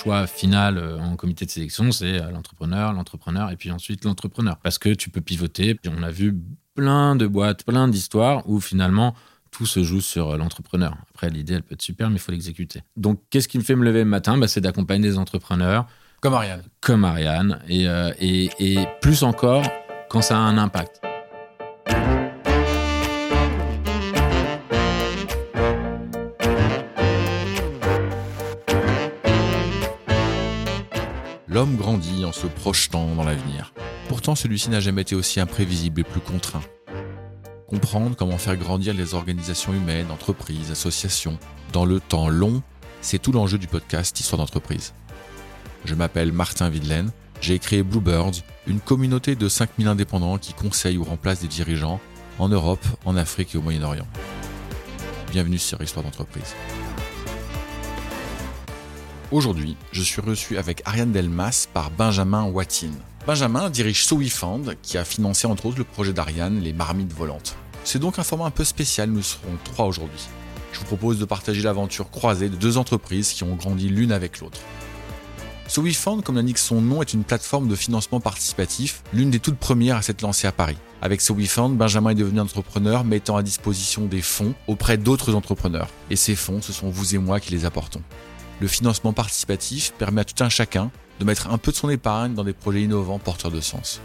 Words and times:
choix 0.00 0.26
final 0.26 0.78
euh, 0.78 0.98
en 0.98 1.16
comité 1.16 1.44
de 1.44 1.50
sélection, 1.50 1.92
c'est 1.92 2.20
euh, 2.20 2.30
l'entrepreneur, 2.30 2.92
l'entrepreneur 2.92 3.50
et 3.50 3.56
puis 3.56 3.70
ensuite 3.70 4.04
l'entrepreneur. 4.04 4.56
Parce 4.62 4.78
que 4.78 4.90
tu 4.94 5.10
peux 5.10 5.20
pivoter. 5.20 5.78
On 5.86 6.02
a 6.02 6.10
vu 6.10 6.36
plein 6.74 7.16
de 7.16 7.26
boîtes, 7.26 7.64
plein 7.64 7.88
d'histoires 7.88 8.48
où 8.48 8.60
finalement 8.60 9.14
tout 9.50 9.66
se 9.66 9.82
joue 9.82 10.00
sur 10.00 10.36
l'entrepreneur. 10.38 10.96
Après, 11.10 11.28
l'idée, 11.28 11.54
elle 11.54 11.62
peut 11.62 11.74
être 11.74 11.82
super, 11.82 12.08
mais 12.08 12.16
il 12.16 12.20
faut 12.20 12.32
l'exécuter. 12.32 12.82
Donc, 12.96 13.20
qu'est-ce 13.30 13.48
qui 13.48 13.58
me 13.58 13.64
fait 13.64 13.74
me 13.74 13.84
lever 13.84 14.04
le 14.04 14.10
matin? 14.10 14.38
Bah, 14.38 14.46
C'est 14.46 14.60
d'accompagner 14.60 15.02
des 15.02 15.18
entrepreneurs. 15.18 15.86
Comme 16.20 16.34
Ariane. 16.34 16.62
Comme 16.80 17.04
Ariane. 17.04 17.58
Et, 17.68 17.86
et, 18.20 18.50
et 18.60 18.86
plus 19.00 19.24
encore 19.24 19.64
quand 20.08 20.22
ça 20.22 20.36
a 20.36 20.40
un 20.40 20.56
impact. 20.56 21.00
L'homme 31.60 31.76
grandit 31.76 32.24
en 32.24 32.32
se 32.32 32.46
projetant 32.46 33.14
dans 33.14 33.22
l'avenir. 33.22 33.74
Pourtant, 34.08 34.34
celui-ci 34.34 34.70
n'a 34.70 34.80
jamais 34.80 35.02
été 35.02 35.14
aussi 35.14 35.40
imprévisible 35.40 36.00
et 36.00 36.04
plus 36.04 36.22
contraint. 36.22 36.62
Comprendre 37.66 38.16
comment 38.16 38.38
faire 38.38 38.56
grandir 38.56 38.94
les 38.94 39.12
organisations 39.12 39.74
humaines, 39.74 40.10
entreprises, 40.10 40.70
associations, 40.70 41.38
dans 41.74 41.84
le 41.84 42.00
temps 42.00 42.30
long, 42.30 42.62
c'est 43.02 43.18
tout 43.18 43.30
l'enjeu 43.30 43.58
du 43.58 43.66
podcast 43.66 44.18
Histoire 44.18 44.38
d'entreprise. 44.38 44.94
Je 45.84 45.94
m'appelle 45.94 46.32
Martin 46.32 46.70
Videlaine, 46.70 47.10
j'ai 47.42 47.58
créé 47.58 47.82
Bluebirds, 47.82 48.40
une 48.66 48.80
communauté 48.80 49.36
de 49.36 49.46
5000 49.46 49.86
indépendants 49.86 50.38
qui 50.38 50.54
conseillent 50.54 50.96
ou 50.96 51.04
remplacent 51.04 51.42
des 51.42 51.48
dirigeants 51.48 52.00
en 52.38 52.48
Europe, 52.48 52.86
en 53.04 53.18
Afrique 53.18 53.54
et 53.54 53.58
au 53.58 53.62
Moyen-Orient. 53.62 54.08
Bienvenue 55.30 55.58
sur 55.58 55.82
Histoire 55.82 56.06
d'entreprise. 56.06 56.54
Aujourd'hui, 59.32 59.76
je 59.92 60.02
suis 60.02 60.20
reçu 60.20 60.58
avec 60.58 60.82
Ariane 60.84 61.12
Delmas 61.12 61.68
par 61.72 61.92
Benjamin 61.92 62.46
Watine. 62.46 62.96
Benjamin 63.28 63.70
dirige 63.70 64.04
SoWeFund, 64.04 64.74
qui 64.82 64.98
a 64.98 65.04
financé 65.04 65.46
entre 65.46 65.66
autres 65.66 65.78
le 65.78 65.84
projet 65.84 66.12
d'Ariane, 66.12 66.58
les 66.58 66.72
marmites 66.72 67.12
volantes. 67.12 67.54
C'est 67.84 68.00
donc 68.00 68.18
un 68.18 68.24
format 68.24 68.46
un 68.46 68.50
peu 68.50 68.64
spécial, 68.64 69.08
nous 69.08 69.22
serons 69.22 69.56
trois 69.62 69.86
aujourd'hui. 69.86 70.26
Je 70.72 70.80
vous 70.80 70.84
propose 70.84 71.20
de 71.20 71.24
partager 71.24 71.62
l'aventure 71.62 72.10
croisée 72.10 72.48
de 72.48 72.56
deux 72.56 72.76
entreprises 72.76 73.32
qui 73.32 73.44
ont 73.44 73.54
grandi 73.54 73.88
l'une 73.88 74.10
avec 74.10 74.40
l'autre. 74.40 74.58
SoWeFund, 75.68 76.24
comme 76.24 76.34
l'indique 76.34 76.58
son 76.58 76.80
nom, 76.80 77.00
est 77.00 77.14
une 77.14 77.22
plateforme 77.22 77.68
de 77.68 77.76
financement 77.76 78.18
participatif, 78.18 79.04
l'une 79.12 79.30
des 79.30 79.38
toutes 79.38 79.58
premières 79.58 79.94
à 79.94 80.02
s'être 80.02 80.22
lancée 80.22 80.48
à 80.48 80.52
Paris. 80.52 80.78
Avec 81.02 81.20
SoWeFund, 81.20 81.76
Benjamin 81.76 82.10
est 82.10 82.16
devenu 82.16 82.40
entrepreneur, 82.40 83.04
mettant 83.04 83.36
à 83.36 83.44
disposition 83.44 84.06
des 84.06 84.22
fonds 84.22 84.54
auprès 84.66 84.96
d'autres 84.96 85.36
entrepreneurs. 85.36 85.88
Et 86.10 86.16
ces 86.16 86.34
fonds, 86.34 86.60
ce 86.60 86.72
sont 86.72 86.90
vous 86.90 87.14
et 87.14 87.18
moi 87.18 87.38
qui 87.38 87.52
les 87.52 87.64
apportons. 87.64 88.02
Le 88.60 88.68
financement 88.68 89.14
participatif 89.14 89.92
permet 89.98 90.20
à 90.20 90.24
tout 90.24 90.44
un 90.44 90.50
chacun 90.50 90.90
de 91.18 91.24
mettre 91.24 91.50
un 91.50 91.56
peu 91.56 91.72
de 91.72 91.76
son 91.76 91.88
épargne 91.88 92.34
dans 92.34 92.44
des 92.44 92.52
projets 92.52 92.82
innovants 92.82 93.18
porteurs 93.18 93.50
de 93.50 93.60
sens. 93.60 94.02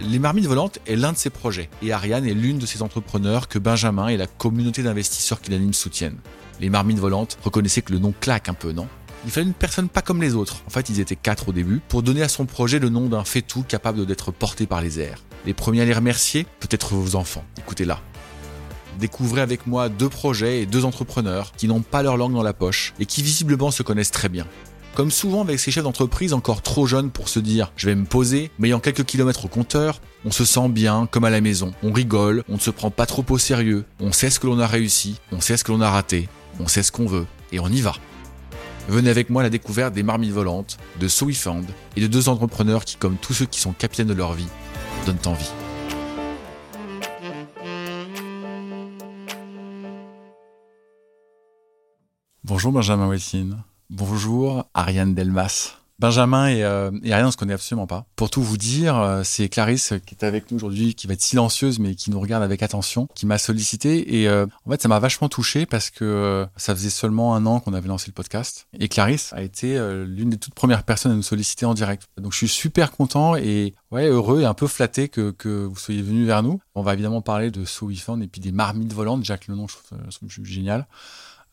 Les 0.00 0.18
Marmites 0.18 0.46
Volantes 0.46 0.78
est 0.86 0.96
l'un 0.96 1.12
de 1.12 1.16
ces 1.16 1.30
projets 1.30 1.70
et 1.80 1.92
Ariane 1.92 2.26
est 2.26 2.34
l'une 2.34 2.58
de 2.58 2.66
ces 2.66 2.82
entrepreneurs 2.82 3.48
que 3.48 3.58
Benjamin 3.58 4.08
et 4.08 4.16
la 4.18 4.26
communauté 4.26 4.82
d'investisseurs 4.82 5.40
qui 5.40 5.52
l'animent 5.52 5.72
soutiennent. 5.72 6.18
Les 6.60 6.68
Marmites 6.68 6.98
Volantes, 6.98 7.38
reconnaissez 7.42 7.80
que 7.80 7.92
le 7.92 7.98
nom 7.98 8.12
claque 8.20 8.48
un 8.48 8.54
peu, 8.54 8.72
non? 8.72 8.88
Il 9.24 9.30
fallait 9.30 9.46
une 9.46 9.54
personne 9.54 9.88
pas 9.88 10.02
comme 10.02 10.20
les 10.20 10.34
autres, 10.34 10.62
en 10.66 10.70
fait 10.70 10.88
ils 10.88 11.00
étaient 11.00 11.16
quatre 11.16 11.48
au 11.48 11.52
début, 11.52 11.80
pour 11.88 12.02
donner 12.02 12.22
à 12.22 12.28
son 12.28 12.44
projet 12.44 12.78
le 12.78 12.88
nom 12.88 13.08
d'un 13.08 13.24
fait-tout 13.24 13.62
capable 13.62 14.04
d'être 14.04 14.32
porté 14.32 14.66
par 14.66 14.82
les 14.82 14.98
airs. 14.98 15.22
Les 15.46 15.54
premiers 15.54 15.82
à 15.82 15.84
les 15.84 15.94
remercier, 15.94 16.46
peut-être 16.60 16.94
vos 16.94 17.14
enfants, 17.14 17.44
écoutez 17.58 17.84
là. 17.84 18.00
Découvrez 18.98 19.40
avec 19.40 19.66
moi 19.66 19.88
deux 19.88 20.08
projets 20.08 20.62
et 20.62 20.66
deux 20.66 20.84
entrepreneurs 20.84 21.52
qui 21.56 21.68
n'ont 21.68 21.80
pas 21.80 22.02
leur 22.02 22.16
langue 22.16 22.34
dans 22.34 22.42
la 22.42 22.52
poche 22.52 22.94
et 23.00 23.06
qui 23.06 23.22
visiblement 23.22 23.70
se 23.70 23.82
connaissent 23.82 24.10
très 24.10 24.28
bien. 24.28 24.46
Comme 24.94 25.10
souvent 25.10 25.40
avec 25.40 25.58
ces 25.58 25.70
chefs 25.70 25.84
d'entreprise 25.84 26.34
encore 26.34 26.60
trop 26.60 26.86
jeunes 26.86 27.10
pour 27.10 27.30
se 27.30 27.38
dire 27.38 27.72
je 27.76 27.86
vais 27.86 27.94
me 27.94 28.04
poser, 28.04 28.50
mais 28.58 28.68
ayant 28.68 28.80
quelques 28.80 29.04
kilomètres 29.04 29.46
au 29.46 29.48
compteur, 29.48 30.00
on 30.26 30.30
se 30.30 30.44
sent 30.44 30.68
bien 30.68 31.08
comme 31.10 31.24
à 31.24 31.30
la 31.30 31.40
maison, 31.40 31.72
on 31.82 31.92
rigole, 31.92 32.44
on 32.48 32.54
ne 32.54 32.60
se 32.60 32.70
prend 32.70 32.90
pas 32.90 33.06
trop 33.06 33.24
au 33.30 33.38
sérieux, 33.38 33.86
on 34.00 34.12
sait 34.12 34.28
ce 34.28 34.38
que 34.38 34.46
l'on 34.46 34.58
a 34.58 34.66
réussi, 34.66 35.18
on 35.32 35.40
sait 35.40 35.56
ce 35.56 35.64
que 35.64 35.72
l'on 35.72 35.80
a 35.80 35.90
raté, 35.90 36.28
on 36.60 36.68
sait 36.68 36.82
ce 36.82 36.92
qu'on 36.92 37.06
veut, 37.06 37.26
et 37.52 37.60
on 37.60 37.68
y 37.68 37.80
va. 37.80 37.94
Venez 38.88 39.08
avec 39.08 39.30
moi 39.30 39.42
à 39.42 39.44
la 39.44 39.50
découverte 39.50 39.94
des 39.94 40.02
marmites 40.02 40.32
volantes, 40.32 40.76
de 41.00 41.08
SoWeFund 41.08 41.64
et 41.96 42.00
de 42.00 42.06
deux 42.06 42.28
entrepreneurs 42.28 42.84
qui, 42.84 42.96
comme 42.96 43.16
tous 43.16 43.32
ceux 43.32 43.46
qui 43.46 43.60
sont 43.60 43.72
capitaines 43.72 44.08
de 44.08 44.14
leur 44.14 44.34
vie, 44.34 44.48
donnent 45.06 45.16
envie. 45.24 45.50
Bonjour 52.52 52.70
Benjamin 52.70 53.08
Wessine. 53.08 53.62
Bonjour 53.88 54.66
Ariane 54.74 55.14
Delmas. 55.14 55.78
Benjamin 55.98 56.48
et, 56.48 56.62
euh, 56.64 56.90
et 57.02 57.10
Ariane, 57.10 57.28
on 57.28 57.30
se 57.30 57.38
connaît 57.38 57.54
absolument 57.54 57.86
pas. 57.86 58.04
Pour 58.14 58.28
tout 58.28 58.42
vous 58.42 58.58
dire, 58.58 58.98
euh, 58.98 59.22
c'est 59.24 59.48
Clarisse 59.48 59.94
qui 60.04 60.14
est 60.14 60.22
avec 60.22 60.50
nous 60.50 60.58
aujourd'hui, 60.58 60.94
qui 60.94 61.06
va 61.06 61.14
être 61.14 61.22
silencieuse, 61.22 61.78
mais 61.78 61.94
qui 61.94 62.10
nous 62.10 62.20
regarde 62.20 62.42
avec 62.42 62.62
attention, 62.62 63.08
qui 63.14 63.24
m'a 63.24 63.38
sollicité. 63.38 64.20
Et 64.20 64.28
euh, 64.28 64.44
en 64.66 64.70
fait, 64.70 64.82
ça 64.82 64.88
m'a 64.88 64.98
vachement 64.98 65.30
touché 65.30 65.64
parce 65.64 65.88
que 65.88 66.46
ça 66.58 66.74
faisait 66.74 66.90
seulement 66.90 67.34
un 67.34 67.46
an 67.46 67.58
qu'on 67.58 67.72
avait 67.72 67.88
lancé 67.88 68.08
le 68.08 68.12
podcast. 68.12 68.66
Et 68.78 68.88
Clarisse 68.88 69.32
a 69.32 69.40
été 69.40 69.78
l'une 70.06 70.28
des 70.28 70.36
toutes 70.36 70.54
premières 70.54 70.82
personnes 70.82 71.12
à 71.12 71.14
nous 71.14 71.22
solliciter 71.22 71.64
en 71.64 71.72
direct. 71.72 72.02
Donc, 72.20 72.32
je 72.32 72.36
suis 72.36 72.48
super 72.48 72.92
content 72.92 73.34
et 73.34 73.72
ouais, 73.92 74.08
heureux 74.08 74.42
et 74.42 74.44
un 74.44 74.52
peu 74.52 74.66
flatté 74.66 75.08
que, 75.08 75.30
que 75.30 75.64
vous 75.64 75.78
soyez 75.78 76.02
venu 76.02 76.26
vers 76.26 76.42
nous. 76.42 76.60
On 76.74 76.82
va 76.82 76.92
évidemment 76.92 77.22
parler 77.22 77.50
de 77.50 77.64
SoWeFund 77.64 78.22
et 78.22 78.26
puis 78.26 78.42
des 78.42 78.52
marmites 78.52 78.92
volantes. 78.92 79.24
Que 79.24 79.50
le 79.50 79.56
nom, 79.56 79.66
je 79.68 79.76
trouve, 79.76 79.98
je 80.10 80.18
trouve 80.18 80.44
génial. 80.44 80.86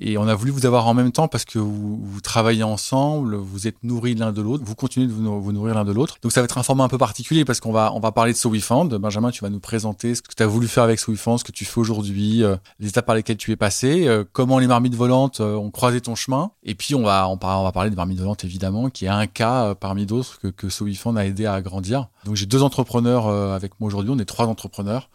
Et 0.01 0.17
on 0.17 0.27
a 0.27 0.35
voulu 0.35 0.51
vous 0.51 0.65
avoir 0.65 0.87
en 0.87 0.93
même 0.93 1.11
temps 1.11 1.27
parce 1.27 1.43
que 1.43 1.59
vous, 1.59 1.99
vous 2.01 2.21
travaillez 2.21 2.63
ensemble, 2.63 3.35
vous 3.35 3.67
êtes 3.67 3.83
nourris 3.83 4.15
l'un 4.15 4.31
de 4.31 4.41
l'autre, 4.41 4.63
vous 4.65 4.75
continuez 4.75 5.07
de 5.07 5.11
vous, 5.11 5.51
nourrir 5.51 5.75
l'un 5.75 5.83
de 5.83 5.91
l'autre. 5.91 6.15
Donc 6.21 6.31
ça 6.31 6.39
va 6.39 6.45
être 6.45 6.57
un 6.57 6.63
format 6.63 6.85
un 6.85 6.87
peu 6.87 6.97
particulier 6.97 7.43
parce 7.43 7.59
qu'on 7.59 7.73
va, 7.73 7.91
on 7.93 7.99
va 7.99 8.13
parler 8.13 8.31
de 8.31 8.37
SoWeFund. 8.37 8.93
Benjamin, 8.95 9.31
tu 9.31 9.41
vas 9.41 9.49
nous 9.49 9.59
présenter 9.59 10.15
ce 10.15 10.21
que 10.21 10.33
tu 10.33 10.41
as 10.41 10.47
voulu 10.47 10.69
faire 10.69 10.83
avec 10.83 10.99
SoWeFund, 10.99 11.39
ce 11.39 11.43
que 11.43 11.51
tu 11.51 11.65
fais 11.65 11.79
aujourd'hui, 11.79 12.43
euh, 12.43 12.55
les 12.79 12.87
étapes 12.87 13.05
par 13.05 13.15
lesquelles 13.15 13.37
tu 13.37 13.51
es 13.51 13.57
passé, 13.57 14.07
euh, 14.07 14.23
comment 14.31 14.59
les 14.59 14.67
marmites 14.67 14.95
volantes 14.95 15.41
euh, 15.41 15.55
ont 15.55 15.71
croisé 15.71 15.99
ton 15.99 16.15
chemin. 16.15 16.51
Et 16.63 16.75
puis 16.75 16.95
on 16.95 17.03
va, 17.03 17.27
on, 17.27 17.35
va 17.35 17.71
parler 17.73 17.89
des 17.89 17.97
marmites 17.97 18.19
volantes 18.19 18.45
évidemment, 18.45 18.89
qui 18.89 19.05
est 19.05 19.09
un 19.09 19.27
cas 19.27 19.75
parmi 19.75 20.05
d'autres 20.05 20.39
que, 20.39 20.47
que 20.47 20.69
SoWeFund 20.69 21.17
a 21.17 21.25
aidé 21.25 21.45
à 21.45 21.61
grandir. 21.61 22.07
Donc 22.23 22.35
j'ai 22.35 22.45
deux 22.45 22.63
entrepreneurs 22.63 23.27
avec 23.27 23.79
moi 23.81 23.87
aujourd'hui, 23.87 24.13
on 24.15 24.19
est 24.19 24.25
trois 24.25 24.45
entrepreneurs. 24.45 25.09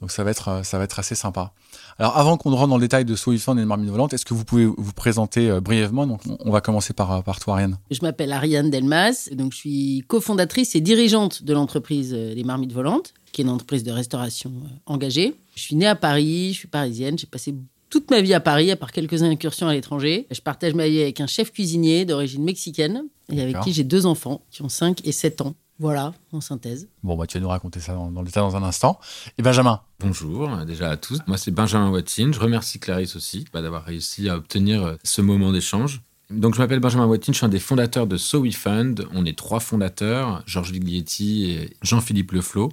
Donc 0.00 0.10
ça 0.10 0.24
va 0.24 0.30
être, 0.30 0.64
ça 0.64 0.78
va 0.78 0.84
être 0.84 0.98
assez 0.98 1.14
sympa. 1.14 1.52
Alors 1.98 2.16
avant 2.16 2.36
qu'on 2.36 2.54
rentre 2.54 2.68
dans 2.68 2.76
le 2.76 2.82
détail 2.82 3.04
de 3.04 3.14
SoWeFund 3.14 3.58
et 3.58 3.62
de 3.62 3.66
Marmite 3.66 3.90
Volante, 3.90 4.12
est-ce 4.12 4.24
que 4.24 4.34
vous 4.34 4.44
pouvez 4.44 4.66
vous 4.66 4.92
présenter 4.92 5.48
euh, 5.48 5.60
brièvement? 5.60 6.06
Donc 6.06 6.20
on 6.40 6.50
va 6.50 6.60
commencer 6.60 6.92
par, 6.92 7.12
euh, 7.12 7.20
par 7.20 7.38
toi 7.38 7.54
Ariane. 7.54 7.78
Je 7.90 8.00
m'appelle 8.02 8.32
Ariane 8.32 8.70
Delmas, 8.70 9.28
donc 9.32 9.52
je 9.52 9.58
suis 9.58 10.04
cofondatrice 10.08 10.74
et 10.74 10.80
dirigeante 10.80 11.44
de 11.44 11.52
l'entreprise 11.52 12.12
Les 12.12 12.42
euh, 12.42 12.46
Marmites 12.46 12.72
Volantes, 12.72 13.14
qui 13.32 13.42
est 13.42 13.44
une 13.44 13.50
entreprise 13.50 13.84
de 13.84 13.92
restauration 13.92 14.52
engagée. 14.86 15.34
Je 15.54 15.62
suis 15.62 15.76
née 15.76 15.86
à 15.86 15.94
Paris, 15.94 16.52
je 16.52 16.58
suis 16.58 16.68
parisienne, 16.68 17.16
j'ai 17.16 17.26
passé 17.26 17.54
toute 17.88 18.10
ma 18.10 18.20
vie 18.20 18.34
à 18.34 18.40
Paris, 18.40 18.72
à 18.72 18.76
part 18.76 18.90
quelques 18.90 19.22
incursions 19.22 19.68
à 19.68 19.72
l'étranger. 19.72 20.26
Je 20.32 20.40
partage 20.40 20.74
ma 20.74 20.88
vie 20.88 21.00
avec 21.00 21.20
un 21.20 21.28
chef 21.28 21.52
cuisinier 21.52 22.04
d'origine 22.04 22.42
mexicaine 22.42 23.04
et 23.30 23.40
avec 23.40 23.60
qui 23.60 23.72
j'ai 23.72 23.84
deux 23.84 24.04
enfants 24.04 24.42
qui 24.50 24.62
ont 24.62 24.68
5 24.68 25.06
et 25.06 25.12
7 25.12 25.42
ans. 25.42 25.54
Voilà, 25.80 26.14
en 26.32 26.40
synthèse. 26.40 26.88
Bon, 27.02 27.16
bah, 27.16 27.26
tu 27.26 27.36
vas 27.36 27.42
nous 27.42 27.48
raconter 27.48 27.80
ça 27.80 27.94
dans, 27.94 28.08
le 28.08 28.26
détail 28.26 28.44
dans 28.44 28.56
un 28.56 28.62
instant. 28.62 29.00
Et 29.38 29.42
Benjamin 29.42 29.80
Bonjour 29.98 30.52
euh, 30.52 30.64
déjà 30.64 30.90
à 30.90 30.96
tous. 30.96 31.18
Moi, 31.26 31.36
c'est 31.36 31.50
Benjamin 31.50 31.90
Watine. 31.90 32.32
Je 32.32 32.38
remercie 32.38 32.78
Clarisse 32.78 33.16
aussi 33.16 33.44
bah, 33.52 33.60
d'avoir 33.60 33.84
réussi 33.84 34.28
à 34.28 34.36
obtenir 34.36 34.84
euh, 34.84 34.94
ce 35.02 35.20
moment 35.20 35.50
d'échange. 35.50 36.00
Donc, 36.30 36.54
je 36.54 36.60
m'appelle 36.60 36.78
Benjamin 36.78 37.06
Watine, 37.06 37.34
je 37.34 37.38
suis 37.38 37.46
un 37.46 37.50
des 37.50 37.58
fondateurs 37.58 38.06
de 38.06 38.16
So 38.16 38.44
Fund. 38.52 39.06
On 39.12 39.26
est 39.26 39.36
trois 39.36 39.58
fondateurs, 39.58 40.44
Georges 40.46 40.70
Viglietti 40.70 41.50
et 41.50 41.76
Jean-Philippe 41.82 42.32
Leflot. 42.32 42.72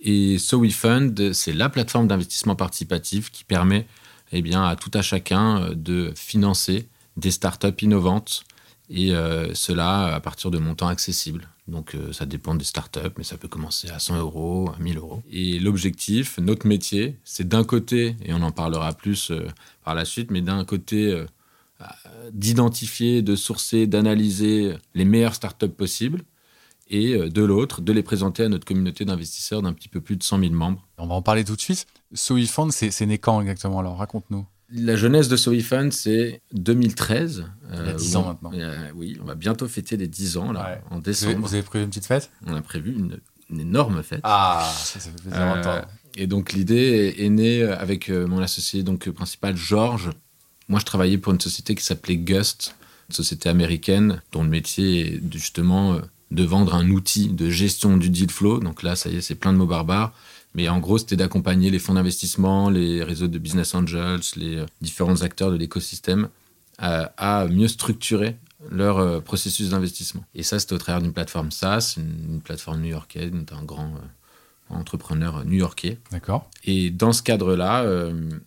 Et 0.00 0.38
So 0.38 0.64
Fund, 0.70 1.32
c'est 1.32 1.52
la 1.52 1.68
plateforme 1.68 2.06
d'investissement 2.06 2.54
participatif 2.54 3.32
qui 3.32 3.42
permet 3.42 3.86
eh 4.30 4.42
bien, 4.42 4.64
à 4.64 4.76
tout 4.76 4.90
à 4.94 5.02
chacun 5.02 5.60
euh, 5.60 5.74
de 5.74 6.12
financer 6.14 6.88
des 7.16 7.32
startups 7.32 7.82
innovantes 7.82 8.44
et 8.88 9.10
cela 9.54 10.14
à 10.14 10.20
partir 10.20 10.50
de 10.50 10.58
montants 10.58 10.88
accessibles. 10.88 11.48
Donc 11.72 11.94
euh, 11.94 12.12
ça 12.12 12.26
dépend 12.26 12.54
des 12.54 12.64
startups, 12.64 13.14
mais 13.16 13.24
ça 13.24 13.38
peut 13.38 13.48
commencer 13.48 13.88
à 13.88 13.98
100 13.98 14.18
euros, 14.18 14.70
à 14.76 14.78
1000 14.78 14.98
euros. 14.98 15.22
Et 15.30 15.58
l'objectif, 15.58 16.38
notre 16.38 16.66
métier, 16.66 17.16
c'est 17.24 17.48
d'un 17.48 17.64
côté, 17.64 18.14
et 18.24 18.34
on 18.34 18.42
en 18.42 18.52
parlera 18.52 18.92
plus 18.92 19.30
euh, 19.30 19.48
par 19.82 19.94
la 19.94 20.04
suite, 20.04 20.30
mais 20.30 20.42
d'un 20.42 20.64
côté 20.66 21.10
euh, 21.10 21.24
d'identifier, 22.30 23.22
de 23.22 23.34
sourcer, 23.34 23.86
d'analyser 23.86 24.74
les 24.94 25.06
meilleures 25.06 25.34
startups 25.34 25.68
possibles, 25.68 26.22
et 26.90 27.16
de 27.16 27.42
l'autre, 27.42 27.80
de 27.80 27.90
les 27.90 28.02
présenter 28.02 28.42
à 28.42 28.50
notre 28.50 28.66
communauté 28.66 29.06
d'investisseurs 29.06 29.62
d'un 29.62 29.72
petit 29.72 29.88
peu 29.88 30.02
plus 30.02 30.16
de 30.16 30.22
100 30.22 30.40
000 30.40 30.52
membres. 30.52 30.86
On 30.98 31.06
va 31.06 31.14
en 31.14 31.22
parler 31.22 31.42
tout 31.42 31.56
de 31.56 31.60
suite. 31.60 31.86
SoiFund, 32.12 32.70
c'est 32.70 33.06
né 33.06 33.16
quand 33.16 33.40
exactement? 33.40 33.78
Alors 33.78 33.96
raconte-nous. 33.96 34.44
La 34.74 34.96
jeunesse 34.96 35.28
de 35.28 35.36
SoWeFund, 35.36 35.92
c'est 35.92 36.40
2013. 36.52 37.44
Il 37.70 37.86
y 37.86 37.88
a 37.88 37.92
10 37.92 38.16
ans 38.16 38.26
maintenant. 38.26 38.50
oui, 38.94 39.18
on 39.20 39.24
va 39.24 39.34
bientôt 39.34 39.68
fêter 39.68 39.96
les 39.96 40.08
10 40.08 40.36
ans, 40.38 40.52
là, 40.52 40.80
en 40.90 40.98
décembre. 40.98 41.46
Vous 41.46 41.54
avez, 41.54 41.62
prévu 41.62 41.84
une 41.84 41.90
petite 41.90 42.06
fête? 42.06 42.30
On 42.46 42.54
a 42.54 42.62
prévu 42.62 42.92
une, 42.92 43.18
énorme 43.60 44.02
fête. 44.02 44.20
Ah, 44.22 44.66
ça, 44.76 44.98
fait 44.98 45.10
plaisir 45.10 45.38
euh, 45.38 45.82
Et 46.16 46.26
donc, 46.26 46.54
l'idée 46.54 47.14
est, 47.18 47.28
née 47.28 47.62
avec 47.62 48.08
euh, 48.08 48.26
mon 48.26 48.38
associé 48.38 48.82
donc, 48.82 49.10
principal, 49.10 49.56
Georges. 49.56 50.10
Moi, 50.68 50.80
je 50.80 50.86
travaillais 50.86 51.18
pour 51.18 51.34
une 51.34 51.40
société 51.40 51.74
qui 51.74 51.84
s'appelait 51.84 52.16
Gust, 52.16 52.74
société 53.10 53.48
américaine 53.48 54.22
dont 54.32 54.42
le 54.42 54.48
métier 54.48 55.16
est 55.16 55.32
justement 55.32 55.94
euh, 55.94 56.00
de 56.30 56.44
vendre 56.44 56.74
un 56.74 56.88
outil 56.88 57.28
de 57.28 57.50
gestion 57.50 57.96
du 57.96 58.10
deal 58.10 58.30
flow. 58.30 58.58
Donc 58.60 58.82
là, 58.82 58.96
ça 58.96 59.10
y 59.10 59.16
est, 59.16 59.20
c'est 59.20 59.34
plein 59.34 59.52
de 59.52 59.58
mots 59.58 59.66
barbares. 59.66 60.14
Mais 60.54 60.68
en 60.68 60.78
gros, 60.78 60.98
c'était 60.98 61.16
d'accompagner 61.16 61.70
les 61.70 61.78
fonds 61.78 61.94
d'investissement, 61.94 62.68
les 62.68 63.02
réseaux 63.02 63.28
de 63.28 63.38
business 63.38 63.74
angels, 63.74 64.20
les 64.36 64.56
euh, 64.56 64.66
différents 64.80 65.22
acteurs 65.22 65.50
de 65.50 65.56
l'écosystème 65.56 66.28
à, 66.78 67.46
mieux 67.48 67.68
structurer 67.68 68.36
leur 68.70 68.98
euh, 68.98 69.20
processus 69.20 69.70
d'investissement. 69.70 70.24
Et 70.34 70.42
ça, 70.42 70.58
c'était 70.58 70.72
au 70.72 70.78
travers 70.78 71.00
d'une 71.00 71.12
plateforme 71.12 71.50
SaaS, 71.50 71.96
une, 71.96 72.40
plateforme 72.40 72.80
new-yorkaise 72.80 73.30
d'un 73.30 73.62
grand 73.62 73.92
entrepreneur 74.68 75.44
new-yorkais. 75.44 75.98
D'accord. 76.10 76.50
Et 76.64 76.90
dans 76.90 77.12
ce 77.12 77.22
cadre-là, 77.22 77.86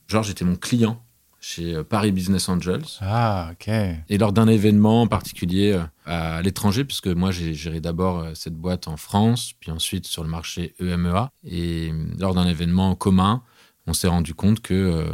Georges 0.08 0.32
était 0.32 0.44
mon 0.44 0.56
client 0.56 1.05
chez 1.46 1.76
euh, 1.76 1.84
Paris 1.84 2.12
Business 2.12 2.50
Angels. 2.50 2.86
Ah, 3.02 3.52
ok. 3.52 3.68
Et 4.10 4.18
lors 4.18 4.34
d'un 4.34 4.48
événement 4.48 5.04
en 5.04 5.08
particulier 5.08 5.74
euh, 5.74 5.84
à 6.06 6.42
l'étranger, 6.42 6.84
puisque 6.86 7.08
moi 7.08 7.30
j'ai 7.30 7.54
géré 7.54 7.80
d'abord 7.80 8.20
euh, 8.20 8.32
cette 8.34 8.56
boîte 8.56 8.88
en 8.88 8.98
France, 8.98 9.54
puis 9.60 9.70
ensuite 9.70 10.08
sur 10.08 10.24
le 10.24 10.30
marché 10.30 10.74
EMEA. 10.80 11.30
Et 11.44 11.94
lors 12.18 12.34
d'un 12.34 12.48
événement 12.48 12.96
commun, 12.96 13.44
on 13.86 13.94
s'est 13.94 14.08
rendu 14.08 14.34
compte 14.34 14.62
que 14.62 15.06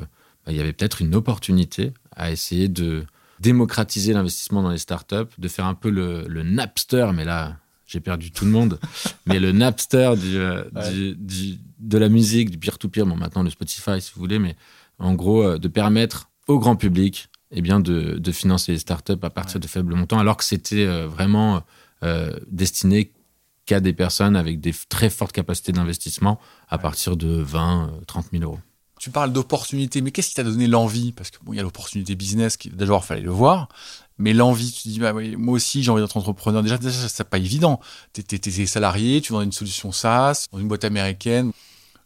bah, 0.45 0.53
il 0.53 0.55
y 0.55 0.61
avait 0.61 0.71
peut-être 0.71 1.01
une 1.01 1.15
opportunité 1.15 1.93
à 2.15 2.31
essayer 2.31 2.69
de 2.69 3.05
démocratiser 3.41 4.13
l'investissement 4.13 4.61
dans 4.61 4.69
les 4.69 4.77
startups, 4.77 5.33
de 5.37 5.47
faire 5.49 5.65
un 5.65 5.73
peu 5.73 5.89
le, 5.89 6.43
Napster, 6.43 7.07
mais 7.13 7.25
là 7.25 7.57
j'ai 7.85 7.99
perdu 7.99 8.31
tout 8.31 8.45
le 8.45 8.51
monde, 8.51 8.79
mais 9.25 9.41
le 9.41 9.51
Napster 9.51 10.13
du, 10.15 11.57
de 11.79 11.97
la 11.97 12.07
musique, 12.07 12.51
du 12.51 12.57
peer-to-peer, 12.57 13.05
bon 13.05 13.17
maintenant 13.17 13.43
le 13.43 13.49
Spotify 13.49 13.99
si 13.99 14.13
vous 14.15 14.21
voulez, 14.21 14.39
mais 14.39 14.55
en 15.01 15.13
gros, 15.13 15.43
euh, 15.43 15.57
de 15.57 15.67
permettre 15.67 16.29
au 16.47 16.59
grand 16.59 16.75
public 16.75 17.29
eh 17.53 17.61
bien, 17.61 17.79
de, 17.81 18.31
financer 18.31 18.71
les 18.71 18.77
startups 18.77 19.13
à 19.21 19.29
partir 19.29 19.59
de 19.59 19.67
faibles 19.67 19.93
montants, 19.93 20.19
alors 20.19 20.37
que 20.37 20.43
c'était 20.43 20.85
euh, 20.85 21.05
vraiment 21.05 21.63
euh, 22.03 22.31
destiné 22.47 23.11
qu'à 23.65 23.81
des 23.81 23.91
personnes 23.91 24.37
avec 24.37 24.61
des 24.61 24.73
très 24.87 25.09
fortes 25.09 25.33
capacités 25.33 25.73
d'investissement 25.73 26.39
à 26.69 26.77
partir 26.77 27.17
de 27.17 27.27
20, 27.27 27.91
30 28.07 28.27
000 28.31 28.43
euros. 28.43 28.59
Tu 28.99 29.09
parles 29.09 29.33
d'opportunité, 29.33 30.01
mais 30.01 30.11
qu'est-ce 30.11 30.29
qui 30.29 30.35
t'a 30.35 30.43
donné 30.43 30.67
l'envie? 30.67 31.11
Parce 31.11 31.29
qu'il 31.29 31.43
bon, 31.43 31.53
y 31.53 31.59
a 31.59 31.63
l'opportunité 31.63 32.15
business, 32.15 32.55
qui 32.55 32.69
d'abord, 32.69 33.01
il 33.03 33.07
fallait 33.07 33.21
le 33.21 33.31
voir. 33.31 33.67
Mais 34.17 34.33
l'envie, 34.33 34.71
tu 34.71 34.83
te 34.83 34.89
dis, 34.89 34.99
bah, 34.99 35.11
moi 35.13 35.55
aussi, 35.55 35.83
j'ai 35.83 35.89
envie 35.91 36.01
d'être 36.01 36.15
entrepreneur. 36.15 36.61
Déjà, 36.61 36.77
déjà 36.77 37.09
c'est 37.09 37.23
pas 37.23 37.39
évident. 37.39 37.81
Tu 38.13 38.21
es, 38.21 38.65
salarié, 38.67 39.19
tu 39.19 39.33
vends 39.33 39.41
une 39.41 39.51
solution 39.51 39.91
SaaS, 39.91 40.45
dans 40.51 40.59
une 40.59 40.67
boîte 40.67 40.85
américaine 40.85 41.51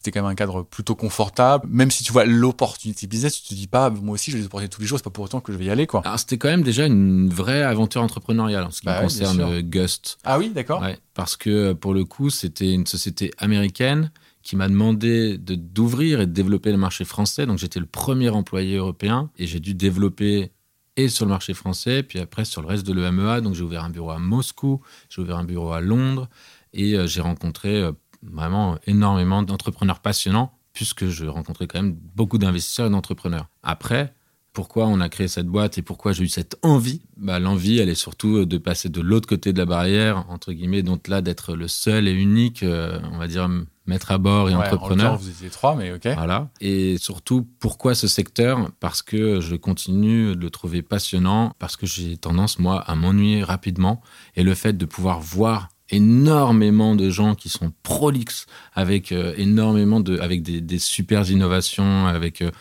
c'est 0.06 0.12
quand 0.12 0.22
même 0.22 0.32
un 0.32 0.36
cadre 0.36 0.62
plutôt 0.62 0.96
confortable. 0.96 1.66
Même 1.68 1.90
si 1.90 2.04
tu 2.04 2.14
vois 2.14 2.26
l'opportunité 2.26 3.08
business, 3.08 3.42
tu 3.42 3.50
te 3.50 3.54
dis 3.56 3.68
pas, 3.68 3.90
moi 3.90 4.14
aussi, 4.14 4.30
je 4.30 4.38
vais 4.38 4.42
les 4.42 4.46
opportunités 4.46 4.74
tous 4.74 4.82
les 4.82 4.88
jours, 4.88 5.00
c'est 5.00 5.04
pas 5.04 5.10
pour 5.10 5.24
autant 5.24 5.42
que 5.42 5.52
je 5.52 5.58
vais 5.58 5.66
y 5.66 5.70
aller, 5.72 5.88
quoi. 5.88 6.02
Alors, 6.06 6.20
c'était 6.20 6.38
quand 6.38 6.48
même 6.48 6.62
déjà 6.62 6.86
une 6.86 7.28
vraie 7.30 7.64
aventure 7.64 8.04
entrepreneuriale 8.04 8.64
en 8.66 8.72
ce 8.72 8.82
qui 8.82 8.86
bah 8.86 9.02
concerne 9.02 9.42
euh, 9.42 9.62
Gust. 9.62 10.20
Ah 10.24 10.38
oui, 10.38 10.52
d'accord. 10.54 10.84
parce 11.16 11.36
que 11.36 11.74
pour 11.74 11.96
le 11.96 12.06
coup, 12.06 12.30
c'était 12.30 12.72
une 12.72 12.86
société 12.86 13.32
américaine 13.40 14.12
qui 14.44 14.56
m'a 14.56 14.70
demandé 14.70 15.40
de 15.40 15.56
d'ouvrir 15.56 16.22
et 16.22 16.28
de 16.28 16.32
développer 16.32 16.72
le 16.72 16.78
marché 16.78 17.04
français. 17.04 17.48
Donc, 17.48 17.58
j'étais 17.58 17.80
le 17.80 17.88
premier 17.88 18.30
employé 18.30 18.78
européen 18.78 19.32
et 19.40 19.48
j'ai 19.48 19.60
dû 19.60 19.74
développer 19.74 20.52
et 20.98 21.10
sur 21.10 21.26
le 21.26 21.30
marché 21.32 21.54
français, 21.54 22.04
puis 22.04 22.20
après 22.20 22.46
sur 22.46 22.62
le 22.62 22.68
reste 22.68 22.86
de 22.86 22.94
l'EMEA. 22.94 23.42
Donc, 23.42 23.56
j'ai 23.56 23.64
ouvert 23.64 23.84
un 23.84 23.90
bureau 23.90 24.12
à 24.12 24.20
Moscou, 24.20 24.82
j'ai 25.10 25.24
ouvert 25.24 25.38
un 25.38 25.44
bureau 25.46 25.72
à 25.72 25.82
Londres 25.82 26.30
et 26.76 26.94
euh, 26.94 27.08
j'ai 27.08 27.22
rencontré 27.22 27.82
euh, 27.82 27.94
vraiment 28.32 28.78
énormément 28.88 29.44
d'entrepreneurs 29.44 30.00
passionnants, 30.00 30.58
puisque 30.74 31.08
je 31.08 31.26
rencontrais 31.26 31.68
quand 31.68 31.82
même 31.82 31.98
beaucoup 32.16 32.38
d'investisseurs 32.38 32.88
et 32.88 32.90
d'entrepreneurs. 32.90 33.48
Après, 33.64 34.14
pourquoi 34.56 34.88
on 34.88 35.02
a 35.02 35.10
créé 35.10 35.28
cette 35.28 35.48
boîte 35.48 35.78
et 35.78 35.82
pourquoi 35.82 36.14
j'ai 36.14 36.24
eu 36.24 36.30
cette 36.30 36.58
envie? 36.64 37.02
Bah, 37.18 37.40
L'envie, 37.40 37.78
elle 37.80 37.90
est 37.90 37.94
surtout 37.94 38.46
de 38.46 38.58
passer 38.58 38.88
de 38.88 39.02
l'autre 39.02 39.28
côté 39.28 39.52
de 39.52 39.58
la 39.58 39.66
barrière, 39.66 40.26
entre 40.30 40.54
guillemets, 40.54 40.82
donc 40.82 41.10
là, 41.10 41.22
d'être 41.22 41.56
le 41.56 41.68
seul 41.68 42.08
et 42.08 42.14
unique, 42.14 42.64
euh, 42.64 42.98
on 43.12 43.18
va 43.18 43.28
dire, 43.28 43.50
maître 43.86 44.12
à 44.12 44.18
bord 44.18 44.50
et 44.50 44.56
entrepreneur. 44.56 45.14
En 45.14 45.18
vous 45.18 45.30
étiez 45.30 45.50
trois, 45.50 45.76
mais 45.76 45.92
ok. 45.92 46.08
Voilà. 46.16 46.50
Et 46.62 46.98
surtout, 46.98 47.46
pourquoi 47.60 47.96
ce 47.96 48.08
secteur? 48.08 48.72
Parce 48.80 49.02
que 49.02 49.42
je 49.42 49.56
continue 49.56 50.38
de 50.38 50.42
le 50.42 50.50
trouver 50.50 50.82
passionnant, 50.82 51.54
parce 51.60 51.76
que 51.76 51.86
j'ai 51.86 52.16
tendance, 52.16 52.58
moi, 52.58 52.80
à 52.80 52.96
m'ennuyer 52.96 53.44
rapidement. 53.44 54.02
Et 54.38 54.44
le 54.44 54.56
fait 54.56 54.74
de 54.74 54.86
pouvoir 54.86 55.20
voir 55.20 55.68
énormément 55.90 56.96
de 56.96 57.10
gens 57.10 57.36
qui 57.36 57.50
sont 57.50 57.72
prolixes 57.84 58.46
avec 58.74 59.12
euh, 59.12 59.34
énormément 59.38 60.00
de 60.00 60.20
avec 60.20 60.42
des, 60.42 60.62
des 60.62 60.80
super 60.80 61.30
innovations 61.30 62.08
avec 62.08 62.42
euh, 62.42 62.52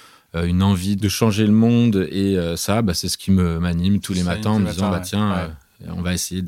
une 0.45 0.63
envie 0.63 0.97
de 0.97 1.09
changer 1.09 1.47
le 1.47 1.53
monde. 1.53 2.07
Et 2.11 2.37
euh, 2.37 2.57
ça 2.57 2.83
bah, 2.83 2.95
c'est 2.95 3.09
ce 3.09 3.19
qui 3.19 3.31
me 3.31 3.59
m'anime 3.59 4.01
tous 4.01 4.13
les 4.13 4.23
matins 4.23 4.51
en 4.51 4.59
me 4.59 4.71
disant 4.71 4.91
bah 4.91 5.01
tiens 5.01 5.57
on 5.89 6.03
va 6.03 6.15
essayer 6.15 6.43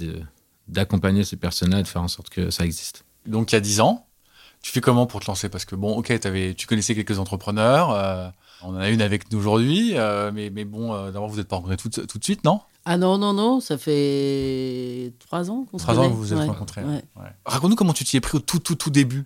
d'accompagner 0.68 1.24
ces 1.24 1.36
personnes-là 1.36 1.80
et 1.80 1.82
de 1.82 1.88
faire 1.88 2.02
en 2.02 2.08
sorte 2.08 2.30
que 2.30 2.50
ça 2.50 2.64
existe. 2.64 3.04
Donc 3.26 3.52
il 3.52 3.54
y 3.54 3.58
a 3.58 3.60
10 3.60 3.80
ans, 3.80 4.06
tu 4.62 4.70
fais 4.70 4.80
comment 4.80 5.06
pour 5.06 5.20
te 5.20 5.26
lancer? 5.26 5.48
Parce 5.48 5.64
que 5.64 5.74
bon 5.74 5.96
OK, 5.96 6.10
avais, 6.24 6.54
tu 6.54 6.66
connaissais 6.66 6.94
quelques 6.94 7.18
entrepreneurs, 7.18 8.32
on 8.62 8.70
en 8.70 8.76
a 8.76 8.88
une 8.88 9.02
avec 9.02 9.30
nous 9.30 9.38
aujourd'hui 9.38 9.94
mais, 10.32 10.50
mais 10.50 10.64
bon 10.64 10.94
d'abord 11.06 11.28
vous 11.28 11.36
n'êtes 11.36 11.48
pas 11.48 11.56
rencontrés 11.56 11.76
tout, 11.76 11.88
tout 11.88 12.18
de 12.18 12.24
suite, 12.24 12.44
non? 12.44 12.60
Ah 12.88 12.96
non, 12.96 13.18
non, 13.18 13.32
non, 13.32 13.60
ça 13.60 13.76
fait 13.76 15.12
trois 15.18 15.50
ans 15.50 15.66
qu'on 15.68 15.76
se 15.76 15.82
Trois 15.82 15.98
ans 15.98 16.08
que 16.08 16.14
vous 16.14 16.22
vous 16.22 16.32
êtes 16.32 16.38
rencontrés. 16.38 16.82
Raconte-nous 17.44 17.74
comment 17.74 17.92
tu 17.92 18.04
t'y 18.04 18.16
es 18.16 18.20
pris 18.20 18.38
au 18.38 18.40
tout, 18.40 18.60
tout, 18.60 18.76
tout 18.76 18.90
début. 18.90 19.24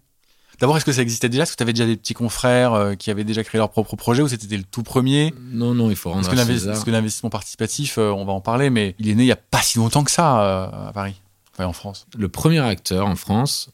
D'abord, 0.61 0.79
est-ce 0.79 0.87
que 0.87 0.93
ça 0.93 1.03
existait 1.03 1.29
déjà? 1.29 1.43
Est-ce 1.43 1.53
que 1.53 1.57
tu 1.59 1.63
avais 1.63 1.75
déjà 1.75 1.87
des 1.87 1.97
petits 1.97 2.15
confrères 2.15 2.73
euh, 2.73 2.95
qui 2.95 3.11
avaient 3.11 3.25
déjà 3.25 3.45
créé 3.45 3.59
leur 3.59 3.71
propre 3.71 3.97
projet 3.97 4.23
ou 4.23 4.29
c'était 4.29 4.57
le 4.57 4.63
tout 4.63 4.83
premier? 4.83 5.35
Non, 5.53 5.75
non, 5.75 5.91
il 5.91 5.97
faut 5.97 6.11
rendre 6.11 6.27
Parce 6.27 6.85
que 6.85 6.91
l'investissement 6.91 7.31
participatif, 7.31 7.99
euh, 7.99 8.11
on 8.11 8.25
va 8.25 8.33
en 8.33 8.41
parler, 8.41 8.71
mais 8.71 8.95
il 8.99 9.09
est 9.09 9.15
né 9.15 9.25
il 9.25 9.27
n'y 9.27 9.33
a 9.33 9.37
pas 9.37 9.61
si 9.61 9.79
longtemps 9.79 10.05
que 10.05 10.11
ça 10.11 10.43
euh, 10.43 10.89
à 10.89 10.93
Paris, 10.95 11.21
enfin 11.53 11.67
en 11.67 11.73
France. 11.75 12.07
Le 12.17 12.29
premier 12.31 12.61
acteur 12.61 13.07
en 13.07 13.17
France, 13.17 13.71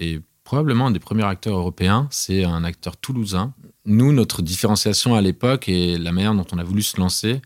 et 0.00 0.20
probablement 0.44 0.86
un 0.86 0.90
des 0.92 0.98
premiers 0.98 1.24
acteurs 1.24 1.56
européens, 1.56 2.06
c'est 2.10 2.44
un 2.44 2.64
acteur 2.64 2.96
toulousain. 2.96 3.52
Nous, 3.84 4.12
notre 4.12 4.40
différenciation 4.40 5.14
à 5.14 5.20
l'époque 5.20 5.68
et 5.68 5.98
la 5.98 6.12
manière 6.12 6.34
dont 6.34 6.46
on 6.52 6.58
a 6.58 6.64
voulu 6.64 6.82
se 6.82 6.98
lancer, 6.98 7.40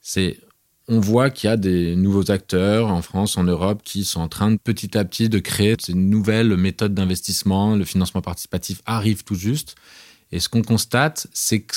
c'est 0.00 0.38
on 0.88 1.00
voit 1.00 1.30
qu'il 1.30 1.48
y 1.48 1.52
a 1.52 1.56
des 1.56 1.96
nouveaux 1.96 2.30
acteurs 2.30 2.88
en 2.88 3.02
France, 3.02 3.36
en 3.36 3.44
Europe, 3.44 3.82
qui 3.84 4.04
sont 4.04 4.20
en 4.20 4.28
train 4.28 4.50
de 4.50 4.56
petit 4.56 4.96
à 4.96 5.04
petit 5.04 5.28
de 5.28 5.38
créer 5.38 5.76
ces 5.78 5.94
nouvelles 5.94 6.56
méthodes 6.56 6.94
d'investissement. 6.94 7.76
Le 7.76 7.84
financement 7.84 8.22
participatif 8.22 8.80
arrive 8.86 9.22
tout 9.22 9.34
juste. 9.34 9.74
Et 10.32 10.40
ce 10.40 10.48
qu'on 10.48 10.62
constate, 10.62 11.26
c'est 11.32 11.60
que 11.60 11.74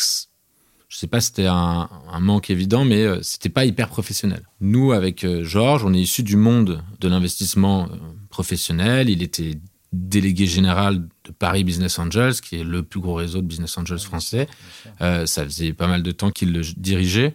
je 0.91 0.97
ne 0.97 0.99
sais 0.99 1.07
pas 1.07 1.21
si 1.21 1.27
c'était 1.27 1.47
un, 1.47 1.89
manque 2.19 2.49
évident, 2.49 2.83
mais 2.83 3.03
euh, 3.03 3.19
c'était 3.21 3.49
pas 3.49 3.63
hyper 3.63 3.87
professionnel. 3.87 4.43
Nous, 4.59 4.91
avec 4.91 5.23
euh, 5.23 5.41
Georges, 5.43 5.85
on 5.85 5.93
est 5.93 6.01
issus 6.01 6.23
du 6.23 6.35
monde 6.35 6.83
de 6.99 7.07
l'investissement 7.07 7.83
euh, 7.83 7.95
professionnel. 8.29 9.09
Il 9.09 9.23
était 9.23 9.57
délégué 9.93 10.47
général 10.47 11.07
de 11.25 11.31
Paris 11.31 11.63
Business 11.63 11.97
Angels, 11.97 12.35
qui 12.41 12.57
est 12.57 12.63
le 12.65 12.83
plus 12.83 12.99
gros 12.99 13.13
réseau 13.13 13.41
de 13.41 13.47
business 13.47 13.77
angels 13.77 13.99
français. 13.99 14.47
ça 14.99 15.43
faisait 15.43 15.73
pas 15.73 15.87
mal 15.87 16.01
de 16.01 16.11
temps 16.11 16.31
qu'il 16.31 16.53
le 16.53 16.61
dirigeait. 16.77 17.33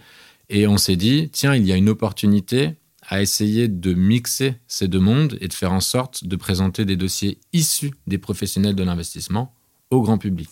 Et 0.48 0.66
on 0.66 0.76
s'est 0.76 0.96
dit, 0.96 1.28
tiens, 1.32 1.54
il 1.54 1.66
y 1.66 1.72
a 1.72 1.76
une 1.76 1.88
opportunité 1.88 2.76
à 3.08 3.22
essayer 3.22 3.68
de 3.68 3.94
mixer 3.94 4.56
ces 4.66 4.88
deux 4.88 5.00
mondes 5.00 5.38
et 5.40 5.48
de 5.48 5.54
faire 5.54 5.72
en 5.72 5.80
sorte 5.80 6.24
de 6.24 6.36
présenter 6.36 6.84
des 6.84 6.96
dossiers 6.96 7.38
issus 7.52 7.92
des 8.06 8.18
professionnels 8.18 8.74
de 8.74 8.82
l'investissement 8.82 9.52
au 9.90 10.02
grand 10.02 10.18
public. 10.18 10.50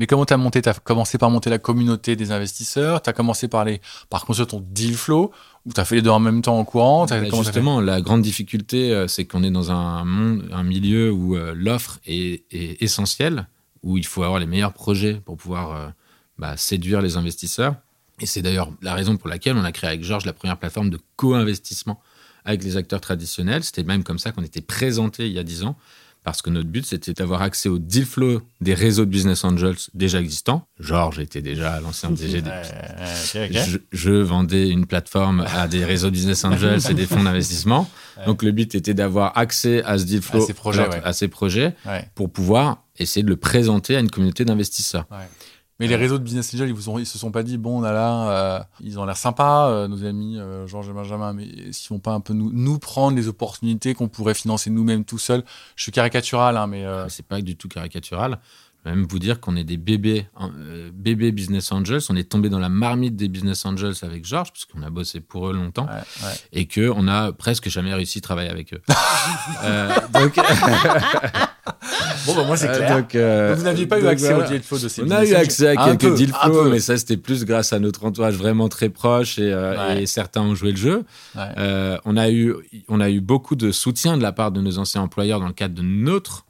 Mais 0.00 0.06
comment 0.06 0.24
tu 0.24 0.32
as 0.32 0.38
monté 0.38 0.62
Tu 0.62 0.68
as 0.68 0.74
commencé 0.74 1.18
par 1.18 1.28
monter 1.28 1.50
la 1.50 1.58
communauté 1.58 2.16
des 2.16 2.32
investisseurs? 2.32 3.02
Tu 3.02 3.10
as 3.10 3.12
commencé 3.12 3.48
par, 3.48 3.66
les, 3.66 3.82
par 4.08 4.24
construire 4.24 4.46
ton 4.46 4.64
deal 4.70 4.94
flow? 4.94 5.30
Ou 5.66 5.72
tu 5.74 5.80
as 5.80 5.84
fait 5.84 5.96
les 5.96 6.02
deux 6.02 6.10
en 6.10 6.20
même 6.20 6.40
temps 6.40 6.58
en 6.58 6.64
courant? 6.64 7.04
Bah, 7.04 7.22
Justement, 7.22 7.82
la 7.82 8.00
grande 8.00 8.22
difficulté, 8.22 8.92
euh, 8.92 9.08
c'est 9.08 9.26
qu'on 9.26 9.42
est 9.42 9.50
dans 9.50 9.70
un, 9.70 10.06
monde, 10.06 10.48
un 10.52 10.62
milieu 10.62 11.12
où 11.12 11.36
euh, 11.36 11.52
l'offre 11.54 11.98
est, 12.06 12.46
essentielle, 12.82 13.46
où 13.82 13.98
il 13.98 14.06
faut 14.06 14.22
avoir 14.22 14.40
les 14.40 14.46
meilleurs 14.46 14.72
projets 14.72 15.20
pour 15.22 15.36
pouvoir 15.36 15.76
euh, 15.76 15.88
bah, 16.38 16.56
séduire 16.56 17.02
les 17.02 17.18
investisseurs. 17.18 17.74
Et 18.20 18.26
c'est 18.26 18.42
d'ailleurs 18.42 18.70
la 18.82 18.94
raison 18.94 19.16
pour 19.16 19.28
laquelle 19.28 19.56
on 19.56 19.64
a 19.64 19.72
créé 19.72 19.88
avec 19.88 20.04
Georges 20.04 20.26
la 20.26 20.32
première 20.32 20.58
plateforme 20.58 20.90
de 20.90 20.98
co-investissement 21.16 22.00
avec 22.44 22.62
les 22.64 22.76
acteurs 22.76 23.00
traditionnels. 23.00 23.64
C'était 23.64 23.82
même 23.82 24.04
comme 24.04 24.18
ça 24.18 24.32
qu'on 24.32 24.42
était 24.42 24.60
présenté 24.60 25.26
il 25.26 25.32
y 25.32 25.38
a 25.38 25.42
10 25.42 25.64
ans, 25.64 25.76
parce 26.22 26.42
que 26.42 26.50
notre 26.50 26.68
but, 26.68 26.84
c'était 26.84 27.14
d'avoir 27.14 27.40
accès 27.40 27.70
au 27.70 27.78
deal 27.78 28.04
flow 28.04 28.42
des 28.60 28.74
réseaux 28.74 29.06
de 29.06 29.10
business 29.10 29.42
angels 29.42 29.76
déjà 29.94 30.20
existants. 30.20 30.66
Georges 30.78 31.18
était 31.18 31.40
déjà 31.40 31.80
l'ancien 31.80 32.10
DG 32.10 32.42
je, 33.92 34.10
vendais 34.10 34.68
une 34.68 34.86
plateforme 34.86 35.46
à 35.54 35.66
des 35.66 35.84
réseaux 35.84 36.08
de 36.08 36.14
business 36.14 36.44
angels 36.44 36.80
et 36.90 36.94
des 36.94 37.06
fonds 37.06 37.22
d'investissement. 37.22 37.88
Donc 38.26 38.42
le 38.42 38.52
but 38.52 38.74
était 38.74 38.92
d'avoir 38.92 39.36
accès 39.38 39.82
à 39.84 39.96
ce 39.96 40.04
deal 40.04 40.20
flow, 40.20 40.42
à 40.42 40.46
ces 40.46 40.52
projets, 40.52 40.88
à 41.04 41.12
ces 41.14 41.28
projets 41.28 41.74
pour 42.14 42.30
pouvoir 42.30 42.82
essayer 42.98 43.22
de 43.22 43.30
le 43.30 43.36
présenter 43.36 43.96
à 43.96 44.00
une 44.00 44.10
communauté 44.10 44.44
d'investisseurs. 44.44 45.06
Mais 45.80 45.86
les 45.86 45.96
réseaux 45.96 46.18
de 46.18 46.22
business 46.22 46.54
angels, 46.54 46.68
ils 46.68 46.74
vous 46.74 46.98
ils 46.98 47.06
se 47.06 47.16
sont 47.16 47.30
pas 47.30 47.42
dit 47.42 47.56
bon, 47.56 47.80
on 47.80 47.84
a 47.84 47.92
là, 47.92 48.28
euh, 48.28 48.60
ils 48.82 49.00
ont 49.00 49.06
l'air 49.06 49.16
sympas, 49.16 49.70
euh, 49.70 49.88
nos 49.88 50.04
amis 50.04 50.38
euh, 50.38 50.66
Georges 50.66 50.90
et 50.90 50.92
Benjamin, 50.92 51.32
mais 51.32 51.72
s'ils 51.72 51.88
vont 51.88 51.98
pas 51.98 52.12
un 52.12 52.20
peu 52.20 52.34
nous, 52.34 52.50
nous 52.52 52.78
prendre 52.78 53.16
les 53.16 53.28
opportunités 53.28 53.94
qu'on 53.94 54.08
pourrait 54.08 54.34
financer 54.34 54.68
nous-mêmes 54.68 55.06
tout 55.06 55.16
seuls 55.16 55.42
Je 55.76 55.82
suis 55.84 55.90
caricatural, 55.90 56.58
hein, 56.58 56.66
mais 56.66 56.84
c'est 57.08 57.24
pas 57.24 57.40
du 57.40 57.56
tout 57.56 57.68
caricatural. 57.68 58.38
Je 58.84 58.88
vais 58.90 58.96
même 58.96 59.06
vous 59.06 59.18
dire 59.18 59.40
qu'on 59.40 59.56
est 59.56 59.64
des 59.64 59.76
bébés, 59.76 60.26
euh, 60.40 60.90
bébés 60.94 61.32
business 61.32 61.70
angels. 61.70 62.00
On 62.08 62.16
est 62.16 62.28
tombé 62.30 62.48
dans 62.48 62.58
la 62.58 62.70
marmite 62.70 63.14
des 63.14 63.28
business 63.28 63.66
angels 63.66 63.92
avec 64.02 64.24
Georges, 64.24 64.52
parce 64.52 64.64
qu'on 64.64 64.82
a 64.82 64.88
bossé 64.88 65.20
pour 65.20 65.50
eux 65.50 65.52
longtemps, 65.52 65.84
Ouais, 65.86 66.26
ouais. 66.26 66.34
et 66.52 66.66
qu'on 66.66 67.06
a 67.06 67.32
presque 67.32 67.68
jamais 67.68 67.92
réussi 67.92 68.18
à 68.18 68.20
travailler 68.22 68.48
avec 68.50 68.72
eux. 68.74 68.80
Euh, 69.64 69.90
donc, 70.14 70.36
Bon, 72.26 72.34
bah, 72.34 72.44
moi, 72.44 72.56
c'est 72.56 72.68
euh, 72.68 73.00
donc, 73.00 73.56
vous 73.58 73.64
n'aviez 73.64 73.86
pas 73.86 73.98
eu 74.00 74.06
accès 74.06 74.32
voilà. 74.32 74.46
au 74.46 74.50
deal 74.50 74.62
flow 74.62 74.78
de 74.78 74.88
ces 74.88 75.02
On 75.02 75.10
a 75.10 75.24
eu 75.24 75.34
accès 75.34 75.68
à 75.68 75.76
quelques 75.76 76.00
peu, 76.00 76.14
deal 76.14 76.32
flow, 76.32 76.70
mais 76.70 76.80
ça 76.80 76.96
c'était 76.96 77.16
plus 77.16 77.44
grâce 77.44 77.72
à 77.72 77.78
notre 77.78 78.04
entourage 78.04 78.34
vraiment 78.34 78.68
très 78.68 78.88
proche 78.88 79.38
et, 79.38 79.54
Ouais. 79.54 80.02
et 80.02 80.06
certains 80.06 80.40
ont 80.42 80.54
joué 80.54 80.70
le 80.72 80.76
jeu. 80.76 81.04
On, 81.36 82.16
a 82.16 82.30
eu, 82.30 82.54
on 82.88 83.00
a 83.00 83.10
eu 83.10 83.20
beaucoup 83.20 83.56
de 83.56 83.72
soutien 83.72 84.16
de 84.16 84.22
la 84.22 84.32
part 84.32 84.52
de 84.52 84.60
nos 84.60 84.78
anciens 84.78 85.02
employeurs 85.02 85.40
dans 85.40 85.46
le 85.48 85.52
cadre 85.52 85.74
de 85.74 85.82
notre 85.82 86.44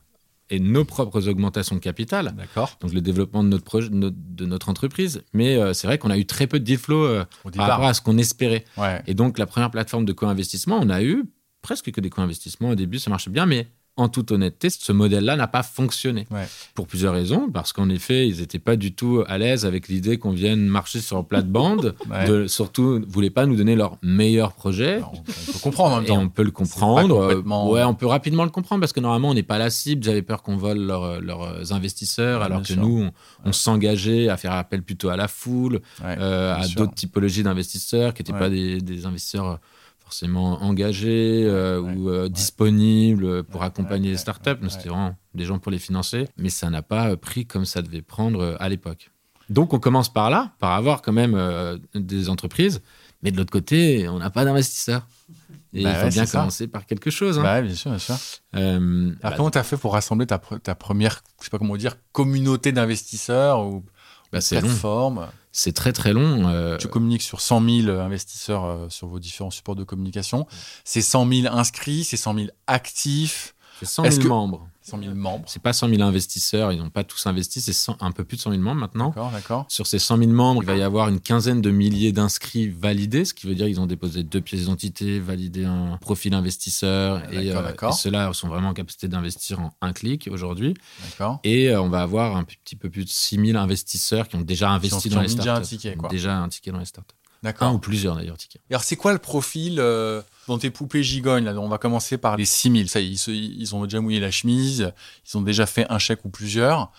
et 0.51 0.61
nos 0.61 0.85
propres 0.85 1.29
augmentations 1.29 1.77
de 1.77 1.81
capital, 1.81 2.35
D'accord. 2.37 2.77
donc 2.81 2.93
le 2.93 3.01
développement 3.01 3.43
de 3.45 3.49
notre, 3.49 3.65
projet, 3.65 3.89
de 3.89 3.95
notre, 3.95 4.17
de 4.19 4.47
notre 4.47 4.69
entreprise. 4.69 5.23
Mais 5.33 5.57
euh, 5.57 5.73
c'est 5.73 5.87
vrai 5.87 5.99
qu'on 5.99 6.11
a 6.11 6.19
eu 6.19 6.27
très 6.27 6.47
peu 6.47 6.59
de 6.59 6.65
deal 6.65 6.79
flow 6.79 7.05
euh, 7.05 7.25
par 7.57 7.69
rapport 7.69 7.87
à 7.87 7.95
ce 7.95 8.01
qu'on 8.01 8.19
espérait. 8.19 8.65
Ouais. 8.77 9.03
Et 9.07 9.15
donc 9.15 9.39
la 9.39 9.47
première 9.47 9.71
plateforme 9.71 10.05
de 10.05 10.13
co-investissement, 10.13 10.79
on 10.83 10.91
a 10.91 11.03
eu 11.03 11.25
presque 11.63 11.91
que 11.91 12.01
des 12.01 12.11
co-investissements 12.11 12.71
au 12.71 12.75
début, 12.75 12.99
ça 12.99 13.11
marchait 13.11 13.31
bien, 13.31 13.47
mais 13.47 13.69
en 14.01 14.09
toute 14.09 14.33
honnêteté, 14.33 14.69
ce 14.71 14.93
modèle-là 14.93 15.37
n'a 15.37 15.47
pas 15.47 15.63
fonctionné. 15.63 16.27
Ouais. 16.31 16.47
Pour 16.75 16.87
plusieurs 16.87 17.15
raisons, 17.15 17.51
parce 17.53 17.73
qu'en 17.73 17.89
effet, 17.89 18.27
ils 18.29 18.41
n'étaient 18.41 18.59
pas 18.59 18.77
du 18.77 18.93
tout 18.93 19.23
à 19.29 19.39
l'aise 19.39 19.65
avec 19.67 19.89
l'idée 19.89 20.19
qu'on 20.19 20.31
vienne 20.33 20.67
marcher 20.67 21.01
sur 21.01 21.25
plate-bande, 21.25 21.95
Ouais. 22.11 22.49
surtout 22.49 22.99
ne 22.99 23.05
voulaient 23.07 23.31
pas 23.31 23.47
nous 23.47 23.57
donner 23.57 23.77
leur 23.77 23.99
meilleur 24.03 24.53
projet. 24.53 24.95
Alors, 24.97 25.13
on, 25.17 25.23
peut 25.53 25.59
comprendre 25.63 25.93
en 25.93 25.97
même 25.97 26.05
Et 26.05 26.09
temps. 26.09 26.19
on 26.21 26.29
peut 26.29 26.43
le 26.43 26.51
comprendre. 26.51 27.21
complètement- 27.21 27.69
Euh, 27.69 27.73
Ouais, 27.73 27.83
on 27.85 27.95
peut 27.95 28.07
rapidement 28.07 28.45
le 28.45 28.51
comprendre 28.51 28.81
parce 28.81 28.93
que 28.93 29.01
normalement, 29.01 29.29
on 29.31 29.35
n'est 29.35 29.43
pas 29.43 29.59
la 29.59 29.71
cible. 29.71 30.03
J'avais 30.03 30.23
peur 30.23 30.43
qu'on 30.43 30.57
vole 30.57 30.79
leurs, 30.79 31.21
leurs 31.21 31.73
investisseurs, 31.73 32.41
Ouais, 32.41 32.47
alors 32.47 32.63
que 32.63 32.69
sûr. 32.69 32.83
nous, 32.83 33.03
on, 33.45 33.49
on 33.49 33.53
s'engageait 33.53 34.29
à 34.29 34.37
faire 34.37 34.53
appel 34.53 34.83
plutôt 34.83 35.09
à 35.11 35.17
la 35.17 35.29
foule, 35.29 35.81
euh, 36.05 36.55
à 36.55 36.67
d'autres 36.69 36.95
typologies 36.95 37.43
d'investisseurs 37.43 38.15
qui 38.15 38.23
n'étaient 38.23 38.33
pas 38.39 38.49
des, 38.51 38.81
des 38.81 39.07
investisseurs 39.07 39.47
euh, 39.47 39.57
forcément 40.15 40.61
engagés 40.63 41.45
euh, 41.47 41.81
Ouais, 41.81 41.95
ou 41.95 42.11
euh, 42.11 42.23
ouais. 42.25 42.29
disponibles 42.31 43.45
pour 43.45 43.61
Ouais, 43.61 43.67
accompagner 43.69 44.11
les 44.11 44.17
startups. 44.17 44.59
C'était 44.69 44.89
vraiment 44.89 45.15
des 45.35 45.45
gens 45.45 45.61
pour 45.61 45.71
les 45.71 45.79
financer, 45.79 46.27
mais 46.37 46.49
ça 46.51 46.69
n'a 46.69 46.83
pas 46.83 47.11
euh, 47.11 47.17
pris 47.17 47.47
comme 47.47 47.65
ça 47.65 47.81
devait 47.81 48.03
prendre 48.03 48.41
euh, 48.41 48.57
à 48.59 48.69
l'époque. 48.69 49.11
Donc 49.49 49.73
on 49.73 49.79
commence 49.79 50.13
par 50.13 50.29
là, 50.31 50.53
par 50.59 50.73
avoir 50.73 51.01
quand 51.01 51.13
même 51.13 51.35
euh, 51.37 51.79
des 51.95 52.29
entreprises, 52.29 52.83
mais 53.23 53.31
de 53.31 53.37
l'autre 53.37 53.53
côté, 53.53 54.09
on 54.09 54.19
n'a 54.19 54.31
pas 54.31 54.45
d'investisseurs. 54.45 55.07
Et 55.73 55.85
Bah 55.85 55.91
il 55.93 55.97
faut 56.05 56.09
bien 56.13 56.27
ça. 56.27 56.39
commencer 56.39 56.67
par 56.67 56.85
quelque 56.87 57.11
chose. 57.11 57.39
hein. 57.39 57.43
Bah 57.45 57.63
bien 57.63 57.75
sûr, 57.77 57.91
bien 57.93 58.01
sûr. 58.01 58.17
Alors, 58.53 58.81
bah, 59.23 59.33
comment 59.37 59.51
t'as 59.51 59.63
fait 59.63 59.77
pour 59.77 59.93
rassembler 59.93 60.27
ta, 60.27 60.39
ta 60.39 60.75
première, 60.75 61.23
je 61.39 61.45
sais 61.45 61.51
pas 61.51 61.59
comment 61.59 61.77
dire, 61.77 61.95
communauté 62.11 62.73
d'investisseurs 62.73 63.65
ou 63.65 63.85
bah, 64.33 64.41
c'est 64.41 64.57
long, 64.61 64.69
c'est 65.53 65.73
très 65.73 65.93
très 65.93 66.13
long. 66.13 66.49
euh, 66.49 66.77
Tu 66.77 66.87
communiques 66.89 67.23
sur 67.23 67.41
100 67.41 67.61
000 67.85 67.99
investisseurs 68.01 68.65
euh, 68.65 68.89
sur 68.89 69.09
vos 69.09 69.19
différents 69.19 69.51
supports 69.51 69.77
de 69.77 69.85
communication. 69.85 70.47
C'est 70.85 71.03
100 71.03 71.29
000 71.29 71.55
inscrits, 71.55 72.05
c'est 72.05 72.17
100 72.17 72.35
000 72.35 72.47
actifs, 72.67 73.55
c'est 73.81 73.87
100 73.87 74.05
est-ce 74.05 74.17
000 74.17 74.25
que- 74.25 74.29
membres. 74.29 74.69
100 74.91 75.03
000 75.03 75.15
membres. 75.15 75.45
C'est 75.47 75.63
pas 75.63 75.73
100 75.73 75.89
000 75.89 76.03
investisseurs, 76.03 76.73
ils 76.73 76.79
n'ont 76.79 76.91
pas 76.91 77.05
tous 77.05 77.27
investi, 77.27 77.61
c'est 77.61 77.73
100 77.73 77.97
un 78.01 78.13
peu 78.13 78.25
plus 78.25 78.37
de 78.37 78.43
100 78.43 78.51
000 78.51 78.63
membres 78.63 78.81
maintenant. 78.81 79.09
D'accord, 79.09 79.31
d'accord. 79.31 79.67
Sur 79.69 79.87
ces 79.87 79.99
100 79.99 80.19
000 80.19 80.31
membres, 80.31 80.63
il 80.63 80.67
va 80.67 80.77
y 80.77 80.83
avoir 80.83 81.09
une 81.09 81.21
quinzaine 81.21 81.61
de 81.61 81.71
milliers 81.71 82.13
d'inscrits 82.13 82.69
validés, 82.69 83.25
ce 83.25 83.35
qui 83.35 83.47
veut 83.47 83.55
dire 83.55 83.67
qu'ils 83.67 83.81
ont 83.81 83.87
déposé 83.87 84.23
deux 84.23 84.41
pièces 84.41 84.63
d'identité, 84.63 85.21
validé 85.21 85.65
un 85.65 85.97
profil 86.01 86.35
investisseur, 86.35 87.23
et, 87.33 87.47
d'accord, 87.47 87.61
euh, 87.61 87.67
d'accord. 87.67 87.91
et 87.91 87.97
ceux-là 87.97 88.33
sont 88.33 88.49
vraiment 88.49 88.69
en 88.69 88.75
capacité 88.75 89.09
d'investir 89.09 89.61
en 89.61 89.73
un 89.81 89.93
clic 89.93 90.29
aujourd'hui. 90.31 90.75
D'accord. 91.11 91.41
Et 91.45 91.71
euh, 91.71 91.81
on 91.81 91.89
va 91.89 92.03
avoir 92.03 92.37
un 92.37 92.45
petit 92.45 92.77
peu 92.77 92.91
plus 92.91 93.05
de 93.05 93.11
6 93.11 93.47
000 93.47 93.59
investisseurs 93.59 94.29
qui 94.29 94.37
ont 94.37 94.41
déjà 94.41 94.71
investi 94.71 95.09
qui 95.09 95.09
dans 95.11 95.19
ont 95.19 95.23
les 95.23 95.29
mis 95.29 95.35
déjà 95.37 95.57
un 95.57 95.61
ticket, 95.61 95.97
quoi. 95.97 96.09
Déjà 96.09 96.37
un 96.37 96.49
ticket 96.49 96.73
dans 96.73 96.79
les 96.79 96.85
startups. 96.85 97.20
Un 97.43 97.73
ou 97.73 97.79
plusieurs 97.79 98.17
d'ailleurs 98.17 98.37
tickets. 98.37 98.61
Et 98.71 98.75
Alors, 98.75 98.85
c'est 98.85 98.97
quoi 98.97 99.13
le 99.13 99.19
profil 99.19 99.77
euh, 99.81 100.21
dans 100.47 100.59
tes 100.59 100.71
poupées 100.71 101.03
gigognes 101.03 101.45
là? 101.45 101.55
On 101.59 101.69
va 101.69 101.79
commencer 101.79 102.19
par 102.19 102.37
les 102.37 102.45
6000. 102.45 102.89
Ça, 102.91 103.01
y 103.01 103.07
est, 103.07 103.11
ils, 103.11 103.19
se- 103.19 103.31
ils 103.31 103.75
ont 103.75 103.85
déjà 103.85 104.01
mouillé 104.01 104.21
la 104.21 104.31
chemise, 104.31 104.93
ils 105.33 105.37
ont 105.39 105.43
déjà 105.43 105.65
fait 105.67 105.87
un 105.91 105.99
chèque 105.99 106.25
ou 106.25 106.29
plusieurs. 106.29 106.91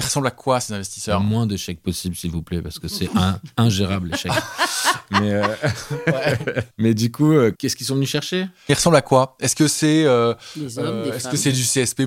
Ils 0.00 0.04
ressemblent 0.04 0.28
à 0.28 0.30
quoi 0.30 0.60
ces 0.60 0.72
investisseurs 0.72 1.20
moins 1.20 1.46
de 1.46 1.58
chèques 1.58 1.82
possible, 1.82 2.16
s'il 2.16 2.30
vous 2.30 2.42
plaît, 2.42 2.62
parce 2.62 2.78
que 2.78 2.88
c'est 2.88 3.10
un, 3.14 3.38
ingérable 3.58 4.12
mais, 5.10 5.34
euh, 5.34 5.42
mais 6.78 6.94
du 6.94 7.12
coup, 7.12 7.32
euh, 7.32 7.52
qu'est-ce 7.56 7.76
qu'ils 7.76 7.86
sont 7.86 7.96
venus 7.96 8.08
chercher? 8.08 8.46
Ils 8.70 8.74
ressemblent 8.74 8.96
à 8.96 9.02
quoi? 9.02 9.36
Est-ce 9.40 9.54
que 9.54 9.68
c'est 9.68 10.04
euh, 10.04 10.32
euh, 10.78 11.12
est-ce 11.12 11.28
que 11.28 11.36
c'est 11.36 11.52
du 11.52 11.62
CSP 11.62 12.00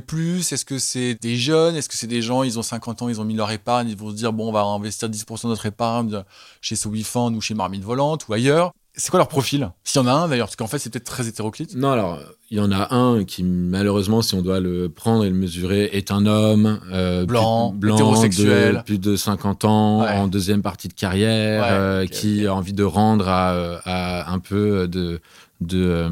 Est-ce 0.51 0.65
que 0.65 0.79
c'est 0.79 1.15
des 1.21 1.37
jeunes? 1.37 1.75
Est-ce 1.75 1.87
que 1.87 1.95
c'est 1.95 2.07
des 2.07 2.23
gens 2.23 2.41
Ils 2.41 2.57
ont 2.57 2.63
50 2.63 3.03
ans, 3.03 3.09
ils 3.09 3.21
ont 3.21 3.25
mis 3.25 3.35
leur 3.35 3.51
épargne, 3.51 3.89
ils 3.89 3.97
vont 3.97 4.09
se 4.09 4.15
dire 4.15 4.33
bon, 4.33 4.49
on 4.49 4.51
va 4.51 4.61
investir 4.63 5.07
10% 5.07 5.43
de 5.43 5.47
notre 5.49 5.67
épargne 5.67 6.23
chez 6.61 6.75
Sowifund 6.75 7.35
ou 7.35 7.41
chez 7.41 7.53
Marmite 7.53 7.83
Volante 7.83 8.27
ou 8.27 8.33
ailleurs? 8.33 8.73
C'est 8.95 9.09
quoi 9.09 9.17
leur 9.17 9.27
profil? 9.27 9.71
S'il 9.83 10.01
y 10.01 10.03
en 10.03 10.07
a 10.07 10.11
un 10.13 10.27
d'ailleurs, 10.27 10.47
parce 10.47 10.55
qu'en 10.55 10.67
fait 10.67 10.77
c'est 10.77 10.91
peut-être 10.91 11.05
très 11.05 11.27
hétéroclite. 11.27 11.75
Non, 11.75 11.91
alors, 11.91 12.19
il 12.51 12.57
y 12.57 12.59
en 12.61 12.71
a 12.71 12.93
un 12.93 13.23
qui, 13.23 13.43
malheureusement, 13.43 14.21
si 14.21 14.35
on 14.35 14.43
doit 14.43 14.59
le 14.59 14.87
prendre 14.89 15.25
et 15.25 15.29
le 15.29 15.35
mesurer, 15.35 15.85
est 15.93 16.11
un 16.11 16.27
homme. 16.27 16.79
euh, 16.91 17.25
Blanc, 17.25 17.71
plus- 17.71 17.79
blanc 17.79 17.95
hétérosexuel. 17.95 18.77
de 18.77 18.81
plus 18.83 18.99
de 18.99 19.15
50 19.15 19.65
ans, 19.65 20.01
Ouais. 20.03 20.09
en 20.11 20.27
deuxième 20.27 20.61
partie 20.61 20.89
de 20.89 20.93
carrière, 20.93 21.63
Ouais, 21.63 21.69
euh, 21.71 22.05
qui 22.05 22.45
a 22.45 22.53
envie 22.53 22.73
de 22.73 22.83
rendre 22.83 23.27
à, 23.27 23.53
euh, 23.53 23.77
à 23.85 24.31
un 24.31 24.37
peu 24.39 24.87
de, 24.87 25.19
de, 25.61 26.07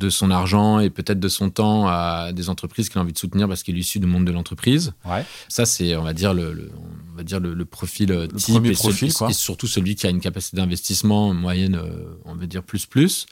de 0.00 0.10
son 0.10 0.30
argent 0.32 0.80
et 0.80 0.90
peut-être 0.90 1.20
de 1.20 1.28
son 1.28 1.50
temps 1.50 1.86
à 1.86 2.32
des 2.32 2.48
entreprises 2.48 2.88
qu'il 2.88 2.98
a 2.98 3.02
envie 3.02 3.12
de 3.12 3.18
soutenir 3.18 3.46
parce 3.46 3.62
qu'il 3.62 3.76
est 3.76 3.80
issu 3.80 4.00
du 4.00 4.06
monde 4.06 4.24
de 4.24 4.32
l'entreprise. 4.32 4.92
Ouais. 5.04 5.24
Ça, 5.48 5.64
c'est, 5.66 5.94
on 5.96 6.02
va 6.02 6.12
dire, 6.12 6.34
le, 6.34 6.52
le- 6.52 6.72
on 7.12 7.16
va 7.16 7.22
dire 7.22 7.38
le, 7.38 7.54
le 7.54 7.64
profil 7.64 8.10
euh, 8.10 8.26
type 8.26 8.54
premier 8.54 8.70
et, 8.70 8.72
profil, 8.72 9.08
et 9.30 9.32
surtout 9.34 9.66
celui 9.68 9.94
qui 9.94 10.06
a 10.06 10.10
une 10.10 10.20
capacité 10.20 10.56
d'investissement 10.56 11.32
moyenne, 11.34 11.74
euh, 11.76 12.14
on 12.24 12.34
va 12.34 12.46
dire 12.46 12.62
plus 12.64 12.86
plus. 12.86 13.26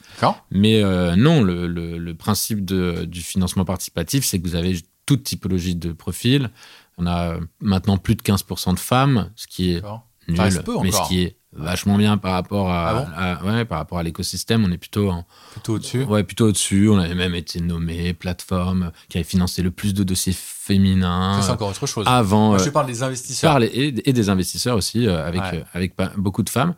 Mais 0.51 0.81
euh, 0.83 1.15
non, 1.17 1.41
le, 1.43 2.13
principe 2.13 2.63
de- 2.63 3.05
du 3.05 3.21
financement 3.21 3.65
participatif, 3.65 4.23
c'est 4.23 4.39
que 4.39 4.47
vous 4.47 4.55
avez 4.55 4.79
toute 5.05 5.23
typologie 5.23 5.75
de 5.75 5.91
profil. 5.91 6.51
On 6.99 7.07
a 7.07 7.39
maintenant 7.61 7.97
plus 7.97 8.15
de 8.15 8.21
15% 8.21 8.73
de 8.75 8.79
femmes, 8.79 9.31
ce 9.35 9.47
qui 9.47 9.71
est 9.71 9.81
nul, 10.27 10.37
peu 10.63 10.73
mais 10.83 10.89
encore. 10.93 11.05
ce 11.05 11.09
qui 11.09 11.21
est 11.21 11.37
vachement 11.53 11.97
bien 11.97 12.17
par 12.17 12.33
rapport 12.33 12.69
à, 12.69 12.89
Ah 12.89 12.93
bon 12.93 13.07
à- 13.51 13.53
ouais, 13.57 13.65
par 13.65 13.79
rapport 13.79 13.97
à 13.97 14.03
l'écosystème. 14.03 14.63
On 14.65 14.71
est 14.71 14.77
plutôt 14.77 15.09
en, 15.09 15.25
Plutôt 15.51 15.73
au-dessus. 15.75 16.03
ouais, 16.03 16.23
plutôt 16.23 16.47
au-dessus. 16.47 16.89
On 16.89 16.97
avait 16.97 17.15
même 17.15 17.35
été 17.35 17.59
nommé 17.59 18.13
plateforme 18.13 18.91
qui 19.09 19.17
avait 19.17 19.23
financé 19.25 19.61
le 19.61 19.71
plus 19.71 19.93
de 19.93 20.03
dossiers 20.03 20.35
féminins 20.35 21.41
c'est 21.41 21.51
encore 21.51 21.69
autre 21.69 21.87
chose. 21.87 22.05
avant. 22.07 22.49
Moi, 22.49 22.61
euh, 22.61 22.63
je 22.63 22.69
parle 22.69 22.87
des 22.87 23.03
investisseurs. 23.03 23.61
et, 23.63 23.93
et 24.05 24.13
des 24.13 24.29
investisseurs 24.29 24.77
aussi, 24.77 25.07
euh, 25.07 25.25
avec, 25.25 25.41
Ouais. 25.41 25.57
euh, 25.59 25.63
avec 25.73 25.93
beaucoup 26.17 26.43
de 26.43 26.49
femmes. 26.49 26.75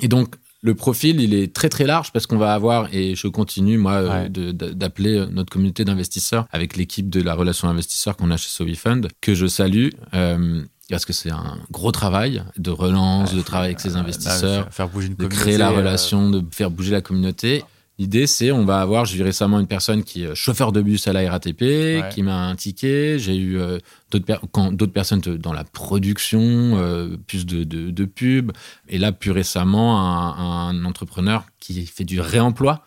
Et 0.00 0.08
donc, 0.08 0.34
le 0.62 0.74
profil, 0.74 1.20
il 1.20 1.32
est 1.32 1.54
très 1.54 1.68
très 1.70 1.86
large 1.86 2.12
parce 2.12 2.26
qu'on 2.26 2.36
va 2.36 2.52
avoir, 2.52 2.92
et 2.92 3.14
je 3.14 3.28
continue 3.28 3.78
moi 3.78 4.02
Ouais. 4.02 4.28
d'appeler 4.28 5.24
notre 5.30 5.50
communauté 5.50 5.84
d'investisseurs 5.84 6.46
avec 6.52 6.76
l'équipe 6.76 7.08
de 7.08 7.22
la 7.22 7.34
relation 7.34 7.68
investisseur 7.68 8.16
qu'on 8.16 8.30
a 8.30 8.36
chez 8.36 8.48
Sovifund, 8.50 9.08
que 9.22 9.34
je 9.34 9.46
salue. 9.46 9.88
euh, 10.14 10.62
parce 10.90 11.04
que 11.04 11.12
c'est 11.12 11.30
un 11.30 11.58
gros 11.70 11.92
travail 11.92 12.42
de 12.56 12.70
relance, 12.70 13.34
de 13.34 13.42
travail 13.42 13.68
avec 13.68 13.80
ses 13.80 13.96
investisseurs, 13.96 14.64
faire, 14.64 14.74
faire 14.74 14.88
bouger 14.88 15.08
une 15.08 15.14
de 15.14 15.26
créer 15.26 15.56
la 15.58 15.70
euh, 15.70 15.76
relation, 15.76 16.30
de 16.30 16.42
faire 16.54 16.70
bouger 16.70 16.92
la 16.92 17.00
communauté. 17.00 17.64
L'idée, 17.98 18.26
c'est, 18.26 18.50
on 18.50 18.64
va 18.64 18.80
avoir, 18.80 19.04
j'ai 19.04 19.18
eu 19.18 19.22
récemment 19.22 19.60
une 19.60 19.66
personne 19.66 20.04
qui 20.04 20.24
est 20.24 20.34
chauffeur 20.34 20.72
de 20.72 20.80
bus 20.80 21.06
à 21.06 21.12
la 21.12 21.30
RATP, 21.30 21.60
Ouais. 21.60 22.02
qui 22.10 22.22
m'a 22.22 22.46
un 22.48 22.56
ticket. 22.56 23.18
J'ai 23.18 23.36
eu 23.36 23.58
euh, 23.60 23.78
d'autres 24.10 24.24
per- 24.24 24.86
personnes 24.86 25.20
dans 25.20 25.52
la 25.52 25.64
production, 25.64 26.40
euh, 26.78 27.16
plus 27.26 27.44
de, 27.44 27.62
de, 27.64 27.90
de 27.90 28.04
pub. 28.06 28.52
Et 28.88 28.96
là, 28.98 29.12
plus 29.12 29.32
récemment, 29.32 30.00
un, 30.00 30.68
un 30.70 30.84
entrepreneur 30.86 31.44
qui 31.58 31.84
fait 31.84 32.04
du 32.04 32.20
réemploi. 32.20 32.84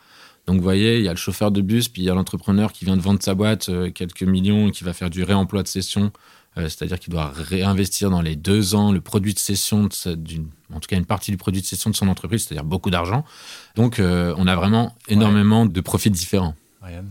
Donc, 0.47 0.57
vous 0.57 0.63
voyez, 0.63 0.97
il 0.97 1.03
y 1.03 1.07
a 1.07 1.11
le 1.11 1.17
chauffeur 1.17 1.51
de 1.51 1.61
bus, 1.61 1.89
puis 1.89 2.01
il 2.01 2.05
y 2.05 2.09
a 2.09 2.15
l'entrepreneur 2.15 2.71
qui 2.73 2.83
vient 2.83 2.97
de 2.97 3.01
vendre 3.01 3.21
sa 3.21 3.35
boîte 3.35 3.69
euh, 3.69 3.91
quelques 3.91 4.23
millions 4.23 4.67
et 4.69 4.71
qui 4.71 4.83
va 4.83 4.93
faire 4.93 5.09
du 5.11 5.23
réemploi 5.23 5.61
de 5.63 5.67
session. 5.67 6.11
Euh, 6.57 6.69
C'est-à-dire 6.69 6.99
qu'il 6.99 7.11
doit 7.11 7.31
réinvestir 7.33 8.09
dans 8.11 8.21
les 8.21 8.35
deux 8.35 8.75
ans 8.75 8.91
le 8.91 9.01
produit 9.01 9.33
de 9.33 9.39
cession, 9.39 9.85
de 9.85 9.93
sa- 9.93 10.15
d'une- 10.15 10.49
en 10.73 10.79
tout 10.79 10.87
cas 10.87 10.97
une 10.97 11.05
partie 11.05 11.31
du 11.31 11.37
produit 11.37 11.61
de 11.61 11.65
cession 11.65 11.89
de 11.89 11.95
son 11.95 12.07
entreprise, 12.07 12.45
c'est-à-dire 12.45 12.63
beaucoup 12.63 12.91
d'argent. 12.91 13.25
Donc, 13.75 13.99
euh, 13.99 14.35
on 14.37 14.45
a 14.47 14.55
vraiment 14.55 14.95
énormément 15.07 15.65
de 15.65 15.81
profils 15.81 16.11
différents. 16.11 16.55
Ryan. 16.81 17.05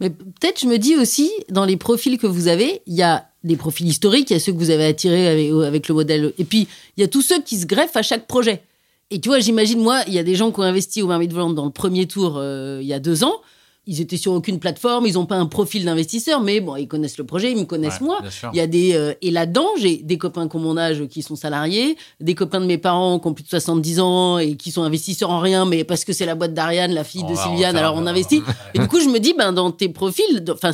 Mais 0.00 0.10
peut-être, 0.10 0.60
je 0.60 0.66
me 0.66 0.78
dis 0.78 0.96
aussi, 0.96 1.30
dans 1.48 1.64
les 1.64 1.76
profils 1.76 2.18
que 2.18 2.26
vous 2.26 2.48
avez, 2.48 2.82
il 2.86 2.94
y 2.94 3.02
a 3.02 3.26
des 3.44 3.56
profils 3.56 3.86
historiques, 3.86 4.30
il 4.30 4.34
y 4.34 4.36
a 4.36 4.40
ceux 4.40 4.52
que 4.52 4.58
vous 4.58 4.70
avez 4.70 4.84
attirés 4.84 5.28
avec, 5.28 5.50
avec 5.66 5.88
le 5.88 5.94
modèle. 5.94 6.32
Et 6.38 6.44
puis, 6.44 6.66
il 6.96 7.00
y 7.00 7.04
a 7.04 7.08
tous 7.08 7.22
ceux 7.22 7.40
qui 7.42 7.56
se 7.58 7.66
greffent 7.66 7.96
à 7.96 8.02
chaque 8.02 8.26
projet. 8.26 8.62
Et 9.10 9.20
tu 9.20 9.28
vois, 9.28 9.38
j'imagine, 9.40 9.80
moi, 9.80 10.02
il 10.06 10.12
y 10.12 10.18
a 10.18 10.22
des 10.24 10.34
gens 10.34 10.50
qui 10.52 10.60
ont 10.60 10.64
investi 10.64 11.02
au 11.02 11.06
Marmite 11.06 11.32
Volante 11.32 11.54
dans 11.54 11.64
le 11.64 11.70
premier 11.70 12.06
tour 12.06 12.34
euh, 12.36 12.78
il 12.82 12.86
y 12.86 12.92
a 12.92 12.98
deux 13.00 13.24
ans. 13.24 13.40
Ils 13.88 14.02
étaient 14.02 14.18
sur 14.18 14.32
aucune 14.32 14.58
plateforme, 14.60 15.06
ils 15.06 15.14
n'ont 15.14 15.24
pas 15.24 15.36
un 15.36 15.46
profil 15.46 15.86
d'investisseur, 15.86 16.42
mais 16.42 16.60
bon, 16.60 16.76
ils 16.76 16.86
connaissent 16.86 17.16
le 17.16 17.24
projet, 17.24 17.52
ils 17.52 17.56
me 17.56 17.64
connaissent 17.64 18.00
Ouais, 18.00 18.06
moi. 18.06 18.20
Il 18.52 18.56
y 18.58 18.60
a 18.60 18.66
des 18.66 18.94
euh, 18.94 19.14
et 19.22 19.30
là-dedans, 19.30 19.66
j'ai 19.80 19.96
des 19.96 20.18
copains 20.18 20.46
ont 20.46 20.58
mon 20.58 20.76
âge 20.76 21.06
qui 21.06 21.22
sont 21.22 21.36
salariés, 21.36 21.96
des 22.20 22.34
copains 22.34 22.60
de 22.60 22.66
mes 22.66 22.76
parents 22.76 23.18
qui 23.18 23.26
ont 23.26 23.32
plus 23.32 23.44
de 23.44 23.48
70 23.48 24.00
ans 24.00 24.38
et 24.38 24.56
qui 24.56 24.72
sont 24.72 24.82
investisseurs 24.82 25.30
en 25.30 25.40
rien, 25.40 25.64
mais 25.64 25.84
parce 25.84 26.04
que 26.04 26.12
c'est 26.12 26.26
la 26.26 26.34
boîte 26.34 26.52
d'Ariane, 26.52 26.92
la 26.92 27.02
fille 27.02 27.24
On 27.24 27.30
de 27.30 27.34
Sylviane, 27.34 27.76
alors 27.76 27.94
on 27.96 28.06
investit. 28.06 28.42
Et 28.74 28.78
du 28.78 28.86
coup, 28.88 29.00
je 29.00 29.08
me 29.08 29.18
dis, 29.20 29.32
ben 29.32 29.52
dans 29.52 29.70
tes 29.70 29.88
profils, 29.88 30.44
enfin, 30.52 30.72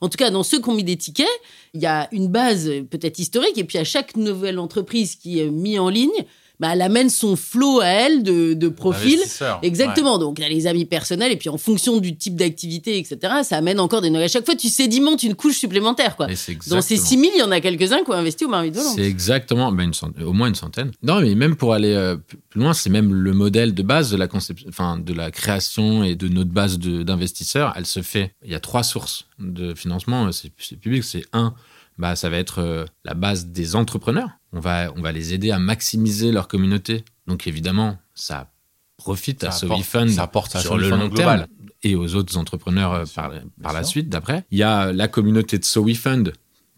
en 0.00 0.08
tout 0.08 0.16
cas 0.18 0.30
dans 0.30 0.42
ceux 0.42 0.60
qui 0.60 0.68
ont 0.68 0.74
mis 0.74 0.84
des 0.84 0.96
tickets, 0.96 1.26
il 1.74 1.80
y 1.80 1.86
a 1.86 2.08
une 2.10 2.26
base 2.26 2.68
euh, 2.68 2.82
peut-être 2.82 3.20
historique, 3.20 3.56
et 3.56 3.64
puis 3.64 3.78
à 3.78 3.84
chaque 3.84 4.16
nouvelle 4.16 4.58
entreprise 4.58 5.14
qui 5.14 5.38
est 5.40 5.48
mise 5.48 5.78
en 5.78 5.90
ligne, 5.90 6.24
bah, 6.60 6.70
elle 6.72 6.82
amène 6.82 7.10
son 7.10 7.36
flot 7.36 7.80
à 7.80 7.86
elle 7.86 8.22
de, 8.22 8.54
de 8.54 8.68
profils. 8.68 9.18
Exactement. 9.62 10.18
Donc, 10.18 10.38
il 10.38 10.42
y 10.42 10.44
a 10.44 10.48
les 10.48 10.66
amis 10.66 10.84
personnels, 10.84 11.32
et 11.32 11.36
puis 11.36 11.48
en 11.48 11.58
fonction 11.58 11.98
du 11.98 12.16
type 12.16 12.36
d'activité, 12.36 12.98
etc., 12.98 13.18
ça 13.42 13.56
amène 13.58 13.78
encore 13.80 14.00
des. 14.00 14.14
À 14.16 14.28
chaque 14.28 14.46
fois, 14.46 14.54
tu 14.56 14.68
sédimentes 14.68 15.22
une 15.22 15.34
couche 15.34 15.58
supplémentaire, 15.58 16.16
quoi. 16.16 16.26
Dans 16.26 16.34
ces 16.34 16.52
exactement- 16.52 16.80
6000, 16.82 17.30
il 17.34 17.38
y 17.40 17.42
en 17.42 17.50
a 17.50 17.60
quelques-uns 17.60 18.02
qui 18.04 18.10
ont 18.10 18.14
investi 18.14 18.44
au 18.44 18.48
Marmite 18.48 18.74
Volant. 18.74 18.92
C'est 18.94 19.04
exactement, 19.04 19.70
ben, 19.72 19.84
une 19.84 19.94
cent- 19.94 20.10
au 20.24 20.32
moins 20.32 20.48
une 20.48 20.54
centaine. 20.54 20.92
Non, 21.02 21.20
mais 21.20 21.34
même 21.34 21.56
pour 21.56 21.74
aller 21.74 21.92
euh, 21.92 22.16
plus 22.48 22.60
loin, 22.60 22.72
c'est 22.72 22.90
même 22.90 23.12
le 23.12 23.32
modèle 23.32 23.74
de 23.74 23.82
base 23.82 24.10
de 24.10 24.16
la 24.16 24.28
conception, 24.28 24.68
enfin, 24.68 24.98
de 24.98 25.12
la 25.12 25.30
création 25.30 26.04
et 26.04 26.14
de 26.14 26.28
notre 26.28 26.50
base 26.50 26.78
d'investisseurs. 26.78 27.72
Elle 27.76 27.86
se 27.86 28.02
fait. 28.02 28.34
Il 28.44 28.50
y 28.50 28.54
a 28.54 28.60
trois 28.60 28.82
sources 28.82 29.26
de 29.38 29.74
financement. 29.74 30.30
C'est 30.32 30.50
c'est 30.58 30.76
public. 30.76 31.04
C'est 31.04 31.24
un, 31.32 31.54
bah, 31.98 32.16
ça 32.16 32.28
va 32.30 32.36
être 32.38 32.58
euh, 32.60 32.84
la 33.04 33.14
base 33.14 33.46
des 33.46 33.76
entrepreneurs. 33.76 34.30
On 34.52 34.60
va, 34.60 34.92
on 34.96 35.02
va 35.02 35.12
les 35.12 35.34
aider 35.34 35.50
à 35.50 35.58
maximiser 35.58 36.32
leur 36.32 36.48
communauté. 36.48 37.04
Donc 37.26 37.46
évidemment, 37.46 37.98
ça 38.14 38.50
profite 38.96 39.44
à 39.44 39.50
Ça 39.50 39.66
apporte- 39.66 39.80
SoviFund 39.82 40.18
à 40.56 40.60
sur 40.60 40.76
le 40.78 40.88
long 40.90 41.08
global. 41.08 41.14
terme 41.14 41.46
et 41.82 41.94
aux 41.94 42.14
autres 42.14 42.36
entrepreneurs 42.38 42.92
euh, 42.92 43.04
Bien 43.04 43.12
par, 43.14 43.30
bien 43.30 43.42
par 43.62 43.72
la 43.72 43.82
sûr. 43.82 43.90
suite 43.90 44.08
d'après. 44.08 44.44
Il 44.50 44.58
y 44.58 44.62
a 44.62 44.92
la 44.92 45.08
communauté 45.08 45.58
de 45.58 45.64
SoWeFund 45.64 46.32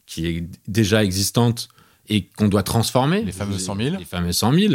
qui 0.06 0.26
est 0.26 0.44
déjà 0.66 1.04
existante 1.04 1.68
et 2.08 2.26
qu'on 2.30 2.48
doit 2.48 2.62
transformer. 2.62 3.22
Les 3.24 3.32
fameux 3.32 3.58
100 3.58 3.76
000. 3.76 3.96
Les 3.98 4.04
fameux 4.04 4.32
100 4.32 4.52
000. 4.54 4.74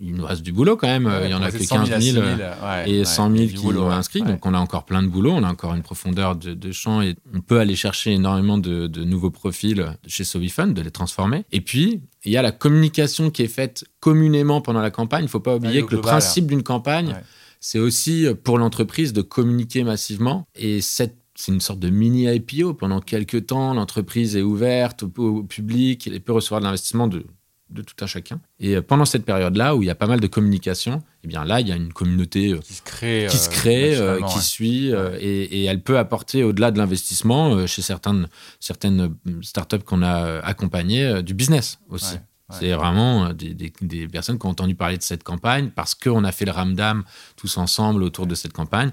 Il 0.00 0.14
nous 0.14 0.24
reste 0.24 0.42
du 0.42 0.52
boulot 0.52 0.76
quand 0.76 0.86
même. 0.86 1.10
Il 1.24 1.30
y 1.30 1.34
en 1.34 1.42
a 1.42 1.50
que 1.50 1.62
100 1.62 1.86
000 1.86 1.86
15 1.86 1.92
à 1.92 2.00
000. 2.00 2.00
6 2.00 2.12
000, 2.12 2.26
euh, 2.26 2.54
ouais, 2.62 2.90
et 2.90 2.98
ouais, 3.00 3.04
100 3.04 3.30
000 3.30 3.46
du 3.46 3.54
qui 3.54 3.62
boulot, 3.62 3.80
l'ont 3.80 3.88
ouais. 3.88 3.94
inscrit. 3.94 4.22
Ouais. 4.22 4.28
Donc 4.28 4.44
on 4.46 4.54
a 4.54 4.58
encore 4.58 4.84
plein 4.84 5.02
de 5.02 5.08
boulot, 5.08 5.32
on 5.32 5.42
a 5.42 5.50
encore 5.50 5.74
une 5.74 5.82
profondeur 5.82 6.36
de, 6.36 6.54
de 6.54 6.72
champ 6.72 7.02
et 7.02 7.16
on 7.34 7.40
peut 7.40 7.58
aller 7.58 7.76
chercher 7.76 8.12
énormément 8.12 8.58
de, 8.58 8.86
de 8.86 9.04
nouveaux 9.04 9.30
profils 9.30 9.84
chez 10.06 10.24
SoviFund, 10.24 10.74
de 10.74 10.82
les 10.82 10.90
transformer. 10.90 11.44
Et 11.52 11.60
puis, 11.60 12.02
il 12.24 12.32
y 12.32 12.36
a 12.36 12.42
la 12.42 12.52
communication 12.52 13.30
qui 13.30 13.42
est 13.42 13.48
faite 13.48 13.84
communément 14.00 14.60
pendant 14.60 14.80
la 14.80 14.90
campagne. 14.90 15.22
Il 15.22 15.26
ne 15.26 15.30
faut 15.30 15.40
pas 15.40 15.56
oublier 15.56 15.84
que 15.84 15.94
le 15.94 16.00
principe 16.00 16.46
d'une 16.46 16.62
campagne, 16.62 17.14
c'est 17.60 17.78
aussi 17.78 18.26
pour 18.42 18.58
l'entreprise 18.58 19.12
de 19.12 19.22
communiquer 19.22 19.84
massivement. 19.84 20.46
Et 20.54 20.80
cette 20.80 21.18
c'est 21.36 21.52
une 21.52 21.60
sorte 21.60 21.80
de 21.80 21.90
mini 21.90 22.32
IPO. 22.32 22.74
Pendant 22.74 23.00
quelques 23.00 23.46
temps, 23.46 23.74
l'entreprise 23.74 24.36
est 24.36 24.42
ouverte 24.42 25.02
au, 25.02 25.38
au 25.38 25.42
public, 25.42 26.06
elle 26.06 26.20
peut 26.20 26.32
recevoir 26.32 26.60
de 26.60 26.66
l'investissement 26.66 27.08
de, 27.08 27.26
de 27.74 27.82
tout 27.82 27.94
un 28.02 28.06
chacun. 28.06 28.40
Et 28.60 28.76
euh, 28.76 28.82
pendant 28.82 29.04
cette 29.04 29.24
période-là, 29.24 29.74
où 29.76 29.82
il 29.82 29.86
y 29.86 29.90
a 29.90 29.94
pas 29.94 30.06
mal 30.06 30.20
de 30.20 30.26
communication, 30.26 31.02
eh 31.24 31.28
bien 31.28 31.44
là, 31.44 31.60
il 31.60 31.68
y 31.68 31.72
a 31.72 31.76
une 31.76 31.92
communauté 31.92 32.52
euh, 32.52 32.58
Qui 32.60 32.74
se 32.74 32.82
crée. 32.82 33.26
qui 33.28 33.36
euh, 33.36 33.38
se 33.38 33.50
crée, 33.50 33.94
euh, 33.96 33.98
naturellement, 33.98 34.28
qui 34.28 34.36
ouais. 34.36 34.40
suit, 34.42 34.86
et, 35.20 35.42
et 35.60 35.64
elle 35.64 35.82
peut 35.82 35.98
apporter 35.98 36.42
au-delà 36.44 36.70
de 36.70 36.78
l'investissement 36.78 37.66
chez 37.66 37.82
certaines, 37.82 38.28
certaines 38.60 39.14
startups 39.42 39.80
qu'on 39.84 40.02
a 40.02 40.38
accompagnées 40.40 41.22
du 41.22 41.34
business 41.34 41.78
aussi. 41.90 42.14
Ouais. 42.14 42.20
C'est 42.60 42.72
vraiment 42.74 43.32
des, 43.32 43.54
des- 43.54 43.72
des 43.80 44.06
personnes 44.06 44.38
qui 44.38 44.46
ont 44.46 44.50
entendu 44.50 44.74
parler 44.74 44.98
de 44.98 45.02
cette 45.02 45.24
campagne 45.24 45.70
parce 45.74 45.94
qu'on 45.94 46.24
a 46.24 46.30
fait 46.32 46.44
le 46.44 46.52
ramdam 46.52 47.02
tous 47.36 47.56
ensemble 47.56 48.02
autour 48.02 48.26
de 48.26 48.34
cette 48.34 48.52
campagne, 48.52 48.90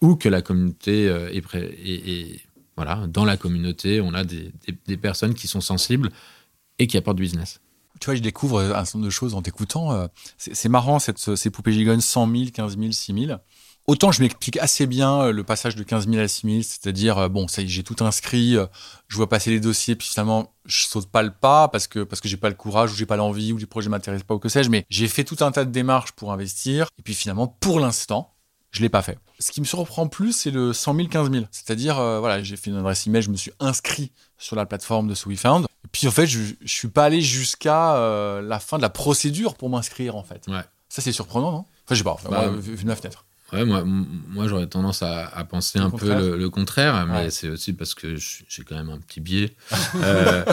ou 0.00 0.16
que 0.16 0.28
la 0.28 0.40
communauté 0.42 1.04
est, 1.06 2.40
voilà, 2.76 3.06
dans 3.08 3.24
la 3.24 3.36
communauté, 3.36 4.00
on 4.00 4.12
a 4.14 4.24
des- 4.24 4.50
des 4.86 4.96
personnes 4.96 5.34
qui 5.34 5.46
sont 5.46 5.60
sensibles 5.60 6.10
et 6.78 6.86
qui 6.86 6.96
apportent 6.96 7.16
du 7.16 7.22
business. 7.22 7.60
Tu 8.00 8.06
vois, 8.06 8.14
je 8.14 8.22
découvre 8.22 8.60
un 8.60 8.84
certain 8.84 8.98
nombre 8.98 9.06
de 9.06 9.10
choses 9.10 9.34
en 9.34 9.42
t'écoutant. 9.42 9.92
euh, 9.92 10.06
C'est 10.38 10.68
marrant, 10.68 10.98
cette, 10.98 11.18
ces 11.36 11.50
poupées 11.50 11.72
gigones 11.72 12.00
100 12.00 12.30
000, 12.30 12.44
15 12.52 12.78
000, 12.78 12.92
6 12.92 13.26
000. 13.26 13.38
Autant 13.86 14.10
je 14.10 14.20
m'explique 14.20 14.56
assez 14.58 14.86
bien 14.86 15.22
euh, 15.22 15.32
le 15.32 15.44
passage 15.44 15.76
de 15.76 15.84
15 15.84 16.08
000 16.08 16.18
à 16.18 16.26
6 16.26 16.46
000, 16.48 16.62
c'est-à-dire, 16.62 17.18
euh, 17.18 17.28
bon, 17.28 17.46
ça 17.46 17.62
y 17.62 17.66
est, 17.66 17.68
j'ai 17.68 17.84
tout 17.84 18.04
inscrit, 18.04 18.56
euh, 18.56 18.66
je 19.06 19.16
vois 19.16 19.28
passer 19.28 19.50
les 19.50 19.60
dossiers, 19.60 19.94
puis 19.94 20.08
finalement, 20.08 20.52
je 20.64 20.86
saute 20.88 21.06
pas 21.08 21.22
le 21.22 21.30
pas 21.30 21.68
parce 21.68 21.86
que, 21.86 22.00
parce 22.00 22.20
que 22.20 22.26
j'ai 22.28 22.36
pas 22.36 22.48
le 22.48 22.56
courage, 22.56 22.90
ou 22.92 22.96
j'ai 22.96 23.06
pas 23.06 23.16
l'envie, 23.16 23.52
ou 23.52 23.58
les 23.58 23.66
projets 23.66 23.88
m'intéressent 23.88 24.26
pas, 24.26 24.34
ou 24.34 24.40
que 24.40 24.48
sais-je, 24.48 24.70
mais 24.70 24.84
j'ai 24.90 25.06
fait 25.06 25.22
tout 25.22 25.36
un 25.44 25.52
tas 25.52 25.64
de 25.64 25.70
démarches 25.70 26.12
pour 26.12 26.32
investir, 26.32 26.88
et 26.98 27.02
puis 27.02 27.14
finalement, 27.14 27.46
pour 27.46 27.78
l'instant, 27.78 28.34
je 28.76 28.82
l'ai 28.82 28.88
pas 28.88 29.02
fait. 29.02 29.18
Ce 29.38 29.50
qui 29.52 29.60
me 29.60 29.66
surprend 29.66 30.06
plus, 30.06 30.32
c'est 30.32 30.50
le 30.50 30.72
100 30.72 30.94
000, 30.94 31.08
15 31.08 31.30
000. 31.30 31.44
C'est-à-dire, 31.50 31.98
euh, 31.98 32.20
voilà, 32.20 32.42
j'ai 32.42 32.56
fait 32.56 32.70
une 32.70 32.76
adresse 32.76 33.06
email, 33.06 33.22
je 33.22 33.30
me 33.30 33.36
suis 33.36 33.52
inscrit 33.60 34.12
sur 34.38 34.54
la 34.56 34.66
plateforme 34.66 35.08
de 35.08 35.14
SoWeFound. 35.14 35.64
Et 35.84 35.88
puis, 35.90 36.06
en 36.06 36.10
fait, 36.10 36.26
je, 36.26 36.38
je 36.60 36.72
suis 36.72 36.88
pas 36.88 37.04
allé 37.04 37.20
jusqu'à 37.20 37.96
euh, 37.96 38.42
la 38.42 38.58
fin 38.60 38.76
de 38.76 38.82
la 38.82 38.90
procédure 38.90 39.54
pour 39.54 39.70
m'inscrire, 39.70 40.14
en 40.16 40.22
fait. 40.22 40.44
Ouais. 40.48 40.60
Ça, 40.88 41.02
c'est 41.02 41.12
surprenant, 41.12 41.50
non? 41.50 41.58
Enfin, 41.58 41.66
je 41.90 41.94
sais 41.96 42.04
pas, 42.04 42.12
enfin, 42.12 42.28
Bah, 42.30 42.48
moi, 42.50 42.60
vu 42.60 42.76
de 42.76 42.86
ma 42.86 42.96
fenêtre. 42.96 43.24
Ouais, 43.52 43.64
moi, 43.64 43.84
moi 43.84 44.48
j'aurais 44.48 44.66
tendance 44.66 45.02
à, 45.02 45.26
à 45.28 45.44
penser 45.44 45.78
Le 45.78 45.84
un 45.84 45.90
contraire. 45.90 46.18
peu 46.18 46.30
le, 46.30 46.36
le 46.36 46.50
contraire, 46.50 47.06
mais 47.06 47.14
Ouais. 47.26 47.30
c'est 47.30 47.48
aussi 47.48 47.72
parce 47.72 47.94
que 47.94 48.16
j'ai 48.16 48.64
quand 48.64 48.74
même 48.74 48.90
un 48.90 48.98
petit 48.98 49.20
biais. 49.20 49.54
Euh, 50.02 50.44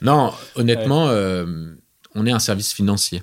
non, 0.00 0.32
honnêtement, 0.54 1.08
euh, 1.08 1.74
on 2.14 2.24
est 2.26 2.32
un 2.32 2.38
service 2.38 2.72
financier. 2.72 3.22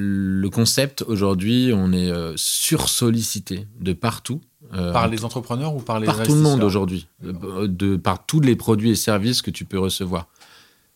Le 0.00 0.48
concept, 0.48 1.02
aujourd'hui, 1.08 1.72
on 1.74 1.92
est 1.92 2.10
euh, 2.12 2.32
sursollicité 2.36 3.66
de 3.80 3.92
partout. 3.92 4.40
euh, 4.72 4.92
Par 4.92 5.08
les 5.08 5.24
entrepreneurs 5.24 5.74
ou 5.74 5.80
par 5.80 5.98
les 5.98 6.06
par 6.06 6.22
tout 6.22 6.34
le 6.34 6.40
monde 6.40 6.62
aujourd'hui, 6.62 7.08
euh, 7.24 7.66
de, 7.66 7.96
par 7.96 8.24
tous 8.24 8.40
les 8.40 8.54
produits 8.54 8.90
et 8.90 8.94
services 8.94 9.42
que 9.42 9.50
tu 9.50 9.64
peux 9.64 9.78
recevoir. 9.80 10.28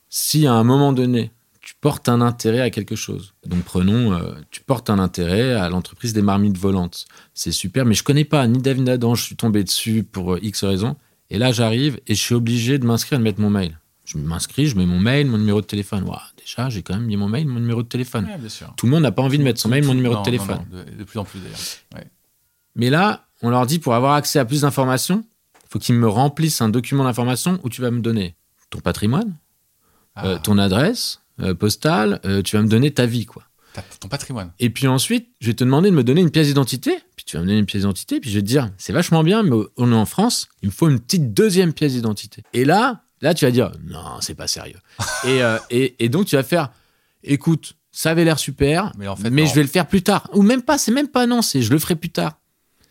Si 0.08 0.46
à 0.46 0.52
un 0.52 0.62
moment 0.62 0.92
donné, 0.92 1.32
tu 1.60 1.74
portes 1.80 2.08
un 2.08 2.20
intérêt 2.20 2.60
à 2.60 2.70
quelque 2.70 2.94
chose, 2.94 3.34
donc 3.44 3.62
prenons, 3.64 4.12
euh, 4.12 4.34
tu 4.52 4.60
portes 4.62 4.88
un 4.88 5.00
intérêt 5.00 5.52
à 5.54 5.68
l'entreprise 5.68 6.12
des 6.12 6.22
marmites 6.22 6.58
volantes, 6.58 7.06
c'est 7.34 7.52
super, 7.52 7.84
mais 7.84 7.94
je 7.94 8.04
connais 8.04 8.24
pas 8.24 8.46
ni 8.46 8.60
David 8.60 8.88
Adam, 8.88 9.14
je 9.16 9.24
suis 9.24 9.36
tombé 9.36 9.64
dessus 9.64 10.04
pour 10.04 10.38
X 10.38 10.62
raisons, 10.64 10.94
et 11.30 11.38
là 11.38 11.50
j'arrive 11.50 11.98
et 12.06 12.14
je 12.14 12.20
suis 12.20 12.34
obligé 12.36 12.78
de 12.78 12.86
m'inscrire 12.86 13.16
et 13.16 13.20
de 13.20 13.24
mettre 13.24 13.40
mon 13.40 13.50
mail. 13.50 13.78
Je 14.04 14.18
m'inscris, 14.18 14.66
je 14.66 14.76
mets 14.76 14.86
mon 14.86 14.98
mail, 14.98 15.28
mon 15.28 15.38
numéro 15.38 15.60
de 15.60 15.66
téléphone. 15.66 16.02
Ouah, 16.04 16.22
déjà, 16.36 16.68
j'ai 16.68 16.82
quand 16.82 16.94
même 16.94 17.04
mis 17.06 17.16
mon 17.16 17.28
mail, 17.28 17.46
mon 17.46 17.60
numéro 17.60 17.82
de 17.82 17.88
téléphone. 17.88 18.24
Ouais, 18.26 18.36
bien 18.38 18.48
sûr. 18.48 18.72
Tout 18.76 18.86
le 18.86 18.92
monde 18.92 19.02
n'a 19.04 19.12
pas 19.12 19.22
envie 19.22 19.38
de 19.38 19.44
mettre 19.44 19.60
son 19.60 19.68
mail, 19.68 19.84
mon 19.84 19.94
numéro 19.94 20.14
Non, 20.14 20.20
de 20.20 20.24
téléphone. 20.24 20.64
non, 20.70 20.78
non, 20.78 20.84
de, 20.84 20.98
de 20.98 21.04
plus 21.04 21.18
en 21.18 21.24
plus, 21.24 21.38
d'ailleurs. 21.40 21.58
Ouais. 21.94 22.06
Mais 22.74 22.90
là, 22.90 23.26
on 23.42 23.50
leur 23.50 23.66
dit 23.66 23.78
pour 23.78 23.94
avoir 23.94 24.14
accès 24.14 24.38
à 24.38 24.44
plus 24.44 24.62
d'informations, 24.62 25.24
il 25.54 25.68
faut 25.70 25.78
qu'ils 25.78 25.94
me 25.94 26.08
remplissent 26.08 26.60
un 26.60 26.68
document 26.68 27.04
d'information 27.04 27.60
où 27.62 27.68
tu 27.68 27.80
vas 27.80 27.90
me 27.90 28.00
donner 28.00 28.34
ton 28.70 28.80
patrimoine, 28.80 29.36
euh, 30.18 30.34
Ah, 30.36 30.38
ton 30.38 30.58
adresse 30.58 31.20
euh, 31.40 31.54
postale, 31.54 32.20
euh, 32.24 32.42
tu 32.42 32.56
vas 32.56 32.62
me 32.62 32.68
donner 32.68 32.90
ta 32.90 33.06
vie, 33.06 33.24
quoi. 33.26 33.44
ton 34.00 34.08
patrimoine. 34.08 34.52
Et 34.58 34.68
puis 34.68 34.86
ensuite, 34.86 35.28
je 35.40 35.46
vais 35.46 35.54
te 35.54 35.62
demander 35.64 35.90
de 35.90 35.94
me 35.94 36.02
donner 36.04 36.20
une 36.22 36.30
pièce 36.30 36.48
d'identité. 36.48 36.98
Puis 37.16 37.24
tu 37.24 37.36
vas 37.36 37.42
me 37.42 37.46
donner 37.46 37.58
une 37.60 37.66
pièce 37.66 37.82
d'identité, 37.82 38.20
puis 38.20 38.30
je 38.30 38.34
vais 38.36 38.42
te 38.42 38.46
dire, 38.48 38.70
c'est 38.78 38.92
vachement 38.92 39.22
bien, 39.22 39.42
mais 39.42 39.56
on 39.76 39.92
est 39.92 39.96
en 39.96 40.04
France, 40.06 40.48
il 40.62 40.66
me 40.68 40.72
faut 40.72 40.88
une 40.88 40.98
petite 41.00 41.32
deuxième 41.32 41.72
pièce 41.72 41.92
d'identité. 41.92 42.42
Et 42.52 42.64
là, 42.64 43.02
là, 43.22 43.32
tu 43.34 43.44
vas 43.46 43.50
dire, 43.50 43.72
non, 43.88 44.20
c'est 44.20 44.34
pas 44.34 44.46
sérieux. 44.46 44.78
et, 45.24 45.42
euh, 45.42 45.58
et, 45.70 46.04
et 46.04 46.08
donc 46.10 46.26
tu 46.26 46.36
vas 46.36 46.42
faire, 46.42 46.70
écoute, 47.24 47.74
ça 47.90 48.10
avait 48.10 48.24
l'air 48.24 48.38
super, 48.38 48.92
Mais 48.98 49.08
en 49.08 49.16
fait, 49.16 49.30
mais 49.30 49.42
non. 49.42 49.48
je 49.48 49.54
vais 49.54 49.62
le 49.62 49.68
faire 49.68 49.86
plus 49.86 50.02
tard. 50.02 50.28
Ou 50.34 50.42
même 50.42 50.62
pas, 50.62 50.78
c'est 50.78 50.92
même 50.92 51.08
pas 51.08 51.26
non, 51.26 51.42
c'est 51.42 51.62
je 51.62 51.70
le 51.70 51.78
ferai 51.78 51.94
plus 51.94 52.10
tard. 52.10 52.38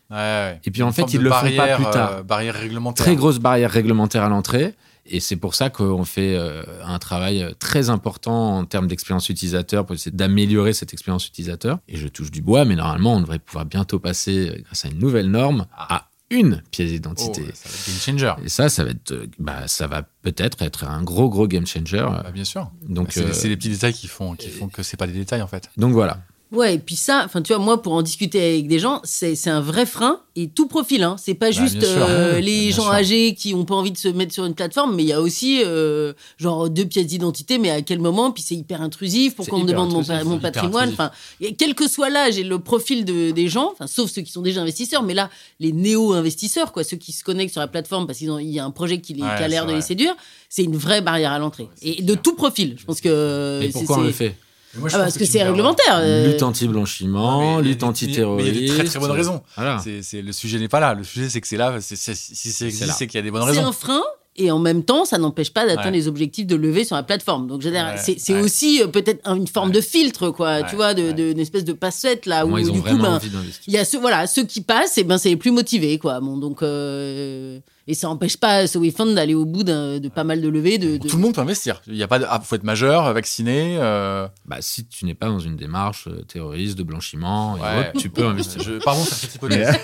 Ouais, 0.09 0.17
ouais. 0.17 0.59
Et 0.65 0.71
puis, 0.71 0.83
en 0.83 0.87
Une 0.87 0.93
fait, 0.93 1.13
ils 1.13 1.21
le 1.21 1.29
font 1.31 1.55
pas 1.55 1.75
plus 1.75 1.85
tard. 1.85 2.11
euh, 2.13 2.23
barrière 2.23 2.53
réglementaire. 2.55 3.05
très 3.05 3.15
grosse 3.15 3.39
barrière 3.39 3.71
réglementaire 3.71 4.23
à 4.23 4.29
l'entrée. 4.29 4.75
Et 5.07 5.19
c'est 5.19 5.37
pour 5.37 5.55
ça 5.55 5.69
qu'on 5.71 6.05
fait 6.05 6.35
euh, 6.35 6.61
un 6.85 6.99
travail 6.99 7.55
très 7.57 7.89
important 7.89 8.57
en 8.59 8.65
termes 8.65 8.87
d'expérience 8.87 9.29
utilisateur 9.29 9.85
pour 9.85 9.95
essayer 9.95 10.15
d'améliorer 10.15 10.73
cette 10.73 10.93
expérience 10.93 11.25
utilisateur. 11.27 11.79
Et 11.87 11.97
je 11.97 12.07
touche 12.07 12.29
du 12.29 12.41
bois, 12.43 12.65
mais 12.65 12.75
normalement, 12.75 13.15
on 13.15 13.21
devrait 13.21 13.39
pouvoir 13.39 13.65
bientôt 13.65 13.97
passer, 13.99 14.61
grâce 14.65 14.85
à 14.85 14.89
une 14.89 14.99
nouvelle 14.99 15.31
norme, 15.31 15.65
à 15.75 16.09
une 16.31 16.61
pièce 16.71 16.89
Oh, 16.89 16.93
d'identité. 16.93 17.41
ça 17.53 17.69
va 17.69 17.75
être 17.75 17.87
game 17.87 17.99
changer. 18.19 18.33
Et 18.45 18.49
ça, 18.49 18.69
ça 18.69 18.83
va 18.83 18.89
être, 18.89 19.11
euh, 19.11 19.27
bah, 19.37 19.67
ça 19.67 19.85
va 19.87 20.01
peut-être 20.23 20.61
être 20.63 20.85
un 20.85 21.03
gros, 21.03 21.29
gros 21.29 21.47
game 21.47 21.67
changer. 21.67 21.99
Bah, 21.99 22.31
bien 22.33 22.43
sûr. 22.45 22.71
Donc, 22.81 23.11
c'est, 23.11 23.21
euh, 23.23 23.27
les, 23.27 23.33
c'est 23.33 23.49
les 23.49 23.57
petits 23.57 23.69
détails 23.69 23.93
qui 23.93 24.07
font, 24.07 24.35
qui 24.35 24.49
font 24.49 24.67
que 24.69 24.81
c'est 24.81 24.97
pas 24.97 25.05
des 25.07 25.13
détails, 25.13 25.41
en 25.43 25.47
fait. 25.47 25.69
donc 25.77 25.93
voilà. 25.93 26.23
Ouais, 26.51 26.75
et 26.75 26.79
puis 26.79 26.97
ça, 26.97 27.21
enfin, 27.25 27.41
tu 27.41 27.53
vois, 27.53 27.63
moi, 27.63 27.81
pour 27.81 27.93
en 27.93 28.01
discuter 28.01 28.41
avec 28.55 28.67
des 28.67 28.77
gens, 28.77 28.99
c'est 29.05 29.47
un 29.47 29.61
vrai 29.61 29.85
frein 29.85 30.19
et 30.35 30.49
tout 30.49 30.67
profil. 30.67 31.01
Hein. 31.03 31.15
C'est 31.17 31.33
pas 31.33 31.45
Bah, 31.45 31.51
juste 31.51 31.79
sûr. 31.81 32.05
euh, 32.09 32.39
les 32.41 32.71
gens 32.71 32.83
sûr. 32.83 32.91
âgés 32.91 33.35
qui 33.35 33.53
ont 33.53 33.63
pas 33.63 33.75
envie 33.75 33.91
de 33.91 33.97
se 33.97 34.09
mettre 34.09 34.33
sur 34.33 34.45
une 34.45 34.53
plateforme, 34.53 34.93
mais 34.95 35.03
il 35.03 35.07
y 35.07 35.13
a 35.13 35.21
aussi 35.21 35.61
euh, 35.65 36.11
genre 36.37 36.69
deux 36.69 36.83
pièces 36.85 37.07
d'identité, 37.07 37.57
mais 37.57 37.69
à 37.69 37.81
quel 37.81 37.99
moment? 37.99 38.31
Puis 38.31 38.43
c'est 38.45 38.55
hyper 38.55 38.81
intrusif. 38.81 39.35
Pourquoi 39.35 39.59
on 39.59 39.61
me 39.61 39.67
demande 39.67 39.91
mon, 39.93 39.99
intrusif, 40.01 40.23
mon 40.25 40.39
patrimoine. 40.39 40.89
Enfin, 40.89 41.11
quel 41.57 41.73
que 41.73 41.87
soit 41.87 42.09
l'âge 42.09 42.37
et 42.37 42.43
le 42.43 42.59
profil 42.59 43.05
de, 43.05 43.31
des 43.31 43.47
gens, 43.47 43.69
enfin, 43.71 43.87
sauf 43.87 44.11
ceux 44.11 44.21
qui 44.21 44.31
sont 44.33 44.41
déjà 44.41 44.61
investisseurs, 44.61 45.03
mais 45.03 45.13
là, 45.13 45.29
les 45.61 45.71
néo-investisseurs, 45.71 46.73
quoi, 46.73 46.83
ceux 46.83 46.97
qui 46.97 47.13
se 47.13 47.23
connectent 47.23 47.53
sur 47.53 47.61
la 47.61 47.67
plateforme 47.67 48.07
parce 48.07 48.19
qu'il 48.19 48.29
y 48.41 48.59
a 48.59 48.65
un 48.65 48.71
projet 48.71 48.99
qui, 48.99 49.13
les- 49.13 49.21
Ouais, 49.21 49.29
qui 49.37 49.43
a 49.43 49.47
l'air 49.47 49.65
de 49.65 49.71
les 49.73 49.81
séduire, 49.81 50.15
c'est 50.49 50.63
une 50.63 50.75
vraie 50.75 51.01
barrière 51.01 51.31
à 51.31 51.39
l'entrée. 51.39 51.69
et 51.81 52.01
de 52.01 52.07
clair. 52.13 52.21
tout 52.21 52.35
profil. 52.35 52.75
Je 52.77 52.83
pense 52.85 52.99
que 52.99 53.59
Et 53.61 53.67
c'est- 53.67 53.71
pourquoi 53.71 53.99
on 53.99 54.01
le 54.01 54.11
fait? 54.11 54.35
Moi, 54.75 54.89
Ah, 54.93 54.97
pense 54.97 55.01
parce 55.03 55.17
que, 55.17 55.25
c'est 55.25 55.39
diras- 55.39 55.47
réglementaire. 55.49 55.97
euh, 55.97 56.31
Lutte 56.31 56.43
anti-blanchiment, 56.43 57.59
lutte 57.59 57.83
anti-terroriste. 57.83 58.51
Mais 58.51 58.57
il 58.57 58.61
y 58.67 58.71
a 58.71 58.73
des 58.73 58.77
très 58.79 58.83
très 58.89 58.99
bonnes 58.99 59.11
raisons. 59.11 59.41
Voilà. 59.55 59.79
C'est, 59.83 60.01
c'est- 60.01 60.21
le 60.21 60.31
sujet 60.31 60.59
n'est 60.59 60.67
pas 60.69 60.79
là. 60.79 60.93
Le 60.93 61.03
sujet, 61.03 61.29
c'est 61.29 61.41
que 61.41 61.47
c'est 61.47 61.57
là. 61.57 61.79
c'est- 61.81 61.95
c'est- 61.97 62.15
si 62.15 62.65
existe, 62.65 62.91
c'est 62.97 63.07
qu'il 63.07 63.17
y 63.17 63.19
a 63.19 63.23
des 63.23 63.31
bonnes 63.31 63.41
C'est 63.43 63.49
raisons. 63.49 63.67
un 63.67 63.71
frein. 63.73 64.01
Et 64.37 64.49
en 64.49 64.59
même 64.59 64.83
temps, 64.83 65.03
ça 65.03 65.17
n'empêche 65.17 65.51
pas 65.51 65.65
d'atteindre 65.65 65.87
Ouais. 65.87 65.91
les 65.91 66.07
objectifs 66.07 66.47
de 66.47 66.55
levée 66.55 66.85
sur 66.85 66.95
la 66.95 67.03
plateforme. 67.03 67.47
Donc, 67.47 67.63
Ouais, 67.65 67.71
c'est 67.97 68.17
c'est 68.17 68.33
ouais. 68.33 68.41
aussi 68.41 68.81
euh, 68.81 68.87
peut-être 68.87 69.27
une 69.29 69.45
forme 69.45 69.69
Ouais. 69.69 69.75
de 69.75 69.81
filtre, 69.81 70.29
quoi. 70.29 70.61
Ouais, 70.61 70.69
Tu 70.69 70.77
vois, 70.77 70.93
de, 70.93 71.03
ouais. 71.03 71.13
de- 71.13 71.31
une 71.33 71.39
espèce 71.39 71.65
de 71.65 71.73
passette 71.73 72.25
là 72.25 72.45
Moi, 72.45 72.59
où 72.59 72.61
ils 72.61 72.69
ont 72.71 72.73
du 72.75 72.81
coup, 72.81 72.97
ben, 72.97 73.19
il 73.67 73.73
y 73.73 73.77
a 73.77 73.83
ceux, 73.83 73.99
voilà, 73.99 74.27
ceux 74.27 74.43
qui 74.45 74.61
passent, 74.61 74.97
et 74.97 75.03
ben 75.03 75.17
c'est 75.17 75.27
les 75.29 75.35
plus 75.35 75.51
motivés, 75.51 75.97
quoi. 75.99 76.21
Bon, 76.21 76.37
donc 76.37 76.63
euh, 76.63 77.59
et 77.87 77.93
ça 77.93 78.07
n'empêche 78.07 78.37
pas 78.37 78.67
ce 78.67 78.77
WeFund 78.77 79.15
d'aller 79.15 79.33
au 79.35 79.43
bout 79.43 79.63
de 79.63 79.99
pas 80.07 80.23
mal 80.23 80.39
de 80.39 80.47
levées. 80.47 80.77
De, 80.77 80.95
de- 80.95 81.09
Tout 81.09 81.17
le 81.17 81.21
monde 81.23 81.35
peut 81.35 81.41
investir. 81.41 81.81
Il 81.87 81.97
y 81.97 82.03
a 82.03 82.07
pas 82.07 82.19
de, 82.19 82.25
ah, 82.29 82.39
faut 82.39 82.55
être 82.55 82.63
majeur, 82.63 83.11
vacciné. 83.13 83.77
euh, 83.81 84.27
Bah, 84.45 84.57
si 84.61 84.85
tu 84.85 85.03
n'es 85.05 85.13
pas 85.13 85.27
dans 85.27 85.39
une 85.39 85.57
démarche 85.57 86.07
euh, 86.07 86.21
terroriste, 86.25 86.77
de 86.77 86.83
blanchiment, 86.83 87.57
et 87.57 87.59
ouais. 87.59 87.79
autres, 87.89 87.99
tu 87.99 88.09
peux 88.09 88.25
investir. 88.25 88.61
Je, 88.63 88.73
pardon, 88.81 89.03
faire 89.03 89.17
cette 89.17 89.35
hypothèse. 89.35 89.75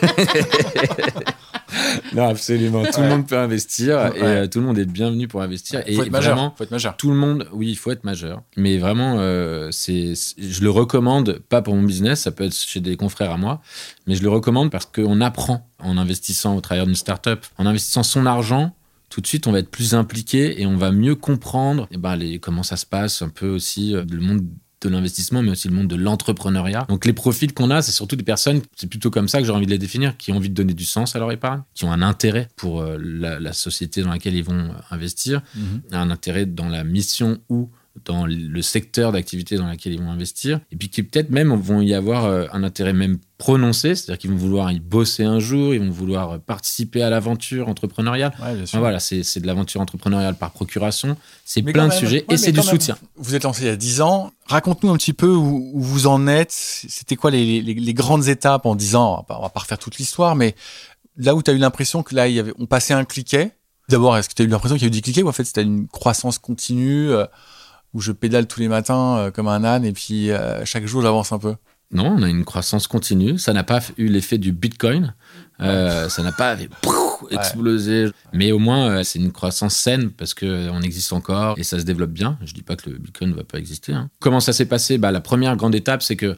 non, 2.13 2.29
absolument. 2.29 2.83
Tout 2.85 3.01
le 3.01 3.09
monde 3.09 3.27
peut 3.27 3.37
investir 3.37 4.07
et 4.15 4.21
euh, 4.21 4.47
tout 4.47 4.59
le 4.59 4.65
monde 4.65 4.77
est 4.77 4.85
bienvenu 4.85 5.27
pour 5.27 5.41
investir. 5.41 5.81
faut 5.81 5.87
et 5.87 5.95
être 5.95 6.11
majeur. 6.11 6.35
vraiment, 6.35 6.53
Faut 6.57 6.63
être 6.63 6.71
majeur. 6.71 6.97
tout 6.97 7.09
le 7.09 7.15
monde, 7.15 7.47
oui, 7.51 7.69
il 7.69 7.75
faut 7.75 7.91
être 7.91 8.03
majeur. 8.03 8.41
Mais 8.55 8.77
vraiment, 8.77 9.17
euh, 9.19 9.69
c'est, 9.71 10.13
je 10.37 10.61
le 10.61 10.69
recommande, 10.69 11.39
pas 11.49 11.61
pour 11.61 11.75
mon 11.75 11.83
business, 11.83 12.21
ça 12.21 12.31
peut 12.31 12.45
être 12.45 12.55
chez 12.55 12.79
des 12.79 12.95
confrères 12.95 13.31
à 13.31 13.37
moi, 13.37 13.61
mais 14.05 14.15
je 14.15 14.23
le 14.23 14.29
recommande 14.29 14.71
parce 14.71 14.85
qu'on 14.85 15.21
apprend 15.21 15.67
en 15.79 15.97
investissant 15.97 16.55
au 16.55 16.61
travers 16.61 16.85
d'une 16.85 16.95
startup, 16.95 17.45
en 17.57 17.65
investissant 17.65 18.03
son 18.03 18.25
argent. 18.25 18.73
Tout 19.09 19.21
de 19.21 19.27
suite, 19.27 19.47
on 19.47 19.53
va 19.53 19.59
être 19.59 19.71
plus 19.71 19.95
impliqué 19.95 20.61
et 20.61 20.65
on 20.65 20.75
va 20.75 20.91
mieux 20.91 21.15
comprendre 21.15 21.87
eh 21.91 21.97
ben, 21.97 22.17
les, 22.17 22.39
comment 22.39 22.63
ça 22.63 22.75
se 22.75 22.85
passe, 22.85 23.21
un 23.21 23.29
peu 23.29 23.47
aussi 23.47 23.95
euh, 23.95 24.03
le 24.09 24.19
monde 24.19 24.45
de 24.81 24.89
l'investissement, 24.89 25.41
mais 25.41 25.51
aussi 25.51 25.67
le 25.67 25.73
monde 25.73 25.87
de 25.87 25.95
l'entrepreneuriat. 25.95 26.85
Donc 26.89 27.05
les 27.05 27.13
profils 27.13 27.53
qu'on 27.53 27.71
a, 27.71 27.81
c'est 27.81 27.91
surtout 27.91 28.15
des 28.15 28.23
personnes, 28.23 28.61
c'est 28.75 28.87
plutôt 28.87 29.09
comme 29.09 29.27
ça 29.27 29.39
que 29.39 29.45
j'aurais 29.45 29.57
envie 29.57 29.65
de 29.65 29.71
les 29.71 29.77
définir, 29.77 30.17
qui 30.17 30.31
ont 30.31 30.35
envie 30.37 30.49
de 30.49 30.53
donner 30.53 30.73
du 30.73 30.85
sens 30.85 31.15
à 31.15 31.19
leur 31.19 31.31
épargne, 31.31 31.61
qui 31.73 31.85
ont 31.85 31.91
un 31.91 32.01
intérêt 32.01 32.47
pour 32.55 32.81
euh, 32.81 32.97
la, 33.01 33.39
la 33.39 33.53
société 33.53 34.01
dans 34.03 34.09
laquelle 34.09 34.35
ils 34.35 34.43
vont 34.43 34.53
euh, 34.69 34.73
investir, 34.91 35.41
Mhm. 35.55 35.81
un 35.93 36.11
intérêt 36.11 36.45
dans 36.45 36.69
la 36.69 36.83
mission 36.83 37.39
ou 37.49 37.69
dans 38.05 38.25
le 38.25 38.61
secteur 38.61 39.11
d'activité 39.11 39.55
dans 39.57 39.67
lequel 39.69 39.93
ils 39.93 39.99
vont 40.01 40.09
investir, 40.11 40.59
et 40.71 40.75
puis 40.75 40.89
qui 40.89 41.03
peut-être 41.03 41.29
même 41.29 41.53
vont 41.55 41.81
y 41.81 41.93
avoir 41.93 42.25
euh, 42.25 42.45
un 42.53 42.63
intérêt 42.63 42.93
même 42.93 43.17
prononcé, 43.37 43.95
c'est-à-dire 43.95 44.17
qu'ils 44.17 44.31
vont 44.31 44.37
vouloir 44.37 44.71
y 44.71 44.79
bosser 44.79 45.23
un 45.23 45.39
jour, 45.39 45.73
ils 45.73 45.79
vont 45.79 45.89
vouloir 45.91 46.39
participer 46.39 47.03
à 47.03 47.09
l'aventure 47.09 47.67
entrepreneuriale. 47.69 48.31
Ouais. 48.41 48.61
Enfin, 48.63 48.79
voilà, 48.79 48.99
c'est 48.99 49.39
de 49.39 49.45
l'aventure 49.47 49.79
entrepreneuriale 49.81 50.35
par 50.35 50.51
procuration, 50.51 51.17
c'est 51.45 51.61
plein 51.61 51.85
de 51.87 51.89
même, 51.89 51.97
sujets, 51.99 52.25
ouais, 52.29 52.35
et 52.35 52.37
c'est 52.37 52.51
du 52.51 52.59
même. 52.59 52.67
soutien. 52.67 52.97
Vous 53.15 53.35
êtes 53.35 53.43
lancé 53.43 53.63
il 53.63 53.67
y 53.67 53.69
a 53.69 53.75
10 53.75 54.01
ans. 54.01 54.31
Raconte-nous 54.47 54.89
un 54.89 54.97
petit 54.97 55.13
peu 55.13 55.27
où, 55.33 55.71
où 55.73 55.81
vous 55.81 56.07
en 56.07 56.27
êtes. 56.27 56.51
C'était 56.51 57.15
quoi 57.15 57.29
les, 57.31 57.61
les- 57.61 57.73
les 57.75 57.93
grandes 57.93 58.27
étapes 58.27 58.65
en 58.65 58.75
10 58.75 58.95
ans 58.95 59.13
on 59.13 59.15
va, 59.17 59.23
pas, 59.23 59.37
on 59.37 59.41
va 59.43 59.49
pas 59.49 59.59
refaire 59.59 59.77
toute 59.79 59.97
l'histoire, 59.97 60.35
mais 60.35 60.55
là 61.17 61.35
où 61.35 61.43
tu 61.43 61.51
as 61.51 61.53
eu 61.53 61.57
l'impression 61.57 62.03
que 62.03 62.15
là, 62.15 62.27
il 62.27 62.35
y 62.35 62.39
avait, 62.39 62.53
on 62.59 62.65
passait 62.65 62.93
un 62.93 63.05
cliquet. 63.05 63.51
D'abord, 63.89 64.17
est-ce 64.17 64.27
que 64.29 64.33
tu 64.33 64.41
as 64.41 64.45
eu 64.45 64.49
l'impression 64.49 64.75
qu'il 64.75 64.83
y 64.83 64.87
a 64.87 64.89
eu 64.89 64.91
du 64.91 65.01
cliquet 65.01 65.23
ou 65.23 65.29
en 65.29 65.31
fait 65.31 65.45
c'était 65.45 65.63
une 65.63 65.87
croissance 65.87 66.39
continue 66.39 67.09
euh, 67.11 67.25
où 67.97 68.01
je 68.01 68.11
pédale 68.11 68.45
tous 68.47 68.59
les 68.59 68.67
matins 68.67 69.17
euh, 69.17 69.31
comme 69.31 69.47
un 69.47 69.63
âne 69.63 69.83
et 69.83 69.91
puis 69.91 70.29
euh, 70.29 70.63
chaque 70.65 70.85
jour 70.85 71.01
j'avance 71.01 71.31
un 71.31 71.39
peu 71.39 71.55
Non, 71.91 72.15
on 72.17 72.21
a 72.21 72.29
une 72.29 72.45
croissance 72.45 72.85
continue. 72.87 73.37
Ça 73.39 73.53
n'a 73.53 73.63
pas 73.63 73.79
eu 73.97 74.07
l'effet 74.07 74.37
du 74.37 74.51
Bitcoin. 74.51 75.15
Euh, 75.61 76.07
ça 76.09 76.21
n'a 76.21 76.31
pas 76.31 76.55
explosé. 77.31 78.11
Mais 78.33 78.51
au 78.51 78.59
moins, 78.59 79.03
c'est 79.03 79.19
une 79.19 79.31
croissance 79.31 79.75
saine 79.75 80.11
parce 80.11 80.33
qu'on 80.33 80.81
existe 80.81 81.13
encore 81.13 81.57
et 81.57 81.63
ça 81.63 81.79
se 81.79 81.83
développe 81.85 82.11
bien. 82.11 82.37
Je 82.45 82.53
dis 82.53 82.61
pas 82.61 82.75
que 82.75 82.89
le 82.89 82.97
Bitcoin 82.97 83.31
ne 83.31 83.35
va 83.35 83.43
pas 83.43 83.57
exister. 83.57 83.93
hein. 83.93 84.09
Comment 84.19 84.39
ça 84.39 84.53
s'est 84.53 84.65
passé? 84.67 84.97
Bah, 84.97 85.11
La 85.11 85.21
première 85.21 85.55
grande 85.55 85.73
étape, 85.75 86.03
c'est 86.03 86.15
que 86.15 86.37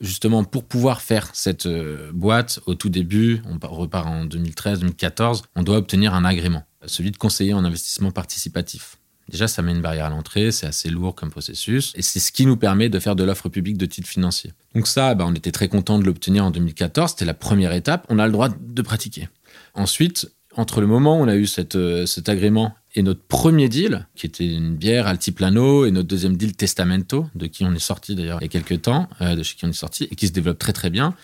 justement, 0.00 0.44
pour 0.44 0.64
pouvoir 0.64 1.02
faire 1.02 1.28
cette 1.34 1.68
boîte 2.12 2.60
au 2.66 2.74
tout 2.74 2.88
début, 2.88 3.42
on 3.50 3.58
part- 3.58 3.70
repart 3.72 4.06
en 4.06 4.24
2013-2014, 4.26 5.42
on 5.56 5.62
doit 5.62 5.76
obtenir 5.76 6.14
un 6.14 6.24
agrément, 6.24 6.64
celui 6.86 7.10
de 7.10 7.16
conseiller 7.16 7.52
en 7.54 7.64
investissement 7.64 8.10
participatif. 8.10 8.96
Déjà, 9.28 9.48
ça 9.48 9.62
met 9.62 9.72
une 9.72 9.80
barrière 9.80 10.06
à 10.06 10.10
l'entrée, 10.10 10.52
c'est 10.52 10.66
assez 10.66 10.90
lourd 10.90 11.14
comme 11.14 11.30
processus, 11.30 11.92
et 11.96 12.02
c'est 12.02 12.20
ce 12.20 12.30
qui 12.30 12.46
nous 12.46 12.56
permet 12.56 12.88
de 12.88 12.98
faire 12.98 13.16
de 13.16 13.24
l'offre 13.24 13.48
publique 13.48 13.78
de 13.78 13.86
titres 13.86 14.08
financiers. 14.08 14.52
Donc 14.74 14.86
ça, 14.86 15.14
bah, 15.14 15.24
on 15.26 15.34
était 15.34 15.52
très 15.52 15.68
content 15.68 15.98
de 15.98 16.04
l'obtenir 16.04 16.44
en 16.44 16.50
2014, 16.50 17.12
c'était 17.12 17.24
la 17.24 17.34
première 17.34 17.72
étape, 17.72 18.06
on 18.10 18.18
a 18.18 18.26
le 18.26 18.32
droit 18.32 18.48
de 18.48 18.82
pratiquer. 18.82 19.28
Ensuite, 19.74 20.30
entre 20.56 20.80
le 20.80 20.86
moment 20.86 21.18
où 21.18 21.22
on 21.22 21.28
a 21.28 21.36
eu 21.36 21.46
euh, 21.74 22.06
cet 22.06 22.28
agrément 22.28 22.74
et 22.94 23.02
notre 23.02 23.22
premier 23.22 23.68
deal, 23.68 24.06
qui 24.14 24.26
était 24.26 24.46
une 24.46 24.76
bière 24.76 25.06
Altiplano, 25.06 25.84
et 25.84 25.90
notre 25.90 26.08
deuxième 26.08 26.36
deal 26.36 26.54
Testamento, 26.54 27.26
de 27.34 27.46
qui 27.46 27.64
on 27.64 27.74
est 27.74 27.80
sorti 27.80 28.14
d'ailleurs 28.14 28.38
il 28.40 28.44
y 28.44 28.46
a 28.46 28.48
quelques 28.48 28.82
temps, 28.82 29.08
euh, 29.20 29.34
de 29.34 29.42
chez 29.42 29.56
qui 29.56 29.64
on 29.64 29.70
est 29.70 29.72
sorti, 29.72 30.06
et 30.10 30.14
qui 30.14 30.28
se 30.28 30.32
développe 30.32 30.58
très 30.58 30.72
très 30.72 30.90
bien, 30.90 31.14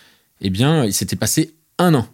eh 0.41 0.49
bien, 0.49 0.85
il 0.85 0.93
s'était 0.93 1.15
passé 1.15 1.55
un 1.77 1.93
an. 1.93 2.07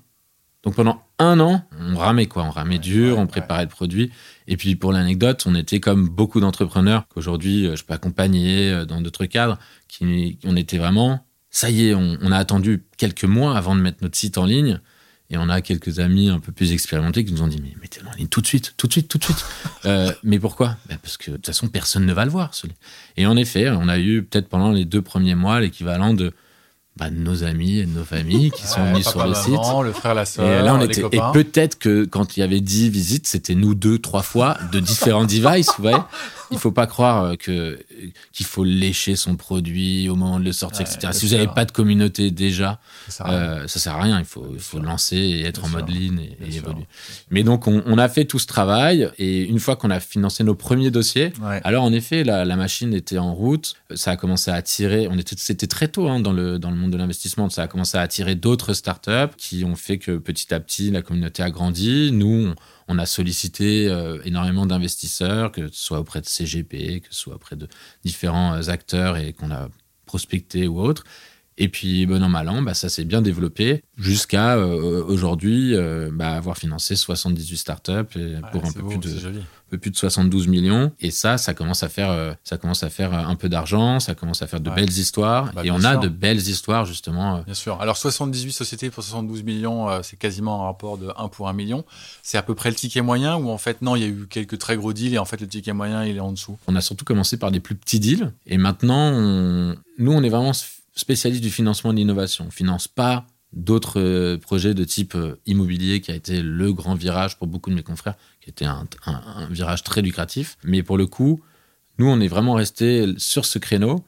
Donc 0.63 0.75
pendant 0.75 1.01
un 1.19 1.39
an, 1.39 1.63
on 1.79 1.97
ramait 1.97 2.27
quoi, 2.27 2.43
on 2.43 2.51
ramait 2.51 2.79
dur, 2.79 3.15
ouais, 3.15 3.21
on 3.21 3.27
préparait 3.27 3.63
le 3.63 3.69
produit. 3.69 4.11
Et 4.47 4.57
puis 4.57 4.75
pour 4.75 4.91
l'anecdote, 4.91 5.43
on 5.47 5.55
était 5.55 5.79
comme 5.79 6.07
beaucoup 6.07 6.39
d'entrepreneurs 6.39 7.07
qu'aujourd'hui 7.07 7.65
euh, 7.65 7.75
je 7.75 7.83
peux 7.83 7.93
accompagner 7.93 8.71
euh, 8.71 8.85
dans 8.85 9.01
d'autres 9.01 9.25
cadres, 9.25 9.57
qui 9.87 10.37
on 10.45 10.55
était 10.55 10.77
vraiment, 10.77 11.25
ça 11.49 11.69
y 11.69 11.87
est, 11.87 11.95
on, 11.95 12.17
on 12.21 12.31
a 12.31 12.37
attendu 12.37 12.85
quelques 12.97 13.25
mois 13.25 13.57
avant 13.57 13.75
de 13.75 13.81
mettre 13.81 13.97
notre 14.01 14.17
site 14.17 14.37
en 14.37 14.45
ligne. 14.45 14.79
Et 15.29 15.37
on 15.37 15.49
a 15.49 15.61
quelques 15.61 15.99
amis 15.99 16.29
un 16.29 16.39
peu 16.39 16.53
plus 16.53 16.71
expérimentés 16.71 17.25
qui 17.25 17.33
nous 17.33 17.41
ont 17.41 17.49
dit 17.49 17.59
mais 17.61 17.73
mettez-le 17.81 18.07
en 18.07 18.13
ligne 18.13 18.29
tout 18.29 18.39
de 18.39 18.47
suite, 18.47 18.75
tout 18.77 18.87
de 18.87 18.93
suite, 18.93 19.09
tout 19.09 19.17
de 19.17 19.23
suite. 19.23 19.45
Euh, 19.85 20.11
mais 20.23 20.37
pourquoi? 20.37 20.75
Ben, 20.89 20.97
Parce 21.01 21.15
que 21.15 21.31
de 21.31 21.35
toute 21.37 21.45
façon 21.45 21.69
personne 21.69 22.05
ne 22.05 22.11
va 22.11 22.25
le 22.25 22.31
voir. 22.31 22.51
Et 23.15 23.25
en 23.25 23.37
effet, 23.37 23.69
on 23.69 23.87
a 23.87 23.99
eu 23.99 24.23
peut-être 24.23 24.49
pendant 24.49 24.71
les 24.71 24.83
deux 24.83 25.01
premiers 25.01 25.35
mois 25.35 25.61
l'équivalent 25.61 26.13
de, 26.13 26.33
bah, 26.97 27.09
de 27.09 27.15
nos 27.17 27.43
amis 27.43 27.79
et 27.79 27.85
de 27.85 27.97
nos 27.97 28.03
familles 28.03 28.51
qui 28.51 28.65
sont 28.67 28.81
Ouais, 28.81 28.91
venus 28.91 29.07
sur 29.07 29.25
le 29.25 29.33
site. 29.33 29.53
le 29.83 29.91
frère, 29.93 30.13
la 30.13 30.23
Et 30.23 30.63
là, 30.63 30.75
on 30.75 30.81
était. 30.81 31.01
Et 31.11 31.19
peut-être 31.33 31.77
que 31.77 32.05
quand 32.05 32.37
il 32.37 32.41
y 32.41 32.43
avait 32.43 32.61
10 32.61 32.89
visites, 32.89 33.27
c'était 33.27 33.55
nous 33.55 33.75
deux, 33.75 33.99
trois 33.99 34.21
fois 34.23 34.57
de 34.71 34.79
différents 34.79 35.25
devices, 35.25 35.71
voyez. 35.79 35.97
Il 36.51 36.57
faut 36.59 36.71
pas 36.71 36.87
croire 36.87 37.23
euh, 37.23 37.35
que 37.35 37.79
qu'il 38.31 38.45
faut 38.45 38.63
lécher 38.63 39.15
son 39.15 39.35
produit 39.35 40.07
au 40.09 40.15
moment 40.15 40.39
de 40.39 40.45
le 40.45 40.51
sortir, 40.53 40.85
Ouais, 40.85 40.91
etc. 40.93 41.11
Si 41.13 41.25
vous 41.25 41.33
n'avez 41.33 41.47
pas 41.47 41.65
de 41.65 41.71
communauté 41.71 42.31
déjà, 42.31 42.79
Ça 43.07 43.11
sert 43.11 43.25
à 43.25 43.29
rien. 43.29 43.39
euh, 43.39 43.67
ça 43.67 43.79
sert 43.79 43.95
à 43.95 44.01
rien. 44.01 44.19
Il 44.19 44.25
faut, 44.25 44.47
il 44.53 44.59
faut 44.59 44.79
lancer 44.79 45.17
et 45.17 45.41
être 45.43 45.61
Bien 45.61 45.69
en 45.69 45.73
mode 45.73 45.89
lean 45.89 46.17
et, 46.19 46.55
évoluer. 46.55 46.85
Mais 47.29 47.43
donc, 47.43 47.67
on, 47.67 47.83
on 47.85 47.97
a 47.97 48.07
fait 48.09 48.25
tout 48.25 48.39
ce 48.39 48.47
travail 48.47 49.09
et 49.17 49.43
une 49.43 49.59
fois 49.59 49.75
qu'on 49.75 49.89
a 49.89 49.99
financé 49.99 50.43
nos 50.43 50.55
premiers 50.55 50.91
dossiers, 50.91 51.33
Ouais. 51.41 51.59
alors 51.63 51.83
en 51.83 51.91
effet, 51.93 52.23
la, 52.23 52.45
la 52.45 52.55
machine 52.55 52.93
était 52.93 53.17
en 53.17 53.33
route. 53.33 53.75
Ça 53.95 54.11
a 54.11 54.15
commencé 54.15 54.51
à 54.51 54.55
attirer. 54.55 55.07
On 55.09 55.17
était, 55.17 55.35
c'était 55.37 55.67
très 55.67 55.87
tôt 55.87 56.07
hein, 56.09 56.19
dans 56.19 56.33
le 56.33 56.59
dans 56.59 56.71
le 56.71 56.77
monde 56.77 56.91
de 56.91 56.97
l'investissement. 56.97 57.49
Ça 57.49 57.63
a 57.63 57.67
commencé 57.67 57.97
à 57.97 58.01
attirer 58.01 58.35
d'autres 58.35 58.73
startups 58.73 59.35
qui 59.37 59.63
ont 59.65 59.75
fait 59.75 59.97
que 59.97 60.17
petit 60.17 60.53
à 60.53 60.59
petit 60.59 60.91
la 60.91 61.01
communauté 61.01 61.43
a 61.43 61.49
grandi. 61.49 62.11
Nous, 62.11 62.27
on, 62.51 62.55
on 62.87 62.97
a 62.99 63.05
sollicité 63.05 63.87
euh, 63.87 64.19
énormément 64.23 64.65
d'investisseurs, 64.65 65.51
que 65.51 65.67
ce 65.67 65.83
soit 65.83 65.99
auprès 65.99 66.21
de 66.21 66.25
CGP, 66.25 67.01
que 67.01 67.07
ce 67.13 67.21
soit 67.21 67.35
auprès 67.35 67.55
de 67.55 67.67
différents 68.03 68.53
euh, 68.53 68.69
acteurs 68.69 69.17
et 69.17 69.33
qu'on 69.33 69.51
a 69.51 69.69
prospecté 70.05 70.67
ou 70.67 70.79
autres. 70.79 71.03
Et 71.59 71.69
puis, 71.69 72.05
bon 72.05 72.21
an, 72.23 72.29
mal 72.29 72.47
an, 72.49 72.61
bah, 72.61 72.73
ça 72.75 72.87
s'est 72.87 73.03
bien 73.03 73.21
développé 73.21 73.83
jusqu'à 73.97 74.55
euh, 74.57 75.03
aujourd'hui 75.07 75.73
euh, 75.75 76.09
bah, 76.13 76.33
avoir 76.33 76.55
financé 76.57 76.95
78 76.95 77.57
startups 77.57 77.91
et 78.15 78.35
pour 78.51 78.63
un 78.65 78.71
peu, 78.71 78.81
beau, 78.81 78.89
plus 78.89 78.99
de, 78.99 79.09
un 79.09 79.41
peu 79.71 79.79
plus 79.79 79.89
de 79.89 79.95
72 79.97 80.47
millions. 80.47 80.91
Et 80.99 81.09
ça, 81.09 81.39
ça 81.39 81.55
commence 81.55 81.81
à 81.81 81.89
faire, 81.89 82.11
euh, 82.11 82.33
ça 82.43 82.57
commence 82.57 82.83
à 82.83 82.89
faire 82.91 83.11
un 83.11 83.35
peu 83.35 83.49
d'argent, 83.49 83.99
ça 83.99 84.13
commence 84.13 84.43
à 84.43 84.47
faire 84.47 84.59
de 84.59 84.69
Ouais. 84.69 84.75
belles 84.75 84.91
histoires. 84.91 85.51
Bah, 85.53 85.63
et 85.65 85.71
on 85.71 85.83
a 85.83 85.97
de 85.97 86.09
belles 86.09 86.37
histoires, 86.47 86.85
justement. 86.85 87.41
Bien 87.41 87.55
sûr. 87.55 87.81
Alors 87.81 87.97
78 87.97 88.51
sociétés 88.51 88.91
pour 88.91 89.03
72 89.03 89.41
millions, 89.41 89.87
c'est 90.03 90.17
quasiment 90.19 90.61
un 90.61 90.65
rapport 90.67 90.99
de 90.99 91.09
1 91.17 91.27
pour 91.29 91.49
1 91.49 91.53
million. 91.53 91.85
C'est 92.21 92.37
à 92.37 92.43
peu 92.43 92.53
près 92.53 92.69
le 92.69 92.75
ticket 92.75 93.01
moyen 93.01 93.35
ou 93.35 93.49
en 93.49 93.57
fait 93.57 93.81
non, 93.81 93.95
il 93.95 94.01
y 94.03 94.05
a 94.05 94.09
eu 94.09 94.27
quelques 94.29 94.59
très 94.59 94.77
gros 94.77 94.93
deals 94.93 95.15
et 95.15 95.17
en 95.17 95.25
fait 95.25 95.41
le 95.41 95.47
ticket 95.47 95.73
moyen 95.73 96.05
il 96.05 96.17
est 96.17 96.19
en 96.19 96.31
dessous? 96.33 96.57
On 96.67 96.75
a 96.75 96.81
surtout 96.81 97.03
commencé 97.05 97.37
par 97.37 97.49
des 97.49 97.59
plus 97.59 97.73
petits 97.75 97.99
deals. 97.99 98.31
Et 98.45 98.57
maintenant, 98.59 99.11
on- 99.11 99.75
nous, 99.97 100.11
on 100.11 100.21
est 100.21 100.29
vraiment 100.29 100.51
spécialiste 100.97 101.41
du 101.43 101.49
financement 101.51 101.93
de 101.93 101.97
l'innovation. 101.97 102.45
On 102.47 102.51
finance 102.51 102.87
pas 102.87 103.25
d'autres 103.53 103.99
euh, 104.01 104.37
projets 104.37 104.73
de 104.73 104.83
type 104.83 105.15
euh, 105.15 105.35
immobilier 105.45 106.01
qui 106.01 106.11
a 106.11 106.15
été 106.15 106.41
le 106.41 106.73
grand 106.73 106.95
virage 106.95 107.37
pour 107.37 107.47
beaucoup 107.47 107.69
de 107.69 107.75
mes 107.75 107.83
confrères, 107.83 108.15
qui 108.41 108.49
était 108.49 108.65
un, 108.65 108.85
un- 109.05 109.21
un 109.37 109.47
virage 109.47 109.83
très 109.83 110.01
lucratif. 110.01 110.57
Mais 110.63 110.83
pour 110.83 110.97
le 110.97 111.05
coup, 111.07 111.39
nous, 111.97 112.07
on 112.07 112.19
est 112.19 112.27
vraiment 112.27 112.53
resté 112.55 113.13
sur 113.17 113.45
ce 113.45 113.57
créneau. 113.57 114.03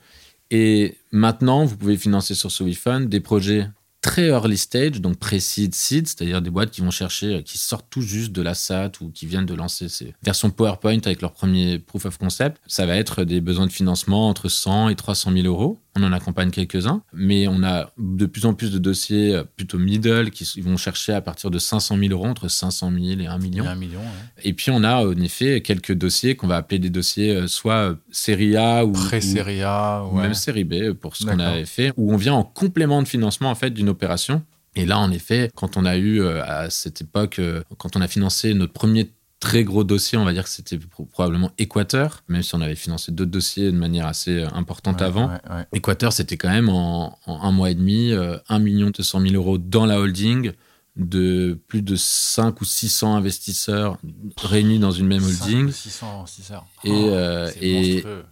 Et 0.51 0.97
maintenant, 1.11 1.63
vous 1.65 1.77
pouvez 1.77 1.95
financer 1.97 2.35
sur 2.35 2.51
ce 2.51 2.63
WeFund 2.63 3.07
des 3.07 3.19
projets 3.21 3.69
très 4.01 4.27
early 4.27 4.57
stage, 4.57 5.01
donc 5.01 5.17
pré-seed, 5.17 5.75
seed, 5.75 6.07
c'est-à-dire 6.07 6.41
des 6.41 6.49
boîtes 6.49 6.71
qui 6.71 6.79
vont 6.81 6.89
chercher, 6.91 7.35
euh, 7.35 7.41
qui 7.41 7.57
sortent 7.57 7.87
tout 7.89 8.01
juste 8.01 8.31
de 8.31 8.41
la 8.41 8.53
SAT 8.53 8.91
ou 9.01 9.09
qui 9.11 9.25
viennent 9.25 9.45
de 9.45 9.53
lancer 9.53 9.89
ces 9.89 10.15
versions 10.23 10.49
PowerPoint 10.51 10.99
avec 11.05 11.21
leur 11.21 11.33
premier 11.33 11.79
proof 11.79 12.05
of 12.05 12.17
concept. 12.17 12.61
Ça 12.65 12.85
va 12.85 12.95
être 12.95 13.25
des 13.25 13.41
besoins 13.41 13.67
de 13.67 13.71
financement 13.71 14.29
entre 14.29 14.47
100 14.47 14.89
et 14.89 14.95
300 14.95 15.33
000 15.33 15.45
euros. 15.47 15.79
On 15.95 16.03
en 16.03 16.13
accompagne 16.13 16.51
quelques-uns, 16.51 17.01
mais 17.13 17.47
on 17.47 17.63
a 17.63 17.91
de 17.97 18.25
plus 18.25 18.45
en 18.45 18.53
plus 18.53 18.71
de 18.71 18.77
dossiers 18.77 19.35
euh, 19.35 19.43
plutôt 19.55 19.79
middle 19.79 20.29
qui 20.29 20.61
vont 20.61 20.77
chercher 20.77 21.13
à 21.13 21.21
partir 21.21 21.49
de 21.51 21.59
500 21.59 21.97
000 21.97 22.11
euros, 22.11 22.25
entre 22.25 22.47
500 22.47 22.91
000 22.91 23.19
et 23.19 23.27
1 23.27 23.37
million. 23.39 23.65
Et 23.71 23.75
million, 23.75 23.99
ouais. 23.99 24.43
Et 24.43 24.53
puis 24.53 24.71
on 24.71 24.83
a 24.83 25.05
en 25.05 25.19
effet 25.19 25.61
quelques 25.61 25.93
dossiers 25.93 26.35
qu'on 26.35 26.47
va 26.47 26.57
appeler 26.57 26.79
des 26.79 26.89
dossiers 26.89 27.35
euh, 27.35 27.47
soit 27.47 27.97
série 28.11 28.55
A 28.55 28.85
ou, 28.85 28.91
Pré-série 28.91 29.63
A, 29.63 30.03
ou 30.03 30.15
ouais. 30.15 30.23
même 30.23 30.33
série 30.33 30.63
B 30.63 30.93
pour 30.93 31.15
ce 31.15 31.25
qu'on 31.25 31.39
avait 31.39 31.65
fait, 31.65 31.91
où 31.97 32.13
on 32.13 32.17
vient 32.17 32.33
en 32.33 32.43
complément 32.43 33.01
de 33.01 33.07
financement 33.07 33.49
en 33.49 33.55
fait 33.55 33.71
d'une 33.71 33.89
opération. 33.89 34.43
Et 34.75 34.85
là, 34.85 34.99
en 34.99 35.11
effet, 35.11 35.49
quand 35.55 35.77
on 35.77 35.85
a 35.85 35.97
eu 35.97 36.21
euh, 36.21 36.43
à 36.43 36.69
cette 36.69 37.01
époque, 37.01 37.39
euh, 37.39 37.63
quand 37.77 37.95
on 37.95 38.01
a 38.01 38.07
financé 38.07 38.53
notre 38.53 38.73
premier 38.73 39.09
très 39.39 39.63
gros 39.63 39.83
dossier, 39.83 40.17
on 40.17 40.25
va 40.25 40.33
dire 40.33 40.43
que 40.43 40.49
c'était 40.49 40.77
pro- 40.77 41.05
probablement 41.05 41.51
Équateur, 41.57 42.23
même 42.27 42.43
si 42.43 42.53
on 42.55 42.61
avait 42.61 42.75
financé 42.75 43.11
d'autres 43.11 43.31
dossiers 43.31 43.71
de 43.71 43.77
manière 43.77 44.05
assez 44.05 44.39
euh, 44.43 44.47
importante 44.53 44.99
Ouais, 45.01 45.07
avant. 45.07 45.27
ouais, 45.29 45.39
ouais. 45.55 45.65
Équateur, 45.73 46.11
c'était 46.13 46.35
quand 46.37 46.49
même 46.49 46.69
en, 46.69 47.17
en 47.25 47.41
un 47.41 47.51
mois 47.51 47.69
et 47.69 47.75
demi, 47.75 48.11
euh, 48.11 48.37
1 48.49 48.59
million 48.59 48.89
200 48.89 49.21
000 49.21 49.33
euros 49.35 49.57
dans 49.57 49.85
la 49.85 49.99
holding, 49.99 50.51
de 50.97 51.57
plus 51.69 51.81
de 51.81 51.95
5 51.95 52.59
ou 52.59 52.65
600 52.65 53.15
investisseurs 53.15 53.97
réunis 54.41 54.79
dans 54.79 54.91
une 54.91 55.07
même 55.07 55.23
holding. 55.23 55.71
600, 55.71 56.25
600. 56.25 56.55
Et, 56.83 56.91
Oh, 56.91 57.09
euh, 57.09 57.49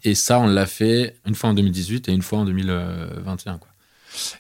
et, 0.04 0.16
ça, 0.16 0.40
on 0.40 0.48
l'a 0.48 0.66
fait 0.66 1.16
une 1.26 1.36
fois 1.36 1.52
en 1.52 1.54
2018 1.54 2.10
et 2.10 2.12
une 2.12 2.22
fois 2.22 2.40
en 2.40 2.46
2021. 2.46 3.58
Quoi. 3.60 3.70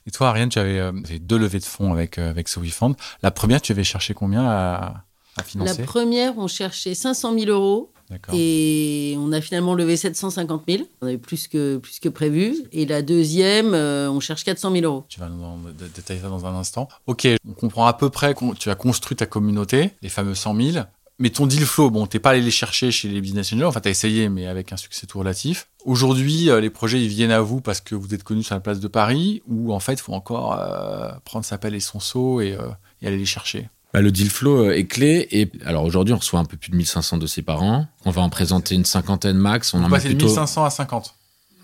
Et 0.08 0.12
toi, 0.12 0.30
Ariane, 0.30 0.49
tu 0.49 0.60
avais, 0.60 0.80
euh, 0.80 0.91
deux 1.21 1.38
levées 1.38 1.60
de 1.60 1.63
fonds 1.65 1.93
avec, 1.93 2.17
euh, 2.17 2.30
avec 2.30 2.49
Sowifund. 2.49 2.95
La 3.23 3.32
première, 3.32 3.62
tu 3.62 3.71
avais 3.71 3.84
cherché 3.86 4.13
combien 4.13 4.45
à, 4.45 5.06
à 5.38 5.63
La 5.63 5.76
première, 5.76 6.38
on 6.38 6.47
cherchait 6.47 6.95
500 6.95 7.38
000 7.38 7.52
euros 7.52 7.91
et 8.34 9.15
on 9.17 9.32
a 9.32 9.41
finalement 9.41 9.73
levé 9.73 9.97
750 9.97 10.63
000. 10.67 10.84
On 11.02 11.08
avait 11.08 11.17
plus 11.17 11.47
que, 11.47 11.78
plus 11.78 12.00
que 12.00 12.10
prévu. 12.10 12.56
Et 12.71 12.86
la 12.86 13.02
deuxième, 13.02 13.73
euh, 13.73 14.10
on 14.10 14.19
cherche 14.19 14.43
400 14.43 14.71
000 14.71 14.86
euros. 14.86 15.06
Tu 15.10 15.19
vas 15.19 15.30
nous 15.30 15.71
détailler 15.73 16.21
ça 16.21 16.30
dans 16.30 16.45
un 16.45 16.56
instant. 16.56 16.88
Ok, 17.06 17.28
on 17.47 17.54
comprend 17.54 17.86
à 17.86 17.93
peu 17.93 18.10
près 18.10 18.34
que 18.34 18.56
tu 18.56 18.69
as 18.69 18.76
construit 18.76 19.17
ta 19.17 19.26
communauté, 19.26 19.91
les 20.02 20.10
fameux 20.10 20.36
100 20.36 20.56
000. 20.56 20.86
Mais 21.19 21.32
ton 21.32 21.47
deal 21.47 21.65
flow, 21.65 21.89
bon, 21.89 22.06
t'es 22.06 22.19
pas 22.19 22.32
allé 22.32 22.41
les 22.41 22.52
chercher 22.52 22.91
chez 22.91 23.08
les 23.08 23.21
business 23.21 23.52
angels, 23.52 23.65
enfin 23.65 23.80
t'as 23.80 23.89
essayé, 23.89 24.30
mais 24.30 24.45
avec 24.45 24.71
un 24.71 24.78
succès 24.78 25.08
tout 25.08 25.17
relatif. 25.17 25.67
Aujourd'hui, 25.84 26.52
euh, 26.52 26.62
les 26.62 26.69
projets, 26.69 27.02
ils 27.02 27.08
viennent 27.08 27.32
à 27.32 27.41
vous 27.41 27.60
parce 27.60 27.82
que 27.82 27.95
vous 27.95 28.13
êtes 28.13 28.23
connu 28.23 28.43
sur 28.43 28.54
la 28.54 28.62
place 28.62 28.80
de 28.80 28.88
Paris, 28.88 29.41
ou 29.47 29.73
en 29.73 29.80
fait, 29.80 29.93
il 29.93 30.02
faut 30.02 30.13
encore 30.13 30.54
euh, 30.54 31.10
prendre 31.26 31.43
sa 31.43 31.58
pelle 31.58 31.73
et 31.73 31.80
son 31.80 32.00
seau 32.00 32.39
et, 32.39 32.54
euh, 32.54 32.67
et 33.02 33.08
aller 33.08 33.17
les 33.17 33.26
chercher? 33.26 33.67
Bah, 33.97 34.01
le 34.03 34.12
deal 34.12 34.29
flow 34.29 34.65
euh, 34.67 34.75
est 34.77 34.86
clé. 34.86 35.27
Et 35.31 35.49
alors 35.65 35.83
aujourd'hui, 35.83 36.13
on 36.13 36.17
reçoit 36.17 36.39
un 36.39 36.45
peu 36.45 36.55
plus 36.55 36.69
de 36.69 36.75
1500 36.75 37.17
dossiers 37.17 37.41
par 37.41 37.63
an. 37.63 37.88
On 38.05 38.12
va 38.12 38.21
en 38.21 38.29
présenter 38.29 38.75
une 38.75 38.86
cinquantaine 38.86 39.38
max. 39.38 39.73
On 39.73 39.79
On 39.79 39.86
en 39.86 39.89
met 39.89 39.95
passer 39.97 40.10
de 40.10 40.13
plutôt, 40.13 40.27
1500 40.27 40.65
à 40.65 40.69
50. 40.69 41.15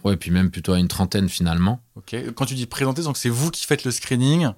ouais, 0.04 0.17
puis 0.17 0.32
même 0.32 0.50
plutôt 0.50 0.74
à 0.74 0.80
une 0.80 0.88
trentaine 0.88 1.30
finalement. 1.30 1.80
Ok. 1.96 2.15
Quand 2.34 2.46
tu 2.48 2.56
dis 2.56 2.65
présenter, 2.65 3.04
donc 3.04 3.17
c'est 3.17 3.30
vous 3.30 3.52
qui 3.52 3.67
faites 3.67 3.84
le 3.84 3.91
screening 3.91 4.50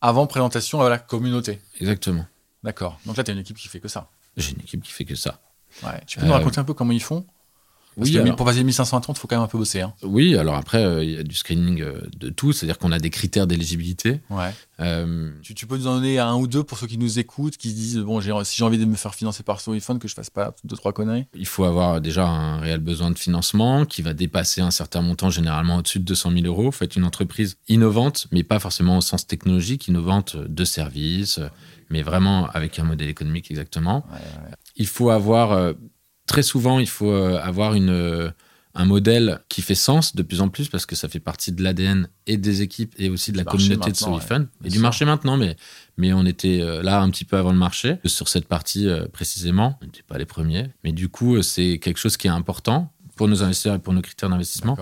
avant 0.00 0.26
présentation 0.26 0.80
à 0.80 0.88
la 0.88 0.98
communauté. 0.98 1.60
Exactement. 1.80 2.26
D'accord. 2.64 2.98
Donc 3.06 3.16
là, 3.16 3.22
tu 3.22 3.30
as 3.30 3.34
une 3.34 3.40
équipe 3.40 3.58
qui 3.58 3.68
fait 3.68 3.78
que 3.78 3.86
ça. 3.86 4.08
J'ai 4.36 4.50
une 4.50 4.60
équipe 4.62 4.82
qui 4.82 4.90
fait 4.90 5.04
que 5.04 5.14
ça. 5.14 5.38
Ouais. 5.84 6.00
Tu 6.08 6.18
peux 6.18 6.26
nous 6.26 6.32
Euh, 6.32 6.36
raconter 6.36 6.58
un 6.58 6.64
peu 6.64 6.74
comment 6.74 6.90
ils 6.90 7.00
font? 7.00 7.24
Parce 8.00 8.08
Oui, 8.10 8.16
que 8.16 8.20
alors- 8.22 8.36
pour 8.36 8.46
passer 8.46 8.58
de 8.60 8.64
1500 8.64 8.96
à 8.96 9.00
30, 9.00 9.16
il 9.16 9.20
faut 9.20 9.28
quand 9.28 9.36
même 9.36 9.44
un 9.44 9.48
peu 9.48 9.58
bosser. 9.58 9.82
Hein. 9.82 9.92
oui, 10.02 10.36
alors 10.36 10.56
après, 10.56 10.82
euh, 10.82 11.04
il 11.04 11.10
y 11.10 11.16
a 11.18 11.22
du 11.22 11.34
screening 11.34 11.82
euh, 11.82 12.00
de 12.18 12.30
tout, 12.30 12.52
c'est-à-dire 12.52 12.78
qu'on 12.78 12.92
a 12.92 12.98
des 12.98 13.10
critères 13.10 13.46
d'éligibilité. 13.46 14.20
Ouais. 14.30 14.50
Euh, 14.80 15.30
Tu, 15.42 15.54
tu 15.54 15.66
peux 15.66 15.76
nous 15.76 15.86
en 15.86 15.96
donner 15.96 16.18
un 16.18 16.34
ou 16.34 16.46
deux 16.46 16.64
pour 16.64 16.78
ceux 16.78 16.86
qui 16.86 16.96
nous 16.96 17.18
écoutent, 17.18 17.56
qui 17.58 17.68
se 17.70 17.74
disent 17.74 17.98
bon, 17.98 18.20
si 18.44 18.56
j'ai 18.56 18.64
envie 18.64 18.78
de 18.78 18.84
me 18.86 18.94
faire 18.96 19.14
financer 19.14 19.42
par 19.42 19.60
Sowifund, 19.60 19.98
que 20.00 20.08
je 20.08 20.14
fasse 20.14 20.30
pas 20.30 20.54
deux 20.64 20.76
trois 20.76 20.92
conneries? 20.92 21.26
il 21.34 21.46
faut 21.46 21.64
avoir 21.64 22.00
déjà 22.00 22.26
un 22.26 22.58
réel 22.60 22.80
besoin 22.80 23.10
de 23.10 23.18
financement 23.18 23.84
qui 23.84 24.00
va 24.02 24.14
dépasser 24.14 24.62
un 24.62 24.70
certain 24.70 25.02
montant, 25.02 25.28
généralement 25.30 25.76
au-dessus 25.76 25.98
de 25.98 26.04
200 26.04 26.30
000 26.32 26.46
euros. 26.46 26.70
Faites 26.72 26.96
une 26.96 27.04
entreprise 27.04 27.58
innovante, 27.68 28.26
mais 28.32 28.42
pas 28.42 28.58
forcément 28.58 28.96
au 28.96 29.00
sens 29.02 29.26
technologique, 29.26 29.88
innovante 29.88 30.36
de 30.36 30.64
services, 30.64 31.40
mais 31.90 32.02
vraiment 32.02 32.46
avec 32.50 32.78
un 32.78 32.84
modèle 32.84 33.08
économique 33.10 33.50
exactement. 33.50 34.06
Ouais, 34.10 34.16
ouais. 34.16 34.54
Il 34.76 34.86
faut 34.86 35.10
avoir, 35.10 35.74
très 36.30 36.42
souvent, 36.44 36.78
il 36.78 36.88
faut 36.88 37.10
euh, 37.10 37.40
avoir 37.42 37.74
une, 37.74 37.90
euh, 37.90 38.30
un 38.76 38.84
modèle 38.84 39.40
qui 39.48 39.62
fait 39.62 39.74
sens 39.74 40.14
de 40.14 40.22
plus 40.22 40.40
en 40.40 40.48
plus 40.48 40.68
parce 40.68 40.86
que 40.86 40.94
ça 40.94 41.08
fait 41.08 41.18
partie 41.18 41.50
de 41.50 41.60
l'ADN 41.60 42.08
et 42.28 42.36
des 42.36 42.62
équipes 42.62 42.94
et 42.98 43.10
aussi 43.10 43.32
de 43.32 43.36
la 43.36 43.42
communauté 43.42 43.90
de 43.90 44.04
ouais. 44.04 44.46
et 44.64 44.68
du 44.68 44.78
marché 44.78 45.04
maintenant. 45.04 45.36
Mais, 45.36 45.56
mais 45.96 46.12
on 46.12 46.24
était 46.24 46.60
euh, 46.60 46.84
là 46.84 47.00
un 47.00 47.10
petit 47.10 47.24
peu 47.24 47.36
avant 47.36 47.50
le 47.50 47.58
marché 47.58 47.98
sur 48.04 48.28
cette 48.28 48.46
partie 48.46 48.88
précisément. 49.12 49.76
On 49.82 49.86
n'était 49.86 50.04
pas 50.06 50.18
les 50.18 50.24
premiers. 50.24 50.68
Mais 50.84 50.92
du 50.92 51.08
coup, 51.08 51.42
c'est 51.42 51.78
quelque 51.78 51.98
chose 51.98 52.16
qui 52.16 52.28
est 52.28 52.30
important 52.30 52.92
pour 53.16 53.26
nos 53.26 53.42
investisseurs 53.42 53.74
et 53.74 53.80
pour 53.80 53.92
nos 53.92 54.00
critères 54.00 54.30
d'investissement. 54.30 54.78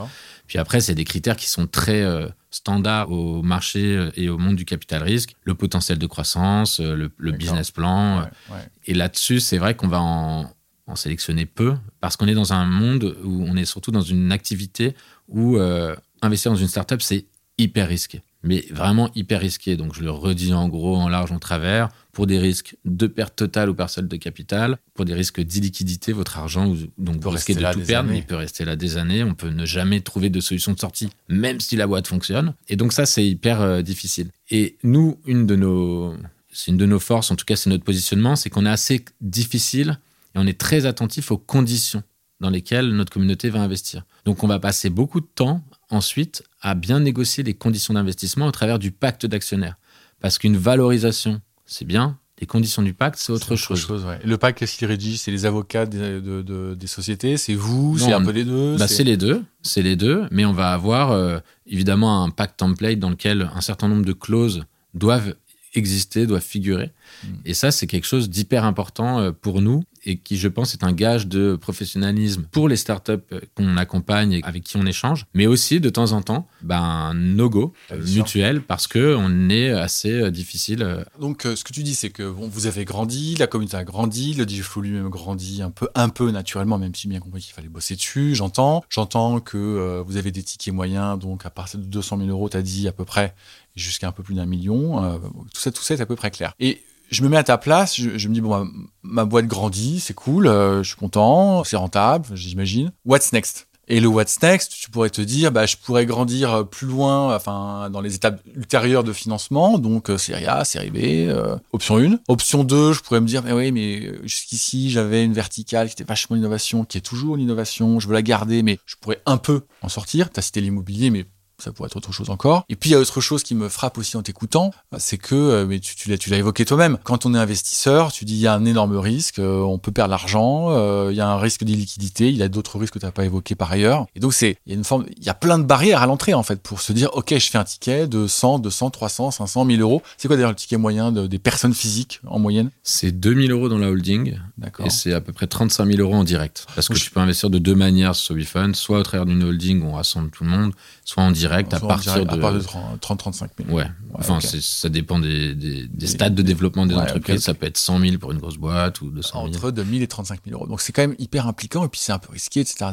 Puis 0.46 0.58
après, 0.58 0.80
c'est 0.80 0.94
des 0.94 1.04
critères 1.04 1.36
qui 1.36 1.48
sont 1.48 1.66
très 1.66 2.02
euh, 2.02 2.28
standards 2.50 3.10
au 3.10 3.42
marché 3.42 4.10
et 4.16 4.28
au 4.28 4.36
monde 4.36 4.54
du 4.54 4.66
capital 4.66 5.02
risque. 5.02 5.34
Le 5.44 5.54
potentiel 5.54 5.98
de 5.98 6.06
croissance, 6.06 6.78
le, 6.78 7.10
business 7.32 7.70
plan. 7.70 8.20
Ouais, 8.20 8.26
ouais. 8.50 8.68
Et 8.84 8.92
là-dessus, 8.92 9.40
c'est 9.40 9.58
vrai 9.58 9.74
qu'on 9.74 9.88
va 9.88 10.00
en, 10.00 10.52
en 10.88 10.96
sélectionner 10.96 11.46
peu 11.46 11.74
parce 12.00 12.16
qu'on 12.16 12.26
est 12.26 12.34
dans 12.34 12.52
un 12.52 12.64
monde 12.66 13.16
où 13.22 13.44
on 13.46 13.56
est 13.56 13.64
surtout 13.64 13.90
dans 13.90 14.00
une 14.00 14.32
activité 14.32 14.94
où 15.28 15.58
euh, 15.58 15.94
investir 16.22 16.50
dans 16.50 16.56
une 16.56 16.68
startup, 16.68 17.00
c'est 17.02 17.26
hyper 17.58 17.88
risqué. 17.88 18.22
Mais 18.44 18.64
vraiment 18.70 19.10
hyper 19.16 19.40
risqué. 19.40 19.76
Donc, 19.76 19.94
je 19.94 20.02
le 20.02 20.10
redis 20.10 20.52
en 20.52 20.68
gros, 20.68 20.96
en 20.96 21.08
large, 21.08 21.32
en 21.32 21.40
travers, 21.40 21.88
pour 22.12 22.28
des 22.28 22.38
risques 22.38 22.76
de 22.84 23.08
perte 23.08 23.34
totale 23.34 23.68
ou 23.68 23.74
partielle 23.74 24.06
de 24.06 24.16
capital, 24.16 24.78
pour 24.94 25.04
des 25.04 25.12
risques 25.12 25.40
d'illiquidité, 25.40 26.12
votre 26.12 26.38
argent, 26.38 26.72
donc 26.98 27.20
vous 27.20 27.30
risquez 27.30 27.54
de 27.54 27.58
tout 27.58 27.80
perdre, 27.80 28.08
années. 28.08 28.12
mais 28.12 28.18
il 28.18 28.24
peut 28.24 28.36
rester 28.36 28.64
là 28.64 28.76
des 28.76 28.96
années. 28.96 29.24
On 29.24 29.34
peut 29.34 29.50
ne 29.50 29.66
jamais 29.66 30.00
trouver 30.00 30.30
de 30.30 30.40
solution 30.40 30.72
de 30.72 30.78
sortie, 30.78 31.10
même 31.28 31.58
si 31.58 31.74
la 31.74 31.88
boîte 31.88 32.06
fonctionne. 32.06 32.54
Et 32.68 32.76
donc, 32.76 32.92
ça, 32.92 33.06
c'est 33.06 33.26
hyper 33.26 33.60
euh, 33.60 33.82
difficile. 33.82 34.30
Et 34.50 34.76
nous, 34.84 35.18
une 35.26 35.46
de 35.46 35.56
nos 35.56 36.14
c'est 36.50 36.70
une 36.72 36.76
de 36.76 36.86
nos 36.86 36.98
forces, 36.98 37.30
en 37.30 37.36
tout 37.36 37.44
cas 37.44 37.54
c'est 37.54 37.70
notre 37.70 37.84
positionnement, 37.84 38.34
c'est 38.34 38.50
qu'on 38.50 38.66
est 38.66 38.70
assez 38.70 39.04
difficile 39.20 40.00
et 40.38 40.42
on 40.42 40.46
est 40.46 40.58
très 40.58 40.86
attentif 40.86 41.30
aux 41.30 41.38
conditions 41.38 42.02
dans 42.40 42.50
lesquelles 42.50 42.90
notre 42.94 43.12
communauté 43.12 43.50
va 43.50 43.60
investir. 43.60 44.04
Donc 44.24 44.44
on 44.44 44.46
va 44.46 44.60
passer 44.60 44.90
beaucoup 44.90 45.20
de 45.20 45.26
temps 45.34 45.62
ensuite 45.90 46.44
à 46.60 46.74
bien 46.74 47.00
négocier 47.00 47.42
les 47.42 47.54
conditions 47.54 47.94
d'investissement 47.94 48.46
au 48.46 48.52
travers 48.52 48.78
du 48.78 48.92
pacte 48.92 49.26
d'actionnaires. 49.26 49.76
Parce 50.20 50.38
qu'une 50.38 50.56
valorisation, 50.56 51.40
c'est 51.66 51.84
bien, 51.84 52.18
les 52.40 52.46
conditions 52.46 52.82
du 52.82 52.94
pacte, 52.94 53.18
c'est 53.18 53.32
autre 53.32 53.56
C'est 53.56 53.76
chose. 53.76 54.04
ouais. 54.04 54.20
Le 54.24 54.36
pacte, 54.38 54.58
qu'est-ce 54.60 54.76
qu'il 54.78 54.86
rédige 54.86 55.18
C'est 55.18 55.32
les 55.32 55.46
avocats 55.46 55.86
des, 55.86 56.20
de- 56.20 56.42
de- 56.42 56.76
des 56.78 56.86
sociétés? 56.86 57.36
C'est 57.36 57.54
vous? 57.54 57.98
C'est 57.98 58.12
un 58.12 58.22
peu 58.22 58.30
les 58.30 58.44
deux? 58.44 58.76
Bah, 58.76 58.86
c'est 58.86 59.02
les 59.04 59.16
deux, 59.16 59.42
c'est 59.62 59.82
les 59.82 59.96
deux, 59.96 60.26
mais 60.30 60.44
on 60.44 60.52
va 60.52 60.72
avoir 60.72 61.10
euh, 61.10 61.38
évidemment 61.66 62.22
un 62.22 62.30
pacte 62.30 62.58
template 62.60 63.00
dans 63.00 63.10
lequel 63.10 63.50
un 63.54 63.60
certain 63.60 63.88
nombre 63.88 64.04
de 64.04 64.12
clauses 64.12 64.64
doivent 64.94 65.34
exister, 65.74 66.26
doivent 66.26 66.42
figurer. 66.42 66.92
Mm. 67.24 67.28
Et 67.44 67.54
ça, 67.54 67.70
c'est 67.72 67.86
quelque 67.88 68.06
chose 68.06 68.30
d'hyper 68.30 68.64
important 68.64 69.18
euh, 69.20 69.32
pour 69.32 69.60
nous 69.60 69.82
et 70.10 70.16
qui, 70.18 70.36
je 70.38 70.48
pense, 70.48 70.72
est 70.74 70.82
un 70.84 70.92
gage 70.92 71.26
de 71.26 71.54
professionnalisme 71.56 72.44
pour 72.50 72.68
les 72.68 72.76
startups 72.76 73.12
euh, 73.32 73.40
qu'on 73.54 73.76
accompagne 73.76 74.32
et 74.32 74.40
avec 74.42 74.64
qui 74.64 74.76
on 74.76 74.86
échange, 74.86 75.26
mais 75.34 75.46
aussi 75.46 75.80
de 75.80 75.90
temps 75.90 76.12
en 76.12 76.22
temps, 76.22 76.48
ben, 76.62 76.80
un 76.80 77.14
no-go 77.14 77.72
euh, 77.92 77.96
Bien 77.98 78.06
sûr. 78.06 78.16
mutuel 78.24 78.62
parce 78.62 78.86
que 78.86 79.14
on 79.18 79.48
est 79.50 79.70
assez 79.70 80.12
euh, 80.12 80.30
difficile. 80.30 80.82
euh, 80.82 81.04
Donc, 81.20 81.44
euh, 81.46 81.54
ce 81.56 81.64
que 81.64 81.72
tu 81.72 81.82
dis, 81.82 81.94
c'est 81.94 82.10
que 82.10 82.28
bon, 82.30 82.48
vous 82.48 82.66
avez 82.66 82.84
grandi, 82.84 83.34
la 83.36 83.46
communauté 83.46 83.76
a 83.76 83.84
grandi, 83.84 84.34
le 84.34 84.46
deal 84.46 84.62
flow 84.62 84.82
lui-même 84.82 85.08
grandit 85.10 85.62
un 85.62 85.70
peu, 85.70 85.88
un 85.94 86.08
peu 86.08 86.30
naturellement, 86.30 86.78
même 86.78 86.94
si 86.94 87.06
bien 87.08 87.20
compris 87.20 87.42
qu'il 87.42 87.52
fallait 87.52 87.68
bosser 87.68 87.94
dessus. 87.94 88.34
J'entends, 88.34 88.84
j'entends 88.88 89.40
que 89.40 89.56
euh, 89.58 90.02
vous 90.06 90.16
avez 90.16 90.32
des 90.32 90.42
tickets 90.42 90.72
moyens, 90.74 91.18
donc 91.18 91.44
à 91.46 91.50
partir 91.50 91.78
de 91.80 91.84
200 91.84 92.18
000 92.18 92.28
euros, 92.30 92.48
tu 92.48 92.56
as 92.56 92.62
dit 92.62 92.88
à 92.88 92.92
peu 92.92 93.04
près, 93.04 93.34
jusqu'à 93.76 94.08
un 94.08 94.12
peu 94.12 94.22
plus 94.22 94.34
d'un 94.34 94.46
million. 94.46 95.04
euh, 95.04 95.18
tout 95.52 95.60
ça, 95.60 95.70
tout 95.70 95.82
ça 95.82 95.94
est 95.94 96.00
à 96.00 96.06
peu 96.06 96.16
près 96.16 96.30
clair. 96.30 96.52
Et 96.58 96.82
je 97.10 97.22
me 97.22 97.28
mets 97.28 97.36
à 97.36 97.44
ta 97.44 97.58
place, 97.58 97.96
je, 97.96 98.28
me 98.28 98.34
dis 98.34 98.40
bon, 98.40 98.68
ma, 99.02 99.24
boîte 99.24 99.46
grandit, 99.46 100.00
c'est 100.00 100.14
cool, 100.14 100.46
euh, 100.46 100.82
je 100.82 100.88
suis 100.88 100.96
content, 100.96 101.64
c'est 101.64 101.76
rentable, 101.76 102.26
j'imagine. 102.34 102.92
What's 103.04 103.32
next? 103.32 103.68
Et 103.90 104.00
le 104.00 104.08
what's 104.08 104.42
next, 104.42 104.72
tu 104.78 104.90
pourrais 104.90 105.08
te 105.08 105.22
dire, 105.22 105.50
bah, 105.50 105.64
je 105.64 105.76
pourrais 105.76 106.04
grandir 106.04 106.68
plus 106.68 106.86
loin, 106.86 107.34
enfin, 107.34 107.88
dans 107.90 108.02
les 108.02 108.14
étapes 108.14 108.42
ultérieures 108.54 109.02
de 109.02 109.14
financement, 109.14 109.78
donc 109.78 110.10
euh, 110.10 110.18
série 110.18 110.44
A, 110.44 110.66
série 110.66 110.90
B, 110.90 110.98
euh, 111.30 111.56
option 111.72 111.96
1. 111.96 112.18
Option 112.28 112.64
2, 112.64 112.92
je 112.92 113.00
pourrais 113.00 113.22
me 113.22 113.26
dire, 113.26 113.42
mais 113.42 113.52
oui, 113.52 113.72
mais 113.72 114.00
euh, 114.04 114.20
jusqu'ici, 114.24 114.90
j'avais 114.90 115.24
une 115.24 115.32
verticale 115.32 115.88
qui 115.88 115.94
était 115.94 116.04
vachement 116.04 116.36
l'innovation, 116.36 116.84
qui 116.84 116.98
est 116.98 117.02
toujours 117.02 117.38
l'innovation, 117.38 117.98
je 117.98 118.08
veux 118.08 118.12
la 118.12 118.20
garder, 118.20 118.62
mais 118.62 118.78
je 118.84 118.96
pourrais 119.00 119.22
un 119.24 119.38
peu 119.38 119.62
en 119.80 119.88
sortir. 119.88 120.30
Tu 120.30 120.42
cité 120.42 120.60
l'immobilier, 120.60 121.08
mais 121.08 121.24
ça 121.58 121.72
pourrait 121.72 121.86
être 121.88 121.96
autre 121.96 122.12
chose 122.12 122.30
encore. 122.30 122.64
Et 122.68 122.76
puis 122.76 122.90
il 122.90 122.92
y 122.92 122.96
a 122.96 123.00
autre 123.00 123.20
chose 123.20 123.42
qui 123.42 123.54
me 123.54 123.68
frappe 123.68 123.98
aussi 123.98 124.16
en 124.16 124.22
t'écoutant, 124.22 124.70
c'est 124.98 125.18
que, 125.18 125.34
euh, 125.34 125.66
mais 125.66 125.80
tu, 125.80 125.96
tu 125.96 126.08
l'as, 126.08 126.18
tu 126.18 126.30
l'as 126.30 126.36
évoqué 126.38 126.64
toi-même, 126.64 126.98
quand 127.04 127.26
on 127.26 127.34
est 127.34 127.38
investisseur, 127.38 128.12
tu 128.12 128.24
dis 128.24 128.34
il 128.34 128.40
y 128.40 128.46
a 128.46 128.54
un 128.54 128.64
énorme 128.64 128.96
risque, 128.96 129.38
euh, 129.38 129.60
on 129.60 129.78
peut 129.78 129.90
perdre 129.92 130.10
l'argent, 130.10 130.68
euh, 130.70 131.08
il 131.10 131.16
y 131.16 131.20
a 131.20 131.28
un 131.28 131.38
risque 131.38 131.64
d'illiquidité, 131.64 132.28
il 132.28 132.36
y 132.36 132.42
a 132.42 132.48
d'autres 132.48 132.78
risques 132.78 132.94
que 132.94 132.98
tu 132.98 133.06
n'as 133.06 133.12
pas 133.12 133.24
évoqués 133.24 133.54
par 133.54 133.72
ailleurs. 133.72 134.06
Et 134.14 134.20
donc 134.20 134.34
c'est, 134.34 134.56
il 134.66 134.72
y 134.72 134.74
a 134.74 134.78
une 134.78 134.84
forme, 134.84 135.04
il 135.16 135.24
y 135.24 135.28
a 135.28 135.34
plein 135.34 135.58
de 135.58 135.64
barrières 135.64 136.02
à 136.02 136.06
l'entrée 136.06 136.34
en 136.34 136.42
fait 136.42 136.60
pour 136.62 136.80
se 136.80 136.92
dire 136.92 137.10
ok 137.14 137.34
je 137.36 137.50
fais 137.50 137.58
un 137.58 137.64
ticket 137.64 138.06
de 138.06 138.26
100, 138.26 138.60
200, 138.60 138.90
300, 138.90 139.30
500, 139.32 139.64
1000 139.64 139.80
euros. 139.80 140.02
C'est 140.16 140.28
quoi 140.28 140.36
d'ailleurs 140.36 140.50
le 140.50 140.56
ticket 140.56 140.76
moyen 140.76 141.10
de- 141.12 141.26
des 141.26 141.38
personnes 141.38 141.74
physiques 141.74 142.20
en 142.26 142.38
moyenne? 142.38 142.70
C'est 142.82 143.10
2000 143.12 143.50
euros 143.50 143.68
dans 143.68 143.78
la 143.78 143.88
holding 143.88 144.38
D'accord. 144.58 144.86
et 144.86 144.90
c'est 144.90 145.12
à 145.12 145.20
peu 145.20 145.32
près 145.32 145.46
35 145.46 145.86
000 145.86 146.00
euros 146.00 146.14
en 146.14 146.24
direct. 146.24 146.66
Parce 146.74 146.88
que 146.88 146.94
Oui. 146.94 147.00
tu 147.00 147.10
peux 147.10 147.20
investir 147.20 147.50
de 147.50 147.58
deux 147.58 147.74
manières 147.74 148.14
sur 148.14 148.34
WeFund, 148.34 148.76
soit 148.76 148.98
au 148.98 149.02
travers 149.02 149.26
d'une 149.26 149.42
holding 149.42 149.82
où 149.82 149.86
on 149.88 149.92
rassemble 149.94 150.30
tout 150.30 150.44
le 150.44 150.50
monde, 150.50 150.72
soit 151.04 151.22
en 151.22 151.30
direct 151.30 151.47
direct 151.48 151.74
à 151.74 151.80
partir 151.80 152.14
de... 152.14 152.20
À 152.30 152.36
partir 152.36 152.80
de 152.92 152.98
30-35 152.98 153.48
000. 153.66 153.76
Ouais. 153.76 153.86
Enfin, 154.14 154.38
ça 154.40 154.88
dépend 154.88 155.18
des, 155.18 155.54
des, 155.54 156.06
stades 156.06 156.34
de 156.34 156.42
développement 156.42 156.86
des 156.86 156.94
entreprises. 156.94 157.42
Ça 157.42 157.54
peut 157.54 157.66
être 157.66 157.78
100 157.78 158.00
000 158.00 158.18
pour 158.18 158.32
une 158.32 158.38
grosse 158.38 158.56
boîte 158.56 159.00
ou 159.00 159.10
200 159.10 159.46
000. 159.46 159.56
Entre 159.56 159.70
2 159.70 159.84
000 159.84 160.02
et 160.02 160.06
35 160.06 160.40
000 160.44 160.56
euros. 160.56 160.66
Donc, 160.66 160.80
c'est 160.80 160.92
quand 160.92 161.02
même 161.02 161.16
hyper 161.18 161.46
impliquant 161.46 161.84
et 161.84 161.88
puis 161.88 162.00
c'est 162.00 162.12
un 162.12 162.18
peu 162.18 162.32
risqué, 162.32 162.60
etc. 162.60 162.86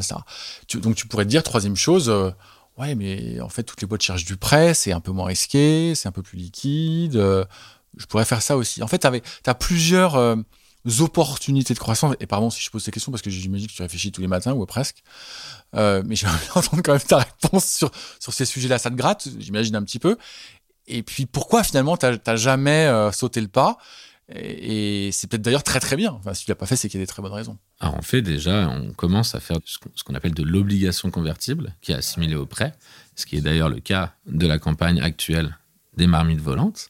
donc, 0.74 0.96
tu 0.96 1.06
pourrais 1.06 1.24
te 1.24 1.30
dire, 1.30 1.42
troisième 1.42 1.76
chose, 1.76 2.08
euh, 2.08 2.30
ouais, 2.78 2.94
mais 2.94 3.40
en 3.40 3.48
fait, 3.48 3.62
toutes 3.62 3.80
les 3.80 3.86
boîtes 3.86 4.02
cherchent 4.02 4.24
du 4.24 4.36
prêt, 4.36 4.74
c'est 4.74 4.92
un 4.92 5.00
peu 5.00 5.12
moins 5.12 5.26
risqué, 5.26 5.94
c'est 5.94 6.08
un 6.08 6.12
peu 6.12 6.22
plus 6.22 6.38
liquide. 6.38 7.16
Euh, 7.16 7.44
je 7.96 8.06
pourrais 8.06 8.24
faire 8.24 8.42
ça 8.42 8.56
aussi. 8.56 8.82
En 8.82 8.88
fait, 8.88 8.98
tu 8.98 9.50
as 9.50 9.54
plusieurs 9.54 10.16
euh, 10.16 10.36
opportunités 11.00 11.74
de 11.74 11.78
croissance. 11.78 12.14
Et 12.20 12.26
pardon 12.26 12.50
si 12.50 12.62
je 12.62 12.70
pose 12.70 12.82
ces 12.82 12.90
questions 12.90 13.12
parce 13.12 13.22
que 13.22 13.30
j'imagine 13.30 13.66
que 13.66 13.72
tu 13.72 13.82
réfléchis 13.82 14.12
tous 14.12 14.20
les 14.20 14.26
matins 14.26 14.52
ou 14.52 14.64
presque. 14.66 15.02
Euh, 15.74 16.02
mais 16.06 16.16
j'aimerais 16.16 16.38
entendre 16.54 16.82
quand 16.82 16.92
même 16.92 17.00
ta 17.00 17.18
réponse 17.18 17.66
sur, 17.66 17.90
sur 18.20 18.32
ces 18.32 18.44
sujets-là. 18.44 18.78
Ça 18.78 18.90
te 18.90 18.96
gratte, 18.96 19.28
j'imagine 19.38 19.76
un 19.76 19.82
petit 19.82 19.98
peu. 19.98 20.16
Et 20.86 21.02
puis 21.02 21.26
pourquoi 21.26 21.64
finalement 21.64 21.96
tu 21.96 22.06
n'as 22.06 22.36
jamais 22.36 22.86
euh, 22.86 23.10
sauté 23.12 23.40
le 23.40 23.48
pas? 23.48 23.78
Et, 24.34 25.10
c'est 25.12 25.28
peut-être 25.28 25.42
d'ailleurs 25.42 25.62
très 25.62 25.78
très 25.78 25.96
bien. 25.96 26.12
Enfin, 26.12 26.34
si 26.34 26.44
tu 26.44 26.50
l'as 26.50 26.56
pas 26.56 26.66
fait, 26.66 26.74
c'est 26.74 26.88
qu'il 26.88 26.98
y 26.98 27.02
a 27.02 27.04
des 27.04 27.08
très 27.08 27.22
bonnes 27.22 27.32
raisons. 27.32 27.58
Alors 27.78 27.94
en 27.94 28.02
fait, 28.02 28.22
déjà, 28.22 28.68
on 28.68 28.92
commence 28.92 29.34
à 29.36 29.40
faire 29.40 29.58
ce 29.64 30.02
qu'on 30.04 30.14
appelle 30.14 30.34
de 30.34 30.42
l'obligation 30.42 31.10
convertible, 31.10 31.74
qui 31.80 31.92
est 31.92 31.94
assimilée 31.94 32.34
au 32.34 32.46
prêt, 32.46 32.74
ce 33.14 33.24
qui 33.24 33.36
est 33.36 33.40
d'ailleurs 33.40 33.68
le 33.68 33.78
cas 33.78 34.14
de 34.26 34.46
la 34.46 34.58
campagne 34.58 35.00
actuelle 35.00 35.56
des 35.96 36.06
marmites 36.06 36.40
volantes. 36.40 36.88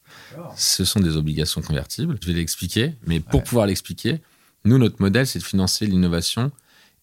Ce 0.57 0.85
sont 0.85 1.01
des 1.01 1.17
obligations 1.17 1.63
convertibles. 1.63 2.19
Je 2.21 2.27
vais 2.29 2.35
l'expliquer, 2.35 2.95
mais 3.07 3.21
pour 3.21 3.43
pouvoir 3.43 3.67
l'expliquer, 3.67 4.21
nous, 4.65 4.79
notre 4.79 5.01
modèle, 5.01 5.27
c'est 5.27 5.39
de 5.39 5.45
financer 5.45 5.87
l'innovation 5.87 6.51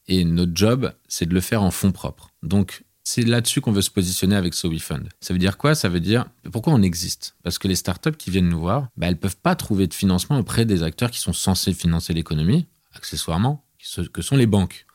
et 0.08 0.26
notre 0.26 0.52
job, 0.54 0.94
c'est 1.08 1.26
de 1.26 1.34
le 1.34 1.42
faire 1.42 1.63
en 1.63 1.72
fonds 1.72 1.92
propres. 1.92 2.30
Donc, 2.44 2.84
c'est 3.06 3.24
là-dessus 3.24 3.62
qu'on 3.62 3.72
veut 3.72 3.82
se 3.82 3.89
positionner 3.89 4.36
avec 4.36 4.54
So 4.54 4.72
Fund. 4.80 5.10
Ça 5.20 5.34
veut 5.34 5.39
dire 5.39 5.58
quoi? 5.58 5.76
Ça 5.76 5.89
veut 5.89 6.00
dire 6.00 6.26
pourquoi 6.52 6.74
on 6.74 6.82
existe? 6.82 7.36
Parce 7.44 7.58
que 7.58 7.68
les 7.68 7.76
startups 7.76 8.16
qui 8.18 8.32
viennent 8.32 8.50
nous 8.50 8.60
voir, 8.60 8.88
bah, 8.96 9.08
elles 9.08 9.13
ne 9.13 9.20
peuvent 9.20 9.38
pas 9.38 9.56
trouver 9.56 9.88
de 9.88 9.94
financement 9.94 10.38
auprès 10.38 10.66
des 10.66 10.84
acteurs 10.84 11.12
qui 11.12 11.20
sont 11.20 11.34
censés 11.34 11.74
financer 11.74 12.13
l'économie, 12.13 12.66
accessoirement, 12.94 13.66
que 14.13 14.22
sont 14.22 14.38
les 14.38 14.46
banques. 14.46 14.86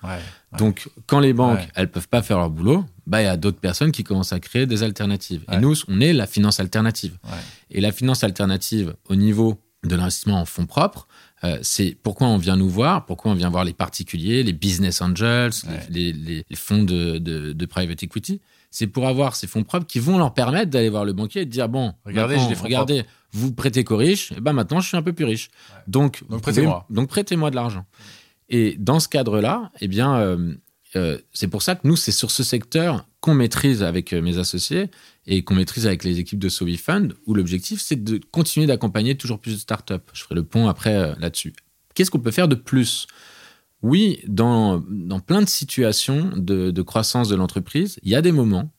Donc, 0.57 0.89
quand 1.07 1.21
les 1.21 1.33
banques, 1.33 1.69
elles 1.75 1.91
peuvent 1.91 2.09
pas 2.09 2.23
faire 2.23 2.39
leur 2.39 2.51
boulot, 2.51 2.85
bah, 3.07 3.21
il 3.21 3.25
y 3.25 3.29
a 3.29 3.37
d'autres 3.37 3.61
personnes 3.61 3.93
qui 3.93 4.05
commencent 4.05 4.33
à 4.33 4.41
créer 4.41 4.67
des 4.67 4.83
alternatives. 4.83 5.45
Et 5.53 5.59
nous, 5.59 5.75
on 5.89 6.01
est 6.01 6.13
la 6.13 6.27
finance 6.27 6.61
alternative. 6.61 7.19
Et 7.71 7.81
la 7.81 7.93
finance 7.93 8.25
alternative, 8.25 8.95
au 9.09 9.15
niveau 9.15 9.61
de 9.85 9.95
l'investissement 9.95 10.41
en 10.41 10.45
fonds 10.45 10.67
propres, 10.67 11.07
euh, 11.45 11.59
c'est 11.63 11.97
pourquoi 12.03 12.27
on 12.27 12.37
vient 12.37 12.57
nous 12.57 12.69
voir, 12.69 13.07
pourquoi 13.07 13.31
on 13.31 13.35
vient 13.35 13.49
voir 13.49 13.65
les 13.65 13.73
particuliers, 13.73 14.43
les 14.43 14.53
business 14.53 15.01
angels, 15.01 15.53
les, 15.89 16.45
fonds 16.55 16.83
de, 16.83 17.65
private 17.67 18.03
equity. 18.03 18.41
C'est 18.71 18.87
pour 18.89 19.07
avoir 19.07 19.37
ces 19.37 19.47
fonds 19.47 19.63
propres 19.63 19.87
qui 19.87 19.99
vont 19.99 20.19
leur 20.19 20.35
permettre 20.35 20.71
d'aller 20.71 20.91
voir 20.91 21.05
le 21.05 21.13
banquier 21.13 21.43
et 21.43 21.45
de 21.47 21.51
dire 21.51 21.69
bon, 21.69 21.95
regardez, 22.05 22.39
je 22.39 22.63
regardez, 22.63 23.05
vous 23.33 23.53
prêtez 23.53 23.83
qu'aux 23.83 23.97
riches, 23.97 24.33
et 24.33 24.41
ben 24.41 24.53
maintenant 24.53 24.81
je 24.81 24.89
suis 24.89 24.97
un 24.97 25.03
peu 25.03 25.13
plus 25.13 25.25
riche. 25.25 25.49
Donc, 25.87 26.23
donc 26.29 26.43
prêtez-moi. 26.43 26.85
Donc 26.91 27.09
prêtez-moi 27.09 27.51
de 27.51 27.57
l'argent. 27.57 27.87
Et 28.49 28.77
dans 28.79 29.01
ce 29.01 29.09
cadre-là, 29.09 29.71
eh 29.81 29.89
bien, 29.89 30.17
euh, 30.17 30.55
euh, 30.97 31.19
c'est 31.33 31.49
pour 31.49 31.63
ça 31.63 31.75
que 31.75 31.87
nous, 31.87 31.97
c'est 31.97 32.13
sur 32.13 32.31
ce 32.31 32.43
secteur 32.43 33.07
qu'on 33.21 33.35
maîtrise 33.35 33.83
avec 33.83 34.13
euh, 34.13 34.23
mes 34.23 34.39
associés 34.39 34.91
et 35.27 35.43
qu'on 35.45 35.55
maîtrise 35.55 35.87
avec 35.87 36.05
les 36.05 36.19
équipes 36.19 36.39
de 36.39 36.49
Sovi 36.49 36.77
Fund, 36.77 37.15
où 37.27 37.35
l'objectif, 37.35 37.81
c'est 37.81 38.03
de 38.03 38.21
continuer 38.31 38.67
d'accompagner 38.67 39.17
toujours 39.17 39.39
plus 39.39 39.55
de 39.55 39.59
startups. 39.59 39.95
Je 40.13 40.23
ferai 40.23 40.35
le 40.35 40.45
pont 40.45 40.69
après 40.69 41.15
là-dessus. 41.19 41.53
Qu'est-ce 41.95 42.11
qu'on 42.11 42.21
peut 42.21 42.31
faire 42.31 42.49
de 42.49 42.55
plus? 42.55 43.07
Oui, 43.83 44.21
dans, 44.27 44.83
dans 44.89 45.21
plein 45.21 45.43
de 45.43 45.49
situations 45.49 46.33
de, 46.37 46.71
de 46.71 46.83
croissance 46.83 47.29
de 47.29 47.37
l'entreprise, 47.37 47.99
il 48.03 48.11
y 48.11 48.15
a 48.15 48.23
des 48.23 48.33
moments 48.33 48.73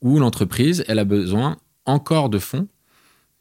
où 0.00 0.18
l'entreprise, 0.18 0.84
elle 0.86 0.98
a 0.98 1.04
besoin 1.04 1.56
encore 1.86 2.28
de 2.28 2.38
fonds 2.38 2.68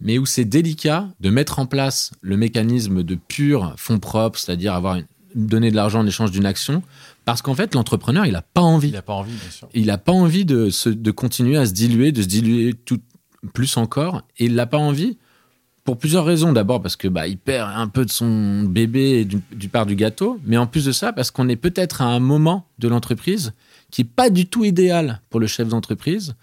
mais 0.03 0.17
où 0.17 0.25
c'est 0.25 0.45
délicat 0.45 1.09
de 1.21 1.29
mettre 1.29 1.59
en 1.59 1.65
place 1.65 2.11
le 2.21 2.35
mécanisme 2.35 3.03
de 3.03 3.15
pur 3.15 3.73
fonds 3.77 3.99
propres, 3.99 4.37
c'est-à-dire 4.37 4.73
avoir 4.73 4.95
une, 4.95 5.05
donner 5.35 5.71
de 5.71 5.75
l'argent 5.75 5.99
en 5.99 6.07
échange 6.07 6.31
d'une 6.31 6.45
action 6.45 6.83
parce 7.25 7.41
qu'en 7.41 7.55
fait 7.55 7.75
l'entrepreneur 7.75 8.25
il 8.25 8.33
n'a 8.33 8.41
pas 8.41 8.61
envie. 8.61 8.89
Il 8.89 8.93
n'a 8.93 9.01
pas 9.01 9.13
envie 9.13 9.33
bien 9.33 9.49
sûr. 9.51 9.69
Il 9.73 9.85
n'a 9.87 9.97
pas 9.97 10.11
envie 10.11 10.45
de, 10.45 10.69
de 10.89 11.11
continuer 11.11 11.57
à 11.57 11.65
se 11.65 11.73
diluer 11.73 12.11
de 12.11 12.21
se 12.21 12.27
diluer 12.27 12.73
tout 12.73 12.99
plus 13.53 13.75
encore. 13.77 14.21
Et 14.37 14.45
il 14.45 14.55
n'a 14.55 14.65
pas 14.65 14.77
envie 14.77 15.17
pour 15.83 15.97
plusieurs 15.97 16.25
raisons. 16.25 16.53
D'abord 16.53 16.81
parce 16.81 16.95
que 16.95 17.07
bah 17.07 17.27
il 17.27 17.37
perd 17.37 17.69
un 17.75 17.87
peu 17.87 18.05
de 18.05 18.11
son 18.11 18.63
bébé 18.63 19.25
du, 19.25 19.41
du 19.51 19.69
part 19.69 19.85
du 19.85 19.95
gâteau 19.95 20.39
mais 20.45 20.57
en 20.57 20.67
plus 20.67 20.85
de 20.85 20.91
ça 20.91 21.13
parce 21.13 21.31
qu'on 21.31 21.49
est 21.49 21.55
peut-être 21.55 22.01
à 22.01 22.05
un 22.05 22.19
moment 22.19 22.67
de 22.79 22.87
l'entreprise 22.87 23.53
qui 23.91 24.01
est 24.01 24.05
pas 24.05 24.29
du 24.29 24.47
tout 24.47 24.65
idéal 24.65 25.21
pour 25.29 25.39
le 25.39 25.47
chef 25.47 25.67
d'entreprise 25.67 26.35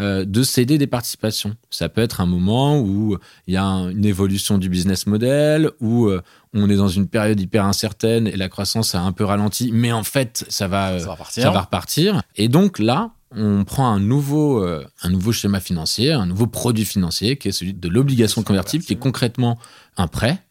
euh, 0.00 0.24
de 0.24 0.42
céder 0.42 0.78
des 0.78 0.86
participations. 0.86 1.56
Ça 1.68 1.90
peut 1.90 2.00
être 2.00 2.22
un 2.22 2.26
moment 2.26 2.80
où 2.80 3.18
il 3.46 3.52
y 3.52 3.58
a 3.58 3.64
une 3.64 4.06
évolution 4.06 4.56
du 4.56 4.70
business 4.70 5.06
model, 5.06 5.72
où 5.78 6.06
euh, 6.06 6.22
on 6.54 6.70
est 6.70 6.76
dans 6.76 6.88
une 6.88 7.06
période 7.06 7.38
hyper 7.38 7.66
incertaine 7.66 8.26
et 8.26 8.36
la 8.36 8.48
croissance 8.48 8.94
a 8.94 9.02
un 9.02 9.12
peu 9.12 9.24
ralenti, 9.24 9.70
mais 9.74 9.92
en 9.92 10.02
fait, 10.02 10.46
ça 10.48 10.68
va, 10.68 10.98
ça 10.98 11.50
va, 11.50 11.60
repartir. 11.60 12.22
Et 12.36 12.48
donc 12.48 12.78
là, 12.78 13.10
on 13.30 13.64
prend 13.64 13.92
un 13.92 14.00
nouveau, 14.00 14.64
euh, 14.64 14.86
un 15.02 15.10
nouveau 15.10 15.32
schéma 15.32 15.60
financier, 15.60 16.12
un 16.12 16.24
nouveau 16.24 16.46
produit 16.46 16.86
financier 16.86 17.36
qui 17.36 17.48
est 17.48 17.52
celui 17.52 17.74
de 17.74 17.88
l'obligation 17.90 18.42
convertible, 18.42 18.82
qui 18.82 18.94
est 18.94 18.98
concrètement 18.98 19.58
un 19.98 20.06
prêt, 20.06 20.42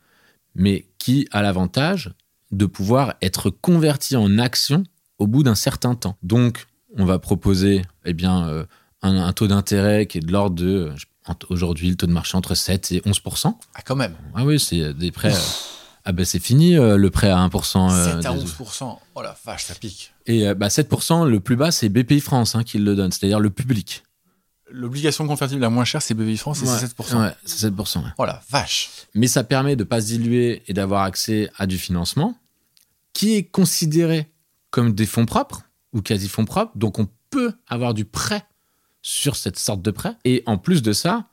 mais 0.53 0.85
qui 0.99 1.27
a 1.31 1.41
l'avantage 1.41 2.13
de 2.51 2.67
pouvoir 2.67 3.15
être 3.23 3.49
converti 3.49 4.15
en 4.15 4.37
action 4.37 4.83
au 5.17 5.25
bout 5.25 5.41
d'un 5.41 5.55
certain 5.55 5.95
temps. 5.95 6.17
Donc, 6.21 6.67
on 6.95 7.05
va 7.05 7.17
proposer 7.17 7.81
eh 8.05 8.13
bien, 8.13 8.65
un, 9.01 9.33
taux 9.33 9.47
d'intérêt 9.47 10.05
qui 10.05 10.17
est 10.17 10.21
de 10.21 10.31
l'ordre 10.31 10.55
de. 10.55 10.93
Aujourd'hui, 11.49 11.89
le 11.89 11.95
taux 11.95 12.07
de 12.07 12.11
marché 12.11 12.35
entre 12.35 12.55
7 12.55 12.91
et 12.91 13.01
11 13.05 13.21
Ah, 13.75 13.81
quand 13.85 13.95
même 13.95 14.15
Ah 14.33 14.45
oui, 14.45 14.59
c'est 14.59 14.93
des 14.93 15.11
prêts. 15.11 15.33
Euh, 15.33 15.39
ah 16.05 16.11
ben 16.11 16.25
c'est 16.25 16.39
fini 16.39 16.75
euh, 16.75 16.97
le 16.97 17.09
prêt 17.11 17.29
à 17.29 17.37
1%. 17.37 17.91
Euh, 17.91 18.21
7 18.21 18.25
à 18.25 18.33
11%. 18.33 18.97
Oh 19.13 19.21
la 19.21 19.37
vache, 19.45 19.65
ça 19.65 19.75
pique. 19.75 20.13
Et 20.25 20.47
euh, 20.47 20.55
bah, 20.55 20.69
7%, 20.69 21.27
le 21.27 21.39
plus 21.39 21.55
bas, 21.55 21.71
c'est 21.71 21.89
BPI 21.89 22.19
France 22.19 22.55
hein, 22.55 22.63
qui 22.63 22.79
le 22.79 22.95
donne, 22.95 23.11
c'est-à-dire 23.11 23.39
le 23.39 23.49
public. 23.51 24.03
L'obligation 24.71 25.27
convertible 25.27 25.61
la 25.61 25.69
moins 25.69 25.85
chère, 25.85 26.01
c'est 26.01 26.13
BPI 26.13 26.37
France 26.37 26.63
et 26.63 26.65
c'est 26.65 26.87
7%. 26.87 27.21
Ouais, 27.21 27.35
c'est 27.45 27.69
7%. 27.69 28.03
Oh 28.17 28.25
la 28.25 28.41
vache. 28.49 28.89
Mais 29.13 29.27
ça 29.27 29.43
permet 29.43 29.75
de 29.75 29.83
ne 29.83 29.87
pas 29.87 30.01
se 30.01 30.07
diluer 30.07 30.63
et 30.67 30.73
d'avoir 30.73 31.03
accès 31.03 31.49
à 31.57 31.67
du 31.67 31.77
financement 31.77 32.35
qui 33.13 33.35
est 33.35 33.43
considéré 33.43 34.31
comme 34.71 34.93
des 34.93 35.05
fonds 35.05 35.25
propres 35.25 35.63
ou 35.93 36.01
quasi 36.01 36.27
fonds 36.27 36.45
propres. 36.45 36.71
Donc 36.75 36.97
on 36.97 37.07
peut 37.29 37.53
avoir 37.67 37.93
du 37.93 38.05
prêt 38.05 38.43
sur 39.01 39.35
cette 39.35 39.57
sorte 39.57 39.81
de 39.81 39.91
prêt. 39.91 40.15
Et 40.25 40.43
en 40.45 40.57
plus 40.57 40.81
de 40.81 40.93
ça, 40.93 41.27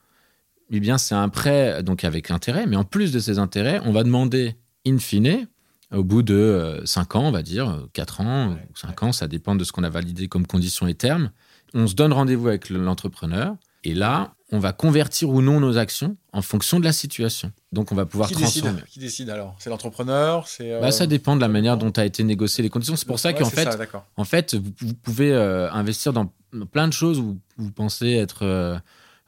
eh 0.70 0.80
bien, 0.80 0.98
c'est 0.98 1.14
un 1.14 1.28
prêt 1.28 1.82
donc 1.82 2.04
avec 2.04 2.30
intérêt, 2.30 2.66
mais 2.66 2.76
en 2.76 2.84
plus 2.84 3.12
de 3.12 3.18
ces 3.18 3.38
intérêts, 3.38 3.80
on 3.84 3.92
va 3.92 4.02
demander 4.02 4.56
in 4.86 4.98
fine, 4.98 5.46
au 5.92 6.02
bout 6.02 6.22
de 6.22 6.82
5 6.84 7.14
euh, 7.14 7.18
ans, 7.18 7.28
on 7.28 7.30
va 7.30 7.42
dire, 7.42 7.86
4 7.92 8.20
ans, 8.20 8.56
5 8.74 9.02
ans, 9.04 9.12
ça 9.12 9.28
dépend 9.28 9.54
de 9.54 9.64
ce 9.64 9.72
qu'on 9.72 9.84
a 9.84 9.90
validé 9.90 10.28
comme 10.28 10.46
conditions 10.46 10.86
et 10.86 10.94
termes. 10.94 11.30
On 11.74 11.86
se 11.86 11.94
donne 11.94 12.12
rendez-vous 12.12 12.48
avec 12.48 12.70
l'entrepreneur 12.70 13.56
et 13.84 13.94
là, 13.94 14.35
on 14.52 14.60
va 14.60 14.72
convertir 14.72 15.28
ou 15.30 15.42
non 15.42 15.58
nos 15.58 15.76
actions 15.76 16.16
en 16.32 16.40
fonction 16.40 16.78
de 16.78 16.84
la 16.84 16.92
situation. 16.92 17.52
Donc, 17.72 17.90
on 17.90 17.96
va 17.96 18.06
pouvoir 18.06 18.28
qui 18.28 18.34
transformer. 18.34 18.72
Décide 18.74 18.88
Qui 18.88 18.98
décide 19.00 19.30
alors? 19.30 19.56
C'est 19.58 19.70
l'entrepreneur 19.70 20.46
C'est 20.46 20.80
bah, 20.80 20.92
Ça 20.92 21.06
dépend 21.06 21.34
de 21.34 21.40
la 21.40 21.48
manière 21.48 21.76
dont 21.76 21.90
a 21.90 22.04
été 22.04 22.22
négocié 22.22 22.62
les 22.62 22.70
conditions. 22.70 22.94
C'est 22.96 23.08
pour 23.08 23.18
ça 23.18 23.32
qu'en 23.32 23.50
fait, 23.50 23.68
en 24.16 24.24
fait, 24.24 24.54
vous, 24.54 24.94
pouvez 25.02 25.32
euh, 25.32 25.70
investir 25.72 26.12
dans 26.12 26.32
plein 26.70 26.86
de 26.86 26.92
choses 26.92 27.18
où 27.18 27.38
vous 27.56 27.72
pensez 27.72 28.12
être 28.12 28.44
euh, 28.44 28.78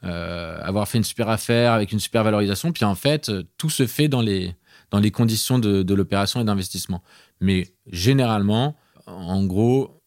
euh, 0.05 0.61
avoir 0.63 0.87
fait 0.87 0.99
une 0.99 1.05
super 1.05 1.29
affaire 1.29 1.73
avec 1.73 1.91
une 1.91 2.01
super 2.01 2.23
valorisation, 2.23 2.71
puis 2.71 2.85
en 2.85 2.95
fait, 2.95 3.33
tout 3.57 3.71
se 3.71 3.87
fait 3.89 4.07
dans 4.07 4.23
les, 4.23 4.55
dans 4.93 5.01
les 5.01 5.11
conditions 5.11 5.59
de, 5.59 5.83
de 5.83 5.95
l'opération 5.95 6.41
et 6.41 6.45
d'investissement. 6.45 7.03
Mais 7.41 7.75
généralement, 7.91 8.77
en 9.07 9.45
gros, 9.45 10.01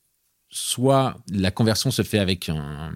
soit 0.50 1.16
la 1.30 1.52
conversion 1.52 1.92
se 1.92 2.02
fait 2.02 2.20
avec 2.20 2.48
un, 2.48 2.94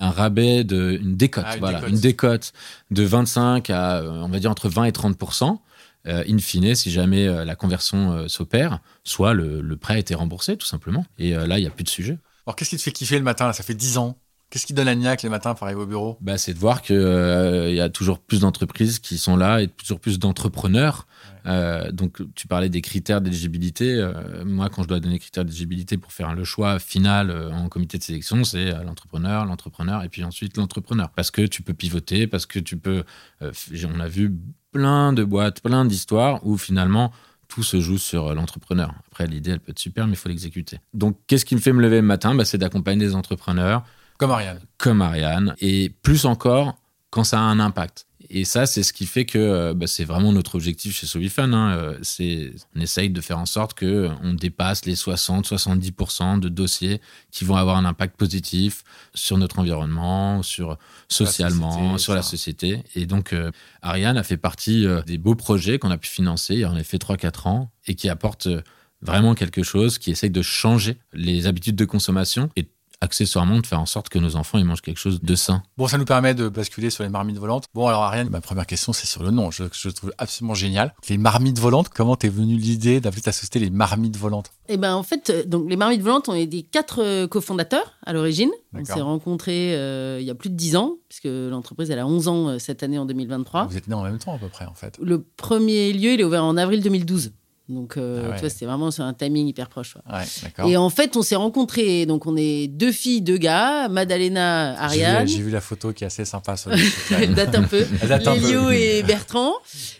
un 0.00 0.10
rabais 0.10 0.64
de 0.64 0.98
une 1.00 1.16
décote, 1.16 1.44
ah, 1.46 1.56
voilà, 1.58 1.86
une 1.86 2.00
décote 2.00 2.52
de 2.90 3.02
25 3.02 3.70
à 3.70 4.02
on 4.04 4.28
va 4.28 4.38
dire 4.38 4.50
entre 4.50 4.68
20 4.68 4.84
et 4.84 4.90
30% 4.90 5.58
euh, 6.06 6.24
in 6.26 6.38
fine, 6.38 6.74
si 6.74 6.90
jamais 6.90 7.28
euh, 7.28 7.44
la 7.44 7.54
conversion 7.54 8.12
euh, 8.12 8.28
s'opère, 8.28 8.80
soit 9.04 9.34
le, 9.34 9.60
le, 9.60 9.76
prêt 9.76 9.94
a 9.94 9.98
été 9.98 10.14
remboursé 10.14 10.56
tout 10.56 10.66
simplement. 10.66 11.04
Et 11.18 11.32
là, 11.32 11.58
il 11.58 11.62
n'y 11.62 11.66
a 11.66 11.70
plus 11.70 11.84
de 11.84 11.90
sujet. 11.90 12.18
Alors, 12.46 12.56
qu'est-ce 12.56 12.70
qui 12.70 12.76
te 12.78 12.82
fait 12.82 12.92
kiffer 12.92 13.18
le 13.18 13.24
matin 13.24 13.52
Ça 13.52 13.62
fait 13.62 13.74
10 13.74 13.98
ans. 13.98 14.16
Qu'est-ce 14.50 14.66
qui 14.66 14.74
donne 14.74 14.86
la 14.86 14.96
niaque 14.96 15.22
les 15.22 15.28
matins 15.28 15.54
pour 15.54 15.64
arriver 15.64 15.80
au 15.80 15.86
bureau? 15.86 16.18
Bah, 16.20 16.36
C'est 16.36 16.54
de 16.54 16.58
voir 16.58 16.82
qu'il 16.82 16.96
il 16.96 17.74
y 17.74 17.80
a 17.80 17.88
toujours 17.88 18.18
plus 18.18 18.40
d'entreprises 18.40 18.98
qui 18.98 19.16
sont 19.16 19.36
là 19.36 19.62
et 19.62 19.68
toujours 19.68 20.00
plus 20.00 20.18
d'entrepreneurs 20.18 21.06
euh, 21.46 21.90
donc, 21.92 22.18
tu 22.34 22.46
parlais 22.46 22.68
des 22.68 22.80
critères 22.80 23.20
d'éligibilité. 23.20 23.94
Euh, 23.94 24.44
moi, 24.44 24.68
quand 24.68 24.82
je 24.82 24.88
dois 24.88 25.00
donner 25.00 25.14
des 25.14 25.20
critères 25.20 25.44
d'éligibilité 25.44 25.96
pour 25.96 26.12
faire 26.12 26.34
le 26.34 26.44
choix 26.44 26.78
final 26.78 27.30
euh, 27.30 27.50
en 27.50 27.68
comité 27.68 27.98
de 27.98 28.02
sélection, 28.02 28.44
c'est 28.44 28.70
l'entrepreneur, 28.84 29.46
l'entrepreneur 29.46 30.02
et 30.04 30.08
puis 30.08 30.24
ensuite 30.24 30.56
l'entrepreneur. 30.56 31.10
Parce 31.10 31.30
que 31.30 31.42
tu 31.42 31.62
peux 31.62 31.74
pivoter, 31.74 32.26
parce 32.26 32.46
que 32.46 32.58
tu 32.58 32.76
peux. 32.76 33.04
on 33.40 34.00
a 34.00 34.08
vu 34.08 34.34
plein 34.72 35.12
de 35.12 35.24
boîtes, 35.24 35.60
plein 35.60 35.84
d'histoires 35.84 36.46
où 36.46 36.56
finalement 36.56 37.12
tout 37.48 37.62
se 37.64 37.80
joue 37.80 37.98
sur 37.98 38.32
l'entrepreneur. 38.34 38.94
Après, 39.10 39.26
l'idée, 39.26 39.50
elle 39.50 39.60
peut 39.60 39.72
être 39.72 39.78
super, 39.80 40.06
mais 40.06 40.12
il 40.12 40.16
faut 40.16 40.28
l'exécuter. 40.28 40.78
Donc, 40.94 41.18
qu'est-ce 41.26 41.44
qui 41.44 41.56
me 41.56 41.60
fait 41.60 41.72
me 41.72 41.82
lever 41.82 41.96
le 41.96 42.06
matin? 42.06 42.32
Bah, 42.34 42.44
C'est 42.44 42.58
d'accompagner 42.58 43.04
des 43.04 43.14
entrepreneurs 43.16 43.84
Comme 44.20 44.32
Ariane. 44.32 44.60
Comme 44.76 45.00
Ariane. 45.00 45.54
Et 45.62 45.88
plus 46.02 46.26
encore 46.26 46.76
quand 47.08 47.24
ça 47.24 47.38
a 47.38 47.42
un 47.42 47.58
impact. 47.58 48.06
Et 48.28 48.44
ça, 48.44 48.66
c'est 48.66 48.82
ce 48.82 48.92
qui 48.92 49.06
fait 49.06 49.24
que 49.24 49.38
euh, 49.38 49.72
bah, 49.74 49.86
c'est 49.86 50.04
vraiment 50.04 50.30
notre 50.30 50.56
objectif 50.56 50.94
chez 50.94 51.06
Solifun. 51.06 51.54
Hein. 51.54 51.72
Euh, 51.72 51.98
c'est, 52.02 52.52
on 52.76 52.80
essaye 52.82 53.08
de 53.08 53.20
faire 53.22 53.38
en 53.38 53.46
sorte 53.46 53.72
que 53.72 54.10
on 54.22 54.34
dépasse 54.34 54.84
les 54.84 54.94
60-70% 54.94 56.38
de 56.38 56.50
dossiers 56.50 57.00
qui 57.30 57.46
vont 57.46 57.56
avoir 57.56 57.78
un 57.78 57.86
impact 57.86 58.18
positif 58.18 58.84
sur 59.14 59.38
notre 59.38 59.58
environnement, 59.58 60.42
sur 60.42 60.76
socialement, 61.08 61.72
société, 61.72 61.98
sur 61.98 62.14
la 62.14 62.22
société. 62.22 62.82
Et 62.94 63.06
donc, 63.06 63.32
euh, 63.32 63.50
Ariane 63.80 64.18
a 64.18 64.22
fait 64.22 64.36
partie 64.36 64.86
euh, 64.86 65.00
des 65.00 65.16
beaux 65.16 65.34
projets 65.34 65.78
qu'on 65.78 65.90
a 65.90 65.96
pu 65.96 66.10
financer 66.10 66.52
il 66.52 66.60
y 66.60 66.64
a 66.64 66.70
en 66.70 66.76
effet 66.76 66.98
3-4 66.98 67.48
ans 67.48 67.72
et 67.86 67.94
qui 67.94 68.10
apportent 68.10 68.48
euh, 68.48 68.62
vraiment 69.00 69.34
quelque 69.34 69.62
chose, 69.62 69.98
qui 69.98 70.10
essaye 70.10 70.30
de 70.30 70.42
changer 70.42 70.98
les 71.14 71.46
habitudes 71.46 71.76
de 71.76 71.86
consommation 71.86 72.50
et 72.54 72.68
accessoirement 73.00 73.58
de 73.58 73.66
faire 73.66 73.80
en 73.80 73.86
sorte 73.86 74.08
que 74.08 74.18
nos 74.18 74.36
enfants 74.36 74.58
ils 74.58 74.64
mangent 74.64 74.82
quelque 74.82 74.98
chose 74.98 75.20
de 75.22 75.34
sain. 75.34 75.62
Bon, 75.76 75.86
ça 75.88 75.98
nous 75.98 76.04
permet 76.04 76.34
de 76.34 76.48
basculer 76.48 76.90
sur 76.90 77.02
les 77.02 77.08
marmites 77.08 77.38
volantes. 77.38 77.64
Bon, 77.74 77.86
alors 77.86 78.02
Ariane, 78.02 78.28
ma 78.28 78.40
première 78.40 78.66
question, 78.66 78.92
c'est 78.92 79.06
sur 79.06 79.22
le 79.22 79.30
nom. 79.30 79.50
Je, 79.50 79.64
je 79.72 79.88
le 79.88 79.94
trouve 79.94 80.12
absolument 80.18 80.54
génial. 80.54 80.94
Les 81.08 81.18
marmites 81.18 81.58
volantes, 81.58 81.88
comment 81.88 82.16
t'es 82.16 82.28
venue 82.28 82.56
l'idée 82.56 83.00
d'appeler 83.00 83.22
ta 83.22 83.32
société 83.32 83.58
les 83.58 83.70
marmites 83.70 84.16
volantes? 84.16 84.50
Et 84.68 84.76
ben 84.76 84.94
en 84.94 85.02
fait, 85.02 85.30
euh, 85.30 85.44
donc 85.44 85.68
les 85.68 85.76
marmites 85.76 86.02
volantes, 86.02 86.28
on 86.28 86.34
est 86.34 86.46
des 86.46 86.62
quatre 86.62 87.02
euh, 87.02 87.26
cofondateurs 87.26 87.94
à 88.04 88.12
l'origine. 88.12 88.50
On 88.72 88.78
D'accord. 88.78 88.94
s'est 88.96 89.02
rencontrés 89.02 89.74
euh, 89.74 90.18
il 90.20 90.26
y 90.26 90.30
a 90.30 90.34
plus 90.34 90.50
de 90.50 90.54
10 90.54 90.76
ans, 90.76 90.96
puisque 91.08 91.24
l'entreprise 91.26 91.90
elle 91.90 91.98
a 91.98 92.06
11 92.06 92.28
ans 92.28 92.48
euh, 92.48 92.58
cette 92.58 92.82
année 92.82 92.98
en 92.98 93.06
2023. 93.06 93.66
Vous 93.66 93.76
êtes 93.76 93.88
nés 93.88 93.94
en 93.94 94.04
même 94.04 94.18
temps 94.18 94.34
à 94.34 94.38
peu 94.38 94.48
près, 94.48 94.66
en 94.66 94.74
fait. 94.74 94.96
Le 95.02 95.22
premier 95.22 95.92
lieu, 95.92 96.12
il 96.12 96.20
est 96.20 96.24
ouvert 96.24 96.44
en 96.44 96.56
avril 96.56 96.82
2012. 96.82 97.32
Donc, 97.70 97.96
euh, 97.96 98.24
Ah 98.36 98.42
ouais. 98.42 98.48
c'était 98.50 98.66
vraiment 98.66 98.90
sur 98.90 99.04
un 99.04 99.14
timing 99.14 99.46
hyper 99.46 99.68
proche. 99.68 99.96
ouais. 100.12 100.70
Et 100.70 100.76
en 100.76 100.90
fait, 100.90 101.16
on 101.16 101.22
s'est 101.22 101.36
rencontrés. 101.36 102.04
Donc, 102.04 102.26
on 102.26 102.36
est 102.36 102.66
deux 102.66 102.92
filles, 102.92 103.22
deux 103.22 103.36
gars, 103.38 103.88
Madalena, 103.88 104.78
Ariane. 104.82 105.26
J'ai 105.28 105.38
vu 105.42 105.50
la 105.50 105.60
photo 105.60 105.92
qui 105.92 106.04
est 106.04 106.08
assez 106.08 106.24
sympa 106.24 106.56
sur. 106.56 106.72
Elle 107.12 107.34
date 107.34 107.54
un 107.54 107.62
peu. 107.62 107.86
Elle 108.02 108.08
date 108.08 108.26
un 108.26 108.36
peu. 108.38 108.72
Et 108.74 109.02
Bertrand. 109.04 109.52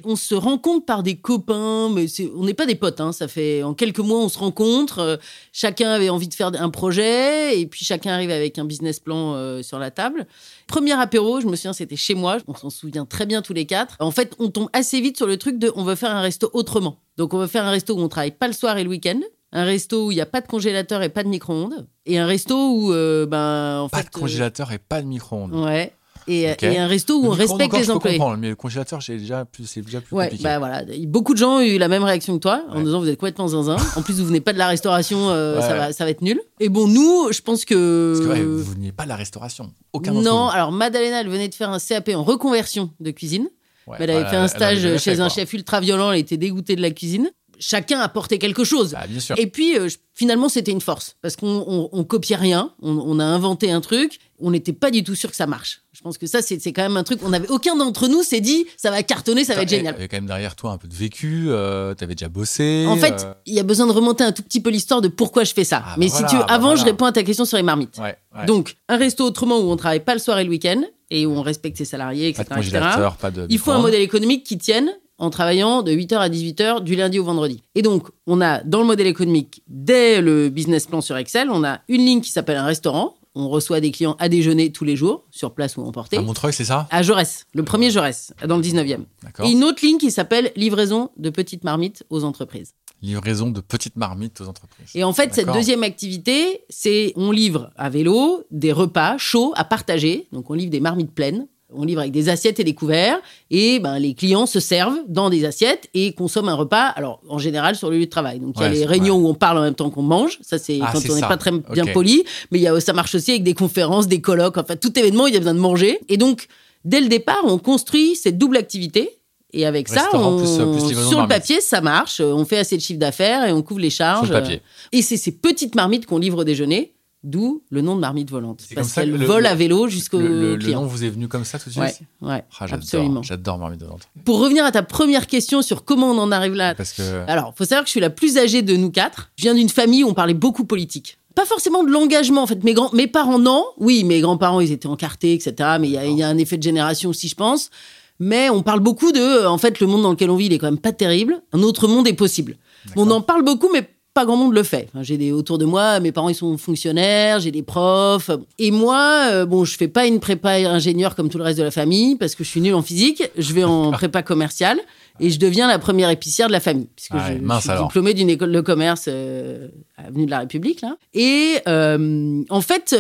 On 0.05 0.17
se 0.17 0.35
rencontre 0.35 0.85
par 0.85 1.03
des 1.03 1.17
copains, 1.17 1.89
mais 1.95 2.07
on 2.37 2.45
n'est 2.45 2.55
pas 2.55 2.67
des 2.67 2.75
potes. 2.75 3.01
hein. 3.01 3.13
Ça 3.13 3.29
fait 3.29 3.63
en 3.63 3.75
quelques 3.75 4.01
mois, 4.01 4.19
on 4.21 4.29
se 4.29 4.39
rencontre. 4.39 4.99
euh, 4.99 5.17
chacun 5.53 5.91
avait 5.91 6.09
envie 6.11 6.29
de 6.29 6.35
faire 6.35 6.51
un 6.59 6.71
projet, 6.71 7.59
et 7.61 7.67
puis 7.67 7.85
chacun 7.85 8.13
arrive 8.13 8.31
avec 8.31 8.59
un 8.59 8.65
business 8.65 8.99
plan 8.99 9.35
euh, 9.35 9.63
sur 9.63 9.79
la 9.79 9.91
table. 9.91 10.27
Premier 10.67 10.93
apéro, 10.93 11.41
je 11.41 11.47
me 11.47 11.57
souviens, 11.57 11.73
c'était 11.73 11.97
chez 11.97 12.15
moi. 12.15 12.39
On 12.49 12.55
s'en 12.55 12.71
souvient 12.71 13.05
très 13.05 13.27
bien 13.27 13.43
tous 13.43 13.53
les 13.53 13.67
quatre. 13.67 13.97
En 14.01 14.11
fait, 14.11 14.35
on 14.39 14.49
tombe 14.51 14.69
assez 14.73 15.01
vite 15.01 15.17
sur 15.17 15.27
le 15.27 15.37
truc 15.37 15.59
de 15.59 15.71
on 15.77 15.85
veut 15.85 15.95
faire 15.97 16.11
un 16.13 16.21
resto 16.21 16.51
autrement. 16.53 16.99
Donc, 17.21 17.35
on 17.35 17.39
veut 17.39 17.47
faire 17.47 17.67
un 17.67 17.71
resto 17.71 17.95
où 17.95 18.01
on 18.01 18.09
travaille 18.09 18.31
pas 18.31 18.47
le 18.47 18.55
soir 18.55 18.79
et 18.79 18.83
le 18.83 18.89
week-end. 18.89 19.21
Un 19.53 19.65
resto 19.65 20.07
où 20.07 20.11
il 20.11 20.15
n'y 20.15 20.21
a 20.23 20.27
pas 20.27 20.41
de 20.41 20.47
congélateur 20.47 21.03
et 21.03 21.11
pas 21.11 21.23
de 21.23 21.29
micro-ondes. 21.29 21.87
Et 22.07 22.19
un 22.19 22.25
resto 22.25 22.55
où, 22.57 22.93
euh, 22.95 23.27
ben, 23.27 23.81
en 23.83 23.89
Pas 23.91 23.99
fait. 23.99 24.05
de 24.05 24.09
congélateur 24.11 24.73
et 24.73 24.79
pas 24.79 25.03
de 25.03 25.07
micro-ondes. 25.07 25.53
euh, 25.53 25.65
ouais. 25.67 25.93
Et, 26.29 26.49
un 26.79 26.87
resto 26.87 27.19
où 27.19 27.23
Le 27.25 27.29
on 27.29 27.33
respecte 27.33 27.63
encore, 27.65 27.79
les 27.81 27.85
je 27.85 27.91
peux 27.91 27.97
employés. 27.97 28.17
comprendre, 28.19 28.39
mais 28.41 28.49
le 28.51 28.55
congélateur, 28.57 29.03
c'est 29.03 29.17
déjà 29.19 29.45
plus, 29.45 29.67
c'est 29.67 29.81
déjà 29.83 30.01
plus 30.01 30.15
Ouais, 30.17 30.27
compliqué. 30.27 30.45
bah 30.45 30.59
voilà. 30.61 30.83
Beaucoup 31.09 31.33
de 31.35 31.39
gens 31.39 31.57
ont 31.57 31.61
eu 31.61 31.77
la 31.77 31.89
même 31.89 32.05
réaction 32.05 32.35
que 32.37 32.41
toi, 32.41 32.63
en 32.71 32.77
Ouais. 32.79 32.85
disant 32.85 33.01
vous 33.01 33.09
êtes 33.09 33.19
complètement 33.19 33.49
zinzin. 33.49 33.77
En 33.97 34.03
plus, 34.03 34.15
vous 34.21 34.27
venez 34.27 34.41
pas 34.41 34.53
de 34.53 34.59
la 34.59 34.69
restauration, 34.69 35.31
euh, 35.31 35.57
Ouais, 35.57 35.63
ça, 35.63 35.75
va, 35.75 35.93
ça 35.93 36.05
va 36.05 36.11
être 36.11 36.23
nul. 36.23 36.41
Et 36.61 36.69
bon, 36.69 36.87
nous, 36.87 37.33
je 37.33 37.41
pense 37.43 37.65
que. 37.67 38.15
Parce 38.25 38.39
que 38.39 38.43
vous 38.45 38.63
veniez 38.73 38.93
pas 38.93 39.03
de 39.05 39.09
la 39.09 39.17
restauration. 39.17 39.73
Aucun 39.93 40.13
non, 40.13 40.47
alors 40.49 40.71
Madalena, 40.73 41.21
elle 41.23 41.29
venait 41.29 41.49
de 41.49 41.55
faire 41.55 41.71
un 41.71 41.79
CAP 41.81 42.11
en 42.15 42.23
reconversion 42.23 42.91
de 43.01 43.11
cuisine. 43.11 43.49
Ouais, 43.87 43.97
mais 43.99 44.05
elle 44.05 44.11
avait 44.11 44.23
bah, 44.25 44.31
fait 44.31 44.37
un 44.37 44.49
stage 44.49 44.99
chez 44.99 45.21
un 45.21 45.29
chef 45.29 45.53
ultra 45.53 45.81
violent, 45.81 46.13
elle 46.13 46.21
était 46.21 46.37
dégoûtée 46.37 46.77
de 46.77 46.83
la 46.83 46.91
cuisine. 46.91 47.31
Chacun 47.61 48.01
apportait 48.01 48.39
quelque 48.39 48.65
chose. 48.65 48.97
Bien 49.09 49.21
sûr. 49.21 49.37
Et 49.39 49.47
puis, 49.47 49.79
euh, 49.79 49.89
finalement, 50.15 50.49
c'était 50.49 50.73
une 50.73 50.81
force. 50.81 51.17
Parce 51.23 51.37
qu'on 51.37 51.65
on, 51.69 51.89
on 51.93 52.05
copiait 52.05 52.37
rien. 52.37 52.73
On, 52.83 52.91
on 52.93 53.19
a 53.21 53.25
inventé 53.25 53.71
un 53.71 53.81
truc. 53.81 54.19
On 54.41 54.51
n'était 54.51 54.73
pas 54.73 54.91
du 54.91 55.05
tout 55.05 55.15
sûr 55.15 55.31
que 55.31 55.37
ça 55.37 55.47
marche. 55.47 55.83
Je 55.93 56.01
pense 56.01 56.17
que 56.17 56.27
ça, 56.27 56.41
c'est 56.41 56.57
quand 56.73 56.83
même 56.83 56.97
un 56.97 57.03
truc. 57.03 57.21
On 57.23 57.33
avait 57.35 57.49
aucun 57.51 57.77
d'entre 57.77 58.09
nous 58.09 58.23
s'est 58.23 58.41
dit, 58.41 58.65
ça 58.79 58.91
va 58.91 59.03
cartonner, 59.03 59.45
ça 59.45 59.55
va 59.55 59.63
être 59.63 59.69
génial. 59.69 59.95
Il 59.95 59.99
y 59.99 60.01
avait 60.01 60.09
quand 60.09 60.17
même 60.17 60.27
derrière 60.27 60.57
toi 60.57 60.71
un 60.73 60.79
peu 60.79 60.89
de 60.89 60.95
vécu, 60.95 61.47
euh, 61.49 61.93
t'avais 61.93 62.15
déjà 62.15 62.31
bossé. 62.31 62.87
En 62.89 62.97
fait, 62.97 63.25
euh, 63.25 63.35
il 63.45 63.53
y 63.55 63.61
a 63.61 63.63
besoin 63.65 63.87
de 63.87 63.93
remonter 63.93 64.25
un 64.25 64.33
tout 64.33 64.43
petit 64.43 64.61
peu 64.63 64.71
l'histoire 64.71 65.03
de 65.03 65.09
pourquoi 65.09 65.45
je 65.45 65.53
fais 65.53 65.65
ça. 65.65 65.83
Ah, 65.85 65.89
bah 65.91 65.95
Mais 65.99 66.07
voilà, 66.07 66.27
si 66.29 66.33
tu 66.35 66.41
veux, 66.41 66.47
bah 66.47 66.55
avant, 66.55 66.69
voilà. 66.69 66.81
je 66.81 66.85
réponds 66.87 67.05
à 67.05 67.13
ta 67.13 67.23
question 67.23 67.45
sur 67.45 67.59
les 67.59 67.63
marmites. 67.63 67.99
ouais, 67.99 68.17
ouais. 68.35 68.47
Donc, 68.47 68.77
un 68.89 68.97
resto 68.97 69.25
autrement 69.25 69.59
où 69.59 69.71
on 69.71 69.77
travaille 69.77 70.01
pas 70.01 70.15
le 70.15 70.21
soir 70.21 70.39
et 70.39 70.45
le 70.45 70.51
week-end 70.51 70.81
et 71.11 71.27
où 71.27 71.33
on 71.33 71.43
respecte 71.43 71.77
ses 71.77 71.85
salariés, 71.85 72.33
pas 72.33 72.43
etc. 72.43 72.55
de 72.55 72.61
etc. 72.61 72.79
congélateur, 72.79 73.17
pas 73.17 73.31
de. 73.31 73.47
Il 73.51 73.59
faut 73.59 73.73
un 73.73 73.81
modèle 73.81 74.01
économique 74.01 74.45
qui 74.45 74.57
tienne 74.57 74.91
en 75.21 75.31
travaillant 75.31 75.83
de 75.83 75.93
8h 75.93 76.17
à 76.17 76.29
18h 76.29 76.83
du 76.83 76.97
lundi 76.97 77.19
au 77.19 77.25
vendredi. 77.25 77.63
Et 77.75 77.83
donc, 77.83 78.09
on 78.27 78.41
a 78.41 78.65
dans 78.65 78.81
le 78.81 78.87
modèle 78.87 79.07
économique, 79.07 79.63
dès 79.69 80.21
le 80.21 80.49
business 80.49 80.87
plan 80.87 81.01
sur 81.01 81.17
Excel, 81.17 81.49
on 81.51 81.63
a 81.63 81.81
une 81.89 82.05
ligne 82.05 82.21
qui 82.23 82.33
s'appelle 82.33 82.57
un 82.57 82.65
restaurant. 82.65 83.15
On 83.37 83.49
reçoit 83.49 83.81
des 83.81 83.93
clients 83.93 84.17
à 84.19 84.29
déjeuner 84.29 84.73
tous 84.73 84.85
les 84.85 84.97
jours, 84.97 85.25
sur 85.31 85.55
place 85.55 85.77
ou 85.77 85.83
emporté. 85.83 86.17
À 86.17 86.23
Montreuil, 86.23 86.53
c'est 86.53 86.65
ça? 86.65 86.89
À 86.91 87.05
Jaurès, 87.05 87.47
le 87.55 87.63
premier 87.63 87.91
Jaurès, 87.91 88.33
dans 88.45 88.57
le 88.57 88.63
19e. 88.63 89.05
D'accord. 89.23 89.47
Et 89.47 89.53
une 89.53 89.63
autre 89.63 89.87
ligne 89.87 89.99
qui 89.99 90.11
s'appelle 90.11 90.51
livraison 90.57 91.11
de 91.17 91.31
petites 91.31 91.63
marmites 91.63 92.03
aux 92.11 92.25
entreprises. 92.25 92.75
Livraison 93.03 93.51
de 93.51 93.61
petites 93.61 93.97
marmites 93.97 94.41
aux 94.41 94.49
entreprises. 94.49 94.91
Et 94.95 95.05
en 95.05 95.13
fait, 95.13 95.33
cette 95.33 95.53
deuxième 95.53 95.85
activité, 95.85 96.65
c'est 96.69 97.13
on 97.15 97.31
livre 97.31 97.71
à 97.77 97.89
vélo 97.89 98.43
des 98.51 98.73
repas 98.73 99.17
chauds 99.17 99.53
à 99.55 99.65
partager. 99.65 100.27
Donc 100.33 100.51
on 100.51 100.55
livre 100.55 100.71
des 100.71 100.81
marmites 100.81 101.15
pleines. 101.15 101.47
On 101.75 101.85
livre 101.85 102.01
avec 102.01 102.13
des 102.13 102.29
assiettes 102.29 102.59
et 102.61 102.65
des 102.65 102.75
couverts. 102.75 103.19
Et 103.51 103.79
ben, 103.79 103.99
les 103.99 104.15
clients 104.15 104.47
se 104.47 104.61
servent 104.61 104.99
dans 105.09 105.31
des 105.31 105.45
assiettes 105.45 105.89
et 105.95 106.13
consomment 106.13 106.49
un 106.49 106.55
repas, 106.55 106.87
alors 106.87 107.21
en 107.29 107.39
général 107.39 107.77
sur 107.77 107.91
le 107.91 107.99
lieu 107.99 108.05
de 108.07 108.11
travail. 108.11 108.41
Donc 108.41 108.55
il 108.57 108.63
y 108.63 108.65
a 108.65 108.69
les 108.69 108.85
réunions 108.87 109.17
où 109.17 109.27
on 109.29 109.35
parle 109.35 109.59
en 109.59 109.63
même 109.63 109.75
temps 109.75 109.91
qu'on 109.91 110.03
mange. 110.03 110.39
Ça, 110.43 110.59
c'est 110.59 110.79
Ah, 110.83 110.91
quand 110.93 111.01
on 111.11 111.15
n'est 111.15 111.21
pas 111.29 111.37
très 111.37 111.51
bien 111.53 111.85
poli. 111.93 112.25
Mais 112.51 112.59
y 112.59 112.67
a, 112.69 112.79
ça 112.81 112.93
marche 112.93 113.15
aussi 113.15 113.31
avec 113.33 113.43
des 113.45 113.55
conférences, 113.55 114.09
des 114.09 114.21
colloques. 114.21 114.59
Enfin, 114.59 114.77
tout 114.77 114.99
événement, 114.99 115.27
il 115.27 115.35
y 115.35 115.37
a 115.37 115.41
besoin 115.41 115.55
de 115.55 115.61
manger. 115.61 115.99
Et 116.09 116.17
donc, 116.17 116.47
dès 116.85 117.01
le 117.01 117.09
départ, 117.09 117.43
on 117.45 117.59
construit 117.59 118.17
cette 118.17 118.39
double 118.39 118.57
activité. 118.57 119.11
Et 119.53 119.67
avec 119.67 119.89
ça, 119.89 120.09
on- 120.15 120.39
plus, 120.39 120.47
plus 120.93 121.09
sur 121.09 121.21
le 121.23 121.27
papier, 121.29 121.61
ça 121.61 121.81
marche. 121.81 122.21
On 122.21 122.45
fait 122.45 122.59
assez 122.59 122.77
de 122.77 122.83
chiffre 122.83 123.01
d'affaires 123.01 123.45
et 123.49 123.53
on 123.53 123.63
couvre 123.63 123.81
les 123.81 123.91
charges. 123.91 124.27
Sur 124.27 124.35
le 124.35 124.41
papier. 124.41 124.63
Et 124.93 125.03
c'est 125.03 125.17
ces 125.17 125.33
petites 125.33 125.75
marmites 125.75 126.07
qu'on 126.07 126.19
livre 126.19 126.39
au 126.39 126.45
déjeuner, 126.45 126.93
d'où 127.23 127.63
le 127.71 127.81
nom 127.83 127.95
de 127.97 128.01
marmite 128.01 128.31
volante. 128.31 128.63
Parce 128.75 128.93
qu'elles 128.93 129.13
que 129.13 129.17
le- 129.17 129.27
volent 129.27 129.41
le- 129.41 129.47
à 129.47 129.55
vélo 129.55 129.89
jusqu'au 129.89 130.19
Le, 130.21 130.29
le- 130.29 130.57
le 130.57 130.59
client. 130.65 130.81
nom 130.83 130.87
vous 130.87 131.05
est 131.05 131.09
venu 131.11 131.29
comme 131.29 131.45
ça 131.45 131.59
tout 131.59 131.69
de 131.69 131.75
suite 131.75 131.83
Ouais, 132.23 132.29
ouais, 132.29 132.45
Ah, 132.59 132.67
j'adore, 132.67 132.75
absolument. 132.79 133.23
J'adore 133.23 133.59
marmite 133.59 133.83
volante. 133.83 134.09
Pour 134.25 134.39
revenir 134.41 134.65
à 134.65 134.73
ta 134.73 134.83
première 134.83 135.27
question 135.27 135.61
sur 135.63 135.85
comment 135.85 136.11
on 136.11 136.19
en 136.19 136.33
arrive 136.33 136.55
là. 136.55 136.75
Parce 136.75 136.93
que. 136.93 137.25
Alors, 137.29 137.53
faut 137.57 137.65
savoir 137.65 137.83
que 137.83 137.89
je 137.89 137.93
suis 137.93 138.01
la 138.01 138.11
plus 138.11 138.39
âgée 138.39 138.63
de 138.63 138.75
nous 138.77 138.91
quatre. 138.91 139.31
Je 139.37 139.43
viens 139.43 139.55
d'une 139.55 139.69
famille 139.69 140.03
où 140.05 140.09
on 140.09 140.15
parlait 140.15 140.35
beaucoup 140.35 140.65
politique. 140.65 141.19
Pas 141.35 141.45
forcément 141.47 141.85
de 141.85 141.91
l'engagement, 141.91 142.43
en 142.43 142.47
fait. 142.47 142.65
Mes, 142.65 142.75
grands, 142.75 142.91
mes 142.93 143.07
parents, 143.07 143.39
non. 143.39 143.65
Oui, 143.79 144.03
mes 144.05 144.21
grands-parents, 144.21 144.61
ils 144.61 144.73
étaient 144.73 144.89
encartés, 144.89 145.33
etc. 145.35 145.77
Mais 145.81 145.89
il 145.89 145.93
y 145.93 145.97
a- 145.99 146.05
il 146.07 146.17
y, 146.19 146.23
a 146.23 146.29
un 146.29 146.39
effet 146.39 146.57
de 146.59 146.63
génération 146.63 147.11
aussi, 147.11 147.29
je 147.29 147.37
pense. 147.37 147.71
Mais 148.19 148.51
on 148.51 148.63
parle 148.63 148.81
beaucoup 148.81 149.13
de, 149.13 149.21
euh, 149.21 149.49
en 149.49 149.57
fait, 149.57 149.79
le 149.81 149.87
monde 149.87 150.03
dans 150.03 150.11
lequel 150.11 150.29
on 150.31 150.37
vit, 150.37 150.47
il 150.47 150.53
est 150.53 150.59
quand 150.59 150.67
même 150.67 150.79
pas 150.81 150.93
terrible. 150.93 151.41
Un 151.53 151.63
autre 151.63 151.87
monde 151.89 152.07
est 152.09 152.13
possible. 152.15 152.57
On 152.97 153.11
en 153.11 153.21
parle 153.23 153.43
beaucoup, 153.45 153.69
mais 153.73 153.89
pas 154.13 154.25
grand 154.25 154.37
monde 154.37 154.55
le 154.55 154.63
fait. 154.65 154.89
Enfin, 154.93 155.03
j'ai 155.05 155.17
des 155.17 155.31
autour 155.31 155.57
de 155.59 155.65
moi, 155.65 156.01
mes 156.01 156.11
parents 156.11 156.29
ils 156.29 156.35
sont 156.35 156.59
fonctionnaires, 156.59 157.39
j'ai 157.41 157.53
des 157.53 157.63
profs. 157.63 158.31
Et 158.59 158.71
moi, 158.73 159.29
euh, 159.31 159.47
bon, 159.47 159.65
je 159.65 159.77
fais 159.77 159.87
pas 159.89 160.07
une 160.07 160.19
prépa 160.19 160.55
ingénieur 160.55 161.15
comme 161.15 161.29
tout 161.29 161.39
le 161.39 161.45
reste 161.45 161.59
de 161.59 161.63
la 161.65 161.71
famille 161.71 162.17
parce 162.17 162.35
que 162.35 162.43
je 162.43 162.49
suis 162.49 162.61
nulle 162.61 162.75
en 162.75 162.83
physique. 162.83 163.23
Je 163.39 163.53
vais 163.53 163.63
en 163.65 163.93
prépa 163.93 164.23
commerciale 164.23 164.81
et 165.21 165.31
je 165.31 165.39
deviens 165.39 165.69
la 165.69 165.79
première 165.79 166.11
épicière 166.11 166.49
de 166.49 166.53
la 166.53 166.61
famille 166.61 166.89
puisque 166.97 167.13
Ah 167.15 167.29
je, 167.29 167.39
je 167.39 167.61
suis 167.61 167.71
alors. 167.71 167.87
diplômée 167.87 168.15
d'une 168.15 168.31
école 168.31 168.51
de 168.53 168.61
commerce 168.61 169.05
euh, 169.09 169.69
avenue 169.97 170.27
de 170.27 170.31
la 170.31 170.41
République 170.41 170.81
là. 170.81 170.97
Et 171.15 171.57
euh, 171.69 172.43
en 172.51 172.61
fait. 172.61 172.97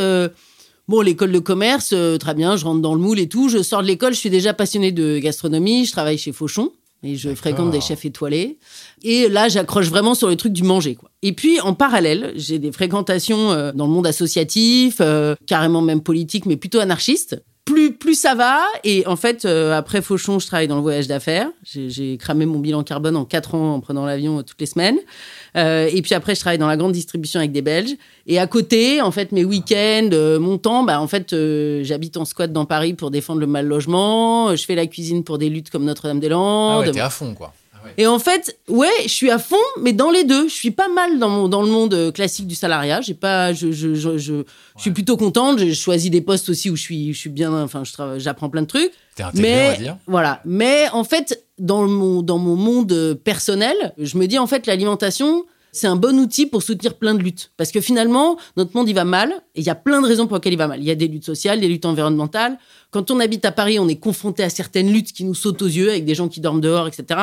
Bon, 0.88 1.02
l'école 1.02 1.30
de 1.30 1.38
commerce, 1.38 1.94
très 2.18 2.34
bien, 2.34 2.56
je 2.56 2.64
rentre 2.64 2.80
dans 2.80 2.94
le 2.94 3.00
moule 3.00 3.20
et 3.20 3.28
tout. 3.28 3.48
Je 3.48 3.62
sors 3.62 3.80
de 3.80 3.86
l'école, 3.86 4.12
je 4.12 4.18
suis 4.18 4.30
déjà 4.30 4.52
passionnée 4.54 4.90
de 4.90 5.18
gastronomie, 5.20 5.84
je 5.84 5.92
travaille 5.92 6.18
chez 6.18 6.32
Fauchon 6.32 6.72
et 7.02 7.16
je 7.16 7.34
fréquente 7.34 7.70
des 7.70 7.80
chefs 7.80 8.04
étoilés. 8.04 8.58
Et 9.02 9.28
là, 9.28 9.48
j'accroche 9.48 9.88
vraiment 9.88 10.14
sur 10.14 10.28
le 10.28 10.36
truc 10.36 10.52
du 10.52 10.62
manger. 10.62 10.94
Quoi. 10.96 11.10
Et 11.22 11.32
puis, 11.32 11.60
en 11.60 11.74
parallèle, 11.74 12.32
j'ai 12.36 12.58
des 12.58 12.72
fréquentations 12.72 13.52
euh, 13.52 13.72
dans 13.72 13.86
le 13.86 13.92
monde 13.92 14.06
associatif, 14.06 14.98
euh, 15.00 15.34
carrément 15.46 15.80
même 15.82 16.02
politique, 16.02 16.46
mais 16.46 16.56
plutôt 16.56 16.80
anarchiste. 16.80 17.42
Plus, 17.70 17.92
plus 17.92 18.18
ça 18.18 18.34
va, 18.34 18.60
et 18.82 19.06
en 19.06 19.14
fait, 19.14 19.44
euh, 19.44 19.76
après 19.78 20.02
Fauchon, 20.02 20.40
je 20.40 20.46
travaille 20.46 20.66
dans 20.66 20.74
le 20.74 20.82
voyage 20.82 21.06
d'affaires. 21.06 21.48
J'ai 21.64 22.16
cramé 22.16 22.44
mon 22.44 22.58
bilan 22.58 22.82
carbone 22.82 23.16
en 23.16 23.24
quatre 23.24 23.54
ans 23.54 23.74
en 23.74 23.80
prenant 23.80 24.04
l'avion 24.04 24.40
euh, 24.40 24.42
toutes 24.42 24.60
les 24.60 24.66
semaines. 24.66 24.98
Euh, 25.56 25.88
et 25.92 26.02
puis 26.02 26.14
après, 26.14 26.34
je 26.34 26.40
travaille 26.40 26.58
dans 26.58 26.66
la 26.66 26.76
grande 26.76 26.92
distribution 26.92 27.38
avec 27.38 27.52
des 27.52 27.62
Belges. 27.62 27.94
Et 28.26 28.40
à 28.40 28.48
côté, 28.48 29.00
en 29.00 29.12
fait, 29.12 29.30
mes 29.30 29.44
week-ends, 29.44 30.10
mon 30.40 30.58
temps, 30.58 30.82
bah, 30.82 31.00
en 31.00 31.06
fait, 31.06 31.34
j'habite 31.82 32.16
en 32.16 32.24
squat 32.24 32.52
dans 32.52 32.64
Paris 32.64 32.94
pour 32.94 33.12
défendre 33.12 33.40
le 33.40 33.46
mal 33.46 33.66
logement. 33.66 34.56
Je 34.56 34.64
fais 34.64 34.74
la 34.74 34.86
cuisine 34.86 35.22
pour 35.22 35.38
des 35.38 35.48
luttes 35.48 35.70
comme 35.70 35.82
Ah 35.82 35.86
Notre-Dame-des-Landes. 35.86 36.86
ouais, 36.86 36.90
t'es 36.92 37.00
à 37.00 37.10
fond, 37.10 37.34
quoi. 37.34 37.52
Et 37.98 38.06
en 38.06 38.18
fait, 38.18 38.58
ouais, 38.68 38.88
je 39.02 39.08
suis 39.08 39.30
à 39.30 39.38
fond, 39.38 39.56
mais 39.80 39.92
dans 39.92 40.10
les 40.10 40.24
deux. 40.24 40.48
Je 40.48 40.54
suis 40.54 40.70
pas 40.70 40.88
mal 40.88 41.18
dans, 41.18 41.28
mon, 41.28 41.48
dans 41.48 41.62
le 41.62 41.68
monde 41.68 41.94
euh, 41.94 42.10
classique 42.12 42.46
du 42.46 42.54
salariat. 42.54 43.00
J'ai 43.00 43.14
pas, 43.14 43.52
je, 43.52 43.72
je, 43.72 43.94
je, 43.94 44.18
je, 44.18 44.44
suis 44.76 44.90
plutôt 44.90 45.16
contente. 45.16 45.58
J'ai 45.58 45.74
choisi 45.74 46.10
des 46.10 46.20
postes 46.20 46.48
aussi 46.48 46.70
où 46.70 46.76
je 46.76 46.82
suis, 46.82 47.12
je 47.12 47.18
suis 47.18 47.30
bien, 47.30 47.52
enfin, 47.62 47.82
j'apprends 48.18 48.48
plein 48.48 48.62
de 48.62 48.66
trucs. 48.66 48.92
T'es 49.16 49.22
intégré, 49.22 49.50
on 49.52 49.56
va 49.56 49.70
Mais 49.72 49.76
dire. 49.78 49.96
voilà. 50.06 50.40
Mais 50.44 50.88
en 50.92 51.04
fait, 51.04 51.44
dans 51.58 51.86
mon, 51.86 52.22
dans 52.22 52.38
mon 52.38 52.56
monde 52.56 52.92
euh, 52.92 53.14
personnel, 53.14 53.74
je 53.98 54.16
me 54.18 54.26
dis 54.26 54.38
en 54.38 54.46
fait, 54.46 54.66
l'alimentation, 54.66 55.44
c'est 55.72 55.86
un 55.86 55.96
bon 55.96 56.18
outil 56.18 56.46
pour 56.46 56.62
soutenir 56.62 56.94
plein 56.94 57.14
de 57.14 57.22
luttes. 57.22 57.52
Parce 57.56 57.70
que 57.70 57.80
finalement, 57.80 58.36
notre 58.56 58.76
monde, 58.76 58.88
il 58.88 58.94
va 58.94 59.04
mal, 59.04 59.32
et 59.54 59.60
il 59.60 59.64
y 59.64 59.70
a 59.70 59.74
plein 59.74 60.00
de 60.00 60.06
raisons 60.06 60.26
pour 60.26 60.36
lesquelles 60.36 60.52
il 60.52 60.58
va 60.58 60.68
mal. 60.68 60.80
Il 60.80 60.86
y 60.86 60.90
a 60.90 60.94
des 60.94 61.08
luttes 61.08 61.24
sociales, 61.24 61.60
des 61.60 61.68
luttes 61.68 61.84
environnementales. 61.84 62.58
Quand 62.90 63.10
on 63.10 63.20
habite 63.20 63.44
à 63.44 63.52
Paris, 63.52 63.78
on 63.78 63.88
est 63.88 63.96
confronté 63.96 64.42
à 64.42 64.50
certaines 64.50 64.92
luttes 64.92 65.12
qui 65.12 65.24
nous 65.24 65.34
sautent 65.34 65.62
aux 65.62 65.66
yeux, 65.66 65.90
avec 65.90 66.04
des 66.04 66.14
gens 66.14 66.28
qui 66.28 66.40
dorment 66.40 66.60
dehors, 66.60 66.88
etc. 66.88 67.20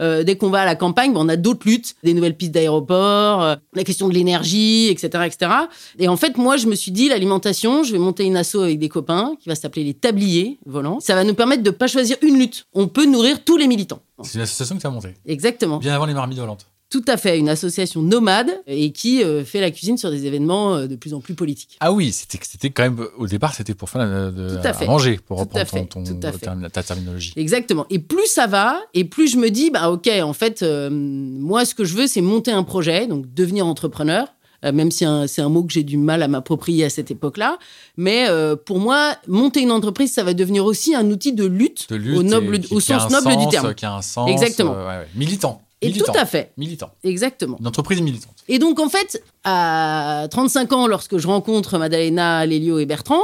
Euh, 0.00 0.22
dès 0.22 0.36
qu'on 0.36 0.50
va 0.50 0.60
à 0.60 0.64
la 0.64 0.76
campagne, 0.76 1.12
ben, 1.12 1.20
on 1.20 1.28
a 1.28 1.36
d'autres 1.36 1.66
luttes, 1.66 1.96
des 2.04 2.14
nouvelles 2.14 2.36
pistes 2.36 2.52
d'aéroport, 2.52 3.42
euh, 3.42 3.56
la 3.74 3.84
question 3.84 4.08
de 4.08 4.14
l'énergie, 4.14 4.88
etc., 4.88 5.24
etc. 5.26 5.52
Et 5.98 6.08
en 6.08 6.16
fait, 6.16 6.36
moi, 6.36 6.56
je 6.56 6.66
me 6.66 6.74
suis 6.74 6.92
dit, 6.92 7.08
l'alimentation, 7.08 7.82
je 7.82 7.92
vais 7.92 7.98
monter 7.98 8.24
une 8.24 8.36
asso 8.36 8.56
avec 8.56 8.78
des 8.78 8.88
copains, 8.88 9.34
qui 9.40 9.48
va 9.48 9.56
s'appeler 9.56 9.84
les 9.84 9.94
tabliers 9.94 10.58
volants. 10.66 11.00
Ça 11.00 11.14
va 11.14 11.24
nous 11.24 11.34
permettre 11.34 11.62
de 11.62 11.70
pas 11.70 11.88
choisir 11.88 12.16
une 12.22 12.38
lutte. 12.38 12.66
On 12.72 12.86
peut 12.86 13.06
nourrir 13.06 13.44
tous 13.44 13.56
les 13.56 13.66
militants. 13.66 14.00
C'est 14.22 14.34
une 14.34 14.42
association 14.42 14.76
que 14.76 14.80
tu 14.80 14.86
as 14.86 14.90
montée. 14.90 15.14
Exactement. 15.26 15.78
Bien 15.78 15.94
avant 15.94 16.06
les 16.06 16.14
marmites 16.14 16.38
volantes. 16.38 16.66
Tout 16.90 17.04
à 17.06 17.18
fait, 17.18 17.38
une 17.38 17.50
association 17.50 18.00
nomade 18.00 18.50
et 18.66 18.92
qui 18.92 19.22
euh, 19.22 19.44
fait 19.44 19.60
la 19.60 19.70
cuisine 19.70 19.98
sur 19.98 20.10
des 20.10 20.24
événements 20.24 20.74
euh, 20.74 20.86
de 20.86 20.96
plus 20.96 21.12
en 21.12 21.20
plus 21.20 21.34
politiques. 21.34 21.76
Ah 21.80 21.92
oui, 21.92 22.12
c'était 22.12 22.70
quand 22.70 22.82
même 22.84 23.04
au 23.18 23.26
départ 23.26 23.54
c'était 23.54 23.74
pour 23.74 23.90
faire 23.90 24.06
de, 24.32 24.56
Tout 24.56 24.66
à 24.66 24.72
fait. 24.72 24.86
manger 24.86 25.18
pour 25.26 25.36
Tout 25.46 25.58
à 25.58 25.60
reprendre 25.60 25.82
fait, 25.82 25.86
ton, 25.88 26.02
tout 26.04 26.14
ton- 26.14 26.28
à 26.28 26.32
fait. 26.32 26.46
termi- 26.46 26.70
ta 26.70 26.82
terminologie. 26.82 27.34
Exactement. 27.36 27.84
Et 27.90 27.98
plus 27.98 28.26
ça 28.26 28.46
va, 28.46 28.80
et 28.94 29.04
plus 29.04 29.28
je 29.30 29.36
me 29.36 29.50
dis, 29.50 29.70
bah 29.70 29.90
ok, 29.90 30.08
en 30.22 30.32
fait, 30.32 30.62
euh, 30.62 30.88
moi, 30.90 31.66
ce 31.66 31.74
que 31.74 31.84
je 31.84 31.94
veux, 31.94 32.06
c'est 32.06 32.22
monter 32.22 32.52
un 32.52 32.62
projet, 32.62 33.06
donc 33.06 33.26
devenir 33.34 33.66
entrepreneur. 33.66 34.26
même 34.64 34.90
si 34.90 35.04
c'est 35.28 35.40
un 35.42 35.48
mot 35.48 35.62
que 35.62 35.72
j'ai 35.72 35.84
du 35.84 35.96
mal 35.98 36.20
à 36.22 36.26
m'approprier 36.26 36.84
à 36.84 36.90
cette 36.90 37.10
époque-là. 37.12 37.58
Mais 37.96 38.26
pour 38.66 38.80
moi, 38.80 39.14
monter 39.28 39.60
une 39.60 39.70
entreprise, 39.70 40.12
ça 40.12 40.24
va 40.24 40.34
devenir 40.34 40.64
aussi 40.64 40.94
un 40.96 41.08
outil 41.10 41.32
de 41.32 41.44
lutte, 41.44 41.86
De 41.90 41.94
lutte 41.96 42.18
au, 42.18 42.22
noble, 42.24 42.56
et 42.56 42.60
qui- 42.60 42.74
au 42.74 42.78
qui 42.78 42.86
sens 42.86 43.08
noble 43.10 43.36
du 43.36 43.46
terme. 43.48 43.72
Qui 43.74 43.84
a 43.84 43.94
un 43.94 44.02
sens. 44.02 44.28
Exactement. 44.30 44.72
ouais, 44.72 44.86
ouais. 44.86 45.08
Militant. 45.14 45.62
Et 45.80 45.88
Militant. 45.88 46.12
tout 46.12 46.18
à 46.18 46.26
fait. 46.26 46.52
Militant. 46.56 46.90
Exactement. 47.04 47.56
Une 47.60 47.66
entreprise 47.66 48.00
militante. 48.00 48.34
Et 48.48 48.58
donc, 48.58 48.80
en 48.80 48.88
fait, 48.88 49.22
à 49.44 50.26
35 50.30 50.72
ans, 50.72 50.86
lorsque 50.86 51.18
je 51.18 51.26
rencontre 51.26 51.78
Madalena, 51.78 52.44
Lélio 52.46 52.78
et 52.78 52.86
Bertrand, 52.86 53.22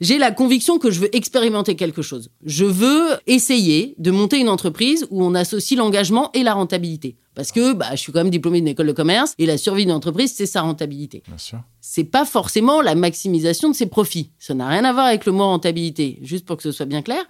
j'ai 0.00 0.18
la 0.18 0.32
conviction 0.32 0.78
que 0.78 0.90
je 0.90 1.00
veux 1.00 1.14
expérimenter 1.16 1.76
quelque 1.76 2.02
chose. 2.02 2.30
Je 2.44 2.64
veux 2.64 3.10
essayer 3.26 3.94
de 3.98 4.10
monter 4.10 4.38
une 4.38 4.48
entreprise 4.48 5.06
où 5.10 5.24
on 5.24 5.34
associe 5.34 5.78
l'engagement 5.78 6.30
et 6.34 6.42
la 6.42 6.54
rentabilité. 6.54 7.16
Parce 7.34 7.52
que 7.52 7.72
bah, 7.72 7.86
je 7.92 7.96
suis 7.96 8.12
quand 8.12 8.20
même 8.20 8.30
diplômé 8.30 8.58
d'une 8.60 8.68
école 8.68 8.86
de 8.88 8.92
commerce 8.92 9.34
et 9.38 9.46
la 9.46 9.56
survie 9.56 9.84
d'une 9.84 9.94
entreprise, 9.94 10.32
c'est 10.34 10.46
sa 10.46 10.62
rentabilité. 10.62 11.22
Bien 11.26 11.38
sûr. 11.38 11.60
C'est 11.80 12.04
pas 12.04 12.24
forcément 12.24 12.80
la 12.80 12.94
maximisation 12.94 13.68
de 13.68 13.74
ses 13.74 13.86
profits. 13.86 14.30
Ça 14.38 14.54
n'a 14.54 14.68
rien 14.68 14.84
à 14.84 14.92
voir 14.92 15.06
avec 15.06 15.26
le 15.26 15.32
mot 15.32 15.44
rentabilité, 15.44 16.18
juste 16.22 16.44
pour 16.44 16.56
que 16.56 16.62
ce 16.62 16.72
soit 16.72 16.86
bien 16.86 17.02
clair. 17.02 17.24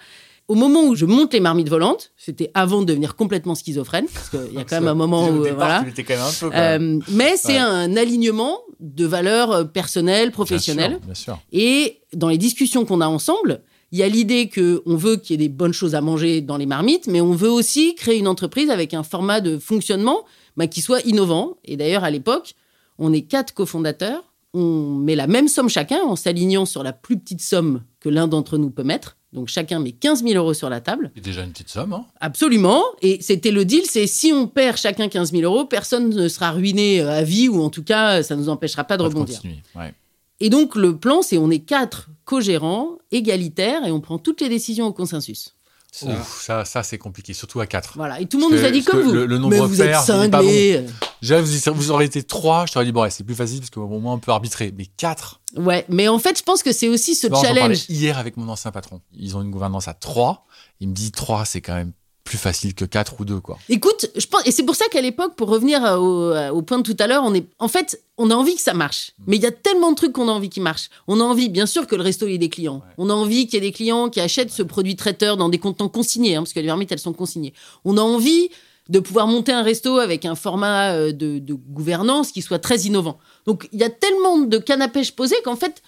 Au 0.47 0.55
moment 0.55 0.85
où 0.85 0.95
je 0.95 1.07
monte 1.07 1.33
les 1.33 1.41
marmites 1.41 1.71
volantes, 1.71 2.13
c'était 2.19 2.51
avant 2.53 2.83
de 2.83 2.87
devenir 2.87 3.17
complètement 3.17 3.55
schizophrène, 3.55 4.07
parce 4.13 4.29
qu'il 4.29 4.55
y 4.55 4.59
a 4.59 4.65
quand 4.65 4.77
même 4.77 4.89
un 4.89 4.95
moment 4.95 5.27
où... 5.29 5.39
Au 5.39 5.41
euh, 5.41 5.45
départ, 5.45 5.57
voilà. 5.57 5.85
quand 5.97 6.11
même 6.11 6.21
un 6.21 6.31
peu. 6.39 6.51
quand 6.51 6.57
même. 6.57 6.99
Euh, 6.99 7.05
mais 7.09 7.37
c'est 7.37 7.55
Ouais. 7.55 7.59
un 7.59 7.97
alignement 7.97 8.61
de 8.81 9.07
valeurs 9.07 9.53
euh, 9.53 9.65
personnelles, 9.65 10.33
professionnelles. 10.33 10.99
Bien 11.03 11.15
sûr. 11.15 11.39
Et 11.53 12.01
dans 12.13 12.29
les 12.29 12.37
discussions 12.37 12.85
qu'on 12.85 13.01
a 13.01 13.07
ensemble, 13.07 13.63
il 13.91 13.99
y 13.99 14.03
a 14.03 14.09
l'idée 14.09 14.49
que 14.49 14.83
on 14.85 14.97
veut 14.97 15.17
qu'il 15.17 15.41
y 15.41 15.45
ait 15.45 15.49
des 15.49 15.53
bonnes 15.55 15.73
choses 15.73 15.95
à 15.95 16.01
manger 16.03 16.43
dans 16.43 16.59
les 16.59 16.67
marmites, 16.67 17.07
mais 17.07 17.21
on 17.23 17.33
veut 17.33 17.51
aussi 17.51 17.95
créer 17.95 18.19
une 18.19 18.29
entreprise 18.29 18.69
avec 18.69 18.93
un 18.93 19.03
format 19.03 19.41
de 19.41 19.59
fonctionnement 19.59 20.25
bah, 20.59 20.67
qui 20.67 20.83
soit 20.83 21.01
innovant. 21.07 21.57
Et 21.65 21.77
d'ailleurs, 21.79 22.05
à 22.05 22.11
l'époque, 22.11 22.55
on 22.99 23.13
est 23.13 23.23
quatre 23.23 23.55
cofondateurs. 23.55 24.25
On 24.53 24.97
met 24.97 25.17
la 25.17 25.27
même 25.27 25.49
somme 25.49 25.69
chacun 25.69 26.03
en 26.05 26.17
s'alignant 26.17 26.65
sur 26.67 26.83
la 26.83 26.93
plus 26.93 27.19
petite 27.19 27.41
somme 27.41 27.83
que 28.01 28.09
l'un 28.09 28.27
d'entre 28.29 28.59
nous 28.59 28.71
peut 28.71 28.85
mettre. 28.85 29.17
Donc 29.35 29.49
chacun 29.49 29.81
met 29.81 29.93
15 29.93 30.23
000 30.23 30.35
euros 30.35 30.55
sur 30.55 30.71
la 30.71 30.81
table. 30.81 31.11
C'est 31.15 31.25
déjà 31.25 31.43
une 31.43 31.51
petite 31.51 31.69
somme. 31.69 31.93
Hein. 31.93 32.07
Absolument. 32.21 32.83
Et 33.03 33.19
c'était 33.21 33.51
le 33.51 33.65
deal, 33.65 33.83
c'est 33.85 34.07
si 34.07 34.33
on 34.33 34.47
perd 34.47 34.77
chacun 34.79 35.09
15 35.09 35.33
000 35.33 35.43
euros, 35.43 35.65
personne 35.65 36.09
ne 36.09 36.29
sera 36.29 36.53
ruiné 36.53 37.01
euh, 37.01 37.11
à 37.11 37.23
vie 37.23 37.49
ou 37.49 37.61
en 37.61 37.69
tout 37.69 37.83
cas, 37.83 38.23
ça 38.23 38.37
ne 38.37 38.41
nous 38.41 38.49
empêchera 38.49 38.85
pas 38.85 38.97
de 38.97 39.03
rebondir. 39.03 39.43
Ouais. 39.75 39.93
Et 40.41 40.51
donc, 40.51 40.77
le 40.77 40.97
plan, 40.97 41.23
c'est 41.23 41.39
on 41.39 41.51
est 41.51 41.61
quatre 41.61 42.09
co-gérants, 42.25 42.99
égalitaires, 43.13 43.87
et 43.87 43.91
on 43.91 44.01
prend 44.01 44.19
toutes 44.19 44.41
les 44.41 44.49
décisions 44.49 44.87
au 44.87 44.93
consensus. 44.93 45.54
Ça, 45.97 46.07
Ouf, 46.09 46.43
ça, 46.43 46.65
ça 46.65 46.83
c'est 46.83 46.99
compliqué, 46.99 47.35
surtout 47.35 47.61
à 47.61 47.67
4. 47.69 47.93
Voilà. 47.95 48.19
Et 48.21 48.27
tout 48.27 48.39
le 48.39 48.43
monde 48.43 48.55
nous 48.55 48.65
a 48.65 48.71
dit 48.73 48.83
comme 48.83 49.01
vous. 49.01 49.13
le- 49.13 49.27
le 49.27 49.39
nombre 49.39 49.51
Mais 49.51 49.61
vous 49.61 49.81
êtes 49.81 49.91
pair, 49.91 50.01
pas 50.01 50.05
cinglés. 50.05 50.85
Déjà, 51.23 51.41
vous, 51.41 51.73
vous 51.73 51.91
auriez 51.93 52.07
été 52.09 52.25
3, 52.25 52.67
je 52.67 52.73
t'aurais 52.73 52.85
dit, 52.85 52.91
bon, 52.91 53.03
ouais, 53.03 53.11
c'est 53.11 53.23
plus 53.23 53.37
facile 53.37 53.61
parce 53.61 53.71
qu'au 53.71 53.87
moins 53.87 54.15
on 54.15 54.19
peut 54.19 54.33
arbitrer. 54.33 54.75
Mais 54.77 54.87
4, 54.87 55.41
Ouais. 55.57 55.85
Mais 55.89 56.09
en 56.09 56.19
fait, 56.19 56.37
je 56.37 56.43
pense 56.43 56.65
que 56.65 56.73
c'est 56.73 56.89
aussi 56.89 57.15
ce 57.15 57.29
parlais 57.29 57.49
challenge. 57.61 57.85
hier 57.89 58.19
avec 58.19 58.37
mon 58.37 58.49
ancien 58.49 58.73
patron. 58.73 59.03
Ils 59.13 59.37
ont 59.37 59.43
une 59.43 59.53
gouvernance 59.53 59.87
à 59.87 59.95
3. 59.95 60.47
Il 60.81 60.89
me 60.89 60.95
dit 60.95 61.13
3, 61.13 61.45
c'est 61.45 61.61
quand 61.61 61.75
même 61.75 61.93
plus 62.25 62.39
facile 62.39 62.75
que 62.75 62.87
4 62.87 63.21
ou 63.21 63.25
2, 63.27 63.41
quoi. 63.41 63.59
Écoute, 63.69 64.07
je 64.17 64.27
pense, 64.27 64.47
et 64.47 64.51
c'est 64.51 64.63
pour 64.65 64.75
ça 64.75 64.87
qu'à 64.91 65.03
l'époque, 65.03 65.37
pour 65.37 65.49
revenir 65.49 65.85
euh, 65.85 65.97
au, 65.97 66.33
euh, 66.33 66.51
au 66.51 66.63
point 66.63 66.79
de 66.79 66.83
tout 66.83 66.97
à 66.99 67.07
l'heure, 67.07 67.23
on 67.25 67.35
est, 67.35 67.45
en 67.59 67.69
fait, 67.69 68.03
on 68.17 68.31
a 68.31 68.35
envie 68.35 68.55
que 68.55 68.63
ça 68.63 68.73
marche. 68.73 69.13
Mais 69.27 69.37
il 69.37 69.43
y 69.43 69.47
a 69.47 69.53
tellement 69.53 69.91
de 69.91 69.97
trucs 69.97 70.13
qu'on 70.13 70.29
a 70.29 70.33
envie 70.33 70.49
qui 70.49 70.61
marchent. 70.61 70.89
On 71.07 71.21
a 71.21 71.23
envie, 71.23 71.51
bien 71.51 71.67
sûr, 71.67 71.87
que 71.87 71.95
le 71.95 72.03
resto 72.03 72.27
ait 72.27 72.39
des 72.39 72.49
clients. 72.49 72.83
On 72.97 73.11
a 73.11 73.13
envie 73.13 73.47
qu'il 73.47 73.55
y 73.55 73.57
ait 73.59 73.69
des 73.69 73.73
clients 73.73 74.09
qui 74.09 74.21
achètent 74.21 74.51
ce 74.51 74.63
produit 74.63 74.97
traiteur 74.97 75.37
dans 75.37 75.51
des 75.51 75.59
contenants 75.59 75.91
consignés, 75.91 76.37
hein, 76.37 76.43
parce 76.43 76.55
que 76.55 76.61
les 76.61 76.67
marmites, 76.67 76.91
elles 76.91 76.99
sont 76.99 77.13
consignées. 77.13 77.53
On 77.85 77.99
a 77.99 78.03
envie 78.03 78.49
de 78.89 79.01
pouvoir 79.01 79.27
monter 79.27 79.53
un 79.53 79.63
resto 79.63 79.99
avec 79.99 80.25
un 80.25 80.35
format 80.35 80.93
euh, 80.93 81.13
de, 81.13 81.39
de 81.39 81.55
gouvernance 81.55 82.33
qui 82.33 82.41
soit 82.41 82.59
très 82.59 82.81
innovant. 82.81 83.19
Donc, 83.47 83.69
il 83.73 83.81
y 83.81 83.85
a 83.85 83.91
tellement 83.91 84.39
de 84.39 84.59
cannes 84.59 84.83
à 84.83 84.89
pêche 84.89 85.13
posées 85.13 85.37
qu'en 85.45 85.57
fait, 85.57 85.83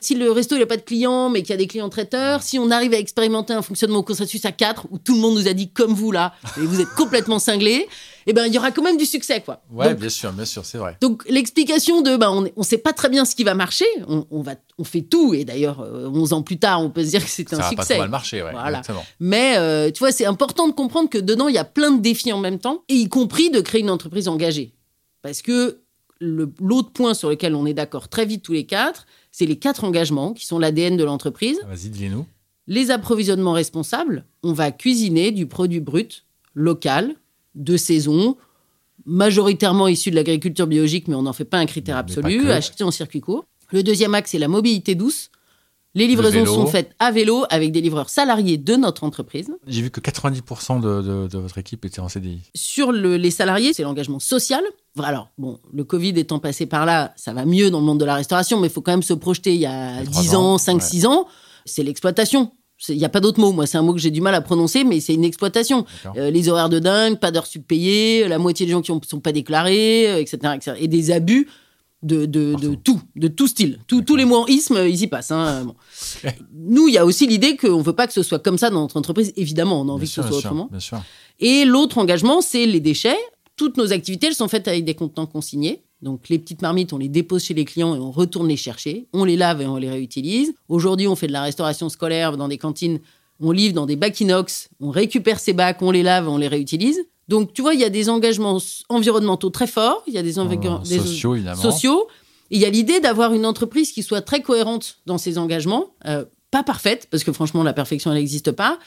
si 0.00 0.14
le 0.14 0.30
resto 0.30 0.56
n'a 0.58 0.66
pas 0.66 0.76
de 0.76 0.82
clients, 0.82 1.30
mais 1.30 1.40
qu'il 1.42 1.50
y 1.50 1.54
a 1.54 1.56
des 1.56 1.66
clients 1.66 1.88
traiteurs, 1.88 2.42
si 2.42 2.58
on 2.58 2.70
arrive 2.70 2.92
à 2.92 2.98
expérimenter 2.98 3.52
un 3.54 3.62
fonctionnement 3.62 4.00
au 4.00 4.02
consensus 4.02 4.44
à 4.44 4.52
4, 4.52 4.86
où 4.90 4.98
tout 4.98 5.14
le 5.14 5.20
monde 5.20 5.34
nous 5.34 5.48
a 5.48 5.52
dit 5.52 5.70
comme 5.70 5.92
vous 5.94 6.12
là, 6.12 6.34
et 6.58 6.60
vous 6.60 6.80
êtes 6.80 6.90
complètement 6.96 7.38
cinglés, 7.38 7.88
eh 8.26 8.32
ben 8.32 8.44
il 8.46 8.52
y 8.54 8.58
aura 8.58 8.72
quand 8.72 8.82
même 8.82 8.96
du 8.98 9.06
succès 9.06 9.40
quoi. 9.40 9.62
Ouais, 9.72 9.88
Donc, 9.90 10.00
bien 10.00 10.08
sûr, 10.08 10.32
bien 10.32 10.44
sûr, 10.44 10.64
c'est 10.64 10.78
vrai. 10.78 10.96
donc 11.00 11.22
l'explication 11.28 12.02
de 12.02 12.16
ben, 12.16 12.30
on 12.30 12.42
ne 12.60 12.64
sait 12.64 12.78
pas 12.78 12.92
très 12.92 13.08
bien 13.08 13.24
ce 13.24 13.34
qui 13.34 13.44
va 13.44 13.54
marcher, 13.54 13.86
on, 14.08 14.26
on 14.30 14.42
va, 14.42 14.54
on 14.78 14.84
fait 14.84 15.02
tout, 15.02 15.32
et 15.34 15.44
d'ailleurs 15.44 15.80
euh, 15.80 16.08
11 16.08 16.32
ans 16.34 16.42
plus 16.42 16.58
tard, 16.58 16.82
on 16.82 16.90
peut 16.90 17.04
se 17.04 17.10
dire 17.10 17.24
que 17.24 17.30
c'est 17.30 17.48
Ça 17.48 17.56
un 17.56 17.58
va 17.60 17.64
pas 17.64 17.70
succès. 17.70 17.94
trop 17.94 18.02
mal 18.02 18.10
marcher, 18.10 18.42
ouais. 18.42 18.50
Voilà. 18.52 18.68
Exactement. 18.78 19.04
Mais 19.20 19.54
euh, 19.56 19.90
tu 19.90 20.00
vois, 20.00 20.12
c'est 20.12 20.26
important 20.26 20.68
de 20.68 20.72
comprendre 20.72 21.08
que 21.08 21.18
dedans, 21.18 21.48
il 21.48 21.54
y 21.54 21.58
a 21.58 21.64
plein 21.64 21.90
de 21.92 22.00
défis 22.02 22.32
en 22.32 22.38
même 22.40 22.58
temps, 22.58 22.82
et 22.88 22.94
y 22.94 23.08
compris 23.08 23.50
de 23.50 23.60
créer 23.60 23.80
une 23.80 23.90
entreprise 23.90 24.28
engagée. 24.28 24.74
Parce 25.22 25.40
que 25.42 25.80
l'autre 26.20 26.92
point 26.92 27.14
sur 27.14 27.28
lequel 27.28 27.54
on 27.54 27.66
est 27.66 27.74
d'accord 27.74 28.08
très 28.08 28.24
vite 28.26 28.42
tous 28.42 28.52
les 28.52 28.64
quatre, 28.66 29.06
c'est 29.36 29.44
les 29.44 29.56
quatre 29.56 29.84
engagements 29.84 30.32
qui 30.32 30.46
sont 30.46 30.58
l'ADN 30.58 30.96
de 30.96 31.04
l'entreprise. 31.04 31.60
Vas-y, 31.68 31.90
dis-nous. 31.90 32.24
Les 32.66 32.90
approvisionnements 32.90 33.52
responsables, 33.52 34.24
on 34.42 34.54
va 34.54 34.70
cuisiner 34.70 35.30
du 35.30 35.46
produit 35.46 35.80
brut, 35.80 36.24
local, 36.54 37.14
de 37.54 37.76
saison, 37.76 38.38
majoritairement 39.04 39.88
issu 39.88 40.10
de 40.10 40.16
l'agriculture 40.16 40.66
biologique, 40.66 41.06
mais 41.06 41.14
on 41.16 41.20
n'en 41.20 41.34
fait 41.34 41.44
pas 41.44 41.58
un 41.58 41.66
critère 41.66 41.96
Mais 41.96 42.00
absolu, 42.00 42.50
acheté 42.50 42.82
en 42.82 42.90
circuit 42.90 43.20
court. 43.20 43.44
Le 43.72 43.82
deuxième 43.82 44.14
axe, 44.14 44.30
c'est 44.30 44.38
la 44.38 44.48
mobilité 44.48 44.94
douce. 44.94 45.30
Les 45.96 46.06
livraisons 46.06 46.44
sont 46.46 46.66
faites 46.66 46.90
à 46.98 47.10
vélo 47.10 47.44
avec 47.50 47.72
des 47.72 47.80
livreurs 47.80 48.10
salariés 48.10 48.58
de 48.58 48.76
notre 48.76 49.02
entreprise. 49.02 49.48
J'ai 49.66 49.80
vu 49.82 49.90
que 49.90 49.98
90% 50.00 50.80
de, 50.80 51.02
de- 51.02 51.26
de 51.26 51.38
votre 51.38 51.58
équipe 51.58 51.84
était 51.84 52.00
en 52.00 52.08
CDI. 52.08 52.40
Sur 52.54 52.92
le- 52.92 53.16
les 53.16 53.30
salariés, 53.30 53.72
c'est 53.72 53.82
l'engagement 53.82 54.18
social. 54.20 54.62
Alors, 55.02 55.30
bon, 55.38 55.58
le 55.72 55.84
Covid 55.84 56.10
étant 56.16 56.38
passé 56.38 56.66
par 56.66 56.86
là, 56.86 57.12
ça 57.16 57.32
va 57.32 57.44
mieux 57.44 57.70
dans 57.70 57.80
le 57.80 57.86
monde 57.86 57.98
de 58.00 58.04
la 58.04 58.14
restauration, 58.14 58.60
mais 58.60 58.68
il 58.68 58.72
faut 58.72 58.82
quand 58.82 58.92
même 58.92 59.02
se 59.02 59.14
projeter 59.14 59.54
il 59.54 59.60
y 59.60 59.66
a 59.66 60.00
Il 60.00 60.04
y 60.04 60.08
a 60.08 60.10
trois 60.10 60.22
10 60.22 60.34
ans, 60.34 60.52
ans, 60.54 60.58
5, 60.58 60.74
ouais. 60.74 60.80
6 60.80 61.06
ans. 61.06 61.26
C'est 61.64 61.82
l'exploitation. 61.82 62.52
Il 62.90 62.98
n'y 62.98 63.04
a 63.06 63.08
pas 63.08 63.20
d'autre 63.20 63.40
mot. 63.40 63.52
Moi, 63.52 63.64
c'est 63.66 63.78
un 63.78 63.82
mot 63.82 63.94
que 63.94 63.98
j'ai 63.98 64.10
du 64.10 64.20
mal 64.20 64.34
à 64.34 64.42
prononcer, 64.42 64.84
mais 64.84 65.00
c'est 65.00 65.14
une 65.14 65.24
exploitation. 65.24 65.86
Euh, 66.18 66.30
les 66.30 66.50
horaires 66.50 66.68
de 66.68 66.78
dingue, 66.78 67.18
pas 67.18 67.30
d'heures 67.30 67.46
subpayées, 67.46 68.28
la 68.28 68.36
moitié 68.38 68.66
des 68.66 68.72
gens 68.72 68.82
qui 68.82 68.92
ne 68.92 68.98
sont 69.08 69.20
pas 69.20 69.32
déclarés, 69.32 70.10
euh, 70.10 70.20
etc., 70.20 70.38
etc. 70.56 70.76
Et 70.78 70.86
des 70.88 71.10
abus 71.10 71.48
de, 72.02 72.26
de, 72.26 72.54
de 72.54 72.74
tout, 72.74 73.00
de 73.16 73.28
tout 73.28 73.46
style. 73.48 73.78
Tous- 73.86 74.02
tous 74.02 74.16
les 74.16 74.24
mots 74.24 74.36
en 74.42 74.46
isme, 74.46 74.78
ils 74.86 75.02
y 75.02 75.06
passent. 75.06 75.30
hein. 75.32 75.64
Bon. 75.64 75.74
Nous, 76.54 76.88
il 76.88 76.94
y 76.94 76.98
a 76.98 77.04
aussi 77.06 77.26
l'idée 77.26 77.56
qu'on 77.56 77.78
ne 77.78 77.82
veut 77.82 77.94
pas 77.94 78.06
que 78.06 78.12
ce 78.12 78.22
soit 78.22 78.38
comme 78.38 78.58
ça 78.58 78.70
dans 78.70 78.80
notre 78.82 78.96
entreprise. 78.96 79.32
Évidemment, 79.36 79.80
on 79.80 79.88
a 79.88 79.92
envie 79.92 80.00
Bien 80.06 80.06
que 80.06 80.12
sûr, 80.12 80.22
ce 80.24 80.28
soit 80.28 80.38
autrement. 80.38 80.68
bien 80.70 80.80
sûr. 80.80 81.00
Et 81.40 81.64
l'autre 81.64 81.98
engagement, 81.98 82.40
c'est 82.40 82.66
les 82.66 82.80
déchets. 82.80 83.16
Toutes 83.56 83.76
nos 83.78 83.92
activités, 83.92 84.26
elles 84.28 84.34
sont 84.34 84.48
faites 84.48 84.68
avec 84.68 84.84
des 84.84 84.94
contenants 84.94 85.26
consignés. 85.26 85.82
Donc 86.02 86.28
les 86.28 86.38
petites 86.38 86.60
marmites, 86.60 86.92
on 86.92 86.98
les 86.98 87.08
dépose 87.08 87.42
chez 87.42 87.54
les 87.54 87.64
clients 87.64 87.96
et 87.96 87.98
on 87.98 88.10
retourne 88.10 88.46
les 88.48 88.56
chercher. 88.58 89.08
On 89.14 89.24
les 89.24 89.36
lave 89.36 89.62
et 89.62 89.66
on 89.66 89.76
les 89.78 89.88
réutilise. 89.90 90.52
Aujourd'hui, 90.68 91.08
on 91.08 91.16
fait 91.16 91.26
de 91.26 91.32
la 91.32 91.42
restauration 91.42 91.88
scolaire 91.88 92.36
dans 92.36 92.48
des 92.48 92.58
cantines. 92.58 93.00
On 93.40 93.50
livre 93.50 93.74
dans 93.74 93.86
des 93.86 93.96
bacs 93.96 94.20
inox. 94.20 94.68
On 94.80 94.90
récupère 94.90 95.40
ces 95.40 95.54
bacs, 95.54 95.80
on 95.80 95.90
les 95.90 96.02
lave 96.02 96.26
et 96.26 96.28
on 96.28 96.36
les 96.36 96.48
réutilise. 96.48 96.98
Donc 97.28 97.52
tu 97.52 97.62
vois, 97.62 97.74
il 97.74 97.80
y 97.80 97.84
a 97.84 97.90
des 97.90 98.08
engagements 98.08 98.58
environnementaux 98.88 99.50
très 99.50 99.66
forts. 99.66 100.02
Il 100.06 100.14
y 100.14 100.18
a 100.18 100.22
des, 100.22 100.38
enga- 100.38 100.76
Euh, 100.76 100.78
des- 100.88 100.98
sociaux, 100.98 101.34
évidemment. 101.34 101.60
sociaux. 101.60 102.06
Et 102.50 102.56
il 102.56 102.60
y 102.60 102.64
a 102.64 102.70
l'idée 102.70 103.00
d'avoir 103.00 103.32
une 103.34 103.44
entreprise 103.44 103.90
qui 103.92 104.02
soit 104.02 104.20
très 104.22 104.40
cohérente 104.42 104.98
dans 105.06 105.18
ses 105.18 105.36
engagements. 105.38 105.88
Euh, 106.06 106.24
pas 106.52 106.62
parfaite, 106.62 107.08
parce 107.10 107.24
que 107.24 107.32
franchement, 107.32 107.62
la 107.64 107.72
perfection, 107.72 108.12
elle 108.12 108.18
n'existe 108.18 108.52
pas. 108.52 108.78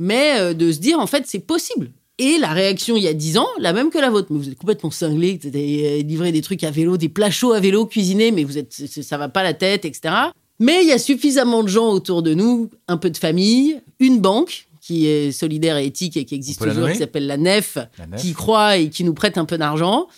Mais 0.00 0.38
euh, 0.40 0.54
de 0.54 0.72
se 0.72 0.78
dire, 0.78 0.98
en 0.98 1.06
fait, 1.06 1.24
c'est 1.26 1.38
possible. 1.38 1.92
Et 2.18 2.38
la 2.38 2.48
réaction 2.52 2.96
il 2.96 3.02
y 3.02 3.08
a 3.08 3.12
10 3.14 3.38
ans, 3.38 3.46
la 3.58 3.72
même 3.72 3.90
que 3.90 3.98
la 3.98 4.10
vôtre. 4.10 4.28
Mais 4.30 4.38
vous 4.38 4.48
êtes 4.48 4.58
complètement 4.58 4.90
cinglés, 4.90 5.38
vous 5.40 5.48
avez 5.48 6.00
euh, 6.00 6.02
livré 6.02 6.32
des 6.32 6.42
trucs 6.42 6.62
à 6.64 6.70
vélo, 6.70 6.96
des 6.96 7.08
plats 7.08 7.30
chauds 7.30 7.52
à 7.52 7.60
vélo 7.60 7.86
cuisinés, 7.86 8.30
mais 8.32 8.42
vous 8.44 8.58
êtes, 8.58 8.72
ça 8.72 9.18
va 9.18 9.28
pas 9.28 9.42
la 9.44 9.54
tête, 9.54 9.84
etc. 9.84 10.14
Mais 10.60 10.82
il 10.82 10.88
y 10.88 10.92
a 10.92 10.98
suffisamment 10.98 11.62
de 11.64 11.68
gens 11.68 11.88
autour 11.90 12.22
de 12.22 12.32
nous, 12.34 12.70
un 12.86 12.96
peu 12.96 13.10
de 13.10 13.16
famille, 13.16 13.80
une 13.98 14.20
banque 14.20 14.68
qui 14.86 15.06
est 15.06 15.32
solidaire 15.32 15.78
et 15.78 15.86
éthique 15.86 16.16
et 16.18 16.26
qui 16.26 16.34
existe 16.34 16.60
toujours, 16.62 16.90
qui 16.90 16.98
s'appelle 16.98 17.26
la 17.26 17.38
Nef, 17.38 17.78
La 17.98 18.06
nef. 18.06 18.20
qui 18.20 18.34
croit 18.34 18.76
et 18.76 18.90
qui 18.90 19.02
nous 19.02 19.14
prête 19.14 19.38
un 19.38 19.46
peu 19.46 19.56
d'argent. 19.56 20.08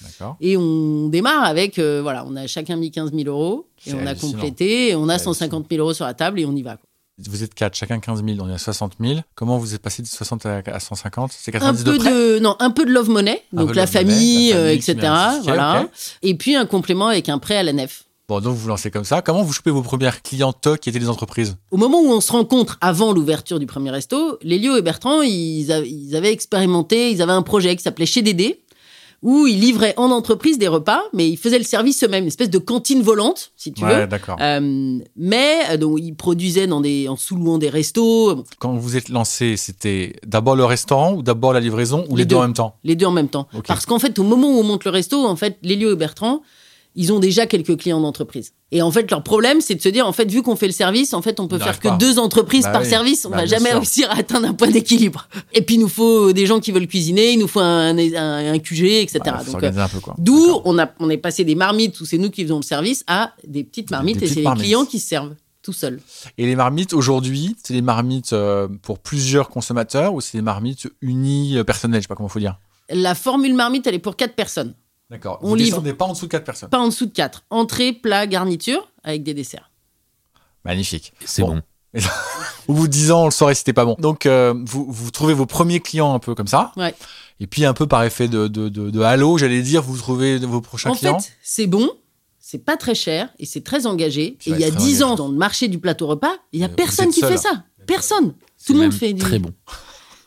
Et 0.41 0.57
on 0.57 1.09
démarre 1.09 1.45
avec, 1.45 1.79
euh, 1.79 2.01
voilà, 2.03 2.25
on 2.27 2.35
a 2.35 2.49
chacun 2.49 2.75
mis 2.77 2.91
15 2.91 3.13
000 3.15 3.29
euros 3.29 3.69
et 3.87 3.95
on 3.95 4.05
a 4.07 4.15
complété 4.17 4.89
et 4.91 4.97
on 4.97 5.09
a 5.09 5.19
C'est 5.19 5.25
150 5.27 5.67
000 5.71 5.81
euros 5.83 5.95
sur 5.95 6.05
la 6.05 6.15
table 6.15 6.41
et 6.41 6.47
on 6.47 6.55
y 6.57 6.63
va. 6.63 6.77
quoi. 6.77 6.89
Vous 7.31 7.43
êtes 7.45 7.55
quatre, 7.55 7.75
chacun 7.77 7.99
15 8.01 8.25
000, 8.25 8.39
on 8.41 8.49
est 8.51 8.55
à 8.55 8.59
60 8.59 8.95
000. 9.01 9.21
Comment 9.37 9.57
vous 9.57 9.73
êtes 9.75 9.81
passé 9.81 10.03
de 10.03 10.07
60 10.09 10.45
à 10.47 10.63
à 10.67 10.81
150 10.81 11.31
C'est 11.33 11.55
Un 11.55 11.61
90 11.61 11.85
de 11.85 11.93
peu 11.93 11.99
près? 11.99 12.11
de, 12.13 12.39
non, 12.41 12.57
un 12.59 12.71
peu 12.71 12.85
de 12.85 12.91
love 12.91 13.09
money, 13.09 13.43
Un 13.55 13.65
donc 13.65 13.75
la 13.75 13.83
money, 13.83 13.87
famille, 13.87 14.49
la 14.51 14.55
famille 14.57 14.69
euh, 14.69 14.73
etc. 14.75 14.97
un 15.05 15.41
Voilà. 15.45 15.89
Et 16.23 16.35
puis 16.35 16.57
un 16.57 16.67
complément 16.67 17.07
avec 17.07 17.29
un 17.29 17.39
prêt 17.39 17.57
à 17.57 17.63
la 17.63 17.73
Nef. 17.73 18.03
Bon, 18.29 18.41
donc 18.41 18.55
vous 18.55 18.63
vous 18.63 18.69
lancez 18.69 18.91
comme 18.91 19.05
ça. 19.05 19.23
Comment 19.23 19.43
vous 19.45 19.53
chopez 19.53 19.71
vos 19.71 19.83
premières 19.83 20.21
clientes 20.23 20.69
qui 20.81 20.89
étaient 20.89 20.99
des 20.99 21.09
entreprises 21.09 21.57
Au 21.71 21.77
moment 21.77 22.01
où 22.01 22.09
on 22.11 22.21
se 22.21 22.33
rencontre 22.33 22.77
avant 22.81 23.13
l'ouverture 23.13 23.61
du 23.61 23.67
premier 23.67 23.91
resto, 23.93 24.39
Lélio 24.43 24.77
et 24.77 24.83
Bertrand, 24.83 25.23
ils, 25.23 25.71
a- 25.71 25.79
ils 25.85 26.17
avaient 26.17 26.33
expérimenté, 26.33 27.13
ils 27.13 27.23
avaient 27.23 27.33
un 27.33 27.43
projet 27.43 27.77
qui 27.77 27.85
s'appelait 27.85 28.05
Chez 28.07 28.23
Dédé, 28.23 28.63
où 29.23 29.47
ils 29.47 29.61
livraient 29.61 29.95
en 29.97 30.11
entreprise 30.11 30.59
des 30.59 30.67
repas, 30.67 31.03
mais 31.13 31.29
ils 31.31 31.37
faisaient 31.37 31.59
le 31.59 31.65
service 31.65 32.03
eux-mêmes, 32.03 32.25
une 32.25 32.29
espèce 32.29 32.51
de 32.51 32.59
cantine 32.59 33.01
volante, 33.01 33.53
si 33.57 33.73
tu 33.73 33.85
Ouais, 33.85 34.01
veux. 34.01 34.07
d'accord. 34.09 34.37
Euh, 34.41 34.99
mais 35.17 35.59
euh, 35.71 35.77
donc 35.77 35.99
ils 36.03 36.15
produisaient 36.17 36.67
dans 36.67 36.81
des, 36.81 37.07
en 37.09 37.15
sous-louant 37.17 37.59
des 37.59 37.69
restos, 37.69 38.45
Quand 38.59 38.75
vous 38.75 38.97
êtes 38.97 39.09
lancé, 39.09 39.57
c'était 39.57 40.17
d'abord 40.27 40.57
le 40.57 40.65
restaurant 40.65 41.13
ou 41.15 41.23
d'abord 41.23 41.53
la 41.53 41.61
livraison 41.61 42.05
ou 42.09 42.17
les, 42.17 42.23
Les 42.23 42.27
deux 42.27 42.35
deux. 42.35 42.41
en 42.41 42.43
même 42.43 42.55
temps 42.55 42.75
les 42.83 42.97
deux 42.97 43.07
en 43.07 43.13
même 43.13 43.29
temps. 43.29 43.47
Parce 43.69 43.87
qu'en 43.87 44.01
fait, 44.01 44.19
au 44.19 44.25
moment 44.25 44.49
où 44.49 44.59
on 44.59 44.65
monte 44.65 44.85
le 44.85 44.91
resto, 44.91 45.25
en 45.25 45.37
fait, 45.37 45.59
Lélio 45.63 45.93
et 45.93 45.97
Bertrand, 45.97 46.43
ils 46.97 47.13
ont 47.13 47.19
déjà 47.21 47.47
quelques 47.47 47.77
clients 47.77 48.01
d'entreprise. 48.01 48.53
Et 48.73 48.83
en 48.83 48.91
fait, 48.91 49.09
leur 49.11 49.23
problème, 49.23 49.61
c'est 49.61 49.75
de 49.77 49.81
se 49.83 49.89
dire, 49.89 50.07
en 50.09 50.13
fait, 50.13 50.29
vu 50.31 50.43
qu'on 50.43 50.57
fait 50.57 50.67
le 50.67 50.73
service, 50.73 51.15
en 51.15 51.23
fait, 51.23 51.39
on 51.39 51.47
peut 51.47 51.59
faire 51.59 51.79
que 51.79 51.97
deux 51.99 52.19
entreprises 52.19 52.65
Bah 52.65 52.73
par 52.73 52.83
oui. 52.83 52.89
service. 52.89 53.25
On 53.27 53.31
Bah, 53.31 53.37
va 53.37 53.47
jamais 53.47 53.69
sûr. 53.71 53.79
réussir 53.79 54.11
à 54.11 54.19
atteindre 54.19 54.49
un 54.49 54.55
point 54.55 54.69
d'équilibre. 54.71 55.29
Et 55.53 55.63
puis, 55.63 55.77
il 55.77 55.81
nous 55.81 55.89
faut 55.89 56.33
des 56.33 56.47
gens 56.47 56.59
qui 56.59 56.73
veulent 56.73 56.89
cuisiner, 56.89 57.33
il 57.33 57.39
nous 57.39 57.47
faut 57.49 57.61
un, 57.61 57.97
un, 57.97 58.53
un 58.55 58.59
QG, 58.59 58.83
etc. 58.85 59.21
Faut 59.45 59.53
Donc, 59.53 59.63
euh, 59.63 59.71
D'où 60.19 60.61
on, 60.65 60.79
a, 60.79 60.91
on 60.99 61.09
est 61.11 61.17
passé 61.19 61.45
des 61.45 61.55
marmites 61.55 62.01
où 62.01 62.07
c'est 62.07 62.19
nous 62.19 62.31
qui 62.31 62.43
faisons 62.43 62.57
le 62.57 62.63
service 62.63 63.05
à 63.07 63.33
des 63.47 63.63
petites 63.63 63.91
marmites 63.91 64.19
des 64.19 64.25
et 64.25 64.29
c'est 64.29 64.41
les 64.43 64.51
clients 64.57 64.85
qui 64.85 64.99
se 64.99 65.09
servent 65.09 65.35
tout 65.63 65.73
seuls. 65.73 66.01
Et 66.39 66.47
les 66.47 66.57
marmites 66.57 66.93
aujourd'hui, 66.93 67.57
c'est 67.63 67.75
des 67.75 67.83
marmites 67.83 68.33
euh, 68.33 68.69
pour 68.83 68.99
plusieurs 69.01 69.49
consommateurs 69.49 70.15
ou 70.15 70.21
c'est 70.21 70.39
des 70.39 70.43
marmites 70.43 70.89
unies 71.03 71.59
euh, 71.59 71.65
je 71.67 71.73
sais 72.01 72.07
pas 72.09 72.15
comment 72.15 72.29
faut 72.29 72.39
dire? 72.39 72.59
La 72.89 73.15
formule 73.17 73.55
marmite, 73.55 73.87
elle 73.89 73.95
est 73.97 73.99
pour 74.01 74.15
quatre 74.17 74.35
personnes, 74.35 74.75
D'accord. 75.11 75.39
On 75.43 75.49
Vous 75.49 75.55
livre. 75.55 75.69
descendez 75.71 75.93
pas 75.95 76.05
en 76.07 76.13
dessous 76.13 76.27
de 76.27 76.31
quatre 76.33 76.45
personnes. 76.45 76.69
pas 76.69 76.79
en 76.79 76.89
dessous 76.89 77.07
de 77.07 77.13
quatre. 77.13 77.45
Entrée, 77.51 77.93
plat, 77.93 78.27
garniture, 78.27 78.91
avec 79.05 79.23
des 79.23 79.35
desserts. 79.35 79.71
Magnifique. 80.65 81.13
C'est 81.25 81.43
Bon. 81.43 81.57
bon. 81.95 82.01
Au 82.69 82.75
bout 82.75 82.89
de 82.89 82.93
10 82.93 83.13
ans, 83.13 83.23
on 83.23 83.25
le 83.27 83.31
saurait 83.31 83.55
si 83.55 83.61
c'était 83.61 83.73
pas 83.73 83.85
bon. 83.85 83.97
Donc, 83.99 84.27
euh, 84.27 84.53
vous, 84.67 84.85
vous 84.91 85.11
trouvez 85.11 85.33
vos 85.33 85.47
premiers 85.47 85.81
clients 85.81 86.13
un 86.15 86.19
peu 86.19 86.35
comme 86.35 86.49
ça. 86.49 86.73
Ouais. 86.77 86.95
Et 87.41 87.47
puis, 87.47 87.65
un 87.65 87.73
peu 87.73 87.87
par 87.87 88.03
effet 88.03 88.29
de, 88.29 88.49
de, 88.49 88.69
de, 88.69 88.91
de 88.91 89.01
halo, 89.01 89.39
j'allais 89.39 89.63
dire, 89.63 89.81
vous 89.83 89.97
trouvez 89.97 90.39
vos 90.39 90.61
prochains 90.61 90.91
En 90.91 90.95
clients. 90.95 91.19
fait, 91.21 91.33
c'est 91.43 91.67
bon, 91.69 91.89
c'est 92.41 92.59
pas 92.65 92.77
très 92.77 92.95
cher 92.95 93.29
et 93.39 93.47
c'est 93.47 93.63
très 93.63 93.87
engagé. 93.87 94.37
Ça 94.41 94.51
Et 94.51 94.55
il 94.55 94.61
y 94.61 94.65
a 94.65 94.69
être 94.69 94.75
très 94.77 94.85
10 94.85 95.03
ans, 95.05 95.15
dans 95.15 95.29
le 95.29 95.37
marché 95.37 95.69
du 95.69 95.79
plateau 95.79 96.07
repas, 96.09 96.35
il 96.53 96.61
y 96.61 96.65
a 96.65 96.67
Euh, 96.67 96.71
personne 96.71 97.11
qui 97.11 97.21
seul. 97.21 97.31
fait 97.33 97.39
ça. 97.39 97.65
Personne. 97.87 98.35
Tout 98.67 98.73
le 98.73 98.81
monde 98.81 98.93
fait 98.93 99.13
du 99.13 99.23
Très 99.23 99.39
bon. 99.39 99.53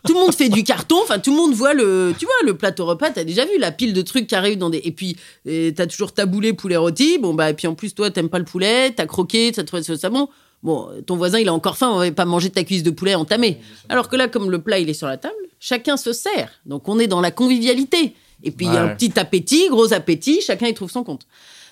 Tout 0.05 0.13
le 0.13 0.19
monde 0.19 0.33
fait 0.33 0.49
du 0.49 0.63
carton. 0.63 0.97
Enfin, 1.01 1.19
tout 1.19 1.31
le 1.31 1.37
monde 1.37 1.53
voit 1.53 1.73
le, 1.73 2.13
tu 2.17 2.25
vois, 2.25 2.33
le 2.45 2.55
plateau 2.55 2.85
repas. 2.85 3.09
T'as 3.11 3.23
déjà 3.23 3.45
vu 3.45 3.57
la 3.57 3.71
pile 3.71 3.93
de 3.93 4.01
trucs 4.01 4.27
qui 4.27 4.35
arrivent 4.35 4.57
dans 4.57 4.69
des. 4.69 4.81
Et 4.83 4.91
puis, 4.91 5.17
t'as 5.45 5.87
toujours 5.87 6.13
taboulé 6.13 6.53
poulet 6.53 6.77
rôti. 6.77 7.17
Bon 7.17 7.33
bah, 7.33 7.49
et 7.49 7.53
puis 7.53 7.67
en 7.67 7.75
plus, 7.75 7.93
toi, 7.93 8.09
t'aimes 8.11 8.29
pas 8.29 8.39
le 8.39 8.45
poulet. 8.45 8.91
T'as 8.91 9.05
croqué. 9.05 9.51
T'as 9.53 9.63
trouvé 9.63 9.83
ça 9.83 10.09
bon. 10.09 10.29
Bon, 10.61 10.89
ton 11.05 11.15
voisin, 11.15 11.39
il 11.39 11.47
a 11.47 11.53
encore 11.53 11.77
faim. 11.77 11.89
On 11.89 11.99
va 11.99 12.11
pas 12.11 12.25
manger 12.25 12.49
ta 12.49 12.63
cuisse 12.63 12.83
de 12.83 12.91
poulet 12.91 13.15
entamée. 13.15 13.59
Alors 13.87 14.09
que 14.09 14.15
là, 14.15 14.27
comme 14.27 14.51
le 14.51 14.61
plat, 14.61 14.79
il 14.79 14.89
est 14.89 14.93
sur 14.93 15.07
la 15.07 15.17
table, 15.17 15.35
chacun 15.59 15.95
se 15.95 16.11
sert. 16.11 16.51
Donc, 16.65 16.87
on 16.89 16.99
est 16.99 17.07
dans 17.07 17.21
la 17.21 17.31
convivialité. 17.31 18.13
Et 18.43 18.51
puis, 18.51 18.65
il 18.65 18.73
y 18.73 18.77
a 18.77 18.83
un 18.83 18.95
petit 18.95 19.17
appétit, 19.19 19.69
gros 19.69 19.93
appétit. 19.93 20.41
Chacun 20.41 20.67
y 20.67 20.73
trouve 20.73 20.91
son 20.91 21.03
compte. 21.03 21.27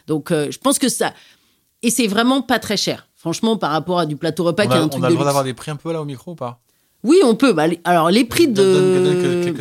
Donc, 0.07 0.32
euh, 0.32 0.47
je 0.51 0.57
pense 0.57 0.80
que 0.80 0.89
ça. 0.89 1.13
Et 1.84 1.89
c'est 1.89 2.07
vraiment 2.07 2.41
pas 2.41 2.59
très 2.59 2.78
cher. 2.78 3.07
Franchement, 3.15 3.57
par 3.57 3.71
rapport 3.71 3.99
à 3.99 4.05
du 4.05 4.15
plateau 4.15 4.45
repas 4.45 4.65
on 4.65 4.67
qui 4.69 4.73
est 4.73 4.80
un 4.80 4.84
on 4.86 4.89
truc 4.89 5.03
a 5.03 5.09
le 5.09 5.13
droit 5.15 5.25
d'avoir 5.25 5.43
des 5.43 5.53
prix 5.53 5.71
un 5.71 5.75
peu 5.75 5.91
là 5.91 6.01
au 6.01 6.05
micro 6.05 6.32
ou 6.32 6.36
pas? 6.36 6.61
Oui, 7.03 7.17
on 7.23 7.35
peut. 7.35 7.53
Bah, 7.53 7.67
les- 7.67 7.79
alors, 7.83 8.09
les 8.09 8.25
prix 8.25 8.47
de. 8.47 8.61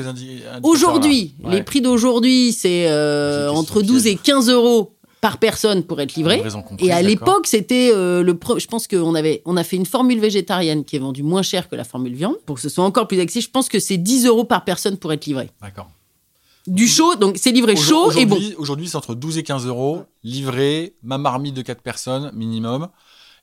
Indicateurs, 0.07 0.61
Aujourd'hui. 0.62 1.34
Ouais. 1.43 1.57
les 1.57 1.62
prix 1.62 1.80
d'aujourd'hui, 1.80 2.53
c'est 2.53 2.89
euh, 2.89 3.49
entre 3.51 3.72
sur 3.72 3.80
le 3.80 3.87
12 3.87 4.03
pied. 4.03 4.12
et 4.12 4.16
15 4.16 4.49
euros 4.51 4.97
par 5.20 5.39
personne 5.39 5.82
pour 5.82 6.01
être 6.01 6.14
livré. 6.14 6.39
Comprise, 6.39 6.89
Et 6.89 6.93
à 6.93 7.03
l'époque, 7.03 7.47
c'était 7.47 7.91
euh, 7.95 8.22
le. 8.22 8.39
Je 8.59 8.66
pense 8.66 8.87
qu'on 8.89 9.14
avait, 9.14 9.43
on 9.45 9.57
a 9.57 9.64
fait 9.64 9.76
une 9.76 9.87
formule 9.87 10.20
végétarienne 10.20 10.84
qui 10.84 10.97
est 10.97 10.99
vendue 10.99 11.22
moins 11.22 11.43
cher 11.43 11.68
que 11.68 11.76
la 11.76 11.84
formule 11.84 12.14
viande 12.14 12.37
pour 12.47 12.57
que 12.57 12.62
ce 12.62 12.68
soit 12.68 12.84
encore 12.84 13.07
plus 13.09 13.20
accessible. 13.20 13.47
Je 13.49 13.51
pense 13.53 13.68
que 13.68 13.78
c'est 13.78 13.97
10 13.99 14.26
euros 14.26 14.45
par 14.45 14.64
personne 14.64 14.97
pour 14.97 15.12
être 15.12 15.26
livré. 15.26 15.51
D'accord. 15.61 15.91
Du 16.66 16.89
chaud, 16.89 17.14
donc 17.14 17.37
c'est 17.39 17.53
livré 17.53 17.76
chaud 17.76 18.11
et 18.12 18.26
bon. 18.26 18.39
Aujourd'hui, 18.59 18.89
c'est 18.89 18.97
entre 18.97 19.14
12 19.14 19.39
et 19.39 19.45
15 19.45 19.66
euros, 19.66 20.03
livré, 20.24 20.95
ma 21.03 21.16
marmite 21.16 21.55
de 21.55 21.62
4 21.62 21.80
personnes 21.80 22.32
minimum. 22.34 22.89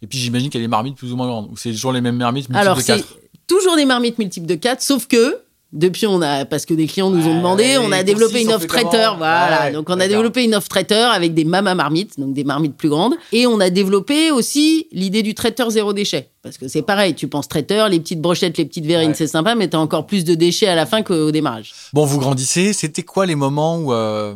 Et 0.02 0.08
puis 0.08 0.18
j'imagine 0.18 0.50
a 0.54 0.60
des 0.60 0.68
marmites 0.68 0.98
plus 0.98 1.14
ou 1.14 1.16
moins 1.16 1.28
grandes, 1.28 1.50
ou 1.50 1.56
c'est 1.56 1.72
toujours 1.72 1.94
les 1.94 2.02
mêmes 2.02 2.18
marmites 2.18 2.50
Alors 2.54 2.76
de 2.76 2.82
c'est 2.82 2.98
4. 2.98 3.16
Toujours 3.48 3.76
des 3.76 3.86
marmites 3.86 4.18
multiples 4.20 4.48
de 4.48 4.56
4, 4.56 4.82
sauf 4.82 5.08
que 5.08 5.38
depuis 5.72 6.06
on 6.06 6.22
a 6.22 6.46
parce 6.46 6.68
que 6.68 6.74
des 6.76 6.86
clients 6.86 7.10
nous 7.10 7.26
ont 7.26 7.32
Ouais, 7.32 7.38
demandé, 7.38 7.78
on 7.80 7.92
a 7.92 8.04
développé 8.04 8.42
une 8.42 8.52
offre 8.54 8.68
traiteur, 8.68 9.18
voilà. 9.18 9.64
Ouais, 9.66 9.72
donc 9.72 9.90
on 9.90 10.00
a 10.00 10.08
développé 10.08 10.44
une 10.44 10.54
offre 10.54 10.68
traiteur 10.70 11.12
avec 11.12 11.34
des 11.34 11.46
mamas 11.46 11.74
marmites, 11.74 12.20
donc 12.20 12.34
des 12.36 12.44
marmites 12.44 12.76
plus 12.78 12.90
grandes, 12.90 13.16
et 13.32 13.48
on 13.48 13.60
a 13.60 13.72
développé 13.72 14.30
aussi 14.30 14.88
l'idée 14.92 15.24
du 15.24 15.34
traiteur 15.34 15.72
zéro 15.72 15.92
déchet, 15.92 16.30
parce 16.44 16.60
que 16.60 16.68
c'est 16.68 16.84
pareil, 16.84 17.16
tu 17.16 17.28
penses 17.28 17.48
traiteur, 17.48 17.90
les 17.90 18.00
petites 18.00 18.22
brochettes, 18.22 18.58
les 18.60 18.66
petites 18.66 18.86
verrines, 18.86 19.10
Ouais. 19.10 19.16
c'est 19.16 19.26
sympa, 19.28 19.56
mais 19.56 19.68
t'as 19.68 19.80
encore 19.80 20.06
plus 20.06 20.24
de 20.26 20.36
déchets 20.36 20.68
à 20.68 20.76
la 20.76 20.86
fin 20.86 21.02
qu'au 21.02 21.32
démarrage. 21.32 21.74
Bon, 21.92 22.06
vous 22.06 22.20
grandissez, 22.20 22.72
c'était 22.74 23.02
quoi 23.04 23.26
les 23.26 23.36
moments 23.36 23.78
où... 23.80 23.94
euh, 23.94 24.36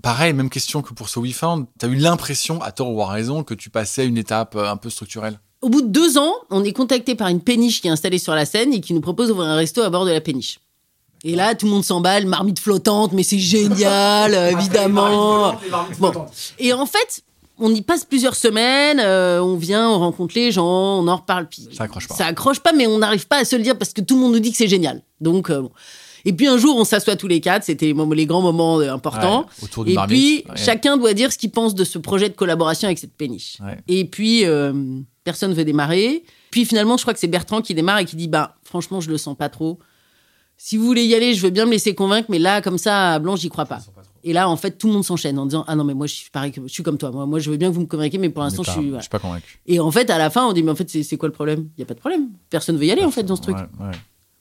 Pareil, 0.00 0.32
même 0.32 0.48
question 0.48 0.80
que 0.80 0.94
pour 0.94 1.08
ce 1.08 1.18
WeFound, 1.18 1.66
t'as 1.76 1.88
eu 1.88 1.96
l'impression, 1.96 2.62
à 2.62 2.70
tort 2.70 2.92
ou 2.94 3.02
à 3.02 3.08
raison, 3.08 3.42
que 3.42 3.52
tu 3.52 3.68
passais 3.68 4.02
à 4.02 4.04
une 4.04 4.16
étape 4.16 4.54
euh, 4.54 4.70
un 4.70 4.76
peu 4.76 4.90
structurelle? 4.90 5.40
Au 5.60 5.68
bout 5.68 5.82
de 5.82 5.88
deux 5.88 6.18
ans, 6.18 6.32
on 6.50 6.62
est 6.64 6.72
contacté 6.72 7.14
par 7.14 7.28
une 7.28 7.40
péniche 7.40 7.80
qui 7.80 7.88
est 7.88 7.90
installée 7.90 8.18
sur 8.18 8.34
la 8.34 8.46
Seine 8.46 8.72
et 8.72 8.80
qui 8.80 8.94
nous 8.94 9.00
propose 9.00 9.28
d'ouvrir 9.28 9.48
un 9.48 9.56
resto 9.56 9.82
à 9.82 9.90
bord 9.90 10.04
de 10.04 10.10
la 10.12 10.20
péniche. 10.20 10.58
Et 11.24 11.34
là, 11.34 11.56
tout 11.56 11.66
le 11.66 11.72
monde 11.72 11.84
s'emballe, 11.84 12.26
marmite 12.26 12.60
flottante, 12.60 13.12
mais 13.12 13.24
c'est 13.24 13.40
génial, 13.40 14.34
évidemment. 14.52 15.56
Bon. 15.98 16.12
Et 16.60 16.72
en 16.72 16.86
fait, 16.86 17.22
on 17.58 17.74
y 17.74 17.82
passe 17.82 18.04
plusieurs 18.04 18.36
semaines, 18.36 19.00
euh, 19.00 19.40
on 19.42 19.56
vient, 19.56 19.90
on 19.90 19.98
rencontre 19.98 20.34
les 20.36 20.52
gens, 20.52 20.64
on 21.00 21.08
en 21.08 21.16
reparle. 21.16 21.48
Puis 21.48 21.68
Ça 21.72 21.84
accroche 21.84 22.06
pas. 22.06 22.14
Ça 22.14 22.26
accroche 22.26 22.60
pas, 22.60 22.72
mais 22.72 22.86
on 22.86 22.98
n'arrive 22.98 23.26
pas 23.26 23.38
à 23.38 23.44
se 23.44 23.56
le 23.56 23.62
dire 23.64 23.76
parce 23.76 23.92
que 23.92 24.00
tout 24.00 24.14
le 24.14 24.20
monde 24.20 24.32
nous 24.34 24.38
dit 24.38 24.52
que 24.52 24.56
c'est 24.56 24.68
génial. 24.68 25.02
Donc, 25.20 25.50
euh, 25.50 25.62
bon. 25.62 25.72
Et 26.24 26.32
puis 26.32 26.46
un 26.46 26.58
jour, 26.58 26.76
on 26.76 26.84
s'assoit 26.84 27.16
tous 27.16 27.28
les 27.28 27.40
quatre, 27.40 27.64
c'était 27.64 27.92
les, 28.12 28.26
grands 28.26 28.42
moments 28.42 28.78
euh, 28.80 28.92
importants. 28.92 29.40
Ouais, 29.40 29.64
autour 29.64 29.84
d'une 29.84 29.92
Et 29.92 29.96
marmite. 29.96 30.16
puis, 30.44 30.44
Ouais. 30.52 30.56
chacun 30.56 30.96
doit 30.96 31.14
dire 31.14 31.32
ce 31.32 31.38
qu'il 31.38 31.50
pense 31.50 31.74
de 31.74 31.84
ce 31.84 31.98
projet 31.98 32.28
de 32.28 32.34
collaboration 32.34 32.86
avec 32.86 32.98
cette 32.98 33.14
péniche. 33.14 33.56
Ouais. 33.60 33.78
Et 33.88 34.04
puis, 34.04 34.44
euh, 34.44 34.72
personne 35.28 35.52
veut 35.52 35.64
démarrer. 35.66 36.24
Puis 36.50 36.64
finalement, 36.64 36.96
je 36.96 37.02
crois 37.02 37.12
que 37.12 37.20
c'est 37.20 37.26
Bertrand 37.26 37.60
qui 37.60 37.74
démarre 37.74 37.98
et 37.98 38.06
qui 38.06 38.16
dit 38.16 38.28
Bah, 38.28 38.56
franchement, 38.64 39.02
je 39.02 39.10
le 39.10 39.18
sens 39.18 39.36
pas 39.36 39.50
trop. 39.50 39.78
Si 40.56 40.78
vous 40.78 40.86
voulez 40.86 41.04
y 41.04 41.14
aller, 41.14 41.34
je 41.34 41.42
veux 41.42 41.50
bien 41.50 41.66
me 41.66 41.70
laisser 41.72 41.94
convaincre, 41.94 42.28
mais 42.30 42.38
là, 42.38 42.62
comme 42.62 42.78
ça, 42.78 43.12
à 43.12 43.18
Blanche, 43.18 43.40
j'y 43.40 43.50
crois 43.50 43.66
pas. 43.66 43.80
Et 44.24 44.32
là, 44.32 44.48
en 44.48 44.56
fait, 44.56 44.72
tout 44.78 44.86
le 44.88 44.94
monde 44.94 45.04
s'enchaîne 45.04 45.38
en 45.38 45.44
disant 45.44 45.64
Ah 45.68 45.76
non, 45.76 45.84
mais 45.84 45.92
moi, 45.92 46.06
je 46.06 46.14
suis 46.14 46.30
pareil 46.30 46.52
je 46.56 46.72
suis 46.72 46.82
comme 46.82 46.96
toi. 46.96 47.10
Moi, 47.10 47.26
moi 47.26 47.38
je 47.40 47.50
veux 47.50 47.58
bien 47.58 47.68
que 47.68 47.74
vous 47.74 47.82
me 47.82 47.86
convainquiez, 47.86 48.18
mais 48.18 48.30
pour 48.30 48.42
l'instant, 48.42 48.62
je 48.62 48.70
suis. 48.70 48.90
je 48.94 49.00
suis 49.00 49.08
pas 49.10 49.18
convaincu. 49.18 49.60
Et 49.66 49.78
en 49.80 49.90
fait, 49.90 50.08
à 50.08 50.16
la 50.16 50.30
fin, 50.30 50.46
on 50.46 50.52
dit 50.54 50.62
Mais 50.62 50.70
en 50.72 50.74
fait, 50.74 50.88
c'est 50.88 51.16
quoi 51.18 51.28
le 51.28 51.34
problème? 51.34 51.68
Il 51.76 51.80
y 51.80 51.82
a 51.82 51.86
pas 51.86 51.94
de 51.94 52.00
problème. 52.00 52.28
Personne 52.48 52.78
veut 52.78 52.86
y 52.86 52.90
aller, 52.90 53.04
en 53.04 53.10
fait, 53.10 53.22
dans 53.24 53.36
ce 53.36 53.42
truc. 53.42 53.56
Ouais, 53.56 53.86
ouais. 53.86 53.92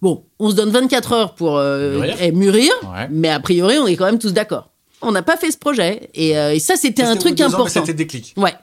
Bon, 0.01 0.23
on 0.39 0.49
se 0.49 0.55
donne 0.55 0.69
24 0.69 1.11
heures 1.11 1.35
pour 1.35 1.57
euh, 1.57 1.99
Mûrir. 1.99 2.15
eh, 2.21 2.31
mûrir, 2.31 2.71
Ouais. 2.83 3.07
mais 3.11 3.29
a 3.29 3.39
priori, 3.41 3.77
on 3.79 3.87
est 3.87 3.95
quand 3.97 4.05
même 4.05 4.19
tous 4.19 4.31
d'accord. 4.31 4.69
On 5.01 5.11
n'a 5.11 5.21
pas 5.23 5.37
fait 5.37 5.51
ce 5.51 5.57
projet. 5.57 6.09
Et, 6.15 6.37
euh, 6.37 6.53
et 6.53 6.59
ça, 6.59 6.75
c'était 6.77 7.03
un 7.03 7.15
truc 7.17 7.39
important. 7.41 7.67
C'était 7.67 7.93
déclic. 7.93 8.33
Ouais. 8.37 8.53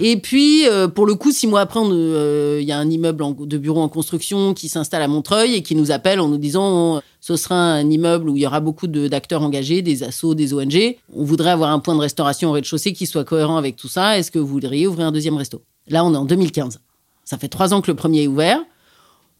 Et 0.00 0.16
puis, 0.18 0.66
euh, 0.68 0.88
pour 0.88 1.06
le 1.06 1.14
coup, 1.14 1.30
six 1.32 1.46
mois 1.46 1.60
après, 1.60 1.80
euh, 1.82 2.58
il 2.60 2.66
y 2.66 2.72
a 2.72 2.78
un 2.78 2.88
immeuble 2.90 3.22
en- 3.22 3.32
de 3.32 3.58
bureaux 3.58 3.80
en 3.82 3.88
construction 3.88 4.54
qui 4.54 4.68
s'installe 4.68 5.02
à 5.02 5.08
Montreuil 5.08 5.54
et 5.54 5.62
qui 5.62 5.74
nous 5.74 5.90
appelle 5.90 6.20
en 6.20 6.28
nous 6.28 6.38
disant 6.38 7.00
ce 7.20 7.36
sera 7.36 7.56
un 7.56 7.90
immeuble 7.90 8.28
où 8.28 8.36
il 8.36 8.42
y 8.42 8.46
aura 8.46 8.60
beaucoup 8.60 8.86
d'acteurs 8.86 9.42
engagés, 9.42 9.82
des 9.82 10.02
assos, 10.02 10.34
des 10.34 10.54
ONG. 10.54 10.96
On 11.14 11.24
voudrait 11.24 11.50
avoir 11.50 11.70
un 11.70 11.78
point 11.80 11.94
de 11.94 12.00
restauration 12.00 12.50
au 12.50 12.52
rez-de-chaussée 12.52 12.92
qui 12.92 13.06
soit 13.06 13.24
cohérent 13.24 13.56
avec 13.56 13.76
tout 13.76 13.88
ça. 13.88 14.18
Est-ce 14.18 14.30
que 14.30 14.38
vous 14.38 14.46
voudriez 14.46 14.86
ouvrir 14.86 15.06
un 15.08 15.12
deuxième 15.12 15.36
resto? 15.36 15.62
Là, 15.88 16.04
on 16.04 16.12
est 16.14 16.16
en 16.16 16.24
2015. 16.24 16.80
Ça 17.24 17.38
fait 17.38 17.48
trois 17.48 17.74
ans 17.74 17.80
que 17.80 17.90
le 17.90 17.96
premier 17.96 18.22
est 18.24 18.28
ouvert. 18.28 18.60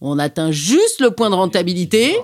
On 0.00 0.18
atteint 0.18 0.50
juste 0.50 1.00
le 1.00 1.10
point 1.10 1.30
de 1.30 1.34
rentabilité. 1.36 2.16